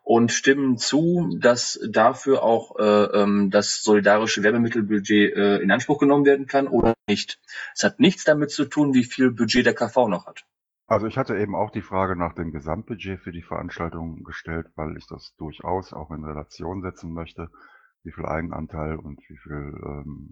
und 0.03 0.31
stimmen 0.31 0.79
zu, 0.79 1.37
dass 1.41 1.81
dafür 1.89 2.43
auch 2.43 2.79
äh, 2.79 2.83
ähm, 2.83 3.51
das 3.51 3.83
solidarische 3.83 4.43
Werbemittelbudget 4.43 5.35
äh, 5.35 5.57
in 5.59 5.71
Anspruch 5.71 5.99
genommen 5.99 6.25
werden 6.25 6.47
kann 6.47 6.69
oder 6.69 6.95
nicht. 7.09 7.41
Es 7.75 7.83
hat 7.83 7.99
nichts 7.99 8.25
damit 8.25 8.51
zu 8.51 8.67
tun, 8.67 8.95
wie 8.95 9.05
viel 9.05 9.33
Budget 9.33 9.67
der 9.67 9.75
KV 9.75 10.09
noch 10.09 10.27
hat. 10.27 10.45
Also 10.87 11.09
ich 11.09 11.19
hatte 11.19 11.37
eben 11.37 11.57
auch 11.57 11.71
die 11.71 11.83
Frage 11.83 12.15
nach 12.15 12.35
dem 12.35 12.53
Gesamtbudget 12.53 13.19
für 13.19 13.33
die 13.33 13.43
Veranstaltung 13.43 14.23
gestellt, 14.23 14.69
weil 14.77 14.97
ich 14.97 15.09
das 15.09 15.35
durchaus 15.37 15.93
auch 15.93 16.13
in 16.13 16.23
Relation 16.23 16.83
setzen 16.83 17.13
möchte, 17.13 17.51
wie 18.07 18.13
viel 18.13 18.25
Eigenanteil 18.25 18.97
und 18.97 19.21
wie 19.29 19.37
viel 19.37 19.75
ähm, 19.85 20.31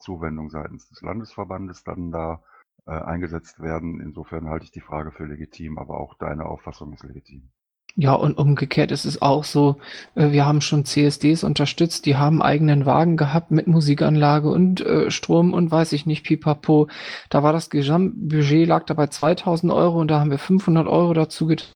Zuwendung 0.00 0.50
seitens 0.50 0.88
des 0.88 1.02
Landesverbandes 1.02 1.84
dann 1.84 2.12
da 2.12 2.40
äh, 2.86 2.92
eingesetzt 2.92 3.60
werden. 3.60 4.00
Insofern 4.00 4.48
halte 4.48 4.64
ich 4.64 4.70
die 4.70 4.80
Frage 4.80 5.10
für 5.10 5.26
legitim, 5.26 5.78
aber 5.78 5.98
auch 5.98 6.14
deine 6.14 6.46
Auffassung 6.46 6.92
ist 6.92 7.02
legitim. 7.02 7.50
Ja, 7.98 8.12
und 8.12 8.36
umgekehrt 8.36 8.92
ist 8.92 9.06
es 9.06 9.22
auch 9.22 9.42
so, 9.42 9.78
äh, 10.14 10.30
wir 10.30 10.44
haben 10.44 10.60
schon 10.60 10.84
CSDs 10.84 11.44
unterstützt, 11.44 12.04
die 12.04 12.16
haben 12.16 12.42
eigenen 12.42 12.84
Wagen 12.84 13.16
gehabt 13.16 13.50
mit 13.50 13.66
Musikanlage 13.66 14.50
und 14.50 14.82
äh, 14.82 15.10
Strom 15.10 15.54
und 15.54 15.70
weiß 15.70 15.92
ich 15.92 16.04
nicht, 16.04 16.22
pipapo. 16.24 16.88
Da 17.30 17.42
war 17.42 17.54
das 17.54 17.70
Gesamtbudget 17.70 18.68
lag 18.68 18.84
dabei 18.84 19.06
2000 19.06 19.72
Euro 19.72 19.98
und 19.98 20.08
da 20.08 20.20
haben 20.20 20.30
wir 20.30 20.38
500 20.38 20.86
Euro 20.86 21.14
dazu 21.14 21.46
getan. 21.46 21.75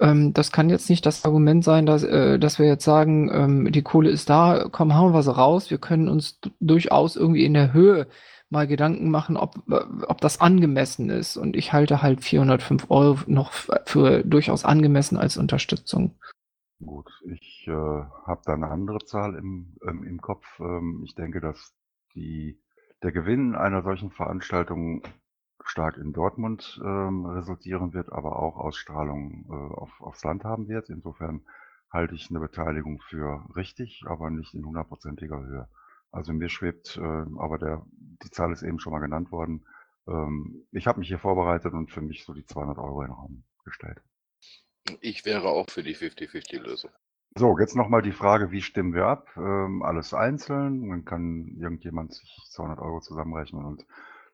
Ähm, 0.00 0.32
das 0.32 0.50
kann 0.50 0.70
jetzt 0.70 0.88
nicht 0.88 1.04
das 1.04 1.24
Argument 1.24 1.62
sein, 1.62 1.84
dass, 1.86 2.02
äh, 2.02 2.38
dass 2.38 2.58
wir 2.58 2.66
jetzt 2.66 2.84
sagen, 2.84 3.30
ähm, 3.32 3.72
die 3.72 3.82
Kohle 3.82 4.10
ist 4.10 4.30
da, 4.30 4.66
komm, 4.70 4.94
hauen 4.94 5.12
wir 5.12 5.22
sie 5.22 5.34
raus. 5.34 5.70
Wir 5.70 5.78
können 5.78 6.08
uns 6.08 6.40
durchaus 6.58 7.16
irgendwie 7.16 7.44
in 7.44 7.54
der 7.54 7.72
Höhe 7.72 8.06
mal 8.48 8.66
Gedanken 8.66 9.10
machen, 9.10 9.36
ob, 9.36 9.54
ob 10.08 10.20
das 10.20 10.40
angemessen 10.40 11.08
ist. 11.08 11.36
Und 11.36 11.54
ich 11.54 11.72
halte 11.72 12.02
halt 12.02 12.24
405 12.24 12.90
Euro 12.90 13.18
noch 13.26 13.52
für 13.52 14.24
durchaus 14.24 14.64
angemessen 14.64 15.16
als 15.16 15.36
Unterstützung. 15.36 16.16
Gut, 16.84 17.10
ich 17.30 17.66
äh, 17.68 17.72
habe 17.72 18.40
da 18.44 18.54
eine 18.54 18.68
andere 18.68 19.04
Zahl 19.04 19.34
im, 19.34 19.76
ähm, 19.86 20.02
im 20.02 20.20
Kopf. 20.20 20.46
Ähm, 20.58 21.02
ich 21.04 21.14
denke, 21.14 21.40
dass 21.40 21.74
die, 22.14 22.58
der 23.02 23.12
Gewinn 23.12 23.54
einer 23.54 23.82
solchen 23.82 24.10
Veranstaltung 24.10 25.02
stark 25.64 25.96
in 25.98 26.12
Dortmund 26.12 26.80
ähm, 26.84 27.26
resultieren 27.26 27.92
wird, 27.92 28.12
aber 28.12 28.38
auch 28.38 28.56
Ausstrahlung 28.56 29.46
äh, 29.48 29.74
auf, 29.74 30.00
aufs 30.00 30.24
Land 30.24 30.44
haben 30.44 30.68
wird. 30.68 30.88
Insofern 30.90 31.42
halte 31.90 32.14
ich 32.14 32.30
eine 32.30 32.40
Beteiligung 32.40 33.00
für 33.00 33.44
richtig, 33.56 34.02
aber 34.06 34.30
nicht 34.30 34.54
in 34.54 34.64
hundertprozentiger 34.64 35.42
Höhe. 35.42 35.68
Also 36.12 36.32
mir 36.32 36.48
schwebt, 36.48 36.96
äh, 36.96 37.00
aber 37.38 37.58
der, 37.58 37.86
die 37.90 38.30
Zahl 38.30 38.52
ist 38.52 38.62
eben 38.62 38.80
schon 38.80 38.92
mal 38.92 39.00
genannt 39.00 39.30
worden. 39.30 39.64
Ähm, 40.08 40.66
ich 40.72 40.86
habe 40.86 40.98
mich 40.98 41.08
hier 41.08 41.18
vorbereitet 41.18 41.72
und 41.72 41.90
für 41.90 42.00
mich 42.00 42.24
so 42.24 42.32
die 42.32 42.46
200 42.46 42.78
Euro 42.78 43.02
in 43.02 43.08
den 43.08 43.14
Raum 43.14 43.44
gestellt. 43.64 44.02
Ich 45.00 45.24
wäre 45.24 45.48
auch 45.48 45.70
für 45.70 45.82
die 45.82 45.94
50-50-Lösung. 45.94 46.90
So, 47.36 47.56
jetzt 47.60 47.76
nochmal 47.76 48.02
die 48.02 48.12
Frage, 48.12 48.50
wie 48.50 48.62
stimmen 48.62 48.92
wir 48.92 49.06
ab? 49.06 49.28
Ähm, 49.36 49.84
alles 49.84 50.14
einzeln, 50.14 50.88
dann 50.88 51.04
kann 51.04 51.56
irgendjemand 51.60 52.12
sich 52.12 52.36
200 52.50 52.80
Euro 52.80 53.00
zusammenrechnen 53.00 53.64
und 53.64 53.86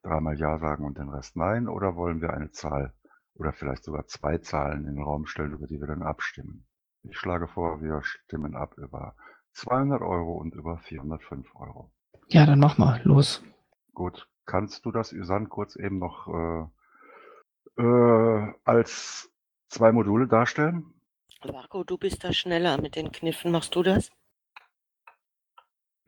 dreimal 0.07 0.39
Ja 0.39 0.59
sagen 0.59 0.85
und 0.85 0.99
den 0.99 1.09
Rest 1.09 1.37
Nein, 1.37 1.69
oder 1.69 1.97
wollen 1.97 2.21
wir 2.21 2.33
eine 2.33 2.51
Zahl 2.51 2.95
oder 3.35 3.53
vielleicht 3.53 3.85
sogar 3.85 4.07
zwei 4.07 4.39
Zahlen 4.39 4.87
in 4.87 4.95
den 4.95 5.03
Raum 5.03 5.27
stellen, 5.27 5.53
über 5.53 5.67
die 5.67 5.81
wir 5.81 5.87
dann 5.89 6.03
abstimmen? 6.03 6.67
Ich 7.03 7.19
schlage 7.19 7.49
vor, 7.49 7.81
wir 7.83 8.01
stimmen 8.03 8.57
ab 8.57 8.75
über 8.79 9.15
200 9.53 10.03
Euro 10.03 10.35
und 10.35 10.55
über 10.55 10.79
405 10.79 11.55
Euro. 11.57 11.91
Ja, 12.29 12.47
dann 12.47 12.59
mach 12.59 12.79
mal, 12.79 13.01
los. 13.05 13.43
Gut, 13.95 14.29
kannst 14.45 14.85
du 14.85 14.93
das, 14.93 15.13
Üsan, 15.13 15.49
kurz 15.49 15.77
eben 15.77 15.99
noch 15.99 16.29
äh, 17.79 17.83
äh, 17.83 18.55
als 18.65 19.31
zwei 19.69 19.93
Module 19.93 20.27
darstellen? 20.27 20.93
Marco, 21.45 21.85
du 21.85 21.97
bist 21.99 22.25
da 22.25 22.33
schneller 22.33 22.81
mit 22.81 22.97
den 22.97 23.13
Kniffen. 23.13 23.53
Machst 23.53 23.75
du 23.75 23.83
das? 23.83 24.11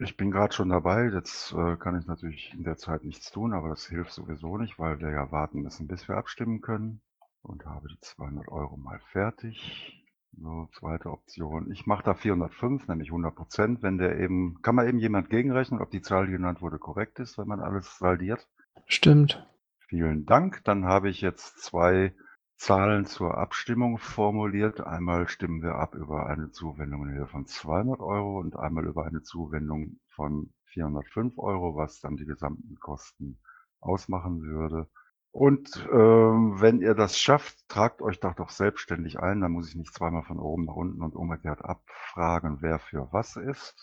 Ich 0.00 0.16
bin 0.16 0.30
gerade 0.30 0.54
schon 0.54 0.68
dabei. 0.68 1.10
Jetzt 1.12 1.52
äh, 1.52 1.76
kann 1.76 1.98
ich 1.98 2.06
natürlich 2.06 2.54
in 2.54 2.62
der 2.62 2.76
Zeit 2.76 3.02
nichts 3.02 3.32
tun, 3.32 3.52
aber 3.52 3.68
das 3.68 3.86
hilft 3.86 4.12
sowieso 4.12 4.56
nicht, 4.56 4.78
weil 4.78 5.00
wir 5.00 5.10
ja 5.10 5.32
warten 5.32 5.62
müssen, 5.62 5.88
bis 5.88 6.06
wir 6.08 6.16
abstimmen 6.16 6.60
können. 6.60 7.00
Und 7.42 7.66
habe 7.66 7.88
die 7.88 7.98
200 8.00 8.48
Euro 8.48 8.76
mal 8.76 9.00
fertig. 9.10 10.04
So, 10.40 10.68
zweite 10.78 11.10
Option. 11.10 11.72
Ich 11.72 11.86
mache 11.86 12.04
da 12.04 12.14
405, 12.14 12.86
nämlich 12.86 13.08
100 13.08 13.34
Prozent. 13.34 13.82
Wenn 13.82 13.98
der 13.98 14.18
eben, 14.20 14.60
kann 14.62 14.76
man 14.76 14.86
eben 14.86 14.98
jemand 14.98 15.30
gegenrechnen, 15.30 15.80
ob 15.80 15.90
die 15.90 16.02
Zahl, 16.02 16.26
die 16.26 16.32
genannt 16.32 16.62
wurde, 16.62 16.78
korrekt 16.78 17.18
ist, 17.18 17.36
wenn 17.36 17.48
man 17.48 17.60
alles 17.60 17.98
saldiert? 17.98 18.46
Stimmt. 18.86 19.48
Vielen 19.88 20.26
Dank. 20.26 20.62
Dann 20.64 20.84
habe 20.84 21.08
ich 21.08 21.22
jetzt 21.22 21.58
zwei 21.60 22.14
Zahlen 22.58 23.06
zur 23.06 23.38
Abstimmung 23.38 23.98
formuliert. 23.98 24.80
Einmal 24.80 25.28
stimmen 25.28 25.62
wir 25.62 25.76
ab 25.76 25.94
über 25.94 26.26
eine 26.26 26.50
Zuwendung 26.50 27.08
in 27.08 27.14
Höhe 27.14 27.26
von 27.28 27.46
200 27.46 28.00
Euro 28.00 28.38
und 28.40 28.56
einmal 28.56 28.84
über 28.86 29.06
eine 29.06 29.22
Zuwendung 29.22 30.00
von 30.10 30.52
405 30.66 31.38
Euro, 31.38 31.76
was 31.76 32.00
dann 32.00 32.16
die 32.16 32.26
gesamten 32.26 32.76
Kosten 32.80 33.38
ausmachen 33.80 34.42
würde. 34.42 34.88
Und 35.30 35.86
ähm, 35.92 36.60
wenn 36.60 36.80
ihr 36.80 36.94
das 36.94 37.18
schafft, 37.18 37.68
tragt 37.68 38.02
euch 38.02 38.18
doch 38.18 38.34
doch 38.34 38.50
selbstständig 38.50 39.20
ein. 39.20 39.40
Dann 39.40 39.52
muss 39.52 39.68
ich 39.68 39.76
nicht 39.76 39.94
zweimal 39.94 40.24
von 40.24 40.38
oben 40.40 40.64
nach 40.64 40.74
unten 40.74 41.00
und 41.02 41.14
umgekehrt 41.14 41.64
abfragen, 41.64 42.58
wer 42.60 42.80
für 42.80 43.08
was 43.12 43.36
ist. 43.36 43.76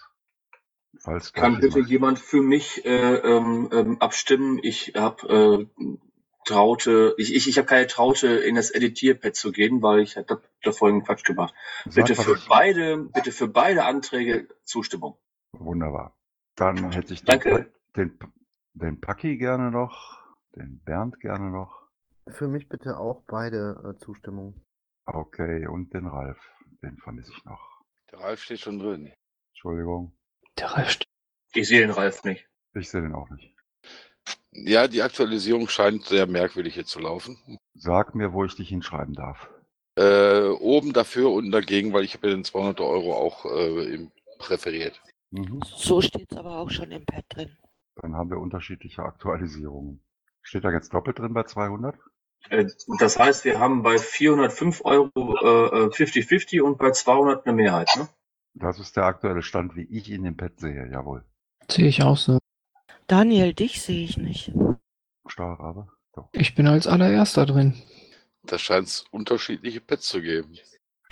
Falls 1.00 1.34
Kann 1.34 1.60
bitte 1.60 1.80
jemand- 1.80 1.90
jemand 1.90 2.20
für 2.20 2.42
mich 2.42 2.86
äh, 2.86 3.16
ähm, 3.16 3.70
ähm, 3.72 4.02
abstimmen? 4.02 4.60
Ich 4.62 4.94
habe 4.96 5.68
äh, 5.80 5.88
traute, 6.46 7.14
ich, 7.18 7.34
ich, 7.36 7.48
ich 7.48 7.58
habe 7.58 7.68
keine 7.68 7.88
Traute, 7.88 8.28
in 8.28 8.56
das 8.56 8.72
Editierpad 8.72 9.36
zu 9.36 9.52
gehen, 9.52 9.82
weil 9.82 10.00
ich 10.00 10.16
habe 10.16 10.42
da 10.64 10.72
vorhin 10.72 11.04
Quatsch 11.04 11.24
gemacht. 11.26 11.54
Bitte 11.94 12.16
für 12.16 12.38
beide, 12.48 12.98
bitte 12.98 13.32
für 13.32 13.48
beide 13.48 13.84
Anträge 13.86 14.48
Zustimmung. 14.64 15.18
Wunderbar. 15.54 16.16
Dann 16.56 16.92
hätte 16.92 17.14
ich 17.14 17.22
den, 17.22 17.26
Danke. 17.28 17.74
den, 17.96 18.18
den 18.74 19.02
Paki 19.02 19.38
gerne 19.38 19.72
noch, 19.72 20.24
den 20.56 20.82
Bernd 20.84 21.20
gerne 21.20 21.50
noch. 21.52 21.90
Für 22.28 22.48
mich 22.48 22.70
bitte 22.70 22.98
auch 22.98 23.24
beide 23.28 23.96
äh, 23.96 24.00
Zustimmung. 24.04 24.62
Okay, 25.06 25.68
und 25.68 25.94
den 25.94 26.08
Ralf, 26.08 26.40
den 26.82 26.98
vermisse 26.98 27.32
ich 27.32 27.46
noch. 27.46 27.82
Der 28.12 28.20
Ralf 28.22 28.42
steht 28.42 28.60
schon 28.60 28.80
drin. 28.80 29.12
Entschuldigung, 29.54 30.16
Der 30.58 30.68
Ralf 30.68 30.90
steht. 30.92 31.08
Ich 31.54 31.68
sehe 31.68 31.82
den 31.82 31.92
Ralf 31.92 32.24
nicht. 32.24 32.48
ich 32.74 32.90
sehe 32.90 33.02
den 33.02 33.14
auch 33.14 33.30
nicht. 33.30 33.55
Ja, 34.52 34.88
die 34.88 35.02
Aktualisierung 35.02 35.68
scheint 35.68 36.06
sehr 36.06 36.28
merkwürdig 36.28 36.76
hier 36.76 36.86
zu 36.86 37.00
laufen. 37.00 37.38
Sag 37.74 38.16
mir, 38.16 38.34
wo 38.34 38.46
ich 38.46 38.56
dich 38.56 38.70
hinschreiben 38.70 39.14
darf. 39.14 39.50
Äh, 39.98 40.48
oben 40.48 40.94
dafür, 40.94 41.32
unten 41.32 41.52
dagegen, 41.52 41.94
weil 41.94 42.04
ich 42.04 42.16
habe 42.16 42.28
ja 42.28 42.34
den 42.36 42.44
200 42.44 42.82
Euro 42.82 43.14
auch 43.16 43.46
äh, 43.46 43.94
im 43.94 44.12
präferiert. 44.38 45.02
Mhm. 45.32 45.62
So 45.64 46.02
steht's 46.02 46.36
aber 46.36 46.58
auch 46.58 46.70
schon 46.70 46.92
im 46.92 47.06
Pad 47.06 47.26
drin. 47.30 47.58
Dann 48.02 48.16
haben 48.16 48.30
wir 48.30 48.38
unterschiedliche 48.38 49.04
Aktualisierungen. 49.04 50.02
Steht 50.42 50.64
da 50.64 50.72
jetzt 50.72 50.94
doppelt 50.94 51.20
drin 51.20 51.34
bei 51.34 51.44
200? 51.44 51.96
Äh, 52.50 52.66
Das 53.00 53.18
heißt, 53.18 53.46
wir 53.46 53.60
haben 53.60 53.82
bei 53.84 53.98
405 53.98 54.84
Euro 54.86 55.10
äh, 55.42 55.86
äh, 55.86 55.90
50-50 55.90 56.62
und 56.62 56.78
bei 56.78 56.92
200 56.92 57.46
eine 57.46 57.56
Mehrheit. 57.56 57.90
Ne? 57.98 58.08
Das 58.54 58.80
ist 58.80 58.96
der 58.96 59.06
aktuelle 59.06 59.42
Stand, 59.42 59.76
wie 59.76 59.84
ich 59.84 60.10
ihn 60.10 60.26
im 60.26 60.38
Pad 60.38 60.60
sehe, 60.60 60.90
jawohl. 60.92 61.24
Sehe 61.70 61.88
ich 61.88 62.04
auch 62.04 62.18
so. 62.18 62.38
Daniel, 63.08 63.54
dich 63.54 63.82
sehe 63.82 64.04
ich 64.04 64.18
nicht. 64.18 64.52
Stahlrabe? 65.28 65.88
Doch. 66.14 66.30
Ich 66.34 66.56
bin 66.56 66.68
als 66.68 66.88
allererster 66.88 67.46
drin. 67.46 67.76
Da 68.44 68.58
scheint 68.58 68.88
es 68.88 69.06
unterschiedliche 69.12 69.82
Pads 69.82 70.08
zu 70.08 70.22
geben. 70.22 70.56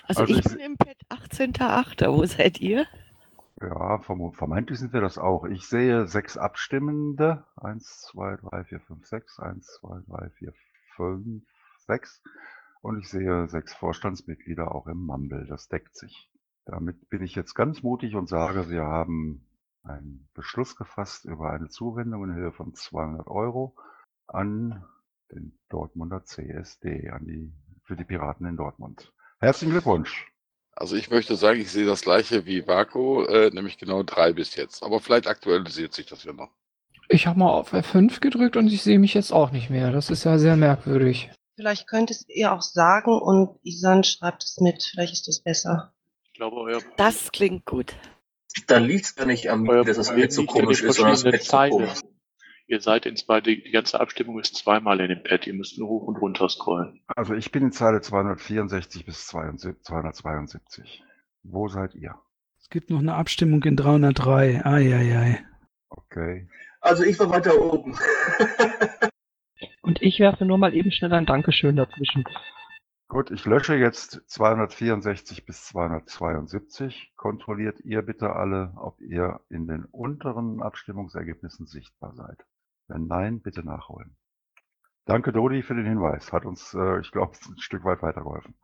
Also, 0.04 0.22
Also 0.22 0.34
ich 0.34 0.40
ich 0.40 0.52
bin 0.52 0.60
im 0.60 0.78
Pad 0.78 0.98
18.8. 1.10 2.08
Wo 2.12 2.26
seid 2.26 2.60
ihr? 2.62 2.86
Ja, 3.62 4.00
verm 4.00 4.34
vermeintlich 4.34 4.80
sind 4.80 4.94
wir 4.94 5.02
das 5.02 5.18
auch. 5.18 5.46
Ich 5.46 5.68
sehe 5.68 6.08
sechs 6.08 6.38
Abstimmende. 6.38 7.46
Eins, 7.56 8.02
zwei, 8.02 8.36
drei, 8.38 8.64
vier, 8.66 8.80
fünf, 8.82 9.06
sechs. 9.08 9.40
Eins, 9.40 9.68
zwei, 9.80 10.00
drei, 10.08 10.30
vier, 10.32 10.54
fünf, 10.96 11.44
sechs. 11.88 12.22
Und 12.82 13.00
ich 13.00 13.10
sehe 13.10 13.48
sechs 13.48 13.74
Vorstandsmitglieder 13.74 14.74
auch 14.74 14.88
im 14.88 15.06
Mumble. 15.06 15.46
Das 15.48 15.70
deckt 15.70 15.96
sich. 15.96 16.30
Damit 16.66 17.10
bin 17.10 17.24
ich 17.24 17.36
jetzt 17.36 17.54
ganz 17.56 17.84
mutig 17.84 18.16
und 18.16 18.28
sage, 18.28 18.70
wir 18.70 18.84
haben 18.84 19.46
einen 19.84 20.28
Beschluss 20.34 20.76
gefasst 20.76 21.26
über 21.26 21.52
eine 21.52 21.70
Zuwendung 21.70 22.24
in 22.26 22.36
Höhe 22.36 22.52
von 22.52 22.74
200 22.74 23.28
Euro 23.28 23.76
an 24.28 24.84
den 25.32 25.58
Dortmunder 25.70 26.24
CSD, 26.24 27.10
an 27.10 27.26
die, 27.26 27.54
für 27.84 27.96
die 27.96 28.04
Piraten 28.04 28.46
in 28.46 28.58
Dortmund. 28.58 29.12
Herzlichen 29.40 29.72
Glückwunsch. 29.72 30.28
Also 30.76 30.96
ich 30.96 31.10
möchte 31.10 31.36
sagen, 31.36 31.60
ich 31.60 31.72
sehe 31.72 31.86
das 31.86 32.02
gleiche 32.02 32.46
wie 32.46 32.66
Vaco, 32.66 33.26
äh, 33.26 33.52
nämlich 33.52 33.78
genau 33.78 34.04
drei 34.04 34.34
bis 34.34 34.56
jetzt. 34.56 34.84
Aber 34.84 35.00
vielleicht 35.00 35.28
aktualisiert 35.28 35.94
sich 35.94 36.08
das 36.08 36.24
ja 36.24 36.34
noch. 36.34 36.50
Ich 37.10 37.28
habe 37.28 37.40
mal 37.40 37.52
auf 37.52 37.74
F5 37.74 38.20
gedrückt 38.22 38.58
und 38.58 38.68
ich 38.68 38.82
sehe 38.82 38.98
mich 38.98 39.14
jetzt 39.14 39.32
auch 39.32 39.52
nicht 39.52 39.70
mehr. 39.70 39.92
Das 39.92 40.10
ist 40.10 40.24
ja 40.24 40.38
sehr 40.38 40.56
merkwürdig. 40.56 41.30
Vielleicht 41.56 41.88
könntest 41.88 42.30
ihr 42.30 42.52
auch 42.52 42.62
sagen 42.62 43.12
und 43.12 43.60
Isan 43.64 44.04
schreibt 44.04 44.44
es 44.44 44.60
mit. 44.60 44.82
Vielleicht 44.84 45.14
ist 45.14 45.28
das 45.28 45.42
besser. 45.42 45.94
Ich 46.24 46.34
glaube, 46.34 46.56
euer, 46.58 46.82
Das 46.98 47.32
klingt 47.32 47.66
gut. 47.66 47.94
Dann 48.68 48.86
liegt 48.86 49.06
es 49.06 49.16
ja 49.18 49.26
nicht 49.26 49.46
mir, 49.46 49.70
euer 49.70 49.84
dass 49.84 49.98
das 49.98 50.14
Bild 50.14 50.32
so 50.32 50.46
komisch 50.46 50.82
ist, 50.84 50.98
sondern 50.98 51.32
das 51.32 51.46
so 51.46 51.58
komisch. 51.58 52.02
Ihr 52.68 52.80
seid 52.80 53.06
in 53.06 53.16
zwei, 53.16 53.42
die 53.42 53.62
ganze 53.72 54.00
Abstimmung 54.00 54.40
ist 54.40 54.56
zweimal 54.56 55.00
in 55.02 55.10
dem 55.10 55.24
Pad. 55.24 55.46
Ihr 55.48 55.54
müsst 55.54 55.78
nur 55.78 55.90
hoch 55.90 56.08
und 56.08 56.18
runter 56.18 56.48
scrollen. 56.48 57.02
Also 57.08 57.34
ich 57.34 57.52
bin 57.52 57.64
in 57.64 57.72
Zeile 57.72 58.02
264 58.02 59.06
bis 59.06 59.28
72 59.28 59.84
272. 59.84 61.04
Wo 61.44 61.68
seid 61.68 61.94
ihr? 61.96 62.16
Es 62.62 62.70
gibt 62.70 62.90
noch 62.90 63.00
eine 63.00 63.16
Abstimmung 63.16 63.62
in 63.64 63.76
303. 63.76 64.66
Eieiei. 64.66 65.46
Okay. 65.90 66.48
Also 66.80 67.04
ich 67.04 67.20
war 67.20 67.30
weiter 67.30 67.60
oben. 67.62 67.98
Und 69.82 70.02
ich 70.02 70.20
werfe 70.20 70.46
nur 70.46 70.58
mal 70.58 70.74
eben 70.74 70.92
schnell 70.92 71.14
ein 71.14 71.26
Dankeschön 71.26 71.76
dazwischen. 71.76 72.24
Gut, 73.14 73.30
ich 73.30 73.46
lösche 73.46 73.76
jetzt 73.76 74.24
264 74.26 75.46
bis 75.46 75.66
272. 75.66 77.14
Kontrolliert 77.16 77.80
ihr 77.82 78.02
bitte 78.02 78.36
alle, 78.36 78.74
ob 78.76 79.00
ihr 79.02 79.40
in 79.50 79.68
den 79.68 79.86
unteren 79.86 80.64
Abstimmungsergebnissen 80.64 81.68
sichtbar 81.68 82.16
seid. 82.16 82.44
Wenn 82.88 83.06
nein, 83.06 83.40
bitte 83.40 83.64
nachholen. 83.64 84.18
Danke, 85.06 85.32
Dodi, 85.32 85.62
für 85.62 85.76
den 85.76 85.86
Hinweis. 85.86 86.34
Hat 86.34 86.44
uns, 86.44 86.74
äh, 86.74 87.02
ich 87.02 87.12
glaube, 87.12 87.38
ein 87.50 87.60
Stück 87.60 87.84
weit 87.84 88.02
weitergeholfen. 88.02 88.56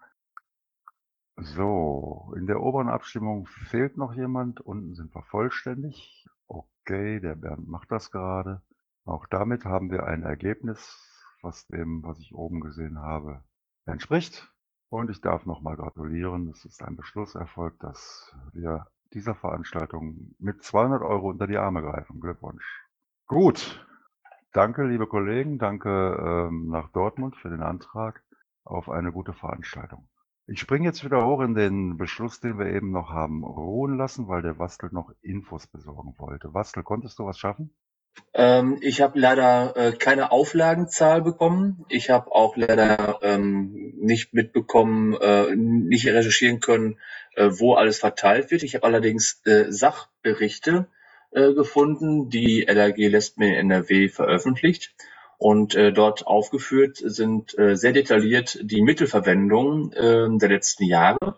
So, 1.36 2.34
in 2.36 2.48
der 2.48 2.60
oberen 2.60 2.90
Abstimmung 2.90 3.46
fehlt 3.46 3.98
noch 3.98 4.16
jemand. 4.16 4.62
Unten 4.62 4.96
sind 4.96 5.14
wir 5.14 5.22
vollständig. 5.26 6.28
Okay, 6.48 7.20
der 7.20 7.36
Bernd 7.36 7.68
macht 7.68 7.92
das 7.92 8.10
gerade. 8.10 8.64
Auch 9.06 9.28
damit 9.28 9.64
haben 9.64 9.92
wir 9.92 10.08
ein 10.08 10.24
Ergebnis, 10.24 10.82
was 11.44 11.68
dem, 11.68 12.02
was 12.02 12.18
ich 12.18 12.34
oben 12.34 12.62
gesehen 12.62 12.98
habe, 12.98 13.44
entspricht. 13.92 14.52
Und 14.90 15.10
ich 15.10 15.22
darf 15.22 15.46
nochmal 15.46 15.76
gratulieren. 15.76 16.50
Es 16.50 16.66
ist 16.66 16.84
ein 16.84 16.96
Beschluss 16.96 17.36
erfolgt, 17.36 17.84
dass 17.84 18.36
wir 18.54 18.88
dieser 19.14 19.36
Veranstaltung 19.36 20.36
mit 20.40 20.64
200 20.64 21.02
Euro 21.02 21.30
unter 21.30 21.48
die 21.48 21.58
Arme 21.58 21.82
greifen. 21.82 22.20
Glückwunsch. 22.20 22.86
Gut. 23.28 23.86
Danke, 24.52 24.86
liebe 24.86 25.06
Kollegen. 25.06 25.60
Danke 25.60 26.48
ähm, 26.50 26.70
nach 26.70 26.90
Dortmund 26.90 27.36
für 27.36 27.50
den 27.50 27.62
Antrag 27.62 28.24
auf 28.64 28.90
eine 28.90 29.12
gute 29.12 29.34
Veranstaltung. 29.34 30.08
Ich 30.48 30.60
springe 30.60 30.86
jetzt 30.86 31.04
wieder 31.06 31.24
hoch 31.24 31.42
in 31.42 31.54
den 31.54 31.98
Beschluss, 31.98 32.40
den 32.40 32.58
wir 32.58 32.66
eben 32.68 32.90
noch 32.90 33.10
haben 33.10 33.44
ruhen 33.44 33.98
lassen, 33.98 34.28
weil 34.28 34.42
der 34.42 34.58
Wastel 34.58 34.90
noch 34.92 35.12
Infos 35.22 35.68
besorgen 35.68 36.16
wollte. 36.18 36.56
Wastel, 36.56 36.82
konntest 36.82 37.20
du 37.20 37.26
was 37.26 37.38
schaffen? 37.38 37.76
Ähm, 38.34 38.78
ich 38.82 39.02
habe 39.02 39.20
leider 39.20 39.76
äh, 39.76 39.92
keine 39.92 40.32
Auflagenzahl 40.32 41.22
bekommen. 41.22 41.86
Ich 41.90 42.10
habe 42.10 42.32
auch 42.32 42.56
leider 42.56 43.20
ähm, 43.22 43.94
nicht 43.98 44.34
mitbekommen, 44.34 45.16
äh, 45.20 45.56
nicht 45.56 46.08
recherchieren 46.08 46.60
können, 46.60 47.00
äh, 47.36 47.50
wo 47.52 47.74
alles 47.74 48.00
verteilt 48.00 48.52
wird. 48.52 48.64
Ich 48.64 48.76
habe 48.76 48.86
allerdings 48.86 49.42
äh, 49.46 49.72
Sachberichte 49.72 50.88
äh, 51.32 51.54
gefunden, 51.54 52.30
die 52.30 52.62
LAG 52.62 52.98
mir 52.98 53.60
in 53.60 53.72
NRW 53.72 54.10
veröffentlicht. 54.10 54.96
Und 55.38 55.74
äh, 55.76 55.94
dort 55.94 56.28
aufgeführt 56.28 56.98
sind 56.98 57.56
sehr 57.58 57.94
detailliert 57.94 58.60
die 58.62 58.82
Mittelverwendung 58.82 59.92
der 59.92 60.50
letzten 60.50 60.84
Jahre. 60.84 61.38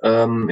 Ähm, 0.00 0.48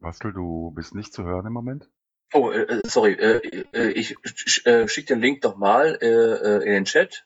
Wastel, 0.00 0.34
du 0.34 0.70
bist 0.72 0.94
nicht 0.94 1.14
zu 1.14 1.24
hören 1.24 1.46
im 1.46 1.54
Moment? 1.54 1.88
Oh, 2.34 2.50
äh, 2.50 2.62
äh, 2.62 2.80
sorry, 2.84 3.12
äh, 3.12 3.64
äh, 3.72 3.90
ich 3.92 4.16
sch 4.22 4.66
äh, 4.66 4.86
schicke 4.86 5.14
den 5.14 5.22
Link 5.22 5.40
doch 5.40 5.56
mal 5.56 5.98
äh, 6.02 6.06
äh, 6.06 6.62
in 6.64 6.72
den 6.72 6.84
Chat. 6.84 7.24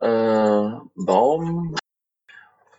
Äh, 0.00 0.70
Baum. 0.94 1.76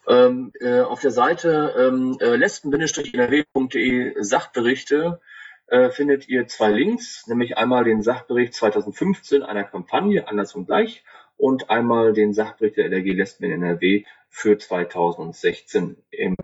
Ähm, 0.07 0.51
äh, 0.59 0.81
auf 0.81 1.01
der 1.01 1.11
Seite 1.11 1.75
ähm, 1.77 2.17
äh, 2.19 2.35
lesben-nrw.de 2.37 4.15
Sachberichte 4.23 5.19
äh, 5.67 5.89
findet 5.91 6.27
ihr 6.27 6.47
zwei 6.47 6.71
Links, 6.71 7.27
nämlich 7.27 7.57
einmal 7.57 7.83
den 7.83 8.01
Sachbericht 8.01 8.53
2015 8.55 9.43
einer 9.43 9.65
Kampagne, 9.65 10.27
anders 10.27 10.55
und 10.55 10.65
gleich, 10.65 11.03
und 11.35 11.69
einmal 11.69 12.13
den 12.13 12.33
Sachbericht 12.33 12.77
der 12.77 12.85
LRG 12.85 13.13
Lesben 13.13 13.43
in 13.45 13.63
NRW 13.63 14.05
für 14.29 14.57
2016 14.57 15.97
im, 16.09 16.35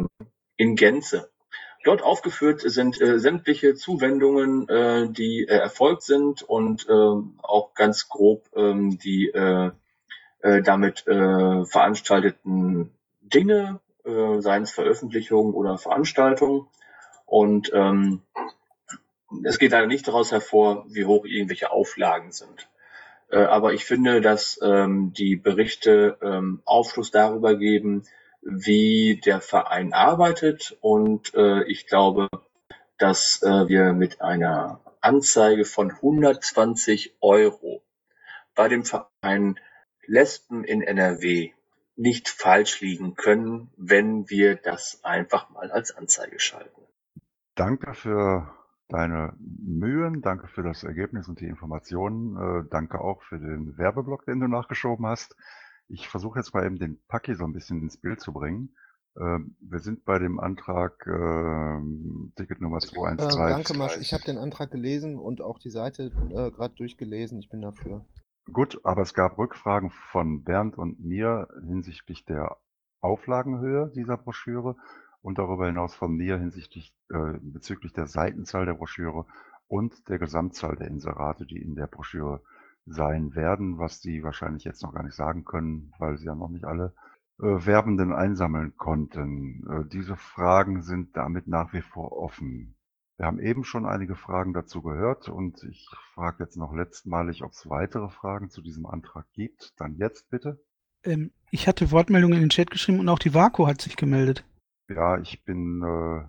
in 0.58 0.76
Gänze. 0.76 1.33
Dort 1.84 2.02
aufgeführt 2.02 2.62
sind 2.62 3.00
äh, 3.02 3.20
sämtliche 3.20 3.76
Zuwendungen, 3.76 4.70
äh, 4.70 5.10
die 5.10 5.46
äh, 5.46 5.58
erfolgt 5.58 6.04
sind 6.04 6.42
und 6.42 6.88
äh, 6.88 6.94
auch 6.94 7.74
ganz 7.74 8.08
grob 8.08 8.46
ähm, 8.56 8.98
die 8.98 9.28
äh, 9.30 9.72
äh, 10.44 10.62
damit 10.62 11.08
äh, 11.08 11.66
veranstalteten 11.66 12.92
Dinge, 13.22 13.80
äh, 14.06 14.40
seien 14.40 14.64
es 14.64 14.72
Veröffentlichungen 14.72 15.54
oder 15.54 15.78
Veranstaltungen. 15.78 16.68
Und 17.26 17.72
ähm, 17.74 18.22
es 19.44 19.58
geht 19.58 19.72
leider 19.72 19.88
nicht 19.88 20.08
daraus 20.08 20.32
hervor, 20.32 20.86
wie 20.90 21.06
hoch 21.06 21.26
irgendwelche 21.26 21.72
Auflagen 21.72 22.32
sind. 22.32 22.70
Äh, 23.30 23.38
aber 23.38 23.74
ich 23.74 23.86
finde, 23.86 24.22
dass 24.22 24.60
ähm, 24.62 25.14
die 25.14 25.36
Berichte 25.36 26.18
ähm, 26.22 26.62
Aufschluss 26.66 27.12
darüber 27.12 27.56
geben, 27.56 28.04
wie 28.46 29.20
der 29.24 29.42
Verein 29.42 29.94
arbeitet. 29.94 30.78
Und 30.82 31.34
äh, 31.34 31.64
ich 31.64 31.88
glaube, 31.88 32.30
dass 32.98 33.42
äh, 33.42 33.68
wir 33.68 33.94
mit 33.94 34.22
einer 34.22 34.80
Anzeige 35.02 35.66
von 35.66 35.92
120 35.92 37.18
Euro 37.22 37.84
bei 38.56 38.68
dem 38.68 38.84
Verein 38.84 39.60
Lesben 40.06 40.64
in 40.64 40.82
NRW 40.82 41.52
nicht 41.96 42.30
falsch 42.30 42.82
liegen 42.82 43.16
können, 43.16 43.72
wenn 43.78 44.30
wir 44.30 44.56
das 44.56 45.00
einfach 45.04 45.50
mal 45.50 45.72
als 45.72 45.96
Anzeige 45.96 46.40
schalten. 46.40 46.82
Danke 47.56 47.94
für 47.94 48.52
deine 48.90 49.34
Mühen, 49.40 50.22
danke 50.22 50.48
für 50.48 50.64
das 50.64 50.84
Ergebnis 50.84 51.28
und 51.28 51.40
die 51.40 51.48
Informationen. 51.48 52.38
Äh, 52.38 52.70
danke 52.70 53.00
auch 53.00 53.22
für 53.24 53.40
den 53.40 53.78
Werbeblock, 53.78 54.26
den 54.26 54.40
du 54.40 54.48
nachgeschoben 54.48 55.06
hast. 55.06 55.36
Ich 55.94 56.08
versuche 56.10 56.40
jetzt 56.40 56.56
mal 56.56 56.66
eben 56.66 56.80
den 56.80 57.00
Paki 57.08 57.36
so 57.36 57.44
ein 57.44 57.54
bisschen 57.54 57.82
ins 57.84 57.98
Bild 57.98 58.20
zu 58.20 58.34
bringen. 58.34 58.76
Ähm, 59.16 59.56
wir 59.60 59.80
sind 59.80 60.06
bei 60.06 60.18
dem 60.18 60.40
Antrag 60.40 61.06
ähm, 61.06 62.34
Ticket 62.36 62.62
Nummer 62.62 62.78
Äh, 62.78 62.88
212. 62.88 63.38
danke, 63.38 63.78
Masch. 63.78 63.98
Ich 64.02 64.12
habe 64.12 64.24
den 64.24 64.40
Antrag 64.40 64.72
gelesen 64.72 65.20
und 65.20 65.40
auch 65.42 65.60
die 65.60 65.70
Seite 65.70 66.06
äh, 66.32 66.50
gerade 66.50 66.74
durchgelesen. 66.74 67.38
Ich 67.38 67.50
bin 67.50 67.62
dafür. 67.62 68.04
Gut, 68.52 68.80
aber 68.84 69.04
es 69.04 69.14
gab 69.14 69.38
Rückfragen 69.38 69.92
von 70.12 70.44
Bernd 70.44 70.80
und 70.80 71.00
mir 71.00 71.48
hinsichtlich 71.62 72.26
der 72.26 72.58
Auflagenhöhe 73.00 73.92
dieser 73.96 74.18
Broschüre 74.18 74.76
und 75.22 75.38
darüber 75.38 75.68
hinaus 75.68 75.94
von 75.94 76.12
mir 76.16 76.40
hinsichtlich 76.40 76.92
äh, 77.12 77.38
bezüglich 77.40 77.94
der 77.94 78.08
Seitenzahl 78.08 78.66
der 78.66 78.74
Broschüre 78.74 79.28
und 79.68 80.10
der 80.10 80.18
Gesamtzahl 80.18 80.76
der 80.76 80.88
Inserate, 80.88 81.46
die 81.46 81.62
in 81.62 81.76
der 81.76 81.88
Broschüre 81.88 82.42
sein 82.86 83.36
werden, 83.36 83.80
was 83.80 84.00
die 84.02 84.24
wahrscheinlich 84.24 84.64
jetzt 84.64 84.84
noch 84.84 84.94
gar 84.94 85.04
nicht 85.04 85.16
sagen 85.16 85.46
können, 85.46 85.94
weil 86.00 86.18
sie 86.18 86.26
ja 86.26 86.36
noch 86.36 86.50
nicht 86.50 86.66
alle 86.66 86.94
äh, 87.40 87.66
Werbenden 87.66 88.14
einsammeln 88.14 88.76
konnten. 88.78 89.66
Äh, 89.70 89.90
diese 89.90 90.18
Fragen 90.18 90.82
sind 90.84 91.16
damit 91.16 91.48
nach 91.48 91.74
wie 91.74 91.82
vor 91.82 92.12
offen. 92.12 92.76
Wir 93.18 93.28
haben 93.28 93.40
eben 93.40 93.64
schon 93.64 93.86
einige 93.86 94.16
Fragen 94.16 94.54
dazu 94.54 94.82
gehört 94.82 95.30
und 95.30 95.64
ich 95.64 95.88
frage 96.14 96.44
jetzt 96.44 96.58
noch 96.58 96.74
letztmalig, 96.74 97.44
ob 97.44 97.52
es 97.52 97.70
weitere 97.70 98.10
Fragen 98.10 98.50
zu 98.50 98.62
diesem 98.62 98.86
Antrag 98.86 99.26
gibt. 99.34 99.74
Dann 99.80 99.96
jetzt 99.96 100.30
bitte. 100.30 100.60
Ähm, 101.04 101.32
ich 101.52 101.68
hatte 101.68 101.92
Wortmeldungen 101.92 102.36
in 102.36 102.44
den 102.46 102.50
Chat 102.50 102.72
geschrieben 102.72 103.00
und 103.00 103.10
auch 103.10 103.20
die 103.20 103.34
Vaku 103.34 103.68
hat 103.68 103.82
sich 103.82 103.96
gemeldet. 103.96 104.44
Ja, 104.90 105.18
ich 105.20 105.44
bin, 105.44 105.82
äh, 105.84 106.26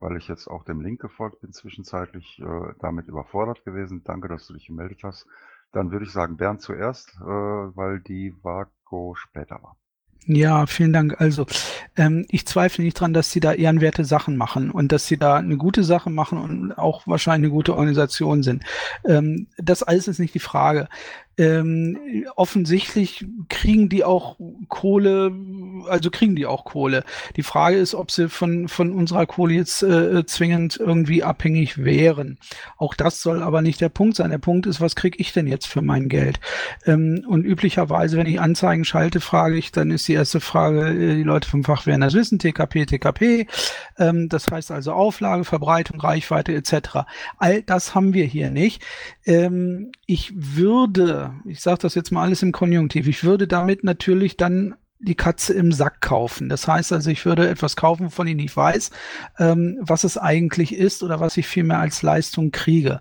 weil 0.00 0.16
ich 0.16 0.28
jetzt 0.28 0.48
auch 0.48 0.64
dem 0.64 0.80
Link 0.80 1.00
gefolgt 1.00 1.40
bin, 1.40 1.52
zwischenzeitlich 1.52 2.40
äh, 2.40 2.74
damit 2.78 3.08
überfordert 3.08 3.64
gewesen. 3.64 4.02
Danke, 4.04 4.28
dass 4.28 4.46
du 4.46 4.54
dich 4.54 4.66
gemeldet 4.66 5.00
hast. 5.02 5.26
Dann 5.72 5.90
würde 5.90 6.04
ich 6.04 6.12
sagen, 6.12 6.36
Bernd 6.36 6.62
zuerst, 6.62 7.14
äh, 7.20 7.24
weil 7.24 8.00
die 8.00 8.34
Vaku 8.42 9.14
später 9.14 9.62
war. 9.62 9.76
Ja, 10.30 10.66
vielen 10.66 10.92
Dank. 10.92 11.18
Also, 11.20 11.46
ähm, 11.96 12.26
ich 12.28 12.46
zweifle 12.46 12.84
nicht 12.84 13.00
dran, 13.00 13.14
dass 13.14 13.30
Sie 13.30 13.40
da 13.40 13.54
ehrenwerte 13.54 14.04
Sachen 14.04 14.36
machen 14.36 14.70
und 14.70 14.92
dass 14.92 15.06
Sie 15.06 15.16
da 15.16 15.36
eine 15.36 15.56
gute 15.56 15.84
Sache 15.84 16.10
machen 16.10 16.36
und 16.36 16.72
auch 16.72 17.06
wahrscheinlich 17.06 17.46
eine 17.48 17.54
gute 17.54 17.74
Organisation 17.74 18.42
sind. 18.42 18.62
Ähm, 19.06 19.46
das 19.56 19.82
alles 19.82 20.06
ist 20.06 20.18
nicht 20.18 20.34
die 20.34 20.38
Frage. 20.38 20.88
Ähm, 21.38 22.26
offensichtlich 22.34 23.24
kriegen 23.48 23.88
die 23.88 24.02
auch 24.02 24.36
Kohle, 24.68 25.32
also 25.88 26.10
kriegen 26.10 26.34
die 26.34 26.46
auch 26.46 26.64
Kohle. 26.64 27.04
Die 27.36 27.44
Frage 27.44 27.76
ist, 27.76 27.94
ob 27.94 28.10
sie 28.10 28.28
von, 28.28 28.66
von 28.66 28.92
unserer 28.92 29.24
Kohle 29.26 29.54
jetzt 29.54 29.84
äh, 29.84 30.26
zwingend 30.26 30.78
irgendwie 30.78 31.22
abhängig 31.22 31.84
wären. 31.84 32.38
Auch 32.76 32.94
das 32.94 33.22
soll 33.22 33.44
aber 33.44 33.62
nicht 33.62 33.80
der 33.80 33.88
Punkt 33.88 34.16
sein. 34.16 34.30
Der 34.30 34.38
Punkt 34.38 34.66
ist, 34.66 34.80
was 34.80 34.96
kriege 34.96 35.18
ich 35.20 35.32
denn 35.32 35.46
jetzt 35.46 35.68
für 35.68 35.80
mein 35.80 36.08
Geld? 36.08 36.40
Ähm, 36.84 37.24
und 37.28 37.44
üblicherweise, 37.44 38.16
wenn 38.16 38.26
ich 38.26 38.40
Anzeigen 38.40 38.84
schalte, 38.84 39.20
frage 39.20 39.56
ich, 39.56 39.70
dann 39.70 39.92
ist 39.92 40.08
die 40.08 40.14
erste 40.14 40.40
Frage, 40.40 40.88
äh, 40.88 41.14
die 41.14 41.22
Leute 41.22 41.48
vom 41.48 41.62
Fach 41.62 41.86
werden 41.86 42.00
das 42.00 42.14
wissen, 42.14 42.40
TKP, 42.40 42.86
TKP. 42.86 43.46
Ähm, 43.96 44.28
das 44.28 44.50
heißt 44.50 44.72
also 44.72 44.92
Auflage, 44.92 45.44
Verbreitung, 45.44 46.00
Reichweite 46.00 46.52
etc. 46.52 47.06
All 47.38 47.62
das 47.62 47.94
haben 47.94 48.12
wir 48.12 48.24
hier 48.24 48.50
nicht. 48.50 48.82
Ähm, 49.24 49.92
ich 50.06 50.32
würde 50.34 51.27
ich 51.44 51.60
sage 51.60 51.78
das 51.82 51.94
jetzt 51.94 52.12
mal 52.12 52.22
alles 52.22 52.42
im 52.42 52.52
Konjunktiv, 52.52 53.06
ich 53.08 53.24
würde 53.24 53.48
damit 53.48 53.84
natürlich 53.84 54.36
dann 54.36 54.74
die 55.00 55.14
Katze 55.14 55.54
im 55.54 55.70
Sack 55.72 56.00
kaufen. 56.00 56.48
Das 56.48 56.66
heißt 56.66 56.92
also, 56.92 57.10
ich 57.10 57.24
würde 57.24 57.48
etwas 57.48 57.76
kaufen, 57.76 58.10
von 58.10 58.26
dem 58.26 58.38
ich 58.38 58.56
weiß, 58.56 58.90
ähm, 59.38 59.78
was 59.80 60.04
es 60.04 60.18
eigentlich 60.18 60.74
ist 60.74 61.02
oder 61.02 61.20
was 61.20 61.36
ich 61.36 61.46
vielmehr 61.46 61.78
als 61.78 62.02
Leistung 62.02 62.50
kriege. 62.50 63.00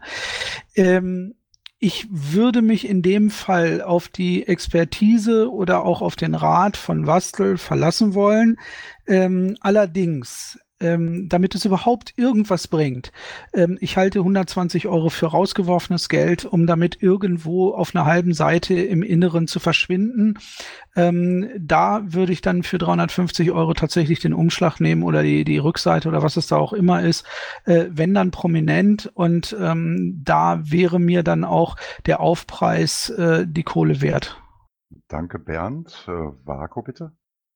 Ähm, 0.76 1.34
ich 1.80 2.08
würde 2.10 2.62
mich 2.62 2.88
in 2.88 3.02
dem 3.02 3.30
Fall 3.30 3.82
auf 3.82 4.08
die 4.08 4.48
Expertise 4.48 5.52
oder 5.52 5.86
auch 5.86 6.02
auf 6.02 6.16
den 6.16 6.34
Rat 6.34 6.76
von 6.76 7.06
Wastel 7.06 7.58
verlassen 7.58 8.16
wollen. 8.16 8.58
Ähm, 9.08 9.58
allerdings 9.62 10.60
ähm, 10.80 11.28
damit 11.30 11.56
es 11.56 11.66
überhaupt 11.66 12.14
irgendwas 12.18 12.68
bringt. 12.68 13.12
Ähm, 13.54 13.78
ich 13.82 13.98
halte 13.98 14.20
120 14.20 14.88
Euro 14.88 15.10
für 15.10 15.28
rausgeworfenes 15.28 16.10
Geld, 16.10 16.46
um 16.46 16.68
damit 16.68 17.02
irgendwo 17.02 17.74
auf 17.74 17.96
einer 17.96 18.06
halben 18.06 18.34
Seite 18.34 18.76
im 18.76 19.04
Inneren 19.04 19.48
zu 19.48 19.60
verschwinden. 19.60 20.40
Ähm, 20.96 21.50
da 21.58 22.02
würde 22.06 22.34
ich 22.34 22.42
dann 22.42 22.64
für 22.64 22.78
350 22.78 23.52
Euro 23.52 23.74
tatsächlich 23.74 24.20
den 24.20 24.34
Umschlag 24.34 24.80
nehmen 24.80 25.04
oder 25.04 25.24
die, 25.24 25.44
die 25.44 25.58
Rückseite 25.58 26.08
oder 26.08 26.24
was 26.24 26.38
es 26.38 26.48
da 26.48 26.58
auch 26.58 26.74
immer 26.74 27.02
ist, 27.02 27.26
äh, 27.66 27.86
wenn 27.90 28.14
dann 28.14 28.32
prominent 28.32 29.12
und 29.14 29.56
ähm, 29.60 30.22
da 30.24 30.60
wäre 30.64 31.00
mir 31.00 31.24
dann 31.24 31.44
auch 31.44 31.76
der 32.06 32.20
Aufpreis 32.20 33.10
äh, 33.12 33.46
die 33.48 33.64
Kohle 33.64 34.02
wert. 34.02 34.42
Danke, 35.08 35.40
Bernd. 35.40 36.06
Äh, 36.08 36.12
Vako, 36.12 36.82
bitte. 36.82 37.12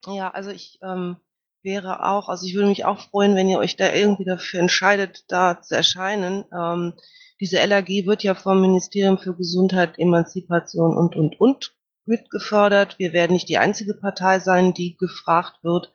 Ja, 0.07 0.29
also 0.29 0.49
ich 0.49 0.79
ähm, 0.81 1.17
wäre 1.63 2.05
auch, 2.05 2.29
also 2.29 2.45
ich 2.45 2.55
würde 2.55 2.69
mich 2.69 2.85
auch 2.85 2.99
freuen, 2.99 3.35
wenn 3.35 3.49
ihr 3.49 3.59
euch 3.59 3.75
da 3.75 3.93
irgendwie 3.93 4.25
dafür 4.25 4.59
entscheidet, 4.59 5.25
da 5.27 5.61
zu 5.61 5.75
erscheinen. 5.75 6.45
Ähm, 6.53 6.93
diese 7.39 7.63
LAG 7.65 7.87
wird 8.05 8.23
ja 8.23 8.35
vom 8.35 8.61
Ministerium 8.61 9.17
für 9.17 9.35
Gesundheit, 9.35 9.97
Emanzipation 9.97 10.95
und, 10.95 11.15
und, 11.15 11.39
und 11.39 11.73
mitgefördert. 12.05 12.99
Wir 12.99 13.13
werden 13.13 13.33
nicht 13.33 13.49
die 13.49 13.57
einzige 13.57 13.93
Partei 13.93 14.39
sein, 14.39 14.73
die 14.73 14.97
gefragt 14.97 15.63
wird, 15.63 15.91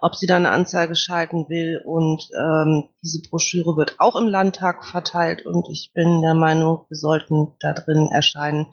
ob 0.00 0.14
sie 0.14 0.26
da 0.26 0.36
eine 0.36 0.50
Anzeige 0.50 0.96
schalten 0.96 1.48
will. 1.48 1.80
Und 1.84 2.28
ähm, 2.36 2.88
diese 3.02 3.22
Broschüre 3.22 3.76
wird 3.76 3.96
auch 3.98 4.16
im 4.16 4.26
Landtag 4.26 4.84
verteilt. 4.84 5.46
Und 5.46 5.68
ich 5.70 5.92
bin 5.94 6.22
der 6.22 6.34
Meinung, 6.34 6.86
wir 6.88 6.96
sollten 6.96 7.54
da 7.60 7.72
drin 7.72 8.08
erscheinen 8.10 8.66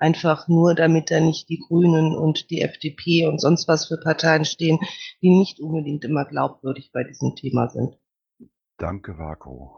einfach 0.00 0.48
nur, 0.48 0.74
damit 0.74 1.10
da 1.10 1.20
nicht 1.20 1.48
die 1.48 1.58
Grünen 1.58 2.16
und 2.16 2.50
die 2.50 2.62
FDP 2.62 3.26
und 3.26 3.40
sonst 3.40 3.68
was 3.68 3.86
für 3.86 3.98
Parteien 3.98 4.44
stehen, 4.44 4.78
die 5.22 5.30
nicht 5.30 5.60
unbedingt 5.60 6.04
immer 6.04 6.24
glaubwürdig 6.24 6.90
bei 6.92 7.04
diesem 7.04 7.36
Thema 7.36 7.68
sind. 7.68 7.98
Danke, 8.78 9.18
Vako. 9.18 9.76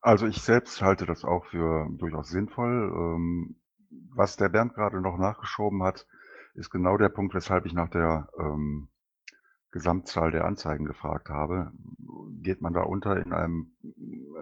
Also 0.00 0.26
ich 0.26 0.42
selbst 0.42 0.82
halte 0.82 1.06
das 1.06 1.24
auch 1.24 1.46
für 1.46 1.88
durchaus 1.96 2.28
sinnvoll. 2.28 2.92
Ähm, 2.94 3.56
was 4.14 4.36
der 4.36 4.50
Bernd 4.50 4.74
gerade 4.74 5.00
noch 5.00 5.16
nachgeschoben 5.16 5.82
hat, 5.82 6.06
ist 6.54 6.70
genau 6.70 6.98
der 6.98 7.08
Punkt, 7.08 7.34
weshalb 7.34 7.64
ich 7.64 7.72
nach 7.72 7.88
der 7.88 8.28
ähm, 8.38 8.88
Gesamtzahl 9.70 10.30
der 10.30 10.44
Anzeigen 10.44 10.84
gefragt 10.84 11.30
habe. 11.30 11.72
Geht 12.42 12.60
man 12.60 12.74
da 12.74 12.82
unter 12.82 13.16
in 13.16 13.32
einem 13.32 13.72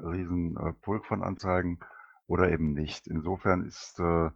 riesen 0.04 0.56
äh, 0.56 0.72
Pulk 0.82 1.06
von 1.06 1.22
Anzeigen 1.22 1.78
oder 2.26 2.50
eben 2.50 2.72
nicht? 2.72 3.06
Insofern 3.06 3.64
ist 3.64 4.00
äh, 4.00 4.30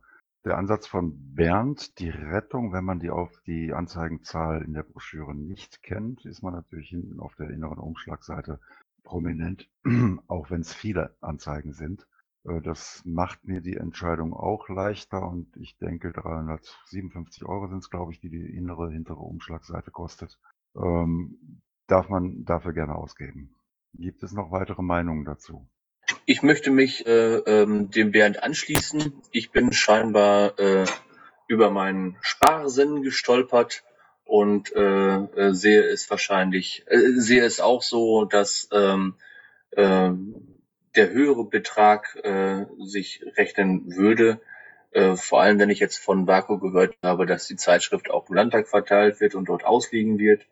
der 0.46 0.58
Ansatz 0.58 0.86
von 0.86 1.34
Bernd, 1.34 1.98
die 1.98 2.08
Rettung, 2.08 2.72
wenn 2.72 2.84
man 2.84 3.00
die 3.00 3.10
auf 3.10 3.42
die 3.46 3.72
Anzeigenzahl 3.72 4.62
in 4.62 4.74
der 4.74 4.84
Broschüre 4.84 5.34
nicht 5.34 5.82
kennt, 5.82 6.24
ist 6.24 6.40
man 6.40 6.54
natürlich 6.54 6.88
hinten 6.88 7.18
auf 7.18 7.34
der 7.34 7.50
inneren 7.50 7.78
Umschlagseite 7.78 8.60
prominent, 9.02 9.68
auch 10.28 10.48
wenn 10.48 10.60
es 10.60 10.72
viele 10.72 11.16
Anzeigen 11.20 11.72
sind. 11.72 12.06
Äh, 12.44 12.60
das 12.60 13.02
macht 13.04 13.44
mir 13.44 13.60
die 13.60 13.76
Entscheidung 13.76 14.34
auch 14.34 14.68
leichter 14.68 15.28
und 15.28 15.56
ich 15.56 15.78
denke 15.78 16.12
357 16.12 17.44
Euro 17.44 17.66
sind 17.66 17.78
es, 17.78 17.90
glaube 17.90 18.12
ich, 18.12 18.20
die 18.20 18.30
die 18.30 18.56
innere, 18.56 18.92
hintere 18.92 19.18
Umschlagseite 19.18 19.90
kostet. 19.90 20.38
Ähm, 20.76 21.60
darf 21.88 22.08
man 22.08 22.44
dafür 22.44 22.72
gerne 22.72 22.94
ausgeben. 22.94 23.52
Gibt 23.94 24.22
es 24.22 24.32
noch 24.32 24.52
weitere 24.52 24.82
Meinungen 24.82 25.24
dazu? 25.24 25.66
Ich 26.28 26.42
möchte 26.42 26.72
mich 26.72 27.06
äh, 27.06 27.36
ähm, 27.36 27.88
dem 27.92 28.10
Bernd 28.10 28.42
anschließen. 28.42 29.22
Ich 29.30 29.52
bin 29.52 29.72
scheinbar 29.72 30.58
äh, 30.58 30.84
über 31.46 31.70
meinen 31.70 32.16
Sparsinn 32.20 33.02
gestolpert 33.02 33.84
und 34.24 34.74
äh, 34.74 35.18
äh, 35.18 35.52
sehe 35.54 35.82
es 35.84 36.10
wahrscheinlich, 36.10 36.84
äh, 36.88 37.12
sehe 37.12 37.44
es 37.44 37.60
auch 37.60 37.80
so, 37.80 38.24
dass 38.24 38.68
ähm, 38.72 39.14
äh, 39.70 40.10
der 40.96 41.10
höhere 41.10 41.44
Betrag 41.44 42.16
äh, 42.24 42.66
sich 42.84 43.24
rechnen 43.36 43.94
würde. 43.94 44.40
Äh, 44.90 45.14
vor 45.14 45.42
allem, 45.42 45.60
wenn 45.60 45.70
ich 45.70 45.78
jetzt 45.78 45.98
von 45.98 46.26
Vaku 46.26 46.58
gehört 46.58 46.96
habe, 47.04 47.26
dass 47.26 47.46
die 47.46 47.54
Zeitschrift 47.54 48.10
auch 48.10 48.28
im 48.28 48.34
Landtag 48.34 48.66
verteilt 48.66 49.20
wird 49.20 49.36
und 49.36 49.48
dort 49.48 49.64
ausliegen 49.64 50.18
wird. 50.18 50.44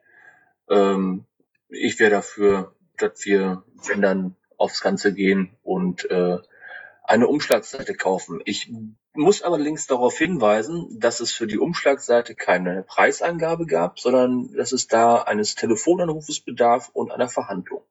Ähm, 0.71 1.25
ich 1.69 1.99
wäre 1.99 2.13
dafür, 2.13 2.77
dass 2.97 3.25
wir, 3.25 3.65
wenn 3.89 4.01
dann 4.01 4.37
aufs 4.57 4.81
Ganze 4.81 5.13
gehen 5.15 5.57
und 5.63 6.11
äh, 6.11 6.39
eine 7.05 7.29
Umschlagseite 7.29 7.95
kaufen. 7.95 8.41
Ich 8.45 8.73
muss 9.13 9.43
allerdings 9.43 9.87
darauf 9.87 10.17
hinweisen, 10.17 10.99
dass 10.99 11.21
es 11.21 11.33
für 11.33 11.47
die 11.47 11.59
Umschlagseite 11.59 12.35
keine 12.35 12.83
Preisangabe 12.83 13.67
gab, 13.67 14.01
sondern 14.01 14.53
dass 14.55 14.73
es 14.73 14.89
da 14.89 15.23
eines 15.23 15.55
Telefonanrufes 15.55 16.41
bedarf 16.41 16.91
und 16.93 17.13
einer 17.13 17.29
Verhandlung. 17.29 17.83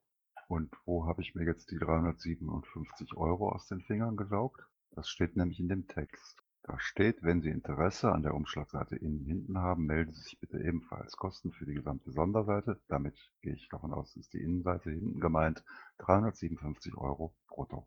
Und 0.48 0.70
wo 0.84 1.06
habe 1.06 1.22
ich 1.22 1.34
mir 1.34 1.46
jetzt 1.46 1.70
die 1.70 1.78
357 1.78 3.16
Euro 3.16 3.50
aus 3.50 3.66
den 3.68 3.80
Fingern 3.80 4.16
gesaugt? 4.16 4.60
Das 4.90 5.08
steht 5.08 5.36
nämlich 5.36 5.58
in 5.58 5.68
dem 5.68 5.88
Text. 5.88 6.43
Da 6.66 6.78
steht, 6.78 7.22
wenn 7.22 7.42
Sie 7.42 7.50
Interesse 7.50 8.10
an 8.10 8.22
der 8.22 8.34
Umschlagseite 8.34 8.96
innen 8.96 9.26
hinten 9.26 9.58
haben, 9.58 9.84
melden 9.84 10.14
Sie 10.14 10.22
sich 10.22 10.40
bitte 10.40 10.58
ebenfalls. 10.58 11.14
Kosten 11.14 11.52
für 11.52 11.66
die 11.66 11.74
gesamte 11.74 12.10
Sonderseite, 12.10 12.80
damit 12.88 13.14
gehe 13.42 13.52
ich 13.52 13.68
davon 13.68 13.92
aus, 13.92 14.16
ist 14.16 14.32
die 14.32 14.40
Innenseite 14.40 14.90
hinten 14.90 15.20
gemeint, 15.20 15.62
357 15.98 16.96
Euro 16.96 17.34
brutto. 17.48 17.86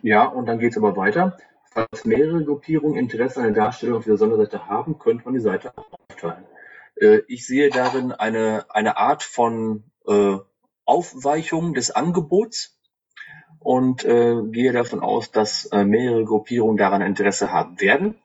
Ja, 0.00 0.24
und 0.24 0.46
dann 0.46 0.58
geht 0.58 0.72
es 0.72 0.78
aber 0.78 0.96
weiter. 0.96 1.36
Falls 1.70 2.06
mehrere 2.06 2.42
Gruppierungen 2.44 2.96
Interesse 2.96 3.40
an 3.40 3.52
der 3.52 3.64
Darstellung 3.64 3.98
auf 3.98 4.04
dieser 4.04 4.16
Sonderseite 4.16 4.66
haben, 4.68 4.98
könnte 4.98 5.26
man 5.26 5.34
die 5.34 5.40
Seite 5.40 5.74
aufteilen. 5.76 6.46
Äh, 6.96 7.20
ich 7.28 7.46
sehe 7.46 7.68
darin 7.68 8.12
eine, 8.12 8.64
eine 8.70 8.96
Art 8.96 9.22
von 9.22 9.84
äh, 10.06 10.38
Aufweichung 10.86 11.74
des 11.74 11.90
Angebots 11.90 12.80
und 13.62 14.04
äh, 14.04 14.42
gehe 14.50 14.72
davon 14.72 15.00
aus, 15.00 15.30
dass 15.30 15.66
äh, 15.66 15.84
mehrere 15.84 16.24
Gruppierungen 16.24 16.76
daran 16.76 17.02
Interesse 17.02 17.52
haben 17.52 17.80
werden. 17.80 18.16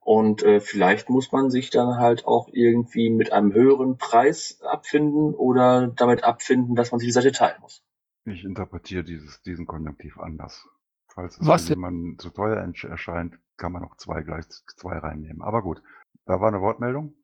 Und 0.00 0.42
äh, 0.42 0.60
vielleicht 0.60 1.10
muss 1.10 1.32
man 1.32 1.50
sich 1.50 1.68
dann 1.70 1.98
halt 1.98 2.26
auch 2.26 2.48
irgendwie 2.50 3.10
mit 3.10 3.32
einem 3.32 3.52
höheren 3.52 3.98
Preis 3.98 4.58
abfinden 4.62 5.34
oder 5.34 5.88
damit 5.88 6.24
abfinden, 6.24 6.74
dass 6.74 6.92
man 6.92 6.98
sich 6.98 7.08
die 7.08 7.12
Seite 7.12 7.32
teilen 7.32 7.60
muss. 7.60 7.82
Ich 8.24 8.44
interpretiere 8.44 9.04
dieses, 9.04 9.42
diesen 9.42 9.66
Konjunktiv 9.66 10.18
anders. 10.18 10.66
Falls 11.08 11.38
es 11.38 11.68
jemanden 11.68 12.18
zu 12.18 12.30
teuer 12.30 12.56
erscheint, 12.56 13.38
kann 13.56 13.72
man 13.72 13.84
auch 13.84 13.96
zwei 13.96 14.22
gleich 14.22 14.44
zwei 14.76 14.96
reinnehmen. 14.98 15.42
Aber 15.42 15.62
gut, 15.62 15.82
da 16.24 16.40
war 16.40 16.48
eine 16.48 16.60
Wortmeldung. 16.60 17.14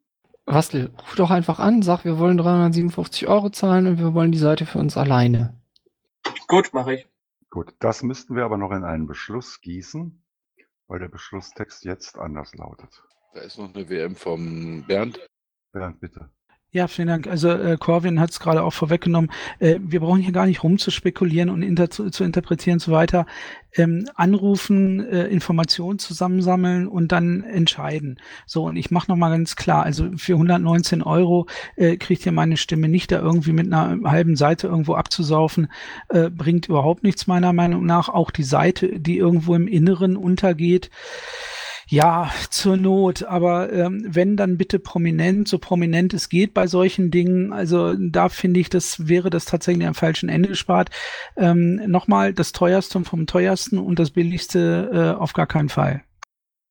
Wastel, 0.47 0.91
ruf 0.99 1.15
doch 1.17 1.31
einfach 1.31 1.59
an, 1.59 1.81
sag, 1.81 2.05
wir 2.05 2.19
wollen 2.19 2.37
357 2.37 3.29
Euro 3.29 3.51
zahlen 3.51 3.87
und 3.87 3.99
wir 3.99 4.13
wollen 4.13 4.33
die 4.33 4.39
Seite 4.39 4.67
für 4.67 4.79
uns 4.79 4.97
alleine. 4.97 5.55
Gut, 6.49 6.75
mache 6.75 6.95
ich. 6.95 7.09
Gut, 7.55 7.73
das 7.79 8.03
müssten 8.03 8.35
wir 8.35 8.45
aber 8.45 8.57
noch 8.57 8.73
in 8.73 8.83
einen 8.83 9.07
Beschluss 9.07 9.61
gießen, 9.61 10.25
weil 10.89 10.99
der 10.99 11.07
Beschlusstext 11.07 11.85
jetzt 11.85 12.19
anders 12.19 12.53
lautet. 12.57 13.05
Da 13.33 13.43
ist 13.43 13.59
noch 13.59 13.73
eine 13.73 13.89
WM 13.89 14.17
vom 14.17 14.85
Bernd. 14.89 15.25
Bernd, 15.71 16.01
bitte. 16.01 16.33
Ja, 16.75 16.89
vielen 16.89 17.07
Dank. 17.07 17.29
Also 17.29 17.51
äh, 17.51 17.77
Corvin 17.79 18.19
hat 18.19 18.31
es 18.31 18.41
gerade 18.41 18.65
auch 18.65 18.73
vorweggenommen. 18.73 19.31
Äh, 19.61 19.77
wir 19.81 20.01
brauchen 20.01 20.21
hier 20.21 20.33
gar 20.33 20.47
nicht 20.47 20.65
rumzuspekulieren 20.65 21.49
und 21.49 21.63
inter 21.63 21.89
zu, 21.89 22.11
zu 22.11 22.25
interpretieren 22.25 22.75
und 22.75 22.81
so 22.81 22.91
weiter. 22.91 23.27
Ähm, 23.77 24.09
anrufen, 24.17 24.99
äh, 25.07 25.29
Informationen 25.29 26.01
zusammensammeln 26.01 26.89
und 26.89 27.13
dann 27.13 27.45
entscheiden. 27.45 28.19
So, 28.45 28.65
und 28.65 28.75
ich 28.75 28.91
mache 28.91 29.09
nochmal 29.09 29.31
ganz 29.31 29.55
klar, 29.55 29.85
also 29.85 30.11
für 30.17 30.33
119 30.33 31.03
Euro 31.03 31.47
äh, 31.77 31.97
kriegt 31.97 32.27
ihr 32.27 32.33
meine 32.33 32.57
Stimme 32.57 32.89
nicht, 32.89 33.13
da 33.13 33.21
irgendwie 33.21 33.53
mit 33.53 33.73
einer 33.73 34.11
halben 34.11 34.35
Seite 34.35 34.67
irgendwo 34.67 34.95
abzusaufen, 34.95 35.69
äh, 36.09 36.29
bringt 36.29 36.69
überhaupt 36.69 37.05
nichts 37.05 37.29
meiner 37.29 37.53
Meinung 37.53 37.87
nach. 37.87 38.09
Auch 38.09 38.33
die 38.33 38.43
Seite, 38.43 38.99
die 38.99 39.19
irgendwo 39.19 39.55
im 39.55 39.69
Inneren 39.69 40.17
untergeht, 40.17 40.91
ja, 41.89 42.31
zur 42.51 42.77
Not, 42.77 43.25
aber 43.25 43.73
ähm, 43.73 44.05
wenn 44.07 44.37
dann 44.37 44.57
bitte 44.57 44.79
prominent, 44.79 45.49
so 45.49 45.59
prominent 45.59 46.15
es 46.15 46.29
geht 46.29 46.55
bei 46.55 46.67
solchen 46.67 47.11
Dingen. 47.11 47.53
Also 47.53 47.95
da 47.95 48.29
finde 48.29 48.61
ich, 48.61 48.71
das 48.71 49.09
wäre 49.09 49.31
das 49.31 49.45
tatsächlich 49.45 49.87
am 49.87 49.95
falschen 49.95 50.29
Ende 50.29 50.49
gespart. 50.49 50.91
Ähm, 51.37 51.81
Nochmal, 51.87 52.33
das 52.33 52.53
teuerste 52.53 53.05
vom 53.05 53.27
teuersten 53.27 53.79
und 53.79 53.99
das 53.99 54.11
billigste 54.11 55.15
äh, 55.17 55.21
auf 55.21 55.33
gar 55.33 55.47
keinen 55.47 55.69
Fall. 55.69 56.03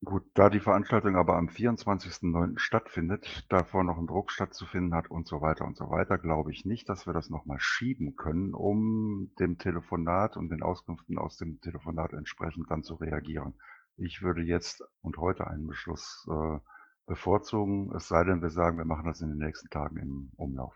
Gut, 0.03 0.23
da 0.34 0.49
die 0.49 0.60
Veranstaltung 0.60 1.15
aber 1.15 1.38
am 1.38 1.48
24.09. 1.48 2.60
stattfindet, 2.60 3.45
davor 3.48 3.85
noch 3.85 3.98
ein 3.98 4.07
Druck 4.07 4.31
stattzufinden 4.31 4.94
hat 4.94 5.10
und 5.10 5.27
so 5.27 5.40
weiter 5.40 5.64
und 5.64 5.77
so 5.77 5.90
weiter, 5.90 6.18
glaube 6.18 6.52
ich 6.52 6.65
nicht, 6.65 6.90
dass 6.90 7.07
wir 7.07 7.14
das 7.14 7.30
nochmal 7.30 7.60
schieben 7.61 8.18
können, 8.18 8.53
um 8.53 9.31
dem 9.40 9.57
Telefonat 9.57 10.35
und 10.35 10.49
den 10.49 10.61
Auskünften 10.61 11.18
aus 11.18 11.38
dem 11.38 11.61
Telefonat 11.61 12.11
entsprechend 12.11 12.69
dann 12.69 12.84
zu 12.84 12.95
reagieren. 12.95 13.53
Ich 13.97 14.21
würde 14.21 14.41
jetzt 14.41 14.83
und 15.01 15.17
heute 15.17 15.47
einen 15.47 15.67
Beschluss 15.67 16.27
äh, 16.29 16.59
bevorzugen, 17.05 17.93
es 17.95 18.07
sei 18.07 18.23
denn, 18.23 18.41
wir 18.41 18.49
sagen, 18.49 18.77
wir 18.77 18.85
machen 18.85 19.05
das 19.05 19.21
in 19.21 19.29
den 19.29 19.37
nächsten 19.37 19.69
Tagen 19.69 19.97
im 19.97 20.31
Umlauf. 20.35 20.73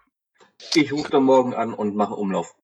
Ich 0.76 0.92
rufe 0.92 1.10
dann 1.10 1.24
morgen 1.24 1.54
an 1.54 1.74
und 1.74 1.96
mache 1.96 2.14
Umlauf. 2.14 2.56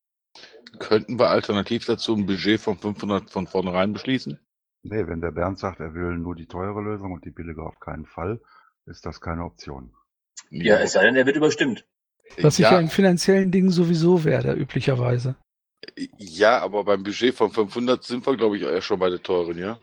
Könnten 0.80 1.20
wir 1.20 1.30
alternativ 1.30 1.86
dazu 1.86 2.16
ein 2.16 2.26
Budget 2.26 2.60
von 2.60 2.78
500 2.78 3.30
von 3.30 3.48
vornherein 3.48 3.94
beschließen? 3.94 4.40
Nee, 4.84 5.08
wenn 5.08 5.22
der 5.22 5.32
Bernd 5.32 5.60
sagt, 5.60 5.80
er 5.80 5.94
will 5.94 6.18
nur 6.18 6.36
die 6.36 6.48
teure 6.48 6.82
Lösung 6.82 7.14
und 7.14 7.24
die 7.26 7.32
billige 7.32 7.64
auf 7.64 7.80
keinen 7.80 8.06
Fall, 8.06 8.42
ist 8.86 9.06
das 9.06 9.22
keine 9.22 9.46
Option. 9.46 9.94
Ja, 10.50 10.78
es 10.80 10.94
sei 10.94 11.06
denn, 11.06 11.16
er 11.16 11.26
wird 11.26 11.38
überstimmt. 11.38 11.86
Was 12.42 12.60
ich 12.60 12.66
ja 12.66 12.80
in 12.80 12.90
finanziellen 12.90 13.52
Dingen 13.52 13.70
sowieso 13.70 14.24
werde, 14.24 14.54
üblicherweise. 14.54 15.36
Ja, 16.18 16.60
aber 16.60 16.84
beim 16.84 17.04
Budget 17.04 17.36
von 17.36 17.52
500 17.52 18.04
sind 18.04 18.26
wir, 18.26 18.36
glaube 18.36 18.58
ich, 18.58 18.64
eher 18.64 18.82
schon 18.82 19.00
bei 19.00 19.10
der 19.10 19.22
teuren, 19.22 19.58
ja? 19.58 19.80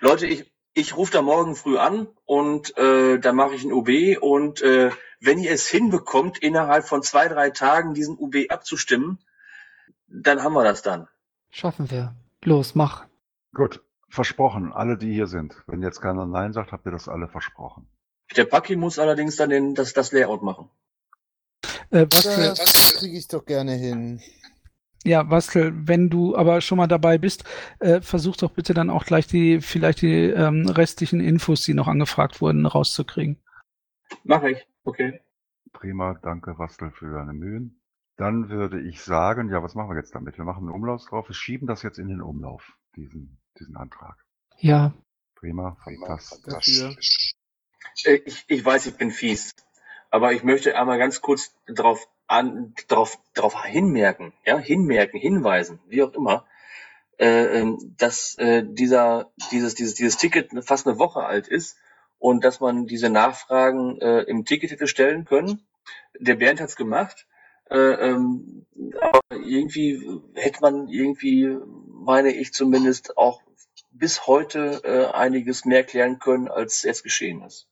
Leute, 0.00 0.26
ich, 0.26 0.52
ich 0.74 0.96
rufe 0.96 1.12
da 1.12 1.22
morgen 1.22 1.54
früh 1.54 1.78
an 1.78 2.08
und 2.24 2.76
äh, 2.76 3.18
da 3.18 3.32
mache 3.32 3.54
ich 3.54 3.64
ein 3.64 3.72
UB 3.72 4.18
und 4.20 4.62
äh, 4.62 4.90
wenn 5.20 5.38
ihr 5.38 5.52
es 5.52 5.68
hinbekommt, 5.68 6.38
innerhalb 6.38 6.86
von 6.86 7.02
zwei, 7.02 7.28
drei 7.28 7.50
Tagen 7.50 7.94
diesen 7.94 8.16
UB 8.18 8.34
abzustimmen, 8.48 9.18
dann 10.08 10.42
haben 10.42 10.54
wir 10.54 10.64
das 10.64 10.82
dann. 10.82 11.08
Schaffen 11.50 11.90
wir. 11.90 12.14
Los, 12.44 12.74
mach. 12.74 13.06
Gut, 13.54 13.82
versprochen, 14.08 14.72
alle, 14.72 14.98
die 14.98 15.12
hier 15.12 15.26
sind. 15.26 15.62
Wenn 15.66 15.82
jetzt 15.82 16.00
keiner 16.00 16.26
Nein 16.26 16.52
sagt, 16.52 16.72
habt 16.72 16.86
ihr 16.86 16.92
das 16.92 17.08
alle 17.08 17.28
versprochen. 17.28 17.86
Der 18.36 18.46
Paki 18.46 18.76
muss 18.76 18.98
allerdings 18.98 19.36
dann 19.36 19.50
den, 19.50 19.74
das, 19.74 19.92
das 19.92 20.12
Layout 20.12 20.42
machen. 20.42 20.70
Äh, 21.90 22.06
was 22.10 22.26
für, 22.26 22.54
Das 22.54 22.94
kriege 22.98 23.16
ich 23.16 23.28
doch 23.28 23.44
gerne 23.44 23.72
hin. 23.72 24.20
Ja, 25.04 25.30
Wastel, 25.30 25.72
wenn 25.74 26.10
du 26.10 26.36
aber 26.36 26.60
schon 26.60 26.78
mal 26.78 26.86
dabei 26.86 27.18
bist, 27.18 27.44
äh, 27.80 28.00
versuch 28.00 28.36
doch 28.36 28.52
bitte 28.52 28.74
dann 28.74 28.90
auch 28.90 29.04
gleich 29.04 29.26
die, 29.26 29.60
vielleicht 29.60 30.02
die 30.02 30.30
ähm, 30.30 30.68
restlichen 30.68 31.20
Infos, 31.20 31.62
die 31.62 31.74
noch 31.74 31.88
angefragt 31.88 32.40
wurden, 32.40 32.66
rauszukriegen. 32.66 33.42
Mache 34.24 34.52
ich, 34.52 34.66
okay. 34.84 35.20
Prima, 35.72 36.14
danke 36.22 36.58
Wastel 36.58 36.90
für 36.92 37.12
deine 37.12 37.32
Mühen. 37.32 37.80
Dann 38.16 38.50
würde 38.50 38.80
ich 38.80 39.00
sagen, 39.00 39.50
ja, 39.50 39.62
was 39.62 39.74
machen 39.74 39.90
wir 39.90 39.96
jetzt 39.96 40.14
damit? 40.14 40.38
Wir 40.38 40.44
machen 40.44 40.64
einen 40.64 40.74
Umlauf 40.74 41.04
drauf, 41.06 41.28
wir 41.28 41.34
schieben 41.34 41.66
das 41.66 41.82
jetzt 41.82 41.98
in 41.98 42.08
den 42.08 42.20
Umlauf, 42.20 42.76
diesen, 42.94 43.40
diesen 43.58 43.76
Antrag. 43.76 44.16
Ja, 44.58 44.92
Prima, 45.42 45.76
fantastisch. 45.82 46.78
Dafür. 46.78 46.96
Äh, 48.04 48.20
Ich, 48.24 48.44
ich 48.46 48.64
weiß, 48.64 48.86
ich 48.86 48.96
bin 48.96 49.10
fies, 49.10 49.50
aber 50.08 50.32
ich 50.32 50.44
möchte 50.44 50.78
einmal 50.78 50.98
ganz 50.98 51.20
kurz 51.20 51.52
darauf 51.66 52.06
an, 52.32 52.74
darauf, 52.88 53.18
darauf 53.34 53.62
hinmerken, 53.64 54.32
ja, 54.44 54.58
hinmerken, 54.58 55.20
hinweisen, 55.20 55.80
wie 55.88 56.02
auch 56.02 56.14
immer, 56.14 56.46
äh, 57.18 57.60
ähm, 57.60 57.94
dass 57.98 58.36
äh, 58.38 58.64
dieser, 58.66 59.30
dieses, 59.50 59.74
dieses, 59.74 59.94
dieses 59.94 60.16
Ticket 60.16 60.50
fast 60.64 60.86
eine 60.86 60.98
Woche 60.98 61.24
alt 61.24 61.46
ist 61.46 61.76
und 62.18 62.44
dass 62.44 62.60
man 62.60 62.86
diese 62.86 63.10
Nachfragen 63.10 64.00
äh, 64.00 64.22
im 64.22 64.44
Ticket 64.44 64.70
hätte 64.70 64.86
stellen 64.86 65.24
können. 65.24 65.66
Der 66.18 66.36
Bernd 66.36 66.60
hat's 66.60 66.76
gemacht. 66.76 67.26
Äh, 67.70 67.76
ähm, 67.76 68.66
aber 69.00 69.20
irgendwie 69.44 70.20
hätte 70.34 70.60
man 70.60 70.88
irgendwie, 70.88 71.56
meine 71.88 72.32
ich 72.32 72.52
zumindest, 72.52 73.16
auch 73.16 73.42
bis 73.90 74.26
heute 74.26 74.80
äh, 74.84 75.06
einiges 75.14 75.64
mehr 75.64 75.84
klären 75.84 76.18
können, 76.18 76.48
als 76.48 76.82
jetzt 76.82 77.02
geschehen 77.02 77.42
ist. 77.42 77.68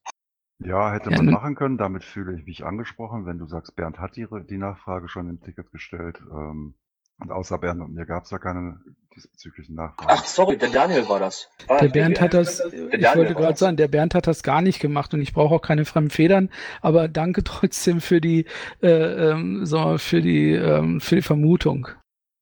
Ja, 0.60 0.92
hätte 0.92 1.10
man 1.10 1.26
machen 1.26 1.54
können. 1.54 1.78
Damit 1.78 2.04
fühle 2.04 2.38
ich 2.38 2.44
mich 2.46 2.64
angesprochen. 2.64 3.26
Wenn 3.26 3.38
du 3.38 3.46
sagst, 3.46 3.76
Bernd 3.76 3.98
hat 3.98 4.16
die, 4.16 4.26
die 4.48 4.58
Nachfrage 4.58 5.08
schon 5.08 5.28
im 5.28 5.40
Ticket 5.40 5.72
gestellt. 5.72 6.20
Ähm, 6.30 6.74
und 7.20 7.32
außer 7.32 7.58
Bernd 7.58 7.82
und 7.82 7.94
mir 7.94 8.06
gab 8.06 8.24
es 8.24 8.30
ja 8.30 8.38
keine 8.38 8.80
diesbezüglichen 9.14 9.74
Nachfragen. 9.74 10.10
Ach, 10.10 10.24
sorry, 10.24 10.56
der 10.56 10.70
Daniel 10.70 11.08
war 11.08 11.18
das. 11.18 11.50
War 11.66 11.80
Der 11.80 11.88
Bernd 11.88 12.20
hat 12.20 12.32
das, 12.32 12.58
Der 12.58 12.72
ich 12.72 13.02
Daniel 13.02 13.16
wollte 13.16 13.34
gerade 13.34 13.58
sagen, 13.58 13.76
der 13.76 13.88
Bernd 13.88 14.14
hat 14.14 14.26
das 14.26 14.42
gar 14.42 14.62
nicht 14.62 14.80
gemacht 14.80 15.12
und 15.12 15.20
ich 15.20 15.34
brauche 15.34 15.54
auch 15.54 15.62
keine 15.62 15.84
fremden 15.84 16.10
Federn, 16.10 16.50
aber 16.80 17.08
danke 17.08 17.44
trotzdem 17.44 18.00
für 18.00 18.20
die, 18.20 18.46
äh, 18.82 19.30
ähm, 19.30 19.66
so, 19.66 19.98
für 19.98 20.22
die, 20.22 20.52
ähm, 20.52 21.00
für 21.00 21.16
die 21.16 21.22
Vermutung. 21.22 21.88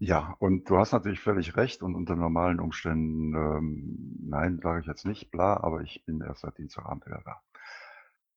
Ja, 0.01 0.37
und 0.39 0.71
du 0.71 0.77
hast 0.77 0.93
natürlich 0.93 1.19
völlig 1.19 1.57
recht 1.57 1.83
und 1.83 1.97
unter 1.97 2.15
normalen 2.15 2.61
Umständen, 2.61 3.35
ähm, 3.35 4.19
nein, 4.29 4.61
sage 4.63 4.81
ich 4.81 4.87
jetzt 4.87 5.05
nicht, 5.05 5.33
bla, 5.33 5.57
aber 5.57 5.81
ich 5.81 6.05
bin 6.07 6.21
erst 6.21 6.43
seit 6.43 6.57
Dienstagabend 6.57 7.05
wieder 7.05 7.21
da. 7.25 7.41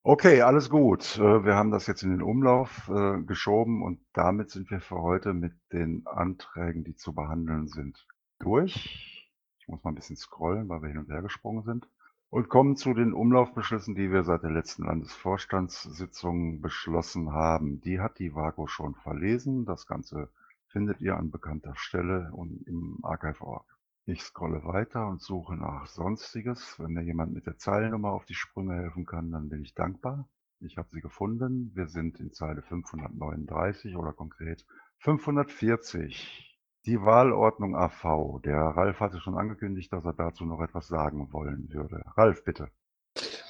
Okay, 0.04 0.42
alles 0.42 0.68
gut. 0.70 1.16
Äh, 1.18 1.44
Wir 1.44 1.54
haben 1.54 1.70
das 1.70 1.86
jetzt 1.86 2.02
in 2.02 2.10
den 2.10 2.22
Umlauf 2.22 2.88
äh, 2.88 3.20
geschoben 3.22 3.82
und 3.82 4.00
damit 4.12 4.50
sind 4.50 4.70
wir 4.70 4.80
für 4.80 5.00
heute 5.00 5.32
mit 5.32 5.52
den 5.72 6.06
Anträgen, 6.06 6.84
die 6.84 6.96
zu 6.96 7.14
behandeln 7.14 7.68
sind, 7.68 8.06
durch. 8.40 9.30
Ich 9.58 9.68
muss 9.68 9.82
mal 9.84 9.90
ein 9.90 9.94
bisschen 9.96 10.16
scrollen, 10.16 10.68
weil 10.68 10.82
wir 10.82 10.88
hin 10.88 10.98
und 10.98 11.08
her 11.10 11.22
gesprungen 11.22 11.62
sind. 11.64 11.88
Und 12.30 12.48
kommen 12.48 12.76
zu 12.76 12.94
den 12.94 13.12
Umlaufbeschlüssen, 13.12 13.94
die 13.94 14.10
wir 14.10 14.24
seit 14.24 14.42
der 14.42 14.50
letzten 14.50 14.84
Landesvorstandssitzung 14.84 16.60
beschlossen 16.60 17.32
haben. 17.32 17.80
Die 17.82 18.00
hat 18.00 18.18
die 18.18 18.34
WAGO 18.34 18.66
schon 18.66 18.94
verlesen. 18.96 19.66
Das 19.66 19.86
Ganze 19.86 20.30
findet 20.68 21.00
ihr 21.00 21.16
an 21.16 21.30
bekannter 21.30 21.74
Stelle 21.76 22.30
und 22.32 22.66
im 22.66 22.98
Archive.org. 23.02 23.66
Ich 24.04 24.22
scrolle 24.22 24.64
weiter 24.64 25.06
und 25.06 25.22
suche 25.22 25.54
nach 25.54 25.86
Sonstiges. 25.86 26.76
Wenn 26.80 26.92
mir 26.92 27.02
jemand 27.02 27.32
mit 27.32 27.46
der 27.46 27.56
Zeilennummer 27.56 28.10
auf 28.10 28.24
die 28.24 28.34
Sprünge 28.34 28.74
helfen 28.74 29.06
kann, 29.06 29.30
dann 29.30 29.48
bin 29.48 29.62
ich 29.62 29.74
dankbar. 29.74 30.28
Ich 30.58 30.76
habe 30.76 30.88
sie 30.90 31.00
gefunden. 31.00 31.70
Wir 31.74 31.86
sind 31.86 32.18
in 32.18 32.32
Zeile 32.32 32.62
539 32.62 33.96
oder 33.96 34.12
konkret 34.12 34.66
540. 34.98 36.58
Die 36.84 37.00
Wahlordnung 37.00 37.76
AV. 37.76 38.40
Der 38.44 38.58
Ralf 38.58 38.98
hatte 38.98 39.20
schon 39.20 39.38
angekündigt, 39.38 39.92
dass 39.92 40.04
er 40.04 40.14
dazu 40.14 40.44
noch 40.46 40.60
etwas 40.60 40.88
sagen 40.88 41.32
wollen 41.32 41.72
würde. 41.72 42.02
Ralf, 42.16 42.42
bitte. 42.42 42.72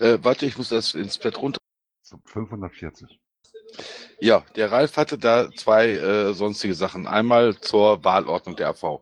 Äh, 0.01 0.19
warte, 0.23 0.45
ich 0.45 0.59
muss 0.59 0.69
das 0.69 0.95
ins 0.95 1.19
Bett 1.19 1.41
runter. 1.41 1.59
So, 2.03 2.19
540. 2.27 3.19
Ja, 4.23 4.45
der 4.55 4.71
Ralf 4.71 4.99
hatte 4.99 5.19
da 5.19 5.51
zwei 5.51 5.89
äh, 5.91 6.33
sonstige 6.33 6.77
Sachen. 6.77 7.09
Einmal 7.09 7.57
zur 7.57 8.05
Wahlordnung 8.05 8.55
der 8.55 8.69
AV. 8.69 9.01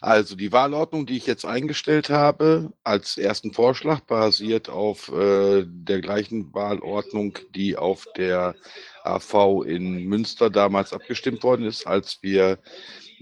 Also 0.00 0.36
die 0.36 0.52
Wahlordnung, 0.52 1.06
die 1.06 1.16
ich 1.16 1.26
jetzt 1.26 1.44
eingestellt 1.44 2.08
habe, 2.08 2.72
als 2.84 3.18
ersten 3.18 3.52
Vorschlag, 3.52 4.02
basiert 4.02 4.68
auf 4.68 5.08
äh, 5.08 5.64
der 5.66 6.00
gleichen 6.00 6.54
Wahlordnung, 6.54 7.36
die 7.52 7.76
auf 7.76 8.06
der 8.16 8.54
AV 9.02 9.64
in 9.66 10.04
Münster 10.04 10.50
damals 10.50 10.92
abgestimmt 10.92 11.42
worden 11.42 11.66
ist, 11.66 11.88
als 11.88 12.18
wir 12.22 12.60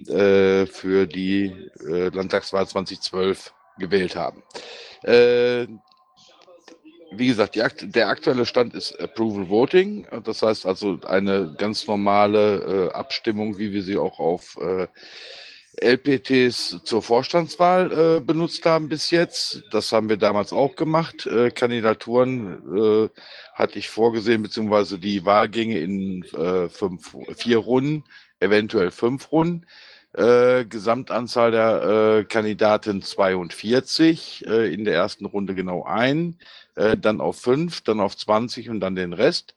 äh, 0.07 0.67
für 0.67 1.07
die 1.07 1.71
äh, 1.81 2.11
Landtagswahl 2.11 2.69
2012 2.69 3.55
gewählt 3.79 4.17
haben. 4.17 4.43
Wie 7.11 7.27
gesagt, 7.29 7.55
die, 7.55 7.91
der 7.91 8.09
aktuelle 8.09 8.47
Stand 8.47 8.75
ist 8.75 8.99
Approval 9.01 9.49
Voting. 9.49 10.07
Das 10.25 10.43
heißt 10.43 10.67
also 10.67 11.01
eine 11.07 11.55
ganz 11.57 11.87
normale 11.87 12.91
äh, 12.91 12.93
Abstimmung, 12.93 13.59
wie 13.59 13.73
wir 13.73 13.83
sie 13.83 13.97
auch 13.97 14.19
auf 14.19 14.59
äh, 14.61 14.87
LPTs 15.81 16.81
zur 16.85 17.03
Vorstandswahl 17.03 17.93
äh, 17.93 18.21
benutzt 18.21 18.65
haben 18.67 18.89
bis 18.89 19.11
jetzt. 19.11 19.63
Das 19.71 19.93
haben 19.93 20.09
wir 20.09 20.17
damals 20.17 20.53
auch 20.53 20.77
gemacht. 20.77 21.27
Äh, 21.27 21.51
Kandidaturen 21.51 22.63
äh, 22.77 23.09
hatte 23.55 23.79
ich 23.79 23.89
vorgesehen, 23.89 24.43
beziehungsweise 24.43 24.99
die 24.99 25.25
Wahlgänge 25.25 25.79
in 25.79 26.25
äh, 26.35 26.69
fünf, 26.69 27.17
vier 27.37 27.59
Runden, 27.59 28.05
eventuell 28.41 28.91
fünf 28.91 29.31
Runden. 29.33 29.67
Äh, 30.19 30.65
Gesamtanzahl 30.65 31.53
der 31.53 32.19
äh, 32.19 32.25
Kandidaten 32.25 33.03
42, 33.03 34.45
äh, 34.49 34.75
in 34.75 34.85
der 34.85 34.95
ersten 34.95 35.27
Runde 35.27 35.55
genau 35.55 35.85
ein, 35.85 36.37
äh, 36.75 36.97
dann 36.97 37.21
auf 37.21 37.39
5, 37.41 37.83
dann 37.83 38.01
auf 38.01 38.17
20 38.17 38.69
und 38.69 38.81
dann 38.81 38.97
den 38.97 39.13
Rest. 39.13 39.55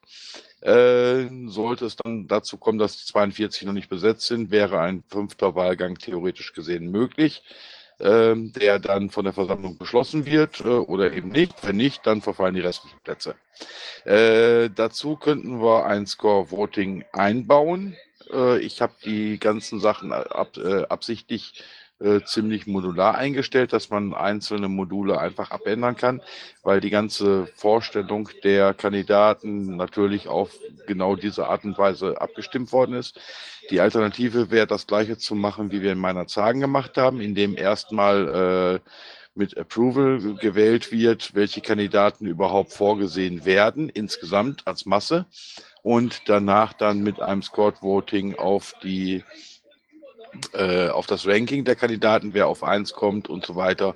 Äh, 0.60 1.24
sollte 1.46 1.86
es 1.86 1.96
dann 1.96 2.28
dazu 2.28 2.58
kommen, 2.58 2.78
dass 2.78 2.96
die 2.96 3.06
42 3.06 3.66
noch 3.66 3.72
nicht 3.72 3.88
besetzt 3.88 4.28
sind, 4.28 4.52
wäre 4.52 4.78
ein 4.78 5.02
fünfter 5.08 5.56
Wahlgang 5.56 5.98
theoretisch 5.98 6.52
gesehen 6.52 6.92
möglich, 6.92 7.42
äh, 7.98 8.36
der 8.36 8.78
dann 8.78 9.10
von 9.10 9.24
der 9.24 9.32
Versammlung 9.32 9.78
beschlossen 9.78 10.26
wird 10.26 10.60
äh, 10.60 10.68
oder 10.68 11.12
eben 11.12 11.30
nicht. 11.30 11.54
Wenn 11.66 11.76
nicht, 11.76 12.06
dann 12.06 12.22
verfallen 12.22 12.54
die 12.54 12.60
restlichen 12.60 13.00
Plätze. 13.02 13.34
Äh, 14.04 14.70
dazu 14.70 15.16
könnten 15.16 15.60
wir 15.60 15.86
ein 15.86 16.06
Score-Voting 16.06 17.04
einbauen. 17.12 17.96
Äh, 18.32 18.58
ich 18.60 18.80
habe 18.80 18.94
die 19.04 19.38
ganzen 19.38 19.80
Sachen 19.80 20.12
ab, 20.12 20.56
äh, 20.56 20.84
absichtlich 20.84 21.62
äh, 22.02 22.20
ziemlich 22.24 22.66
modular 22.66 23.16
eingestellt, 23.16 23.72
dass 23.72 23.90
man 23.90 24.12
einzelne 24.12 24.68
Module 24.68 25.20
einfach 25.20 25.50
abändern 25.52 25.96
kann, 25.96 26.20
weil 26.62 26.80
die 26.80 26.90
ganze 26.90 27.46
Vorstellung 27.54 28.28
der 28.42 28.74
Kandidaten 28.74 29.76
natürlich 29.76 30.26
auf 30.26 30.50
genau 30.86 31.14
diese 31.14 31.46
Art 31.46 31.64
und 31.64 31.78
Weise 31.78 32.20
abgestimmt 32.20 32.72
worden 32.72 32.96
ist. 32.96 33.20
Die 33.70 33.80
Alternative 33.80 34.50
wäre 34.50 34.66
das 34.66 34.86
gleiche 34.88 35.16
zu 35.16 35.36
machen, 35.36 35.70
wie 35.70 35.80
wir 35.82 35.92
in 35.92 35.98
meiner 35.98 36.26
Zagen 36.26 36.60
gemacht 36.60 36.96
haben, 36.96 37.20
indem 37.20 37.56
erstmal 37.56 38.80
äh, 38.82 38.90
mit 39.34 39.56
Approval 39.56 40.36
gewählt 40.36 40.92
wird, 40.92 41.34
welche 41.34 41.60
Kandidaten 41.60 42.26
überhaupt 42.26 42.72
vorgesehen 42.72 43.44
werden, 43.44 43.88
insgesamt 43.88 44.66
als 44.66 44.86
Masse, 44.86 45.26
und 45.82 46.22
danach 46.26 46.72
dann 46.72 47.00
mit 47.00 47.20
einem 47.20 47.42
Scored 47.42 47.82
Voting 47.82 48.36
auf 48.36 48.74
die 48.82 49.24
äh, 50.54 50.88
auf 50.88 51.06
das 51.06 51.26
Ranking 51.26 51.64
der 51.64 51.76
Kandidaten, 51.76 52.32
wer 52.32 52.46
auf 52.46 52.62
eins 52.62 52.94
kommt 52.94 53.28
und 53.28 53.44
so 53.44 53.54
weiter, 53.54 53.94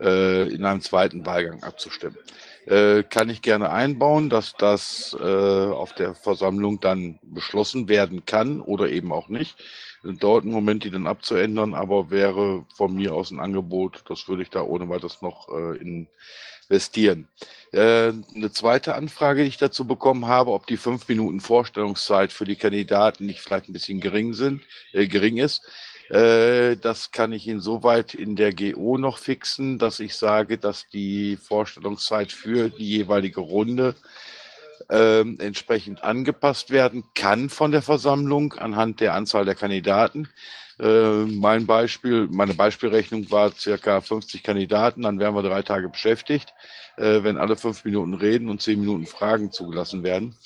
äh, 0.00 0.46
in 0.48 0.64
einem 0.64 0.82
zweiten 0.82 1.24
Wahlgang 1.24 1.62
abzustimmen. 1.62 2.18
Äh, 2.66 3.04
kann 3.04 3.30
ich 3.30 3.40
gerne 3.40 3.70
einbauen, 3.70 4.28
dass 4.28 4.54
das 4.58 5.14
auf 5.14 5.94
der 5.94 6.14
Versammlung 6.14 6.80
dann 6.80 7.18
beschlossen 7.22 7.88
werden 7.88 8.26
kann 8.26 8.60
oder 8.60 8.90
eben 8.90 9.12
auch 9.12 9.28
nicht. 9.28 9.56
Dauert 10.16 10.44
einen 10.44 10.52
Moment, 10.52 10.84
die 10.84 10.90
dann 10.90 11.06
abzuändern, 11.06 11.74
aber 11.74 12.10
wäre 12.10 12.64
von 12.74 12.94
mir 12.94 13.14
aus 13.14 13.30
ein 13.30 13.40
Angebot, 13.40 14.04
das 14.08 14.28
würde 14.28 14.42
ich 14.42 14.50
da 14.50 14.62
ohne 14.62 14.88
weiteres 14.88 15.20
noch 15.20 15.48
äh, 15.48 15.76
investieren. 16.68 17.28
Äh, 17.72 18.12
eine 18.34 18.50
zweite 18.52 18.94
Anfrage, 18.94 19.42
die 19.42 19.48
ich 19.48 19.58
dazu 19.58 19.86
bekommen 19.86 20.26
habe, 20.26 20.52
ob 20.52 20.66
die 20.66 20.76
fünf 20.76 21.08
Minuten 21.08 21.40
Vorstellungszeit 21.40 22.32
für 22.32 22.44
die 22.44 22.56
Kandidaten 22.56 23.26
nicht 23.26 23.40
vielleicht 23.40 23.68
ein 23.68 23.72
bisschen 23.72 24.00
gering 24.00 24.32
sind, 24.32 24.62
äh, 24.92 25.06
gering 25.06 25.36
ist. 25.36 25.62
Äh, 26.10 26.76
das 26.76 27.10
kann 27.10 27.32
ich 27.32 27.46
insoweit 27.46 28.14
in 28.14 28.34
der 28.34 28.54
GO 28.54 28.96
noch 28.96 29.18
fixen, 29.18 29.78
dass 29.78 30.00
ich 30.00 30.14
sage, 30.14 30.56
dass 30.56 30.88
die 30.88 31.36
Vorstellungszeit 31.36 32.32
für 32.32 32.70
die 32.70 32.88
jeweilige 32.88 33.40
Runde 33.40 33.94
äh, 34.88 35.20
entsprechend 35.20 36.02
angepasst 36.02 36.70
werden 36.70 37.04
kann 37.14 37.48
von 37.48 37.72
der 37.72 37.82
Versammlung 37.82 38.54
anhand 38.54 39.00
der 39.00 39.14
Anzahl 39.14 39.44
der 39.44 39.54
Kandidaten. 39.54 40.28
Äh, 40.80 41.24
mein 41.24 41.66
Beispiel, 41.66 42.28
meine 42.30 42.54
Beispielrechnung 42.54 43.30
war 43.30 43.52
circa 43.52 44.00
50 44.00 44.42
Kandidaten, 44.42 45.02
dann 45.02 45.18
wären 45.18 45.34
wir 45.34 45.42
drei 45.42 45.62
Tage 45.62 45.88
beschäftigt, 45.88 46.54
äh, 46.96 47.22
wenn 47.24 47.36
alle 47.36 47.56
fünf 47.56 47.84
Minuten 47.84 48.14
reden 48.14 48.48
und 48.48 48.62
zehn 48.62 48.80
Minuten 48.80 49.06
Fragen 49.06 49.50
zugelassen 49.50 50.04
werden. 50.04 50.36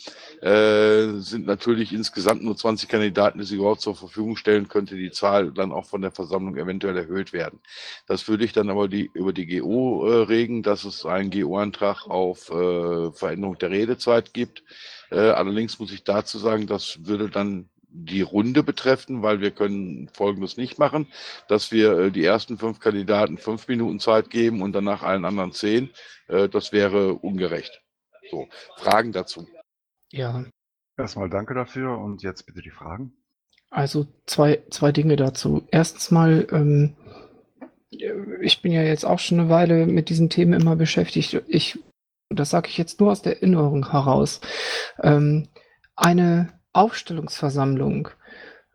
Äh, 0.43 1.21
sind 1.21 1.47
natürlich 1.47 1.93
insgesamt 1.93 2.43
nur 2.43 2.57
20 2.57 2.89
Kandidaten, 2.89 3.39
die 3.39 3.45
sie 3.45 3.55
überhaupt 3.55 3.81
zur 3.81 3.95
Verfügung 3.95 4.37
stellen, 4.37 4.67
könnte 4.67 4.97
die 4.97 5.13
Zahl 5.13 5.53
dann 5.53 5.71
auch 5.71 5.87
von 5.87 6.03
der 6.03 6.11
Versammlung 6.11 6.57
eventuell 6.57 6.97
erhöht 6.97 7.33
werden. 7.33 7.61
Das 8.09 8.27
würde 8.27 8.45
ich 8.45 8.53
dann 8.53 8.69
aber 8.69 8.89
die, 8.89 9.09
über 9.15 9.33
die 9.33 9.47
GO 9.47 10.05
äh, 10.05 10.25
regeln, 10.25 10.65
dass 10.65 10.83
es 10.83 11.07
einen 11.07 11.31
GO-Antrag 11.31 12.09
auf 12.09 12.51
äh, 12.51 13.13
Veränderung 13.13 13.57
der 13.59 13.71
Redezeit 13.71 14.35
gibt. 14.35 14.65
Äh, 15.13 15.21
allerdings 15.21 15.79
muss 15.79 15.93
ich 15.93 16.03
dazu 16.03 16.39
sagen, 16.39 16.67
das 16.67 17.07
würde 17.07 17.31
dann 17.31 17.69
die 17.93 18.23
Runde 18.23 18.65
betreffen, 18.65 19.23
weil 19.23 19.41
wir 19.41 19.53
können 19.53 20.09
Folgendes 20.13 20.57
nicht 20.57 20.77
machen, 20.77 21.07
dass 21.47 21.71
wir 21.71 21.93
äh, 21.99 22.11
die 22.11 22.25
ersten 22.25 22.59
fünf 22.59 22.81
Kandidaten 22.81 23.39
fünf 23.39 23.69
Minuten 23.69 24.01
Zeit 24.01 24.29
geben 24.29 24.61
und 24.61 24.73
danach 24.73 25.05
allen 25.05 25.25
anderen 25.25 25.53
zehn. 25.53 25.91
Äh, 26.27 26.49
das 26.49 26.73
wäre 26.73 27.15
ungerecht. 27.15 27.81
So, 28.29 28.49
Fragen 28.77 29.13
dazu? 29.13 29.47
Ja. 30.13 30.45
Erstmal 30.97 31.31
danke 31.31 31.55
dafür 31.55 31.99
und 31.99 32.23
jetzt 32.23 32.47
bitte 32.47 32.63
die 32.63 32.71
Fragen. 32.71 33.13
Also 33.71 34.07
zwei, 34.27 34.63
zwei 34.71 34.93
Dinge 34.93 35.17
dazu. 35.17 35.67
Erstens 35.71 36.11
mal, 36.11 36.47
ähm, 36.53 36.95
ich 38.41 38.61
bin 38.61 38.73
ja 38.73 38.83
jetzt 38.83 39.05
auch 39.05 39.19
schon 39.19 39.41
eine 39.41 39.49
Weile 39.49 39.87
mit 39.87 40.11
diesen 40.11 40.29
Themen 40.29 40.53
immer 40.53 40.77
beschäftigt. 40.77 41.43
Ich, 41.49 41.79
das 42.29 42.51
sage 42.51 42.69
ich 42.69 42.77
jetzt 42.77 43.01
nur 43.01 43.11
aus 43.11 43.23
der 43.23 43.37
Erinnerung 43.37 43.91
heraus. 43.91 44.43
Ähm, 45.03 45.49
eine 45.97 46.53
Aufstellungsversammlung, 46.75 48.09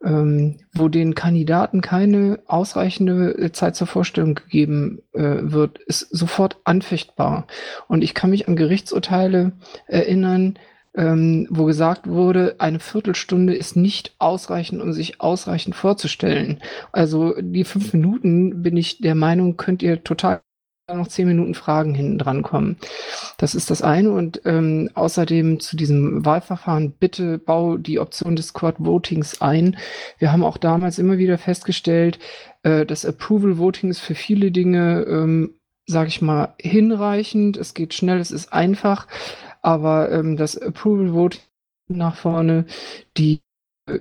ähm, 0.04 0.60
wo 0.74 0.88
den 0.90 1.14
Kandidaten 1.14 1.82
keine 1.82 2.40
ausreichende 2.48 3.52
Zeit 3.52 3.76
zur 3.76 3.88
Vorstellung 3.88 4.34
gegeben 4.34 5.04
äh, 5.14 5.38
wird, 5.42 5.78
ist 5.80 6.02
sofort 6.10 6.58
anfechtbar. 6.64 7.46
Und 7.88 8.04
ich 8.04 8.16
kann 8.16 8.32
mich 8.32 8.48
an 8.48 8.56
Gerichtsurteile 8.56 9.54
erinnern, 9.86 10.58
ähm, 10.96 11.48
wo 11.50 11.66
gesagt 11.66 12.08
wurde, 12.08 12.56
eine 12.60 12.80
Viertelstunde 12.80 13.56
ist 13.56 13.76
nicht 13.76 14.16
ausreichend, 14.20 14.82
um 14.82 14.94
sich 14.94 15.22
ausreichend 15.22 15.76
vorzustellen. 15.76 16.62
Also 16.92 17.36
die 17.40 17.64
fünf 17.64 17.94
Minuten 17.94 18.64
bin 18.64 18.78
ich 18.78 19.00
der 19.00 19.16
Meinung, 19.16 19.58
könnt 19.58 19.84
ihr 19.84 20.04
total 20.04 20.42
noch 20.96 21.10
zehn 21.10 21.28
Minuten 21.28 21.54
Fragen 21.54 21.94
hinten 21.94 22.18
dran 22.18 22.44
kommen. 22.44 22.78
Das 23.38 23.56
ist 23.56 23.70
das 23.70 23.82
eine. 23.82 24.12
Und 24.12 24.42
ähm, 24.46 24.90
außerdem 24.94 25.60
zu 25.60 25.76
diesem 25.76 26.24
Wahlverfahren, 26.24 26.92
bitte 26.92 27.40
bau 27.40 27.76
die 27.76 28.00
Option 28.00 28.38
des 28.38 28.54
Court 28.54 28.78
Votings 28.80 29.42
ein. 29.42 29.78
Wir 30.18 30.32
haben 30.32 30.46
auch 30.46 30.58
damals 30.58 30.98
immer 30.98 31.18
wieder 31.18 31.38
festgestellt, 31.38 32.20
äh, 32.64 32.86
das 32.86 33.06
Approval 33.06 33.58
Voting 33.58 33.90
ist 33.90 34.00
für 34.00 34.16
viele 34.16 34.52
Dinge, 34.52 35.06
ähm, 35.10 35.56
sage 35.88 36.08
ich 36.08 36.22
mal, 36.22 36.54
hinreichend. 36.58 37.58
Es 37.58 37.74
geht 37.74 37.94
schnell, 37.94 38.20
es 38.20 38.32
ist 38.32 38.54
einfach. 38.54 39.08
Aber 39.68 40.10
ähm, 40.14 40.38
das 40.38 40.58
Approval 40.58 41.14
Voting 41.14 41.42
nach 41.90 42.16
vorne, 42.16 42.66
die 43.18 43.42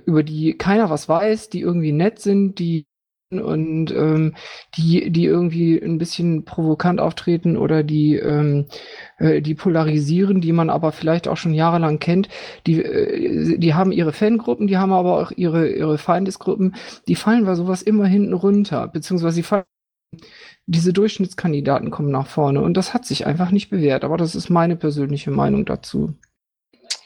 über 0.05 0.23
die 0.23 0.57
keiner 0.57 0.89
was 0.89 1.09
weiß, 1.09 1.49
die 1.49 1.59
irgendwie 1.59 1.91
nett 1.91 2.19
sind, 2.19 2.57
die 2.59 2.85
und 3.29 3.91
ähm, 3.91 4.33
die, 4.77 5.11
die 5.11 5.25
irgendwie 5.25 5.77
ein 5.77 5.97
bisschen 5.97 6.45
provokant 6.45 7.01
auftreten 7.01 7.57
oder 7.57 7.83
die, 7.83 8.15
ähm, 8.15 8.67
äh, 9.17 9.41
die 9.41 9.55
polarisieren, 9.55 10.39
die 10.39 10.53
man 10.53 10.69
aber 10.69 10.93
vielleicht 10.93 11.27
auch 11.27 11.35
schon 11.35 11.53
jahrelang 11.53 11.99
kennt, 11.99 12.29
die, 12.65 12.81
äh, 12.81 13.57
die 13.57 13.73
haben 13.73 13.91
ihre 13.91 14.13
Fangruppen, 14.13 14.67
die 14.67 14.77
haben 14.77 14.93
aber 14.93 15.19
auch 15.21 15.31
ihre, 15.31 15.67
ihre 15.69 15.97
Feindesgruppen, 15.97 16.75
die 17.09 17.15
fallen 17.15 17.43
bei 17.43 17.55
sowas 17.55 17.81
immer 17.81 18.05
hinten 18.05 18.31
runter, 18.31 18.87
beziehungsweise 18.87 19.35
die 19.35 19.43
fallen 19.43 19.65
diese 20.67 20.93
Durchschnittskandidaten 20.93 21.91
kommen 21.91 22.11
nach 22.11 22.27
vorne 22.27 22.61
und 22.61 22.75
das 22.75 22.93
hat 22.93 23.05
sich 23.05 23.25
einfach 23.25 23.51
nicht 23.51 23.69
bewährt, 23.69 24.03
aber 24.03 24.17
das 24.17 24.35
ist 24.35 24.49
meine 24.49 24.75
persönliche 24.75 25.31
Meinung 25.31 25.65
dazu. 25.65 26.13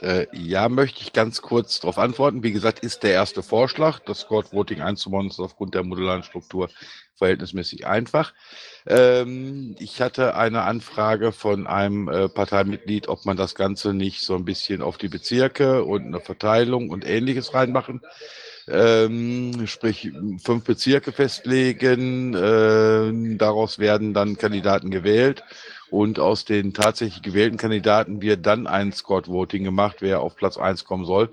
Äh, 0.01 0.25
ja, 0.33 0.67
möchte 0.67 1.01
ich 1.01 1.13
ganz 1.13 1.43
kurz 1.43 1.79
darauf 1.79 1.99
antworten. 1.99 2.41
Wie 2.41 2.51
gesagt, 2.51 2.79
ist 2.79 3.03
der 3.03 3.13
erste 3.13 3.43
Vorschlag, 3.43 3.99
das 3.99 4.21
Scored 4.21 4.51
Voting 4.51 4.81
einzubauen, 4.81 5.27
ist 5.27 5.39
aufgrund 5.39 5.75
der 5.75 5.83
modularen 5.83 6.23
Struktur 6.23 6.69
verhältnismäßig 7.15 7.85
einfach. 7.85 8.33
Ähm, 8.87 9.75
ich 9.77 10.01
hatte 10.01 10.35
eine 10.35 10.63
Anfrage 10.63 11.31
von 11.31 11.67
einem 11.67 12.07
äh, 12.07 12.29
Parteimitglied, 12.29 13.07
ob 13.09 13.25
man 13.25 13.37
das 13.37 13.53
Ganze 13.53 13.93
nicht 13.93 14.21
so 14.21 14.35
ein 14.35 14.43
bisschen 14.43 14.81
auf 14.81 14.97
die 14.97 15.07
Bezirke 15.07 15.83
und 15.83 16.07
eine 16.07 16.19
Verteilung 16.19 16.89
und 16.89 17.05
ähnliches 17.05 17.53
reinmachen. 17.53 18.01
Ähm, 18.71 19.67
sprich, 19.67 20.11
fünf 20.43 20.63
Bezirke 20.63 21.11
festlegen, 21.11 22.33
äh, 22.33 23.37
daraus 23.37 23.79
werden 23.79 24.13
dann 24.13 24.37
Kandidaten 24.37 24.91
gewählt 24.91 25.43
und 25.91 26.19
aus 26.19 26.45
den 26.45 26.73
tatsächlich 26.73 27.21
gewählten 27.21 27.57
Kandidaten 27.57 28.21
wird 28.21 28.45
dann 28.45 28.65
ein 28.65 28.93
Scored 28.93 29.27
Voting 29.27 29.65
gemacht, 29.65 29.97
wer 29.99 30.21
auf 30.21 30.35
Platz 30.37 30.57
eins 30.57 30.85
kommen 30.85 31.05
soll. 31.05 31.31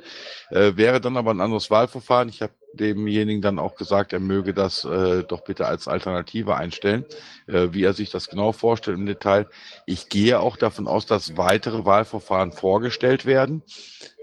Äh, 0.51 0.73
wäre 0.75 1.01
dann 1.01 1.17
aber 1.17 1.31
ein 1.31 1.41
anderes 1.41 1.71
Wahlverfahren. 1.71 2.29
Ich 2.29 2.43
habe 2.43 2.53
demjenigen 2.81 3.43
dann 3.43 3.59
auch 3.59 3.75
gesagt, 3.75 4.13
er 4.13 4.21
möge 4.21 4.55
das 4.55 4.85
äh, 4.85 5.25
doch 5.25 5.43
bitte 5.43 5.67
als 5.67 5.89
Alternative 5.89 6.57
einstellen, 6.57 7.05
äh, 7.47 7.69
wie 7.73 7.85
er 7.85 7.93
sich 7.93 8.11
das 8.11 8.29
genau 8.29 8.53
vorstellt 8.53 8.99
im 8.99 9.07
Detail. 9.07 9.47
Ich 9.87 10.09
gehe 10.09 10.41
auch 10.41 10.57
davon 10.57 10.87
aus, 10.87 11.07
dass 11.07 11.37
weitere 11.37 11.85
Wahlverfahren 11.85 12.53
vorgestellt 12.53 13.27
werden 13.27 13.63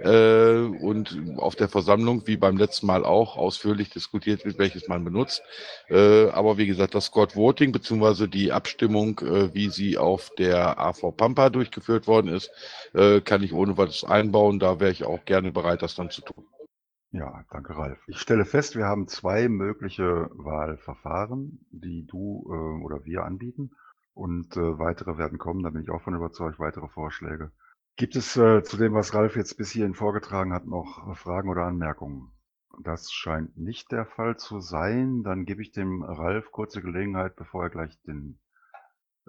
äh, 0.01 0.57
und 0.57 1.37
auf 1.37 1.55
der 1.55 1.69
Versammlung, 1.69 2.25
wie 2.25 2.37
beim 2.37 2.57
letzten 2.57 2.87
Mal 2.87 3.05
auch, 3.05 3.37
ausführlich 3.37 3.89
diskutiert 3.89 4.45
wird, 4.45 4.57
welches 4.57 4.87
man 4.87 5.03
benutzt. 5.03 5.43
Äh, 5.89 6.29
aber 6.29 6.57
wie 6.57 6.67
gesagt, 6.67 6.95
das 6.95 7.05
Scored 7.05 7.35
Voting 7.35 7.71
beziehungsweise 7.71 8.27
die 8.27 8.51
Abstimmung, 8.51 9.19
äh, 9.19 9.53
wie 9.53 9.69
sie 9.69 9.97
auf 9.97 10.31
der 10.37 10.79
AV 10.79 11.11
Pampa 11.15 11.49
durchgeführt 11.49 12.07
worden 12.07 12.29
ist, 12.29 12.51
äh, 12.93 13.21
kann 13.21 13.43
ich 13.43 13.53
ohne 13.53 13.77
weiteres 13.77 14.03
einbauen. 14.03 14.59
Da 14.59 14.79
wäre 14.79 14.91
ich 14.91 15.03
auch 15.03 15.25
gerne 15.25 15.51
bereit, 15.51 15.81
das 15.81 15.95
dann 15.95 16.09
zu 16.09 16.21
tun. 16.21 16.45
Ja, 17.15 17.45
danke, 17.49 17.77
Ralf. 17.77 17.97
Ich 18.07 18.19
stelle 18.19 18.43
fest, 18.43 18.75
wir 18.75 18.87
haben 18.87 19.07
zwei 19.07 19.47
mögliche 19.47 20.29
Wahlverfahren, 20.33 21.65
die 21.71 22.05
du 22.05 22.43
äh, 22.49 22.83
oder 22.83 23.05
wir 23.05 23.23
anbieten. 23.23 23.71
Und 24.13 24.57
äh, 24.57 24.79
weitere 24.79 25.17
werden 25.17 25.37
kommen, 25.37 25.63
da 25.63 25.69
bin 25.69 25.81
ich 25.81 25.89
auch 25.89 26.01
von 26.01 26.13
überzeugt, 26.13 26.59
weitere 26.59 26.89
Vorschläge. 26.89 27.53
Gibt 27.95 28.17
es 28.17 28.35
äh, 28.35 28.63
zu 28.63 28.75
dem, 28.75 28.93
was 28.93 29.13
Ralf 29.13 29.37
jetzt 29.37 29.55
bis 29.55 29.71
hierhin 29.71 29.93
vorgetragen 29.93 30.51
hat, 30.51 30.65
noch 30.65 31.15
Fragen 31.15 31.47
oder 31.47 31.63
Anmerkungen? 31.63 32.33
Das 32.83 33.13
scheint 33.13 33.57
nicht 33.57 33.93
der 33.93 34.05
Fall 34.05 34.35
zu 34.35 34.59
sein. 34.59 35.23
Dann 35.23 35.45
gebe 35.45 35.61
ich 35.61 35.71
dem 35.71 36.03
Ralf 36.03 36.51
kurze 36.51 36.81
Gelegenheit, 36.81 37.37
bevor 37.37 37.63
er 37.63 37.69
gleich 37.69 37.97
den 38.01 38.39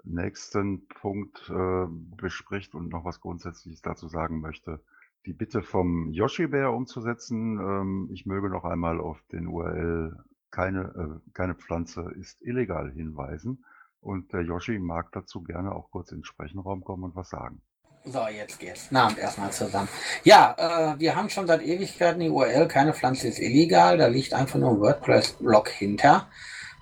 nächsten 0.03 0.89
Punkt 0.89 1.49
äh, 1.49 1.85
bespricht 2.17 2.75
und 2.75 2.89
noch 2.89 3.05
was 3.05 3.21
Grundsätzliches 3.21 3.81
dazu 3.81 4.09
sagen 4.09 4.41
möchte, 4.41 4.81
die 5.27 5.33
Bitte 5.33 5.61
vom 5.61 6.11
Yoshi-Bär 6.11 6.71
umzusetzen. 6.71 7.59
Ähm, 7.59 8.09
ich 8.13 8.25
möge 8.25 8.49
noch 8.49 8.63
einmal 8.63 8.99
auf 8.99 9.21
den 9.31 9.47
URL 9.47 10.15
keine, 10.49 11.19
äh, 11.25 11.31
keine 11.33 11.53
Pflanze 11.53 12.09
ist 12.19 12.41
illegal 12.41 12.91
hinweisen. 12.91 13.63
Und 13.99 14.31
der 14.31 14.41
Yoshi 14.41 14.79
mag 14.79 15.11
dazu 15.11 15.43
gerne 15.43 15.75
auch 15.75 15.91
kurz 15.91 16.11
in 16.11 16.19
den 16.19 16.23
Sprechenraum 16.23 16.83
kommen 16.83 17.03
und 17.03 17.15
was 17.15 17.29
sagen. 17.29 17.61
So, 18.05 18.25
jetzt 18.29 18.59
geht's. 18.59 18.87
Na, 18.89 19.07
und 19.07 19.17
erstmal 19.17 19.51
zusammen. 19.51 19.89
Ja, 20.23 20.55
äh, 20.57 20.99
wir 20.99 21.15
haben 21.17 21.29
schon 21.29 21.45
seit 21.45 21.61
Ewigkeiten 21.61 22.21
die 22.21 22.29
URL, 22.29 22.69
keine 22.69 22.93
Pflanze 22.93 23.27
ist 23.27 23.39
illegal, 23.39 23.97
da 23.97 24.07
liegt 24.07 24.33
einfach 24.33 24.59
nur 24.59 24.71
ein 24.71 24.79
WordPress-Blog 24.79 25.67
hinter. 25.67 26.29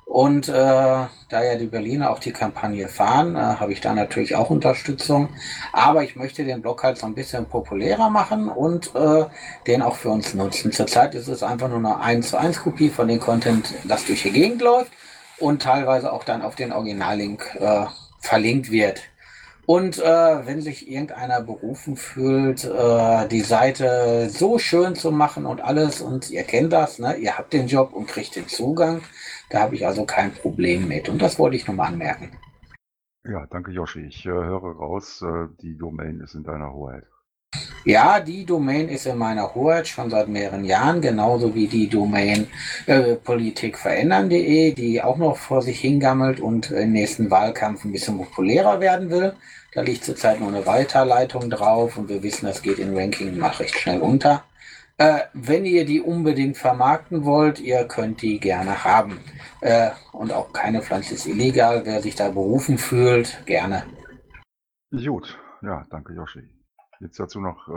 Und 0.05 0.47
äh, 0.47 0.53
da 0.53 1.09
ja 1.31 1.55
die 1.55 1.65
Berliner 1.65 2.11
auch 2.11 2.19
die 2.19 2.31
Kampagne 2.31 2.87
fahren, 2.87 3.35
äh, 3.35 3.39
habe 3.39 3.73
ich 3.73 3.81
da 3.81 3.93
natürlich 3.93 4.35
auch 4.35 4.49
Unterstützung. 4.51 5.29
Aber 5.73 6.03
ich 6.03 6.15
möchte 6.15 6.45
den 6.45 6.61
Blog 6.61 6.83
halt 6.83 6.97
so 6.97 7.07
ein 7.07 7.15
bisschen 7.15 7.45
populärer 7.47 8.09
machen 8.09 8.47
und 8.47 8.95
äh, 8.95 9.25
den 9.67 9.81
auch 9.81 9.95
für 9.95 10.09
uns 10.09 10.33
nutzen. 10.33 10.71
Zurzeit 10.71 11.15
ist 11.15 11.27
es 11.27 11.43
einfach 11.43 11.69
nur 11.69 11.79
eine 11.79 11.99
1 11.99 12.29
zu 12.29 12.37
1 12.37 12.61
Kopie 12.61 12.89
von 12.89 13.07
dem 13.07 13.19
Content, 13.19 13.73
das 13.83 14.05
durch 14.05 14.23
die 14.23 14.31
Gegend 14.31 14.61
läuft 14.61 14.91
und 15.39 15.63
teilweise 15.63 16.13
auch 16.13 16.23
dann 16.23 16.43
auf 16.43 16.55
den 16.55 16.71
Originallink 16.71 17.57
äh, 17.59 17.85
verlinkt 18.19 18.71
wird. 18.71 19.01
Und 19.65 19.97
äh, 19.97 20.45
wenn 20.45 20.61
sich 20.61 20.89
irgendeiner 20.89 21.41
berufen 21.41 21.97
fühlt, 21.97 22.65
äh, 22.65 23.27
die 23.27 23.41
Seite 23.41 24.29
so 24.29 24.59
schön 24.59 24.93
zu 24.95 25.11
machen 25.11 25.47
und 25.47 25.61
alles, 25.61 26.01
und 26.01 26.29
ihr 26.29 26.43
kennt 26.43 26.71
das, 26.71 26.99
ne? 26.99 27.15
ihr 27.15 27.35
habt 27.37 27.51
den 27.51 27.67
Job 27.67 27.93
und 27.93 28.07
kriegt 28.07 28.35
den 28.35 28.47
Zugang, 28.47 29.01
da 29.49 29.61
habe 29.61 29.75
ich 29.75 29.85
also 29.85 30.05
kein 30.05 30.33
Problem 30.33 30.87
mit. 30.87 31.09
Und 31.09 31.21
das 31.21 31.39
wollte 31.39 31.55
ich 31.55 31.67
nur 31.67 31.75
mal 31.75 31.87
anmerken. 31.87 32.31
Ja, 33.27 33.47
danke 33.47 33.71
Joshi. 33.71 34.01
Ich 34.01 34.25
äh, 34.25 34.29
höre 34.29 34.75
raus, 34.75 35.23
äh, 35.23 35.47
die 35.61 35.77
Domain 35.77 36.19
ist 36.19 36.35
in 36.35 36.43
deiner 36.43 36.71
Hoheit. 36.71 37.05
Ja, 37.85 38.19
die 38.19 38.45
Domain 38.45 38.89
ist 38.89 39.05
in 39.05 39.17
meiner 39.17 39.53
Hoheit 39.53 39.87
schon 39.87 40.09
seit 40.09 40.27
mehreren 40.27 40.65
Jahren, 40.65 41.01
genauso 41.01 41.53
wie 41.53 41.67
die 41.67 41.87
Domain 41.87 42.47
äh, 42.87 43.15
politikverändern.de, 43.15 44.73
die 44.73 45.01
auch 45.01 45.17
noch 45.17 45.37
vor 45.37 45.61
sich 45.61 45.79
hingammelt 45.79 46.39
und 46.39 46.71
im 46.71 46.91
nächsten 46.91 47.29
Wahlkampf 47.29 47.85
ein 47.85 47.91
bisschen 47.91 48.17
populärer 48.17 48.79
werden 48.79 49.09
will. 49.09 49.33
Da 49.73 49.81
liegt 49.81 50.03
zurzeit 50.03 50.39
nur 50.39 50.49
eine 50.49 50.65
Weiterleitung 50.65 51.49
drauf 51.49 51.97
und 51.97 52.09
wir 52.09 52.23
wissen, 52.23 52.45
das 52.47 52.61
geht 52.61 52.79
in 52.79 52.97
Ranking 52.97 53.37
mal 53.37 53.49
recht 53.49 53.77
schnell 53.77 54.01
unter. 54.01 54.43
Äh, 54.97 55.21
wenn 55.33 55.65
ihr 55.65 55.85
die 55.85 55.99
unbedingt 55.99 56.57
vermarkten 56.57 57.25
wollt, 57.25 57.59
ihr 57.59 57.85
könnt 57.85 58.21
die 58.21 58.39
gerne 58.39 58.85
haben. 58.85 59.19
Äh, 59.59 59.91
und 60.13 60.31
auch 60.31 60.53
keine 60.53 60.81
Pflanze 60.81 61.15
ist 61.15 61.25
illegal. 61.25 61.85
Wer 61.85 62.01
sich 62.01 62.15
da 62.15 62.29
berufen 62.29 62.77
fühlt, 62.77 63.45
gerne. 63.45 63.83
Gut, 64.91 65.37
ja, 65.61 65.85
danke 65.89 66.13
Yoshi. 66.13 66.47
Jetzt 67.01 67.19
dazu 67.19 67.41
noch 67.41 67.67
äh, 67.67 67.71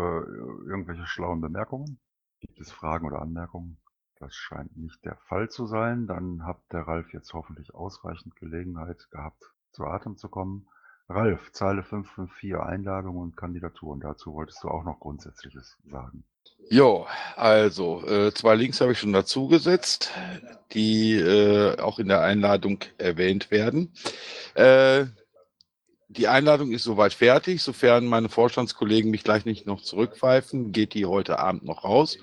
irgendwelche 0.71 1.07
schlauen 1.07 1.41
Bemerkungen? 1.41 1.99
Gibt 2.41 2.61
es 2.61 2.71
Fragen 2.71 3.07
oder 3.07 3.21
Anmerkungen? 3.21 3.79
Das 4.21 4.35
scheint 4.35 4.77
nicht 4.77 5.05
der 5.05 5.17
Fall 5.29 5.49
zu 5.49 5.67
sein. 5.67 6.07
Dann 6.07 6.45
hat 6.45 6.61
der 6.71 6.83
Ralf 6.83 7.13
jetzt 7.13 7.33
hoffentlich 7.33 7.75
ausreichend 7.75 8.37
Gelegenheit 8.37 9.09
gehabt, 9.11 9.43
zu 9.73 9.85
Atem 9.85 10.17
zu 10.17 10.29
kommen. 10.29 10.69
Ralf, 11.11 11.53
Zeile 11.53 11.83
554 11.83 12.57
Einladungen 12.57 13.23
und 13.23 13.37
Kandidaturen. 13.37 14.01
Dazu 14.01 14.35
wolltest 14.35 14.63
du 14.63 14.69
auch 14.69 14.85
noch 14.85 15.01
Grundsätzliches 15.01 15.79
sagen. 15.91 16.25
Jo, 16.71 17.07
also 17.37 18.07
äh, 18.07 18.33
zwei 18.35 18.55
Links 18.55 18.81
habe 18.81 18.93
ich 18.93 18.99
schon 18.99 19.15
dazu 19.15 19.49
gesetzt, 19.49 20.13
die 20.73 21.15
äh, 21.15 21.81
auch 21.81 21.99
in 21.99 22.09
der 22.09 22.21
Einladung 22.21 22.81
erwähnt 22.99 23.51
werden. 23.51 23.95
Äh, 24.55 25.07
die 26.09 26.29
Einladung 26.29 26.73
ist 26.73 26.85
soweit 26.85 27.15
fertig, 27.15 27.63
sofern 27.63 28.07
meine 28.07 28.29
Vorstandskollegen 28.29 29.11
mich 29.11 29.25
gleich 29.25 29.47
nicht 29.47 29.67
noch 29.67 29.81
zurückpfeifen, 29.81 30.73
geht 30.73 30.93
die 30.93 31.07
heute 31.07 31.39
Abend 31.39 31.65
noch 31.65 31.85
raus. 31.85 32.19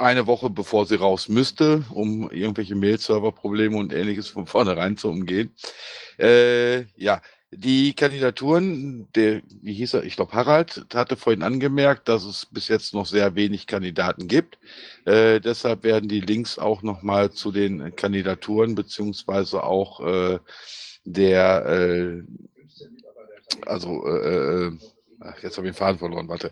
Eine 0.00 0.26
Woche 0.26 0.48
bevor 0.48 0.86
sie 0.86 0.94
raus 0.94 1.28
müsste, 1.28 1.84
um 1.90 2.30
irgendwelche 2.30 2.74
Mail-Server-Probleme 2.74 3.76
und 3.76 3.92
ähnliches 3.92 4.28
von 4.28 4.46
vornherein 4.46 4.96
zu 4.96 5.08
umgehen. 5.08 5.54
Äh, 6.18 6.84
ja, 6.96 7.20
die 7.50 7.92
Kandidaturen, 7.92 9.08
der, 9.14 9.42
wie 9.60 9.74
hieß 9.74 9.94
er, 9.94 10.04
ich 10.04 10.16
glaube 10.16 10.32
Harald, 10.32 10.86
hatte 10.94 11.16
vorhin 11.16 11.42
angemerkt, 11.42 12.08
dass 12.08 12.24
es 12.24 12.46
bis 12.46 12.68
jetzt 12.68 12.94
noch 12.94 13.04
sehr 13.04 13.34
wenig 13.34 13.66
Kandidaten 13.66 14.26
gibt. 14.26 14.58
Äh, 15.04 15.38
deshalb 15.38 15.84
werden 15.84 16.08
die 16.08 16.20
Links 16.20 16.58
auch 16.58 16.82
nochmal 16.82 17.30
zu 17.30 17.52
den 17.52 17.94
Kandidaturen 17.94 18.74
beziehungsweise 18.74 19.64
auch 19.64 20.00
äh, 20.00 20.38
der, 21.04 21.66
äh, 21.66 22.22
also 23.66 24.06
äh, 24.06 24.66
äh 24.66 24.78
Ach, 25.22 25.38
jetzt 25.42 25.58
habe 25.58 25.66
ich 25.66 25.74
den 25.74 25.78
Faden 25.78 25.98
verloren, 25.98 26.28
warte. 26.28 26.50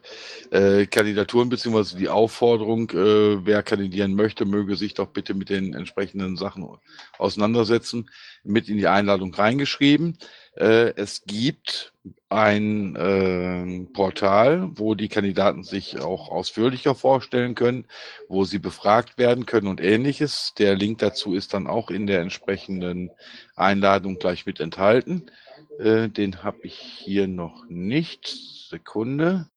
Äh, 0.50 0.86
Kandidaturen 0.86 1.48
beziehungsweise 1.48 1.96
die 1.96 2.10
Aufforderung, 2.10 2.90
äh, 2.90 3.46
wer 3.46 3.62
kandidieren 3.62 4.14
möchte, 4.14 4.44
möge 4.44 4.76
sich 4.76 4.92
doch 4.92 5.08
bitte 5.08 5.32
mit 5.32 5.48
den 5.48 5.72
entsprechenden 5.72 6.36
Sachen 6.36 6.68
auseinandersetzen, 7.16 8.10
mit 8.44 8.68
in 8.68 8.76
die 8.76 8.86
Einladung 8.86 9.32
reingeschrieben. 9.32 10.18
Äh, 10.54 10.92
es 10.96 11.24
gibt 11.24 11.94
ein 12.28 12.94
äh, 12.96 13.86
Portal, 13.94 14.68
wo 14.74 14.94
die 14.94 15.08
Kandidaten 15.08 15.64
sich 15.64 15.98
auch 15.98 16.28
ausführlicher 16.28 16.94
vorstellen 16.94 17.54
können, 17.54 17.86
wo 18.28 18.44
sie 18.44 18.58
befragt 18.58 19.16
werden 19.16 19.46
können 19.46 19.68
und 19.68 19.80
ähnliches. 19.80 20.52
Der 20.58 20.76
Link 20.76 20.98
dazu 20.98 21.32
ist 21.32 21.54
dann 21.54 21.68
auch 21.68 21.90
in 21.90 22.06
der 22.06 22.20
entsprechenden 22.20 23.12
Einladung 23.56 24.18
gleich 24.18 24.44
mit 24.44 24.60
enthalten. 24.60 25.30
Äh, 25.78 26.08
den 26.08 26.42
habe 26.42 26.58
ich 26.62 26.74
hier 26.76 27.28
noch 27.28 27.64
nicht. 27.68 28.26
Sekunde. 28.68 29.48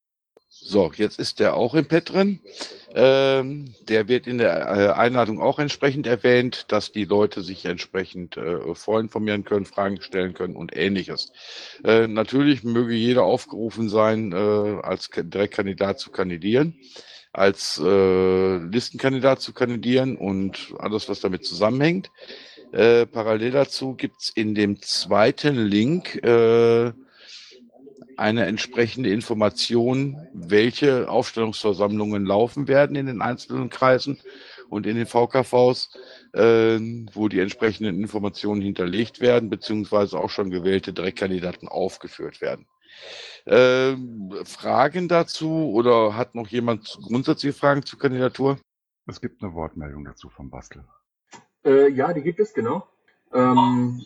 So, 0.63 0.91
jetzt 0.95 1.19
ist 1.19 1.39
der 1.39 1.55
auch 1.55 1.73
im 1.73 1.87
Pad 1.87 2.13
drin. 2.13 2.39
Ähm, 2.93 3.73
der 3.87 4.07
wird 4.07 4.27
in 4.27 4.37
der 4.37 4.59
äh, 4.59 4.91
Einladung 4.91 5.41
auch 5.41 5.59
entsprechend 5.59 6.05
erwähnt, 6.05 6.65
dass 6.67 6.91
die 6.91 7.05
Leute 7.05 7.41
sich 7.41 7.65
entsprechend 7.65 8.37
äh, 8.37 8.75
vorinformieren 8.75 9.43
können, 9.43 9.65
Fragen 9.65 10.01
stellen 10.01 10.33
können 10.33 10.55
und 10.55 10.75
ähnliches. 10.75 11.31
Äh, 11.83 12.07
natürlich 12.07 12.63
möge 12.63 12.93
jeder 12.93 13.23
aufgerufen 13.23 13.89
sein, 13.89 14.33
äh, 14.33 14.35
als 14.35 15.09
Direktkandidat 15.09 15.99
zu 15.99 16.11
kandidieren, 16.11 16.77
als 17.33 17.81
äh, 17.83 18.57
Listenkandidat 18.57 19.41
zu 19.41 19.53
kandidieren 19.53 20.15
und 20.17 20.73
alles, 20.77 21.09
was 21.09 21.21
damit 21.21 21.45
zusammenhängt. 21.45 22.11
Äh, 22.71 23.05
parallel 23.05 23.51
dazu 23.51 23.95
gibt's 23.95 24.29
in 24.29 24.55
dem 24.55 24.81
zweiten 24.81 25.55
Link 25.55 26.15
äh, 26.23 26.93
eine 28.17 28.45
entsprechende 28.45 29.11
Information, 29.11 30.15
welche 30.33 31.09
Aufstellungsversammlungen 31.09 32.25
laufen 32.25 32.67
werden 32.67 32.95
in 32.95 33.07
den 33.07 33.21
einzelnen 33.21 33.69
Kreisen 33.69 34.21
und 34.69 34.85
in 34.85 34.95
den 34.95 35.05
VKVs, 35.05 35.97
äh, 36.33 36.79
wo 37.13 37.27
die 37.27 37.39
entsprechenden 37.39 38.01
Informationen 38.01 38.61
hinterlegt 38.61 39.19
werden, 39.19 39.49
beziehungsweise 39.49 40.17
auch 40.17 40.29
schon 40.29 40.49
gewählte 40.49 40.93
Direktkandidaten 40.93 41.67
aufgeführt 41.67 42.39
werden. 42.39 42.67
Äh, 43.45 43.95
Fragen 44.45 45.07
dazu 45.07 45.71
oder 45.73 46.15
hat 46.15 46.35
noch 46.35 46.47
jemand 46.47 46.97
grundsätzliche 47.01 47.57
Fragen 47.57 47.83
zur 47.83 47.99
Kandidatur? 47.99 48.59
Es 49.07 49.19
gibt 49.19 49.43
eine 49.43 49.53
Wortmeldung 49.53 50.05
dazu 50.05 50.29
vom 50.29 50.49
Bastel. 50.49 50.85
Äh, 51.65 51.91
ja, 51.91 52.13
die 52.13 52.21
gibt 52.21 52.39
es, 52.39 52.53
genau. 52.53 52.87
Ähm, 53.33 54.05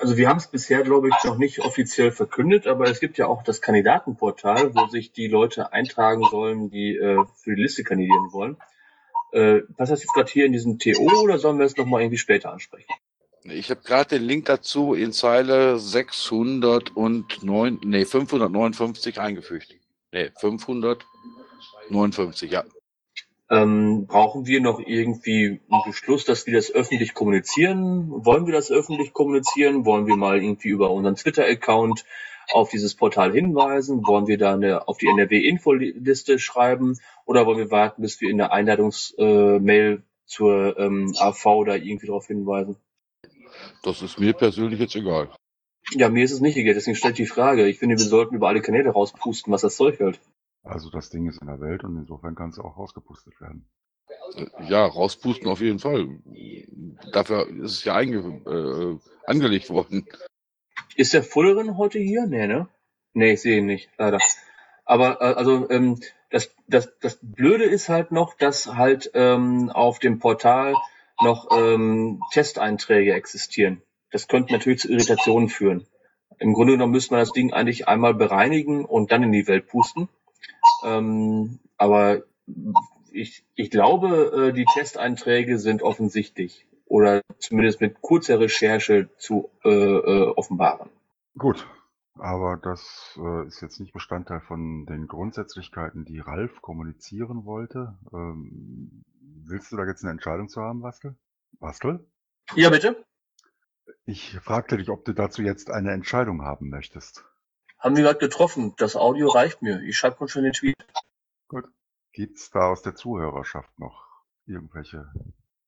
also 0.00 0.16
wir 0.16 0.28
haben 0.28 0.38
es 0.38 0.46
bisher, 0.46 0.82
glaube 0.82 1.08
ich, 1.08 1.24
noch 1.24 1.36
nicht 1.36 1.60
offiziell 1.60 2.10
verkündet, 2.10 2.66
aber 2.66 2.88
es 2.88 3.00
gibt 3.00 3.18
ja 3.18 3.26
auch 3.26 3.42
das 3.42 3.60
Kandidatenportal, 3.60 4.74
wo 4.74 4.86
sich 4.86 5.12
die 5.12 5.28
Leute 5.28 5.72
eintragen 5.72 6.22
sollen, 6.30 6.70
die 6.70 6.96
äh, 6.96 7.22
für 7.36 7.54
die 7.54 7.62
Liste 7.62 7.84
kandidieren 7.84 8.32
wollen. 8.32 8.56
Äh, 9.32 9.60
passt 9.76 9.92
das 9.92 10.02
jetzt 10.02 10.14
gerade 10.14 10.30
hier 10.30 10.46
in 10.46 10.52
diesem 10.52 10.78
TO 10.78 11.22
oder 11.22 11.38
sollen 11.38 11.58
wir 11.58 11.66
es 11.66 11.76
nochmal 11.76 12.00
irgendwie 12.00 12.18
später 12.18 12.52
ansprechen? 12.52 12.90
Ich 13.44 13.70
habe 13.70 13.80
gerade 13.82 14.18
den 14.18 14.22
Link 14.22 14.46
dazu 14.46 14.94
in 14.94 15.12
Zeile 15.12 15.78
609, 15.78 17.78
nee, 17.84 18.04
559 18.04 19.20
eingefügt. 19.20 19.76
Nee, 20.12 20.30
559, 20.36 22.50
ja. 22.50 22.64
Ähm, 23.50 24.06
brauchen 24.06 24.46
wir 24.46 24.60
noch 24.60 24.78
irgendwie 24.78 25.60
einen 25.68 25.82
Beschluss, 25.84 26.24
dass 26.24 26.46
wir 26.46 26.54
das 26.54 26.70
öffentlich 26.70 27.14
kommunizieren? 27.14 28.08
Wollen 28.24 28.46
wir 28.46 28.52
das 28.52 28.70
öffentlich 28.70 29.12
kommunizieren? 29.12 29.84
Wollen 29.84 30.06
wir 30.06 30.16
mal 30.16 30.40
irgendwie 30.40 30.68
über 30.68 30.92
unseren 30.92 31.16
Twitter-Account 31.16 32.04
auf 32.52 32.70
dieses 32.70 32.94
Portal 32.94 33.32
hinweisen? 33.32 34.06
Wollen 34.06 34.28
wir 34.28 34.38
da 34.38 34.54
eine, 34.54 34.86
auf 34.86 34.98
die 34.98 35.08
NRW-Infoliste 35.08 36.38
schreiben? 36.38 36.98
Oder 37.24 37.44
wollen 37.44 37.58
wir 37.58 37.72
warten, 37.72 38.02
bis 38.02 38.20
wir 38.20 38.30
in 38.30 38.38
der 38.38 38.52
Einladungsmail 38.52 39.92
äh, 39.94 39.98
zur 40.26 40.78
ähm, 40.78 41.12
AV 41.18 41.64
da 41.66 41.74
irgendwie 41.74 42.06
darauf 42.06 42.28
hinweisen? 42.28 42.76
Das 43.82 44.00
ist 44.00 44.20
mir 44.20 44.32
persönlich 44.32 44.78
jetzt 44.78 44.94
egal. 44.94 45.28
Ja, 45.92 46.08
mir 46.08 46.22
ist 46.22 46.30
es 46.30 46.40
nicht 46.40 46.56
egal, 46.56 46.74
deswegen 46.74 46.96
stellt 46.96 47.18
die 47.18 47.26
Frage. 47.26 47.66
Ich 47.66 47.80
finde, 47.80 47.98
wir 47.98 48.04
sollten 48.04 48.36
über 48.36 48.46
alle 48.46 48.60
Kanäle 48.60 48.90
rauspusten, 48.90 49.52
was 49.52 49.62
das 49.62 49.74
Zeug 49.74 49.98
hält. 49.98 50.20
Also 50.62 50.90
das 50.90 51.10
Ding 51.10 51.28
ist 51.28 51.40
in 51.40 51.46
der 51.46 51.60
Welt 51.60 51.84
und 51.84 51.96
insofern 51.96 52.34
kann 52.34 52.50
es 52.50 52.58
auch 52.58 52.76
rausgepustet 52.76 53.40
werden. 53.40 53.68
Ja, 54.68 54.86
rauspusten 54.86 55.48
auf 55.48 55.60
jeden 55.60 55.78
Fall. 55.78 56.20
Dafür 57.12 57.48
ist 57.48 57.72
es 57.72 57.84
ja 57.84 57.94
einge 57.94 58.18
äh, 58.18 58.98
angelegt 59.26 59.70
worden. 59.70 60.06
Ist 60.96 61.14
der 61.14 61.22
Fullerin 61.22 61.76
heute 61.76 61.98
hier? 61.98 62.26
Nee, 62.26 62.46
ne? 62.46 62.68
Nee, 63.12 63.32
ich 63.32 63.42
sehe 63.42 63.58
ihn 63.58 63.66
nicht, 63.66 63.90
leider. 63.98 64.18
Aber 64.84 65.20
äh, 65.20 65.34
also 65.34 65.68
ähm, 65.70 66.00
das, 66.30 66.54
das, 66.66 66.92
das 67.00 67.18
Blöde 67.22 67.64
ist 67.64 67.88
halt 67.88 68.12
noch, 68.12 68.34
dass 68.34 68.74
halt 68.74 69.10
ähm, 69.14 69.70
auf 69.70 69.98
dem 69.98 70.18
Portal 70.18 70.74
noch 71.20 71.48
ähm, 71.56 72.20
Testeinträge 72.32 73.14
existieren. 73.14 73.82
Das 74.10 74.28
könnte 74.28 74.52
natürlich 74.52 74.80
zu 74.80 74.90
Irritationen 74.90 75.48
führen. 75.48 75.86
Im 76.38 76.54
Grunde 76.54 76.72
genommen 76.72 76.92
müsste 76.92 77.14
man 77.14 77.20
das 77.20 77.32
Ding 77.32 77.52
eigentlich 77.52 77.86
einmal 77.86 78.14
bereinigen 78.14 78.84
und 78.84 79.12
dann 79.12 79.22
in 79.22 79.32
die 79.32 79.46
Welt 79.46 79.66
pusten. 79.68 80.08
Ähm, 80.84 81.60
aber 81.76 82.22
ich, 83.12 83.44
ich 83.54 83.70
glaube, 83.70 84.48
äh, 84.48 84.52
die 84.52 84.66
Testeinträge 84.74 85.58
sind 85.58 85.82
offensichtlich 85.82 86.66
oder 86.86 87.22
zumindest 87.38 87.80
mit 87.80 88.00
kurzer 88.00 88.40
Recherche 88.40 89.08
zu 89.16 89.50
äh, 89.64 89.70
äh, 89.70 90.28
offenbaren. 90.34 90.90
Gut, 91.38 91.66
aber 92.14 92.56
das 92.56 93.18
äh, 93.22 93.46
ist 93.46 93.60
jetzt 93.62 93.80
nicht 93.80 93.92
Bestandteil 93.92 94.40
von 94.40 94.86
den 94.86 95.06
Grundsätzlichkeiten, 95.06 96.04
die 96.04 96.18
Ralf 96.18 96.60
kommunizieren 96.60 97.44
wollte. 97.44 97.96
Ähm, 98.12 99.04
willst 99.46 99.72
du 99.72 99.76
da 99.76 99.84
jetzt 99.84 100.02
eine 100.02 100.12
Entscheidung 100.12 100.48
zu 100.48 100.60
haben, 100.60 100.80
Bastel? 100.80 101.16
Bastel? 101.58 102.06
Ja, 102.54 102.70
bitte. 102.70 103.04
Ich 104.04 104.38
fragte 104.40 104.76
dich, 104.76 104.90
ob 104.90 105.04
du 105.04 105.12
dazu 105.12 105.42
jetzt 105.42 105.70
eine 105.70 105.92
Entscheidung 105.92 106.42
haben 106.42 106.68
möchtest. 106.68 107.24
Haben 107.80 107.96
wir 107.96 108.02
gerade 108.02 108.18
getroffen. 108.18 108.74
Das 108.76 108.94
Audio 108.94 109.28
reicht 109.28 109.62
mir. 109.62 109.80
Ich 109.82 109.96
schreibe 109.96 110.28
schon 110.28 110.44
den 110.44 110.52
Tweet. 110.52 110.76
Gut. 111.48 111.64
Gibt's 112.12 112.50
da 112.50 112.70
aus 112.70 112.82
der 112.82 112.94
Zuhörerschaft 112.94 113.78
noch 113.78 114.04
irgendwelche 114.46 115.10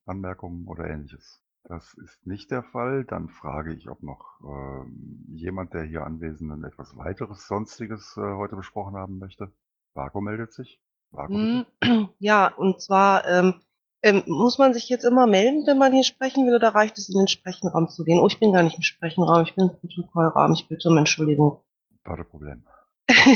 Anmerkungen 0.05 0.67
oder 0.67 0.87
ähnliches? 0.87 1.41
Das 1.65 1.95
ist 1.95 2.27
nicht 2.27 2.51
der 2.51 2.63
Fall. 2.65 3.05
Dann 3.05 3.29
frage 3.29 3.73
ich, 3.73 3.89
ob 3.89 4.03
noch 4.03 4.41
ähm, 4.45 5.25
jemand 5.29 5.73
der 5.73 5.85
hier 5.85 6.05
Anwesenden 6.05 6.65
etwas 6.65 6.97
weiteres 6.97 7.47
Sonstiges 7.47 8.17
äh, 8.17 8.21
heute 8.21 8.57
besprochen 8.57 8.97
haben 8.97 9.19
möchte. 9.19 9.53
Vago 9.95 10.21
meldet 10.21 10.53
sich. 10.53 10.81
Vago, 11.13 11.35
bitte. 11.35 12.09
Ja, 12.19 12.49
und 12.49 12.83
zwar 12.83 13.27
ähm, 13.27 13.55
ähm, 14.03 14.25
muss 14.27 14.59
man 14.59 14.75
sich 14.75 14.89
jetzt 14.89 15.05
immer 15.05 15.27
melden, 15.27 15.67
wenn 15.67 15.79
man 15.79 15.93
hier 15.93 16.05
sprechen 16.05 16.47
will, 16.47 16.57
oder 16.57 16.75
reicht 16.75 16.99
es, 16.99 17.09
in 17.09 17.19
den 17.19 17.29
Sprechenraum 17.29 17.89
zu 17.89 18.05
gehen? 18.05 18.19
Oh, 18.19 18.27
ich 18.27 18.41
bin 18.41 18.53
gar 18.53 18.65
nicht 18.65 18.77
im 18.77 18.83
Sprechenraum, 18.83 19.43
ich 19.45 19.55
bin 19.55 19.69
im 19.69 19.77
Protokollraum. 19.79 20.53
Ich 20.53 20.67
bitte 20.69 20.89
um 20.89 20.99
Entschuldigung. 20.99 21.61
Warte 22.05 22.24
Problem. 22.24 22.65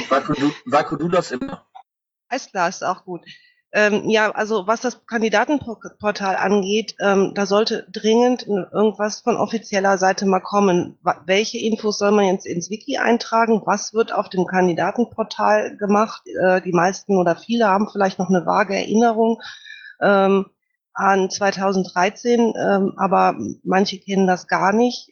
Vaku, 0.08 0.34
du, 0.34 0.52
Vaku, 0.64 0.96
du 0.96 1.08
das 1.08 1.30
immer. 1.30 1.66
Alles 2.28 2.50
klar, 2.50 2.68
ist 2.68 2.84
auch 2.84 3.04
gut. 3.04 3.22
Ähm, 3.72 4.08
ja, 4.08 4.30
also 4.30 4.66
was 4.66 4.80
das 4.80 5.04
Kandidatenportal 5.06 6.36
angeht, 6.36 6.94
ähm, 7.00 7.32
da 7.34 7.46
sollte 7.46 7.86
dringend 7.92 8.46
irgendwas 8.46 9.20
von 9.20 9.36
offizieller 9.36 9.98
Seite 9.98 10.24
mal 10.24 10.40
kommen. 10.40 10.98
Welche 11.26 11.58
Infos 11.58 11.98
soll 11.98 12.12
man 12.12 12.24
jetzt 12.24 12.46
ins 12.46 12.70
Wiki 12.70 12.96
eintragen? 12.96 13.62
Was 13.66 13.92
wird 13.92 14.12
auf 14.12 14.28
dem 14.28 14.46
Kandidatenportal 14.46 15.76
gemacht? 15.76 16.22
Äh, 16.40 16.62
die 16.62 16.72
meisten 16.72 17.16
oder 17.16 17.36
viele 17.36 17.66
haben 17.66 17.88
vielleicht 17.90 18.18
noch 18.18 18.30
eine 18.30 18.46
vage 18.46 18.74
Erinnerung 18.74 19.42
ähm, 20.00 20.46
an 20.94 21.28
2013, 21.28 22.54
ähm, 22.56 22.94
aber 22.96 23.36
manche 23.62 23.98
kennen 23.98 24.26
das 24.26 24.46
gar 24.48 24.72
nicht. 24.72 25.10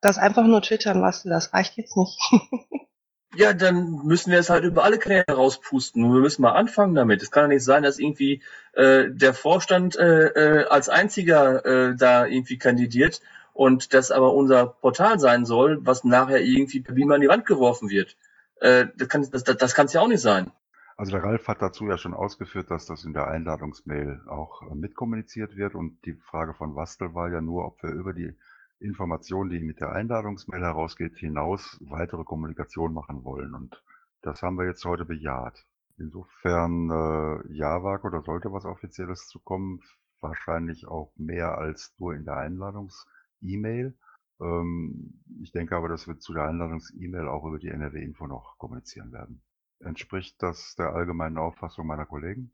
Das 0.00 0.18
einfach 0.18 0.44
nur 0.44 0.62
twittern, 0.62 1.02
was 1.02 1.22
das 1.24 1.52
reicht 1.52 1.76
jetzt 1.76 1.96
nicht. 1.96 2.18
Ja, 3.36 3.52
dann 3.52 4.00
müssen 4.04 4.32
wir 4.32 4.38
es 4.38 4.50
halt 4.50 4.64
über 4.64 4.82
alle 4.82 4.98
Kanäle 4.98 5.24
rauspusten. 5.28 6.02
Und 6.02 6.12
wir 6.14 6.20
müssen 6.20 6.42
mal 6.42 6.52
anfangen 6.52 6.94
damit. 6.94 7.22
Es 7.22 7.30
kann 7.30 7.44
ja 7.44 7.48
nicht 7.48 7.64
sein, 7.64 7.82
dass 7.82 7.98
irgendwie 7.98 8.42
äh, 8.72 9.10
der 9.10 9.34
Vorstand 9.34 9.96
äh, 9.96 10.28
äh, 10.28 10.64
als 10.66 10.88
einziger 10.88 11.64
äh, 11.64 11.94
da 11.94 12.26
irgendwie 12.26 12.58
kandidiert 12.58 13.20
und 13.52 13.92
das 13.92 14.10
aber 14.10 14.32
unser 14.34 14.66
Portal 14.66 15.20
sein 15.20 15.44
soll, 15.44 15.78
was 15.86 16.04
nachher 16.04 16.40
irgendwie 16.40 16.80
per 16.80 16.94
Beamer 16.94 17.16
an 17.16 17.20
die 17.20 17.28
Wand 17.28 17.44
geworfen 17.44 17.90
wird. 17.90 18.16
Äh, 18.60 18.86
das 18.96 19.08
kann 19.08 19.28
das, 19.30 19.44
das 19.44 19.74
kann's 19.74 19.92
ja 19.92 20.00
auch 20.00 20.08
nicht 20.08 20.22
sein. 20.22 20.50
Also 20.96 21.12
der 21.12 21.22
Ralf 21.22 21.46
hat 21.46 21.62
dazu 21.62 21.86
ja 21.86 21.96
schon 21.96 22.14
ausgeführt, 22.14 22.72
dass 22.72 22.86
das 22.86 23.04
in 23.04 23.12
der 23.12 23.28
Einladungsmail 23.28 24.22
auch 24.26 24.62
äh, 24.62 24.74
mitkommuniziert 24.74 25.56
wird 25.56 25.76
und 25.76 26.04
die 26.06 26.14
Frage 26.14 26.54
von 26.54 26.74
Wastel 26.74 27.14
war 27.14 27.30
ja 27.30 27.40
nur, 27.40 27.66
ob 27.66 27.82
wir 27.82 27.90
über 27.90 28.12
die 28.12 28.34
Information, 28.80 29.48
die 29.48 29.60
mit 29.60 29.80
der 29.80 29.92
Einladungsmail 29.92 30.62
herausgeht, 30.62 31.16
hinaus 31.16 31.78
weitere 31.80 32.24
Kommunikation 32.24 32.92
machen 32.92 33.24
wollen. 33.24 33.54
Und 33.54 33.82
das 34.22 34.42
haben 34.42 34.56
wir 34.56 34.66
jetzt 34.66 34.84
heute 34.84 35.04
bejaht. 35.04 35.66
Insofern, 35.98 36.90
äh, 36.90 37.52
ja, 37.52 37.82
Vago, 37.82 38.08
da 38.10 38.22
sollte 38.22 38.52
was 38.52 38.64
Offizielles 38.64 39.26
zu 39.26 39.40
kommen. 39.40 39.80
Wahrscheinlich 40.20 40.86
auch 40.86 41.12
mehr 41.16 41.58
als 41.58 41.94
nur 41.98 42.14
in 42.14 42.24
der 42.24 42.36
Einladungs-E-Mail. 42.36 43.96
Ähm, 44.40 45.22
ich 45.40 45.52
denke 45.52 45.76
aber, 45.76 45.88
dass 45.88 46.06
wir 46.06 46.18
zu 46.18 46.32
der 46.32 46.44
Einladungs-E-Mail 46.44 47.28
auch 47.28 47.44
über 47.44 47.58
die 47.58 47.68
NRW-Info 47.68 48.26
noch 48.26 48.58
kommunizieren 48.58 49.12
werden. 49.12 49.42
Entspricht 49.80 50.42
das 50.42 50.74
der 50.76 50.92
allgemeinen 50.92 51.38
Auffassung 51.38 51.86
meiner 51.86 52.06
Kollegen? 52.06 52.52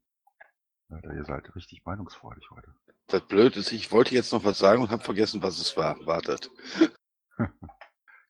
Ja, 0.89 1.13
ihr 1.13 1.25
seid 1.25 1.55
richtig 1.57 1.85
meinungsfreudig 1.85 2.51
heute. 2.51 2.75
Das 3.07 3.27
Blöde 3.27 3.61
ist, 3.61 3.73
ich 3.73 3.93
wollte 3.93 4.15
jetzt 4.15 4.33
noch 4.33 4.45
was 4.45 4.59
sagen 4.59 4.83
und 4.83 4.91
habe 4.91 5.05
vergessen, 5.05 5.43
was 5.43 5.59
es 5.59 5.77
war. 5.77 5.97
Wartet. 6.07 6.51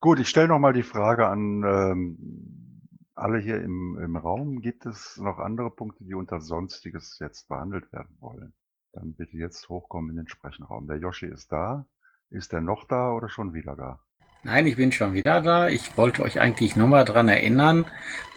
Gut, 0.00 0.18
ich 0.18 0.28
stelle 0.28 0.48
noch 0.48 0.58
mal 0.58 0.72
die 0.72 0.82
Frage 0.82 1.26
an 1.28 1.62
ähm, 1.62 2.80
alle 3.14 3.38
hier 3.38 3.62
im, 3.62 3.98
im 4.02 4.16
Raum. 4.16 4.60
Gibt 4.60 4.86
es 4.86 5.16
noch 5.16 5.38
andere 5.38 5.70
Punkte, 5.70 6.04
die 6.04 6.14
unter 6.14 6.40
Sonstiges 6.40 7.18
jetzt 7.20 7.48
behandelt 7.48 7.92
werden 7.92 8.16
wollen? 8.20 8.52
Dann 8.92 9.14
bitte 9.14 9.36
jetzt 9.36 9.68
hochkommen 9.68 10.10
in 10.10 10.16
den 10.16 10.28
Sprechenraum. 10.28 10.86
Der 10.86 10.98
Yoshi 10.98 11.26
ist 11.26 11.50
da. 11.52 11.86
Ist 12.30 12.52
er 12.52 12.60
noch 12.60 12.84
da 12.86 13.12
oder 13.12 13.28
schon 13.28 13.54
wieder 13.54 13.76
da? 13.76 14.00
Nein, 14.42 14.66
ich 14.66 14.76
bin 14.76 14.92
schon 14.92 15.14
wieder 15.14 15.40
da. 15.40 15.68
Ich 15.68 15.96
wollte 15.96 16.22
euch 16.22 16.40
eigentlich 16.40 16.76
nur 16.76 16.88
mal 16.88 17.04
dran 17.04 17.28
erinnern. 17.28 17.86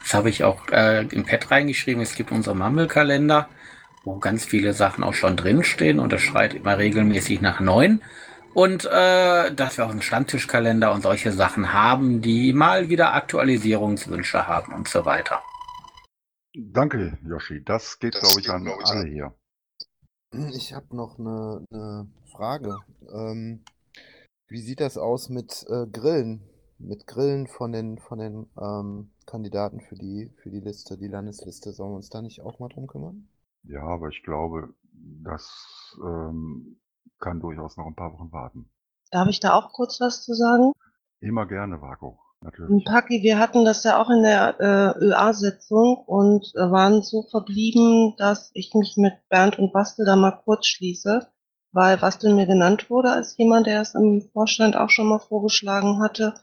Das 0.02 0.14
habe 0.14 0.30
ich 0.30 0.44
auch 0.44 0.70
äh, 0.70 1.06
im 1.08 1.26
Pad 1.26 1.52
reingeschrieben. 1.52 2.02
Es 2.02 2.16
gibt 2.16 2.32
unseren 2.32 2.60
Mumble-Kalender 2.60 3.50
wo 4.08 4.18
ganz 4.20 4.46
viele 4.46 4.74
Sachen 4.74 5.04
auch 5.04 5.14
schon 5.14 5.36
drinstehen 5.36 6.00
und 6.00 6.14
es 6.14 6.22
schreit 6.22 6.54
immer 6.54 6.78
regelmäßig 6.78 7.42
nach 7.42 7.60
neun. 7.60 8.02
Und 8.54 8.86
äh, 8.86 9.54
dass 9.54 9.78
wir 9.78 9.86
auch 9.86 9.92
einen 9.92 10.02
Stammtischkalender 10.02 10.92
und 10.94 11.04
solche 11.04 11.32
Sachen 11.32 11.74
haben, 11.74 12.22
die 12.22 12.54
mal 12.54 12.90
wieder 12.90 13.14
Aktualisierungswünsche 13.14 14.48
haben 14.48 14.74
und 14.74 14.88
so 14.88 15.06
weiter. 15.06 15.44
Danke, 16.56 17.20
Yoshi. 17.24 17.64
Das 17.64 18.00
geht, 18.00 18.14
glaube 18.14 18.40
ich, 18.40 18.50
an 18.50 18.68
alle 18.68 19.06
hier. 19.08 19.36
Ich 20.56 20.74
habe 20.74 20.96
noch 20.96 21.20
eine, 21.20 21.66
eine 21.70 22.08
Frage. 22.32 22.80
Ähm, 23.14 23.64
wie 24.48 24.62
sieht 24.62 24.80
das 24.80 24.98
aus 24.98 25.30
mit 25.30 25.66
äh, 25.70 25.86
Grillen? 25.86 26.42
Mit 26.80 27.06
Grillen 27.06 27.48
von 27.48 27.74
den, 27.74 28.00
von 28.00 28.20
den 28.20 28.48
ähm, 28.60 29.12
Kandidaten 29.26 29.82
für 29.82 29.96
die, 29.96 30.32
für 30.42 30.50
die 30.50 30.62
Liste, 30.62 30.98
die 30.98 31.08
Landesliste. 31.08 31.74
Sollen 31.74 31.92
wir 31.92 31.98
uns 31.98 32.10
da 32.10 32.22
nicht 32.22 32.42
auch 32.42 32.60
mal 32.60 32.70
drum 32.70 32.88
kümmern? 32.88 33.28
Ja, 33.70 33.84
aber 33.84 34.10
ich 34.10 34.24
glaube, 34.24 34.74
das 35.24 35.98
ähm, 36.02 36.80
kann 37.20 37.40
durchaus 37.40 37.78
noch 37.78 37.86
ein 37.86 37.96
paar 37.96 38.14
Wochen 38.14 38.32
warten. 38.32 38.70
Darf 39.12 39.28
ich 39.28 39.40
da 39.40 39.54
auch 39.54 39.74
kurz 39.74 40.00
was 40.00 40.24
zu 40.24 40.34
sagen? 40.34 40.72
Immer 41.20 41.46
gerne, 41.46 41.82
Vago, 41.82 42.20
natürlich. 42.42 42.86
Paki, 42.86 43.24
wir 43.24 43.40
hatten 43.40 43.66
das 43.66 43.84
ja 43.84 44.02
auch 44.02 44.10
in 44.10 44.24
der 44.24 44.60
äh, 44.60 45.06
ÖA-Sitzung 45.06 45.98
und 46.06 46.52
äh, 46.56 46.72
waren 46.72 47.02
so 47.02 47.24
verblieben, 47.24 48.16
dass 48.18 48.52
ich 48.54 48.74
mich 48.74 48.96
mit 48.98 49.14
Bernd 49.30 49.58
und 49.58 49.74
Bastel 49.74 50.06
da 50.06 50.16
mal 50.16 50.40
kurz 50.44 50.68
schließe, 50.68 51.28
weil 51.72 51.98
Bastel 51.98 52.34
mir 52.34 52.46
genannt 52.46 52.90
wurde 52.90 53.12
als 53.12 53.38
jemand, 53.38 53.68
der 53.68 53.82
es 53.82 53.96
im 53.96 54.30
Vorstand 54.34 54.76
auch 54.76 54.90
schon 54.90 55.08
mal 55.08 55.20
vorgeschlagen 55.20 56.00
hatte. 56.02 56.36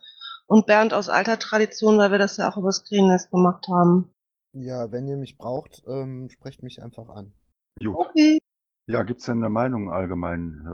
Und 0.46 0.66
Bernd 0.66 0.92
aus 0.92 1.08
alter 1.08 1.38
Tradition, 1.38 1.96
weil 1.96 2.10
wir 2.10 2.18
das 2.18 2.36
ja 2.36 2.50
auch 2.50 2.58
übers 2.58 2.84
Greenest 2.84 3.30
gemacht 3.30 3.66
haben. 3.68 4.13
Ja, 4.54 4.92
wenn 4.92 5.08
ihr 5.08 5.16
mich 5.16 5.36
braucht, 5.36 5.82
ähm, 5.86 6.28
sprecht 6.30 6.62
mich 6.62 6.80
einfach 6.80 7.08
an. 7.08 7.32
Gut. 7.80 7.96
Okay. 7.96 8.38
Ja, 8.86 9.02
gibt's 9.02 9.24
denn 9.24 9.38
eine 9.38 9.50
Meinung 9.50 9.90
allgemein 9.90 10.64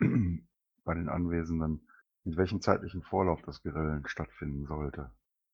ähm, 0.00 0.46
bei 0.84 0.94
den 0.94 1.08
Anwesenden, 1.08 1.88
mit 2.22 2.36
welchem 2.36 2.60
zeitlichen 2.60 3.02
Vorlauf 3.02 3.42
das 3.42 3.62
Grillen 3.62 4.06
stattfinden 4.06 4.66
sollte? 4.66 5.10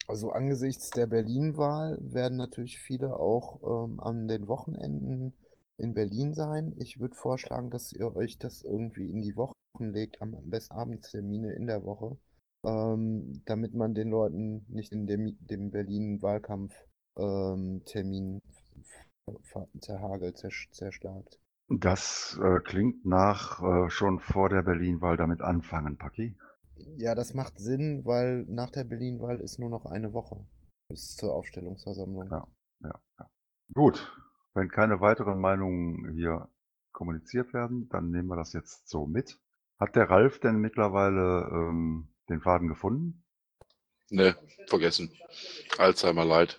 Also 0.08 0.30
angesichts 0.30 0.90
der 0.90 1.06
Berlin-Wahl 1.06 1.98
werden 2.02 2.36
natürlich 2.36 2.78
viele 2.78 3.16
auch 3.16 3.60
ähm, 3.62 4.00
an 4.00 4.28
den 4.28 4.46
Wochenenden 4.48 5.32
in 5.78 5.94
Berlin 5.94 6.34
sein. 6.34 6.74
Ich 6.78 7.00
würde 7.00 7.14
vorschlagen, 7.14 7.70
dass 7.70 7.92
ihr 7.92 8.14
euch 8.14 8.38
das 8.38 8.62
irgendwie 8.62 9.08
in 9.08 9.22
die 9.22 9.36
Wochen 9.36 9.54
legt, 9.78 10.20
am 10.20 10.36
besten 10.50 10.74
Abendstermine 10.74 11.52
in 11.52 11.66
der 11.66 11.84
Woche, 11.84 12.18
ähm, 12.64 13.40
damit 13.46 13.72
man 13.72 13.94
den 13.94 14.10
Leuten 14.10 14.66
nicht 14.68 14.92
in 14.92 15.06
dem, 15.06 15.38
dem 15.46 15.70
Berlin-Wahlkampf-Termin 17.20 18.42
zerhagelt, 19.80 20.38
zersch 20.38 20.70
zerschlagt. 20.72 21.38
Das 21.68 22.38
äh, 22.42 22.58
klingt 22.60 23.04
nach 23.06 23.62
äh, 23.62 23.90
schon 23.90 24.18
vor 24.18 24.48
der 24.48 24.62
Berlin-Wahl 24.62 25.16
damit 25.16 25.40
anfangen, 25.40 25.96
Paki. 25.98 26.36
Ja, 26.96 27.14
das 27.14 27.34
macht 27.34 27.58
Sinn, 27.58 28.04
weil 28.04 28.44
nach 28.48 28.70
der 28.70 28.84
Berlin-Wahl 28.84 29.40
ist 29.40 29.58
nur 29.58 29.70
noch 29.70 29.86
eine 29.86 30.12
Woche 30.12 30.44
bis 30.88 31.14
zur 31.14 31.34
Aufstellungsversammlung. 31.34 32.28
Ja, 32.30 32.46
ja, 32.80 33.00
ja. 33.18 33.30
Gut, 33.74 34.10
wenn 34.54 34.68
keine 34.68 35.00
weiteren 35.00 35.38
Meinungen 35.38 36.12
hier 36.14 36.48
kommuniziert 36.92 37.54
werden, 37.54 37.88
dann 37.90 38.10
nehmen 38.10 38.28
wir 38.28 38.36
das 38.36 38.52
jetzt 38.52 38.88
so 38.88 39.06
mit. 39.06 39.38
Hat 39.78 39.94
der 39.94 40.10
Ralf 40.10 40.40
denn 40.40 40.56
mittlerweile 40.56 41.48
ähm, 41.52 42.08
den 42.28 42.40
Faden 42.40 42.68
gefunden? 42.68 43.22
Ne, 44.10 44.34
vergessen. 44.66 45.12
Alzheimer 45.78 46.24
leid. 46.24 46.58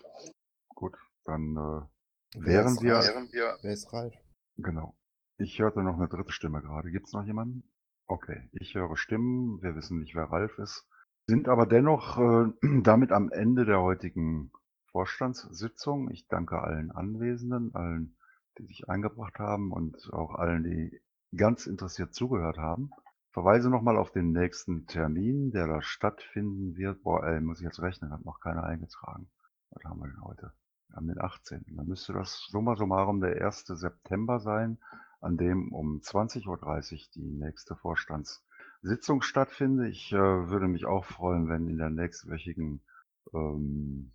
Dann 1.26 1.56
äh, 1.56 2.46
wären 2.46 2.82
wir. 2.82 2.96
Ralf? 2.96 3.32
Wer 3.62 3.74
ist 3.74 3.92
Ralf? 3.94 4.14
Genau. 4.58 4.96
Ich 5.38 5.60
hörte 5.60 5.82
noch 5.82 5.98
eine 5.98 6.08
dritte 6.08 6.32
Stimme 6.32 6.62
gerade. 6.62 6.92
Gibt 6.92 7.08
es 7.08 7.14
noch 7.14 7.26
jemanden? 7.26 7.64
Okay, 8.08 8.50
ich 8.52 8.76
höre 8.76 8.96
Stimmen. 8.98 9.62
Wir 9.62 9.76
wissen 9.76 10.00
nicht, 10.00 10.16
wer 10.16 10.26
Ralf 10.26 10.58
ist. 10.58 10.88
Sind 11.28 11.48
aber 11.48 11.66
dennoch 11.66 12.18
äh, 12.18 12.52
damit 12.84 13.12
am 13.12 13.32
Ende 13.32 13.66
der 13.66 13.82
heutigen 13.82 14.52
Vorstandssitzung. 14.92 16.12
Ich 16.12 16.28
danke 16.28 16.62
allen 16.62 16.92
Anwesenden, 16.92 17.74
allen, 17.74 18.18
die 18.58 18.66
sich 18.66 18.90
eingebracht 18.90 19.40
haben 19.40 19.72
und 19.72 20.12
auch 20.12 20.36
allen, 20.36 20.64
die 20.64 21.02
ganz 21.36 21.66
interessiert 21.68 22.14
zugehört 22.14 22.58
haben. 22.58 22.92
Verweise 23.32 23.70
nochmal 23.70 23.98
auf 23.98 24.12
den 24.12 24.34
nächsten 24.34 24.88
Termin, 24.88 25.52
der 25.52 25.68
da 25.68 25.82
stattfinden 25.82 26.76
wird. 26.76 27.02
Boah, 27.04 27.24
ey, 27.24 27.40
muss 27.40 27.60
ich 27.60 27.66
jetzt 27.66 27.82
rechnen, 27.82 28.12
hat 28.12 28.26
noch 28.26 28.42
keiner 28.42 28.64
eingetragen. 28.64 29.30
Was 29.70 29.86
haben 29.86 30.00
wir 30.02 30.08
denn 30.08 30.22
heute? 30.22 30.54
Haben 30.94 31.08
den 31.08 31.22
18. 31.22 31.66
Dann 31.76 31.88
müsste 31.88 32.14
das 32.14 32.48
summa 32.50 32.76
summarum 32.76 33.22
der 33.22 33.46
1. 33.46 33.66
September 33.68 34.40
sein, 34.40 34.78
an 35.22 35.38
dem 35.38 35.72
um 35.72 36.00
20.30 36.00 36.48
Uhr 36.48 37.00
die 37.16 37.32
nächste 37.32 37.76
Vorstandssitzung 37.76 39.22
stattfindet. 39.22 39.92
Ich 39.92 40.12
äh, 40.12 40.18
würde 40.18 40.68
mich 40.68 40.86
auch 40.86 41.06
freuen, 41.06 41.48
wenn 41.48 41.68
in 41.68 41.78
der 41.78 41.90
nächstwöchigen 41.90 42.82
ähm, 43.34 44.12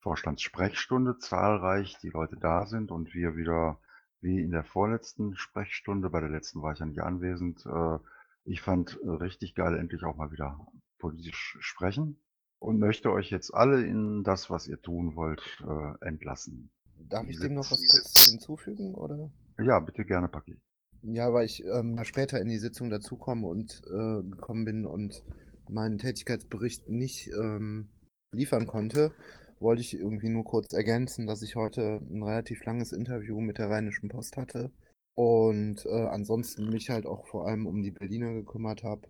Vorstandssprechstunde 0.00 1.18
zahlreich 1.18 1.98
die 1.98 2.10
Leute 2.10 2.36
da 2.36 2.66
sind 2.66 2.90
und 2.90 3.14
wir 3.14 3.36
wieder 3.36 3.80
wie 4.20 4.40
in 4.40 4.52
der 4.52 4.64
vorletzten 4.64 5.36
Sprechstunde, 5.36 6.10
bei 6.10 6.20
der 6.20 6.30
letzten 6.30 6.62
war 6.62 6.72
ich 6.72 6.78
ja 6.78 6.86
nicht 6.86 7.02
anwesend, 7.02 7.66
äh, 7.66 7.98
ich 8.44 8.60
fand 8.60 8.98
äh, 9.02 9.08
richtig 9.08 9.54
geil, 9.54 9.76
endlich 9.76 10.04
auch 10.04 10.16
mal 10.16 10.30
wieder 10.30 10.66
politisch 10.98 11.56
sprechen 11.60 12.18
und 12.62 12.78
möchte 12.78 13.10
euch 13.10 13.30
jetzt 13.30 13.52
alle 13.52 13.84
in 13.84 14.22
das, 14.22 14.48
was 14.48 14.68
ihr 14.68 14.80
tun 14.80 15.16
wollt, 15.16 15.42
äh, 15.66 16.06
entlassen. 16.06 16.70
Darf 17.08 17.26
ich 17.28 17.40
dem 17.40 17.54
noch 17.54 17.70
was 17.70 17.80
kurz 17.80 18.30
hinzufügen, 18.30 18.94
oder? 18.94 19.30
Ja, 19.58 19.80
bitte 19.80 20.04
gerne, 20.04 20.28
Paki. 20.28 20.56
Ja, 21.02 21.32
weil 21.32 21.46
ich 21.46 21.64
ähm, 21.64 21.98
später 22.04 22.40
in 22.40 22.48
die 22.48 22.58
Sitzung 22.58 22.88
dazukomme 22.88 23.48
und 23.48 23.82
äh, 23.86 24.22
gekommen 24.22 24.64
bin 24.64 24.86
und 24.86 25.24
meinen 25.68 25.98
Tätigkeitsbericht 25.98 26.88
nicht 26.88 27.28
ähm, 27.32 27.88
liefern 28.32 28.68
konnte, 28.68 29.12
wollte 29.58 29.82
ich 29.82 29.94
irgendwie 29.94 30.28
nur 30.28 30.44
kurz 30.44 30.72
ergänzen, 30.72 31.26
dass 31.26 31.42
ich 31.42 31.56
heute 31.56 32.00
ein 32.08 32.22
relativ 32.22 32.64
langes 32.64 32.92
Interview 32.92 33.40
mit 33.40 33.58
der 33.58 33.70
Rheinischen 33.70 34.08
Post 34.08 34.36
hatte 34.36 34.70
und 35.14 35.84
äh, 35.86 36.06
ansonsten 36.06 36.68
mich 36.68 36.90
halt 36.90 37.06
auch 37.06 37.26
vor 37.26 37.48
allem 37.48 37.66
um 37.66 37.82
die 37.82 37.90
Berliner 37.90 38.32
gekümmert 38.32 38.84
habe. 38.84 39.02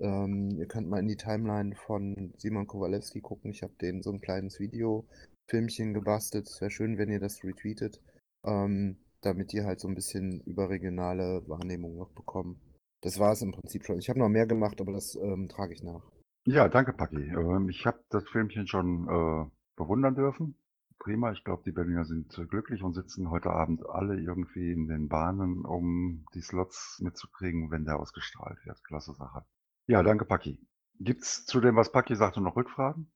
Ähm, 0.00 0.50
ihr 0.58 0.66
könnt 0.66 0.88
mal 0.88 1.00
in 1.00 1.08
die 1.08 1.16
Timeline 1.16 1.74
von 1.74 2.32
Simon 2.36 2.66
Kowalewski 2.66 3.20
gucken. 3.20 3.50
Ich 3.50 3.62
habe 3.62 3.74
denen 3.80 4.02
so 4.02 4.10
ein 4.10 4.20
kleines 4.20 4.60
Video-Filmchen 4.60 5.94
gebastelt. 5.94 6.46
Es 6.46 6.60
wäre 6.60 6.70
schön, 6.70 6.98
wenn 6.98 7.10
ihr 7.10 7.20
das 7.20 7.42
retweetet, 7.42 8.00
ähm, 8.44 8.98
damit 9.22 9.52
die 9.52 9.64
halt 9.64 9.80
so 9.80 9.88
ein 9.88 9.94
bisschen 9.94 10.40
überregionale 10.42 11.42
Wahrnehmung 11.48 11.96
noch 11.96 12.10
bekommen. 12.10 12.60
Das 13.02 13.18
war 13.18 13.32
es 13.32 13.42
im 13.42 13.52
Prinzip 13.52 13.84
schon. 13.84 13.98
Ich 13.98 14.08
habe 14.08 14.18
noch 14.18 14.28
mehr 14.28 14.46
gemacht, 14.46 14.80
aber 14.80 14.92
das 14.92 15.16
ähm, 15.16 15.48
trage 15.48 15.72
ich 15.72 15.82
nach. 15.82 16.02
Ja, 16.46 16.68
danke, 16.68 16.92
Paki. 16.92 17.28
Ähm, 17.28 17.68
ich 17.68 17.86
habe 17.86 18.02
das 18.10 18.26
Filmchen 18.28 18.66
schon 18.66 19.08
äh, 19.08 19.50
bewundern 19.76 20.14
dürfen. 20.14 20.56
Prima. 20.98 21.32
Ich 21.32 21.44
glaube, 21.44 21.62
die 21.64 21.72
Berliner 21.72 22.04
sind 22.04 22.32
glücklich 22.50 22.82
und 22.82 22.94
sitzen 22.94 23.30
heute 23.30 23.50
Abend 23.50 23.88
alle 23.88 24.18
irgendwie 24.18 24.72
in 24.72 24.88
den 24.88 25.08
Bahnen, 25.08 25.64
um 25.64 26.26
die 26.34 26.40
Slots 26.40 26.98
mitzukriegen, 27.00 27.70
wenn 27.70 27.84
der 27.84 28.00
ausgestrahlt 28.00 28.58
wird. 28.64 28.82
Klasse 28.84 29.14
Sache. 29.14 29.44
Ja, 29.88 30.02
danke, 30.02 30.26
Paki. 30.26 30.58
Gibt's 31.00 31.46
zu 31.46 31.60
dem, 31.60 31.74
was 31.74 31.90
Paki 31.90 32.14
sagte, 32.14 32.42
noch 32.42 32.56
Rückfragen? 32.56 33.10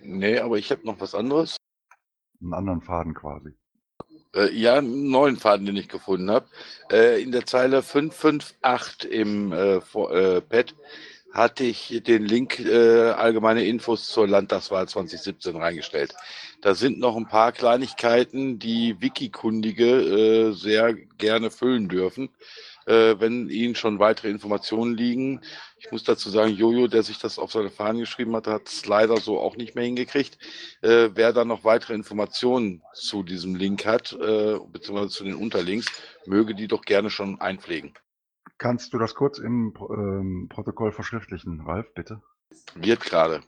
Nee, 0.00 0.38
aber 0.38 0.58
ich 0.58 0.70
habe 0.70 0.86
noch 0.86 1.00
was 1.00 1.12
anderes. 1.12 1.56
Einen 2.40 2.54
anderen 2.54 2.82
Faden 2.82 3.14
quasi. 3.14 3.56
Äh, 4.32 4.52
ja, 4.52 4.76
einen 4.76 5.10
neuen 5.10 5.36
Faden, 5.36 5.66
den 5.66 5.76
ich 5.76 5.88
gefunden 5.88 6.30
habe. 6.30 6.46
Äh, 6.92 7.20
in 7.20 7.32
der 7.32 7.46
Zeile 7.46 7.82
558 7.82 9.10
im 9.10 9.52
äh, 9.52 9.78
äh, 9.78 10.40
Pad 10.40 10.76
hatte 11.32 11.64
ich 11.64 12.00
den 12.06 12.24
Link 12.24 12.60
äh, 12.60 13.10
allgemeine 13.10 13.64
Infos 13.64 14.06
zur 14.06 14.28
Landtagswahl 14.28 14.88
2017 14.88 15.56
reingestellt. 15.56 16.14
Da 16.62 16.76
sind 16.76 17.00
noch 17.00 17.16
ein 17.16 17.26
paar 17.26 17.50
Kleinigkeiten, 17.50 18.60
die 18.60 19.00
Wikikundige 19.00 19.86
äh, 19.86 20.52
sehr 20.52 20.94
gerne 20.94 21.50
füllen 21.50 21.88
dürfen, 21.88 22.30
äh, 22.86 23.18
wenn 23.18 23.48
ihnen 23.48 23.74
schon 23.74 23.98
weitere 23.98 24.30
Informationen 24.30 24.96
liegen. 24.96 25.40
Ich 25.78 25.90
muss 25.92 26.04
dazu 26.04 26.30
sagen, 26.30 26.52
Jojo, 26.52 26.86
der 26.86 27.02
sich 27.02 27.18
das 27.18 27.38
auf 27.38 27.52
seine 27.52 27.70
Fahnen 27.70 28.00
geschrieben 28.00 28.34
hat, 28.34 28.46
hat 28.46 28.68
es 28.68 28.86
leider 28.86 29.18
so 29.18 29.38
auch 29.38 29.56
nicht 29.56 29.74
mehr 29.74 29.84
hingekriegt. 29.84 30.38
Äh, 30.82 31.10
wer 31.14 31.32
da 31.32 31.44
noch 31.44 31.64
weitere 31.64 31.94
Informationen 31.94 32.82
zu 32.94 33.22
diesem 33.22 33.54
Link 33.56 33.84
hat, 33.84 34.12
äh, 34.12 34.58
beziehungsweise 34.72 35.10
zu 35.10 35.24
den 35.24 35.34
Unterlinks, 35.34 35.86
möge 36.26 36.54
die 36.54 36.68
doch 36.68 36.82
gerne 36.82 37.10
schon 37.10 37.40
einpflegen. 37.40 37.92
Kannst 38.58 38.94
du 38.94 38.98
das 38.98 39.14
kurz 39.14 39.38
im 39.38 39.74
ähm, 39.90 40.46
Protokoll 40.48 40.92
verschriftlichen, 40.92 41.60
Ralf, 41.60 41.92
bitte? 41.94 42.22
Wird 42.74 43.00
gerade. 43.00 43.42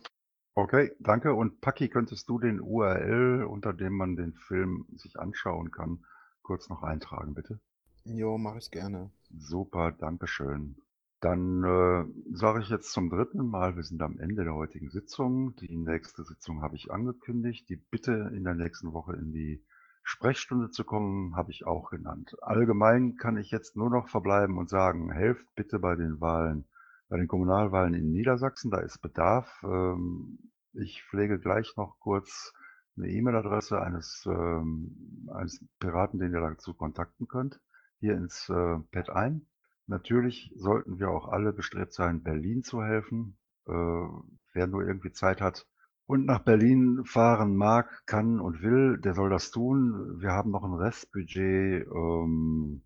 Okay, 0.54 0.90
danke. 0.98 1.32
Und 1.34 1.60
Paki, 1.60 1.88
könntest 1.88 2.28
du 2.28 2.38
den 2.38 2.60
URL, 2.60 3.44
unter 3.44 3.72
dem 3.72 3.96
man 3.96 4.16
den 4.16 4.34
Film 4.34 4.86
sich 4.96 5.18
anschauen 5.18 5.70
kann, 5.70 6.04
kurz 6.42 6.68
noch 6.68 6.82
eintragen, 6.82 7.32
bitte? 7.34 7.60
Jo, 8.04 8.38
mache 8.38 8.58
ich 8.58 8.70
gerne. 8.70 9.10
Super, 9.30 9.92
Dankeschön. 9.92 10.76
Dann 11.20 11.64
äh, 11.64 12.04
sage 12.32 12.60
ich 12.60 12.68
jetzt 12.68 12.92
zum 12.92 13.10
dritten 13.10 13.46
Mal, 13.46 13.76
wir 13.76 13.82
sind 13.82 14.00
am 14.02 14.18
Ende 14.18 14.44
der 14.44 14.54
heutigen 14.54 14.88
Sitzung. 14.90 15.56
Die 15.56 15.76
nächste 15.76 16.22
Sitzung 16.22 16.62
habe 16.62 16.76
ich 16.76 16.92
angekündigt. 16.92 17.68
Die 17.68 17.76
Bitte 17.76 18.30
in 18.34 18.44
der 18.44 18.54
nächsten 18.54 18.92
Woche 18.92 19.16
in 19.16 19.32
die 19.32 19.64
Sprechstunde 20.04 20.70
zu 20.70 20.84
kommen, 20.84 21.36
habe 21.36 21.50
ich 21.50 21.66
auch 21.66 21.90
genannt. 21.90 22.36
Allgemein 22.40 23.16
kann 23.16 23.36
ich 23.36 23.50
jetzt 23.50 23.76
nur 23.76 23.90
noch 23.90 24.08
verbleiben 24.08 24.56
und 24.56 24.70
sagen, 24.70 25.10
helft 25.10 25.46
bitte 25.54 25.78
bei 25.78 25.96
den 25.96 26.20
Wahlen, 26.20 26.64
bei 27.08 27.18
den 27.18 27.28
Kommunalwahlen 27.28 27.94
in 27.94 28.12
Niedersachsen. 28.12 28.70
Da 28.70 28.78
ist 28.78 29.02
Bedarf. 29.02 29.62
Ähm, 29.64 30.38
ich 30.72 31.02
pflege 31.02 31.38
gleich 31.38 31.76
noch 31.76 31.98
kurz 31.98 32.54
eine 32.96 33.08
E-Mail-Adresse 33.08 33.80
eines, 33.80 34.24
ähm, 34.26 35.28
eines 35.32 35.64
Piraten, 35.78 36.18
den 36.18 36.32
ihr 36.32 36.40
dazu 36.40 36.74
kontakten 36.74 37.28
könnt, 37.28 37.60
hier 38.00 38.14
ins 38.14 38.48
äh, 38.48 38.78
Pad 38.92 39.10
ein. 39.10 39.46
Natürlich 39.86 40.52
sollten 40.56 40.98
wir 40.98 41.10
auch 41.10 41.28
alle 41.28 41.52
bestrebt 41.52 41.92
sein, 41.92 42.22
Berlin 42.22 42.62
zu 42.62 42.82
helfen. 42.82 43.36
Äh, 43.66 43.72
wer 43.72 44.66
nur 44.66 44.82
irgendwie 44.82 45.12
Zeit 45.12 45.40
hat 45.40 45.66
und 46.06 46.24
nach 46.24 46.40
Berlin 46.40 47.04
fahren 47.04 47.54
mag, 47.54 48.02
kann 48.06 48.40
und 48.40 48.62
will, 48.62 48.98
der 48.98 49.14
soll 49.14 49.28
das 49.30 49.50
tun. 49.50 50.20
Wir 50.20 50.32
haben 50.32 50.50
noch 50.50 50.64
ein 50.64 50.72
Restbudget 50.72 51.86
ähm, 51.86 52.82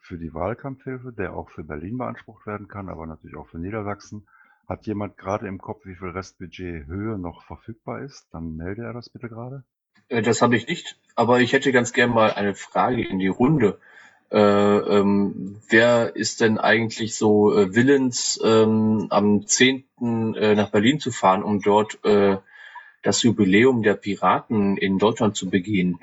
für 0.00 0.18
die 0.18 0.34
Wahlkampfhilfe, 0.34 1.12
der 1.12 1.34
auch 1.34 1.48
für 1.50 1.64
Berlin 1.64 1.96
beansprucht 1.96 2.46
werden 2.46 2.68
kann, 2.68 2.90
aber 2.90 3.06
natürlich 3.06 3.36
auch 3.36 3.48
für 3.48 3.58
Niedersachsen. 3.58 4.28
Hat 4.68 4.86
jemand 4.86 5.16
gerade 5.16 5.48
im 5.48 5.58
Kopf, 5.58 5.86
wie 5.86 5.96
viel 5.96 6.10
Restbudget 6.10 6.86
Höhe 6.86 7.18
noch 7.18 7.42
verfügbar 7.44 8.02
ist? 8.02 8.28
Dann 8.32 8.54
melde 8.56 8.82
er 8.82 8.92
das 8.92 9.08
bitte 9.08 9.28
gerade. 9.28 9.64
Äh, 10.08 10.20
Das 10.22 10.42
habe 10.42 10.54
ich 10.56 10.66
nicht, 10.68 11.00
aber 11.16 11.40
ich 11.40 11.54
hätte 11.54 11.72
ganz 11.72 11.94
gern 11.94 12.10
mal 12.10 12.32
eine 12.32 12.54
Frage 12.54 13.02
in 13.06 13.18
die 13.18 13.28
Runde. 13.28 13.80
Äh, 14.32 14.38
ähm, 14.38 15.60
wer 15.68 16.16
ist 16.16 16.40
denn 16.40 16.56
eigentlich 16.56 17.16
so 17.16 17.54
äh, 17.54 17.74
willens, 17.74 18.40
ähm, 18.42 19.08
am 19.10 19.46
10. 19.46 19.84
Äh, 20.36 20.54
nach 20.54 20.70
Berlin 20.70 21.00
zu 21.00 21.10
fahren, 21.10 21.42
um 21.42 21.60
dort 21.60 22.02
äh, 22.06 22.38
das 23.02 23.22
Jubiläum 23.22 23.82
der 23.82 23.92
Piraten 23.92 24.78
in 24.78 24.98
Deutschland 24.98 25.36
zu 25.36 25.50
begehen? 25.50 26.00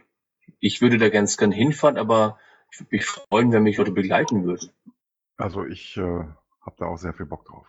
Ich 0.60 0.80
würde 0.80 1.00
da 1.00 1.10
ganz 1.10 1.38
gern 1.38 1.52
hinfahren, 1.52 1.98
aber 1.98 2.38
ich 2.72 2.80
würde 2.80 2.96
mich 2.98 3.06
freuen, 3.06 3.52
wenn 3.52 3.64
mich 3.64 3.78
Leute 3.78 3.92
begleiten 3.92 4.44
würden. 4.44 4.70
Also 5.38 5.66
ich 5.66 5.98
äh, 5.98 6.02
habe 6.02 6.76
da 6.78 6.86
auch 6.86 6.98
sehr 6.98 7.14
viel 7.14 7.26
Bock 7.26 7.46
drauf. 7.46 7.66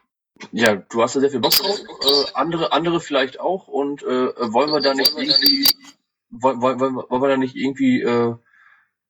Ja, 0.53 0.77
du 0.77 1.03
hast 1.03 1.17
da 1.17 1.21
sehr 1.21 1.31
viel 1.31 1.41
Bock 1.41 1.53
drauf, 1.53 1.79
äh, 1.79 2.33
andere, 2.35 2.73
andere 2.73 3.01
vielleicht 3.01 3.41
auch 3.41 3.67
und 3.67 4.03
äh, 4.03 4.07
wollen 4.53 4.73
wir 4.73 4.81
da 4.81 4.93
nicht 4.93 5.17
irgendwie, 5.17 5.75
wollen, 6.29 6.61
wollen, 6.61 6.81
wollen 6.81 6.97
wollen 6.97 7.23
wir 7.23 7.29
da 7.29 7.37
nicht 7.39 7.57
irgendwie, 7.57 8.03
äh, 8.03 8.35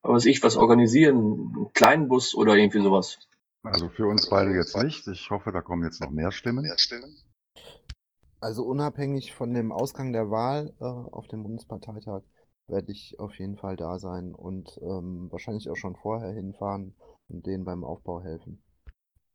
was 0.02 0.26
ich, 0.26 0.42
was 0.42 0.56
organisieren, 0.56 1.16
einen 1.16 1.72
kleinen 1.72 2.08
Bus 2.08 2.34
oder 2.34 2.56
irgendwie 2.56 2.82
sowas? 2.82 3.18
Also 3.62 3.88
für 3.88 4.06
uns 4.06 4.28
beide 4.28 4.52
jetzt 4.54 4.76
nicht. 4.76 5.06
Ich 5.08 5.30
hoffe, 5.30 5.52
da 5.52 5.60
kommen 5.60 5.84
jetzt 5.84 6.00
noch 6.00 6.10
mehr 6.10 6.32
Stimmen. 6.32 6.66
Also 8.40 8.64
unabhängig 8.64 9.34
von 9.34 9.52
dem 9.52 9.70
Ausgang 9.70 10.12
der 10.12 10.30
Wahl 10.30 10.72
äh, 10.80 10.84
auf 10.84 11.28
dem 11.28 11.42
Bundesparteitag 11.42 12.22
werde 12.68 12.92
ich 12.92 13.18
auf 13.18 13.38
jeden 13.38 13.56
Fall 13.56 13.76
da 13.76 13.98
sein 13.98 14.34
und 14.34 14.78
ähm, 14.82 15.28
wahrscheinlich 15.30 15.68
auch 15.68 15.76
schon 15.76 15.96
vorher 15.96 16.32
hinfahren 16.32 16.94
und 17.28 17.44
denen 17.46 17.64
beim 17.64 17.84
Aufbau 17.84 18.22
helfen. 18.22 18.62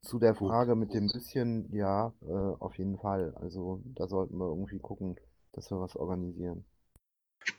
Zu 0.02 0.20
der 0.20 0.36
Frage 0.36 0.76
mit 0.76 0.94
dem 0.94 1.08
bisschen, 1.12 1.72
ja, 1.72 2.14
äh, 2.22 2.32
auf 2.32 2.78
jeden 2.78 2.98
Fall. 2.98 3.36
Also 3.36 3.82
da 3.86 4.08
sollten 4.08 4.38
wir 4.38 4.48
irgendwie 4.48 4.80
gucken, 4.80 5.20
dass 5.52 5.70
wir 5.70 5.80
was 5.80 5.96
organisieren. 5.96 6.66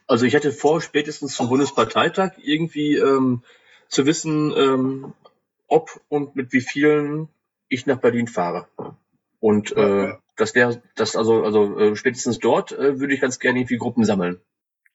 Also 0.06 0.26
ich 0.26 0.34
hätte 0.34 0.52
vor, 0.52 0.80
spätestens 0.80 1.34
zum 1.34 1.48
Bundesparteitag 1.48 2.32
irgendwie 2.38 2.96
ähm, 2.96 3.42
zu 3.88 4.06
wissen, 4.06 4.52
ähm, 4.56 5.14
ob 5.68 6.00
und 6.08 6.36
mit 6.36 6.52
wie 6.52 6.60
vielen 6.60 7.28
ich 7.68 7.86
nach 7.86 7.98
Berlin 7.98 8.28
fahre. 8.28 8.68
Und 9.40 9.76
äh, 9.76 10.14
das 10.36 10.54
wäre, 10.54 10.82
das 10.94 11.16
also, 11.16 11.44
also 11.44 11.78
äh, 11.78 11.96
spätestens 11.96 12.38
dort 12.38 12.72
äh, 12.72 13.00
würde 13.00 13.14
ich 13.14 13.20
ganz 13.20 13.38
gerne 13.38 13.60
irgendwie 13.60 13.78
Gruppen 13.78 14.04
sammeln. 14.04 14.40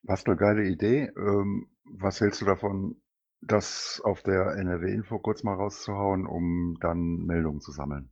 Was 0.03 0.25
eine 0.25 0.35
geile 0.35 0.63
Idee. 0.63 1.11
Ähm, 1.15 1.67
was 1.85 2.21
hältst 2.21 2.41
du 2.41 2.45
davon, 2.45 3.01
das 3.41 4.01
auf 4.03 4.21
der 4.21 4.55
NRW-Info 4.55 5.19
kurz 5.19 5.43
mal 5.43 5.55
rauszuhauen, 5.55 6.25
um 6.25 6.77
dann 6.79 7.25
Meldungen 7.25 7.59
zu 7.59 7.71
sammeln? 7.71 8.09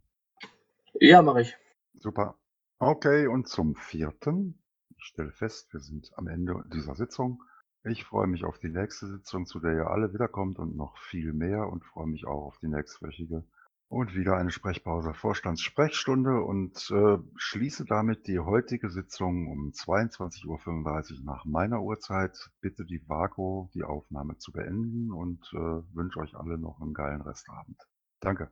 Ja, 0.94 1.22
mache 1.22 1.42
ich. 1.42 1.58
Super. 1.94 2.36
Okay, 2.80 3.28
und 3.28 3.48
zum 3.48 3.76
vierten. 3.76 4.60
Ich 5.00 5.06
stelle 5.06 5.32
fest, 5.32 5.72
wir 5.74 5.80
sind 5.80 6.12
am 6.18 6.28
Ende 6.28 6.62
dieser 6.74 6.94
Sitzung. 6.94 7.42
Ich 7.86 8.04
freue 8.04 8.28
mich 8.28 8.44
auf 8.44 8.60
die 8.60 8.70
nächste 8.70 9.08
Sitzung, 9.08 9.46
zu 9.46 9.62
der 9.62 9.74
ihr 9.74 9.88
alle 9.88 10.14
wiederkommt 10.14 10.60
und 10.60 10.76
noch 10.76 10.98
viel 10.98 11.32
mehr 11.32 11.70
und 11.70 11.86
freue 11.86 12.08
mich 12.08 12.28
auch 12.28 12.48
auf 12.48 12.58
die 12.60 12.68
nächstwöchige 12.68 13.46
und 13.88 14.14
wieder 14.14 14.36
eine 14.36 14.52
Sprechpause 14.52 15.14
Vorstandssprechstunde 15.14 16.42
und 16.42 16.92
äh, 16.92 17.18
schließe 17.38 17.86
damit 17.86 18.28
die 18.28 18.40
heutige 18.40 18.90
Sitzung 18.90 19.48
um 19.48 19.72
22.35 19.72 20.46
Uhr 20.48 21.24
nach 21.24 21.46
meiner 21.46 21.82
Uhrzeit. 21.82 22.52
Bitte 22.60 22.84
die 22.84 23.02
Vago, 23.08 23.70
die 23.74 23.84
Aufnahme 23.84 24.38
zu 24.38 24.52
beenden 24.52 25.12
und 25.14 25.50
äh, 25.54 25.96
wünsche 25.96 26.20
euch 26.20 26.36
alle 26.36 26.58
noch 26.58 26.82
einen 26.82 26.94
geilen 26.94 27.22
Restabend. 27.22 27.82
Danke. 28.20 28.52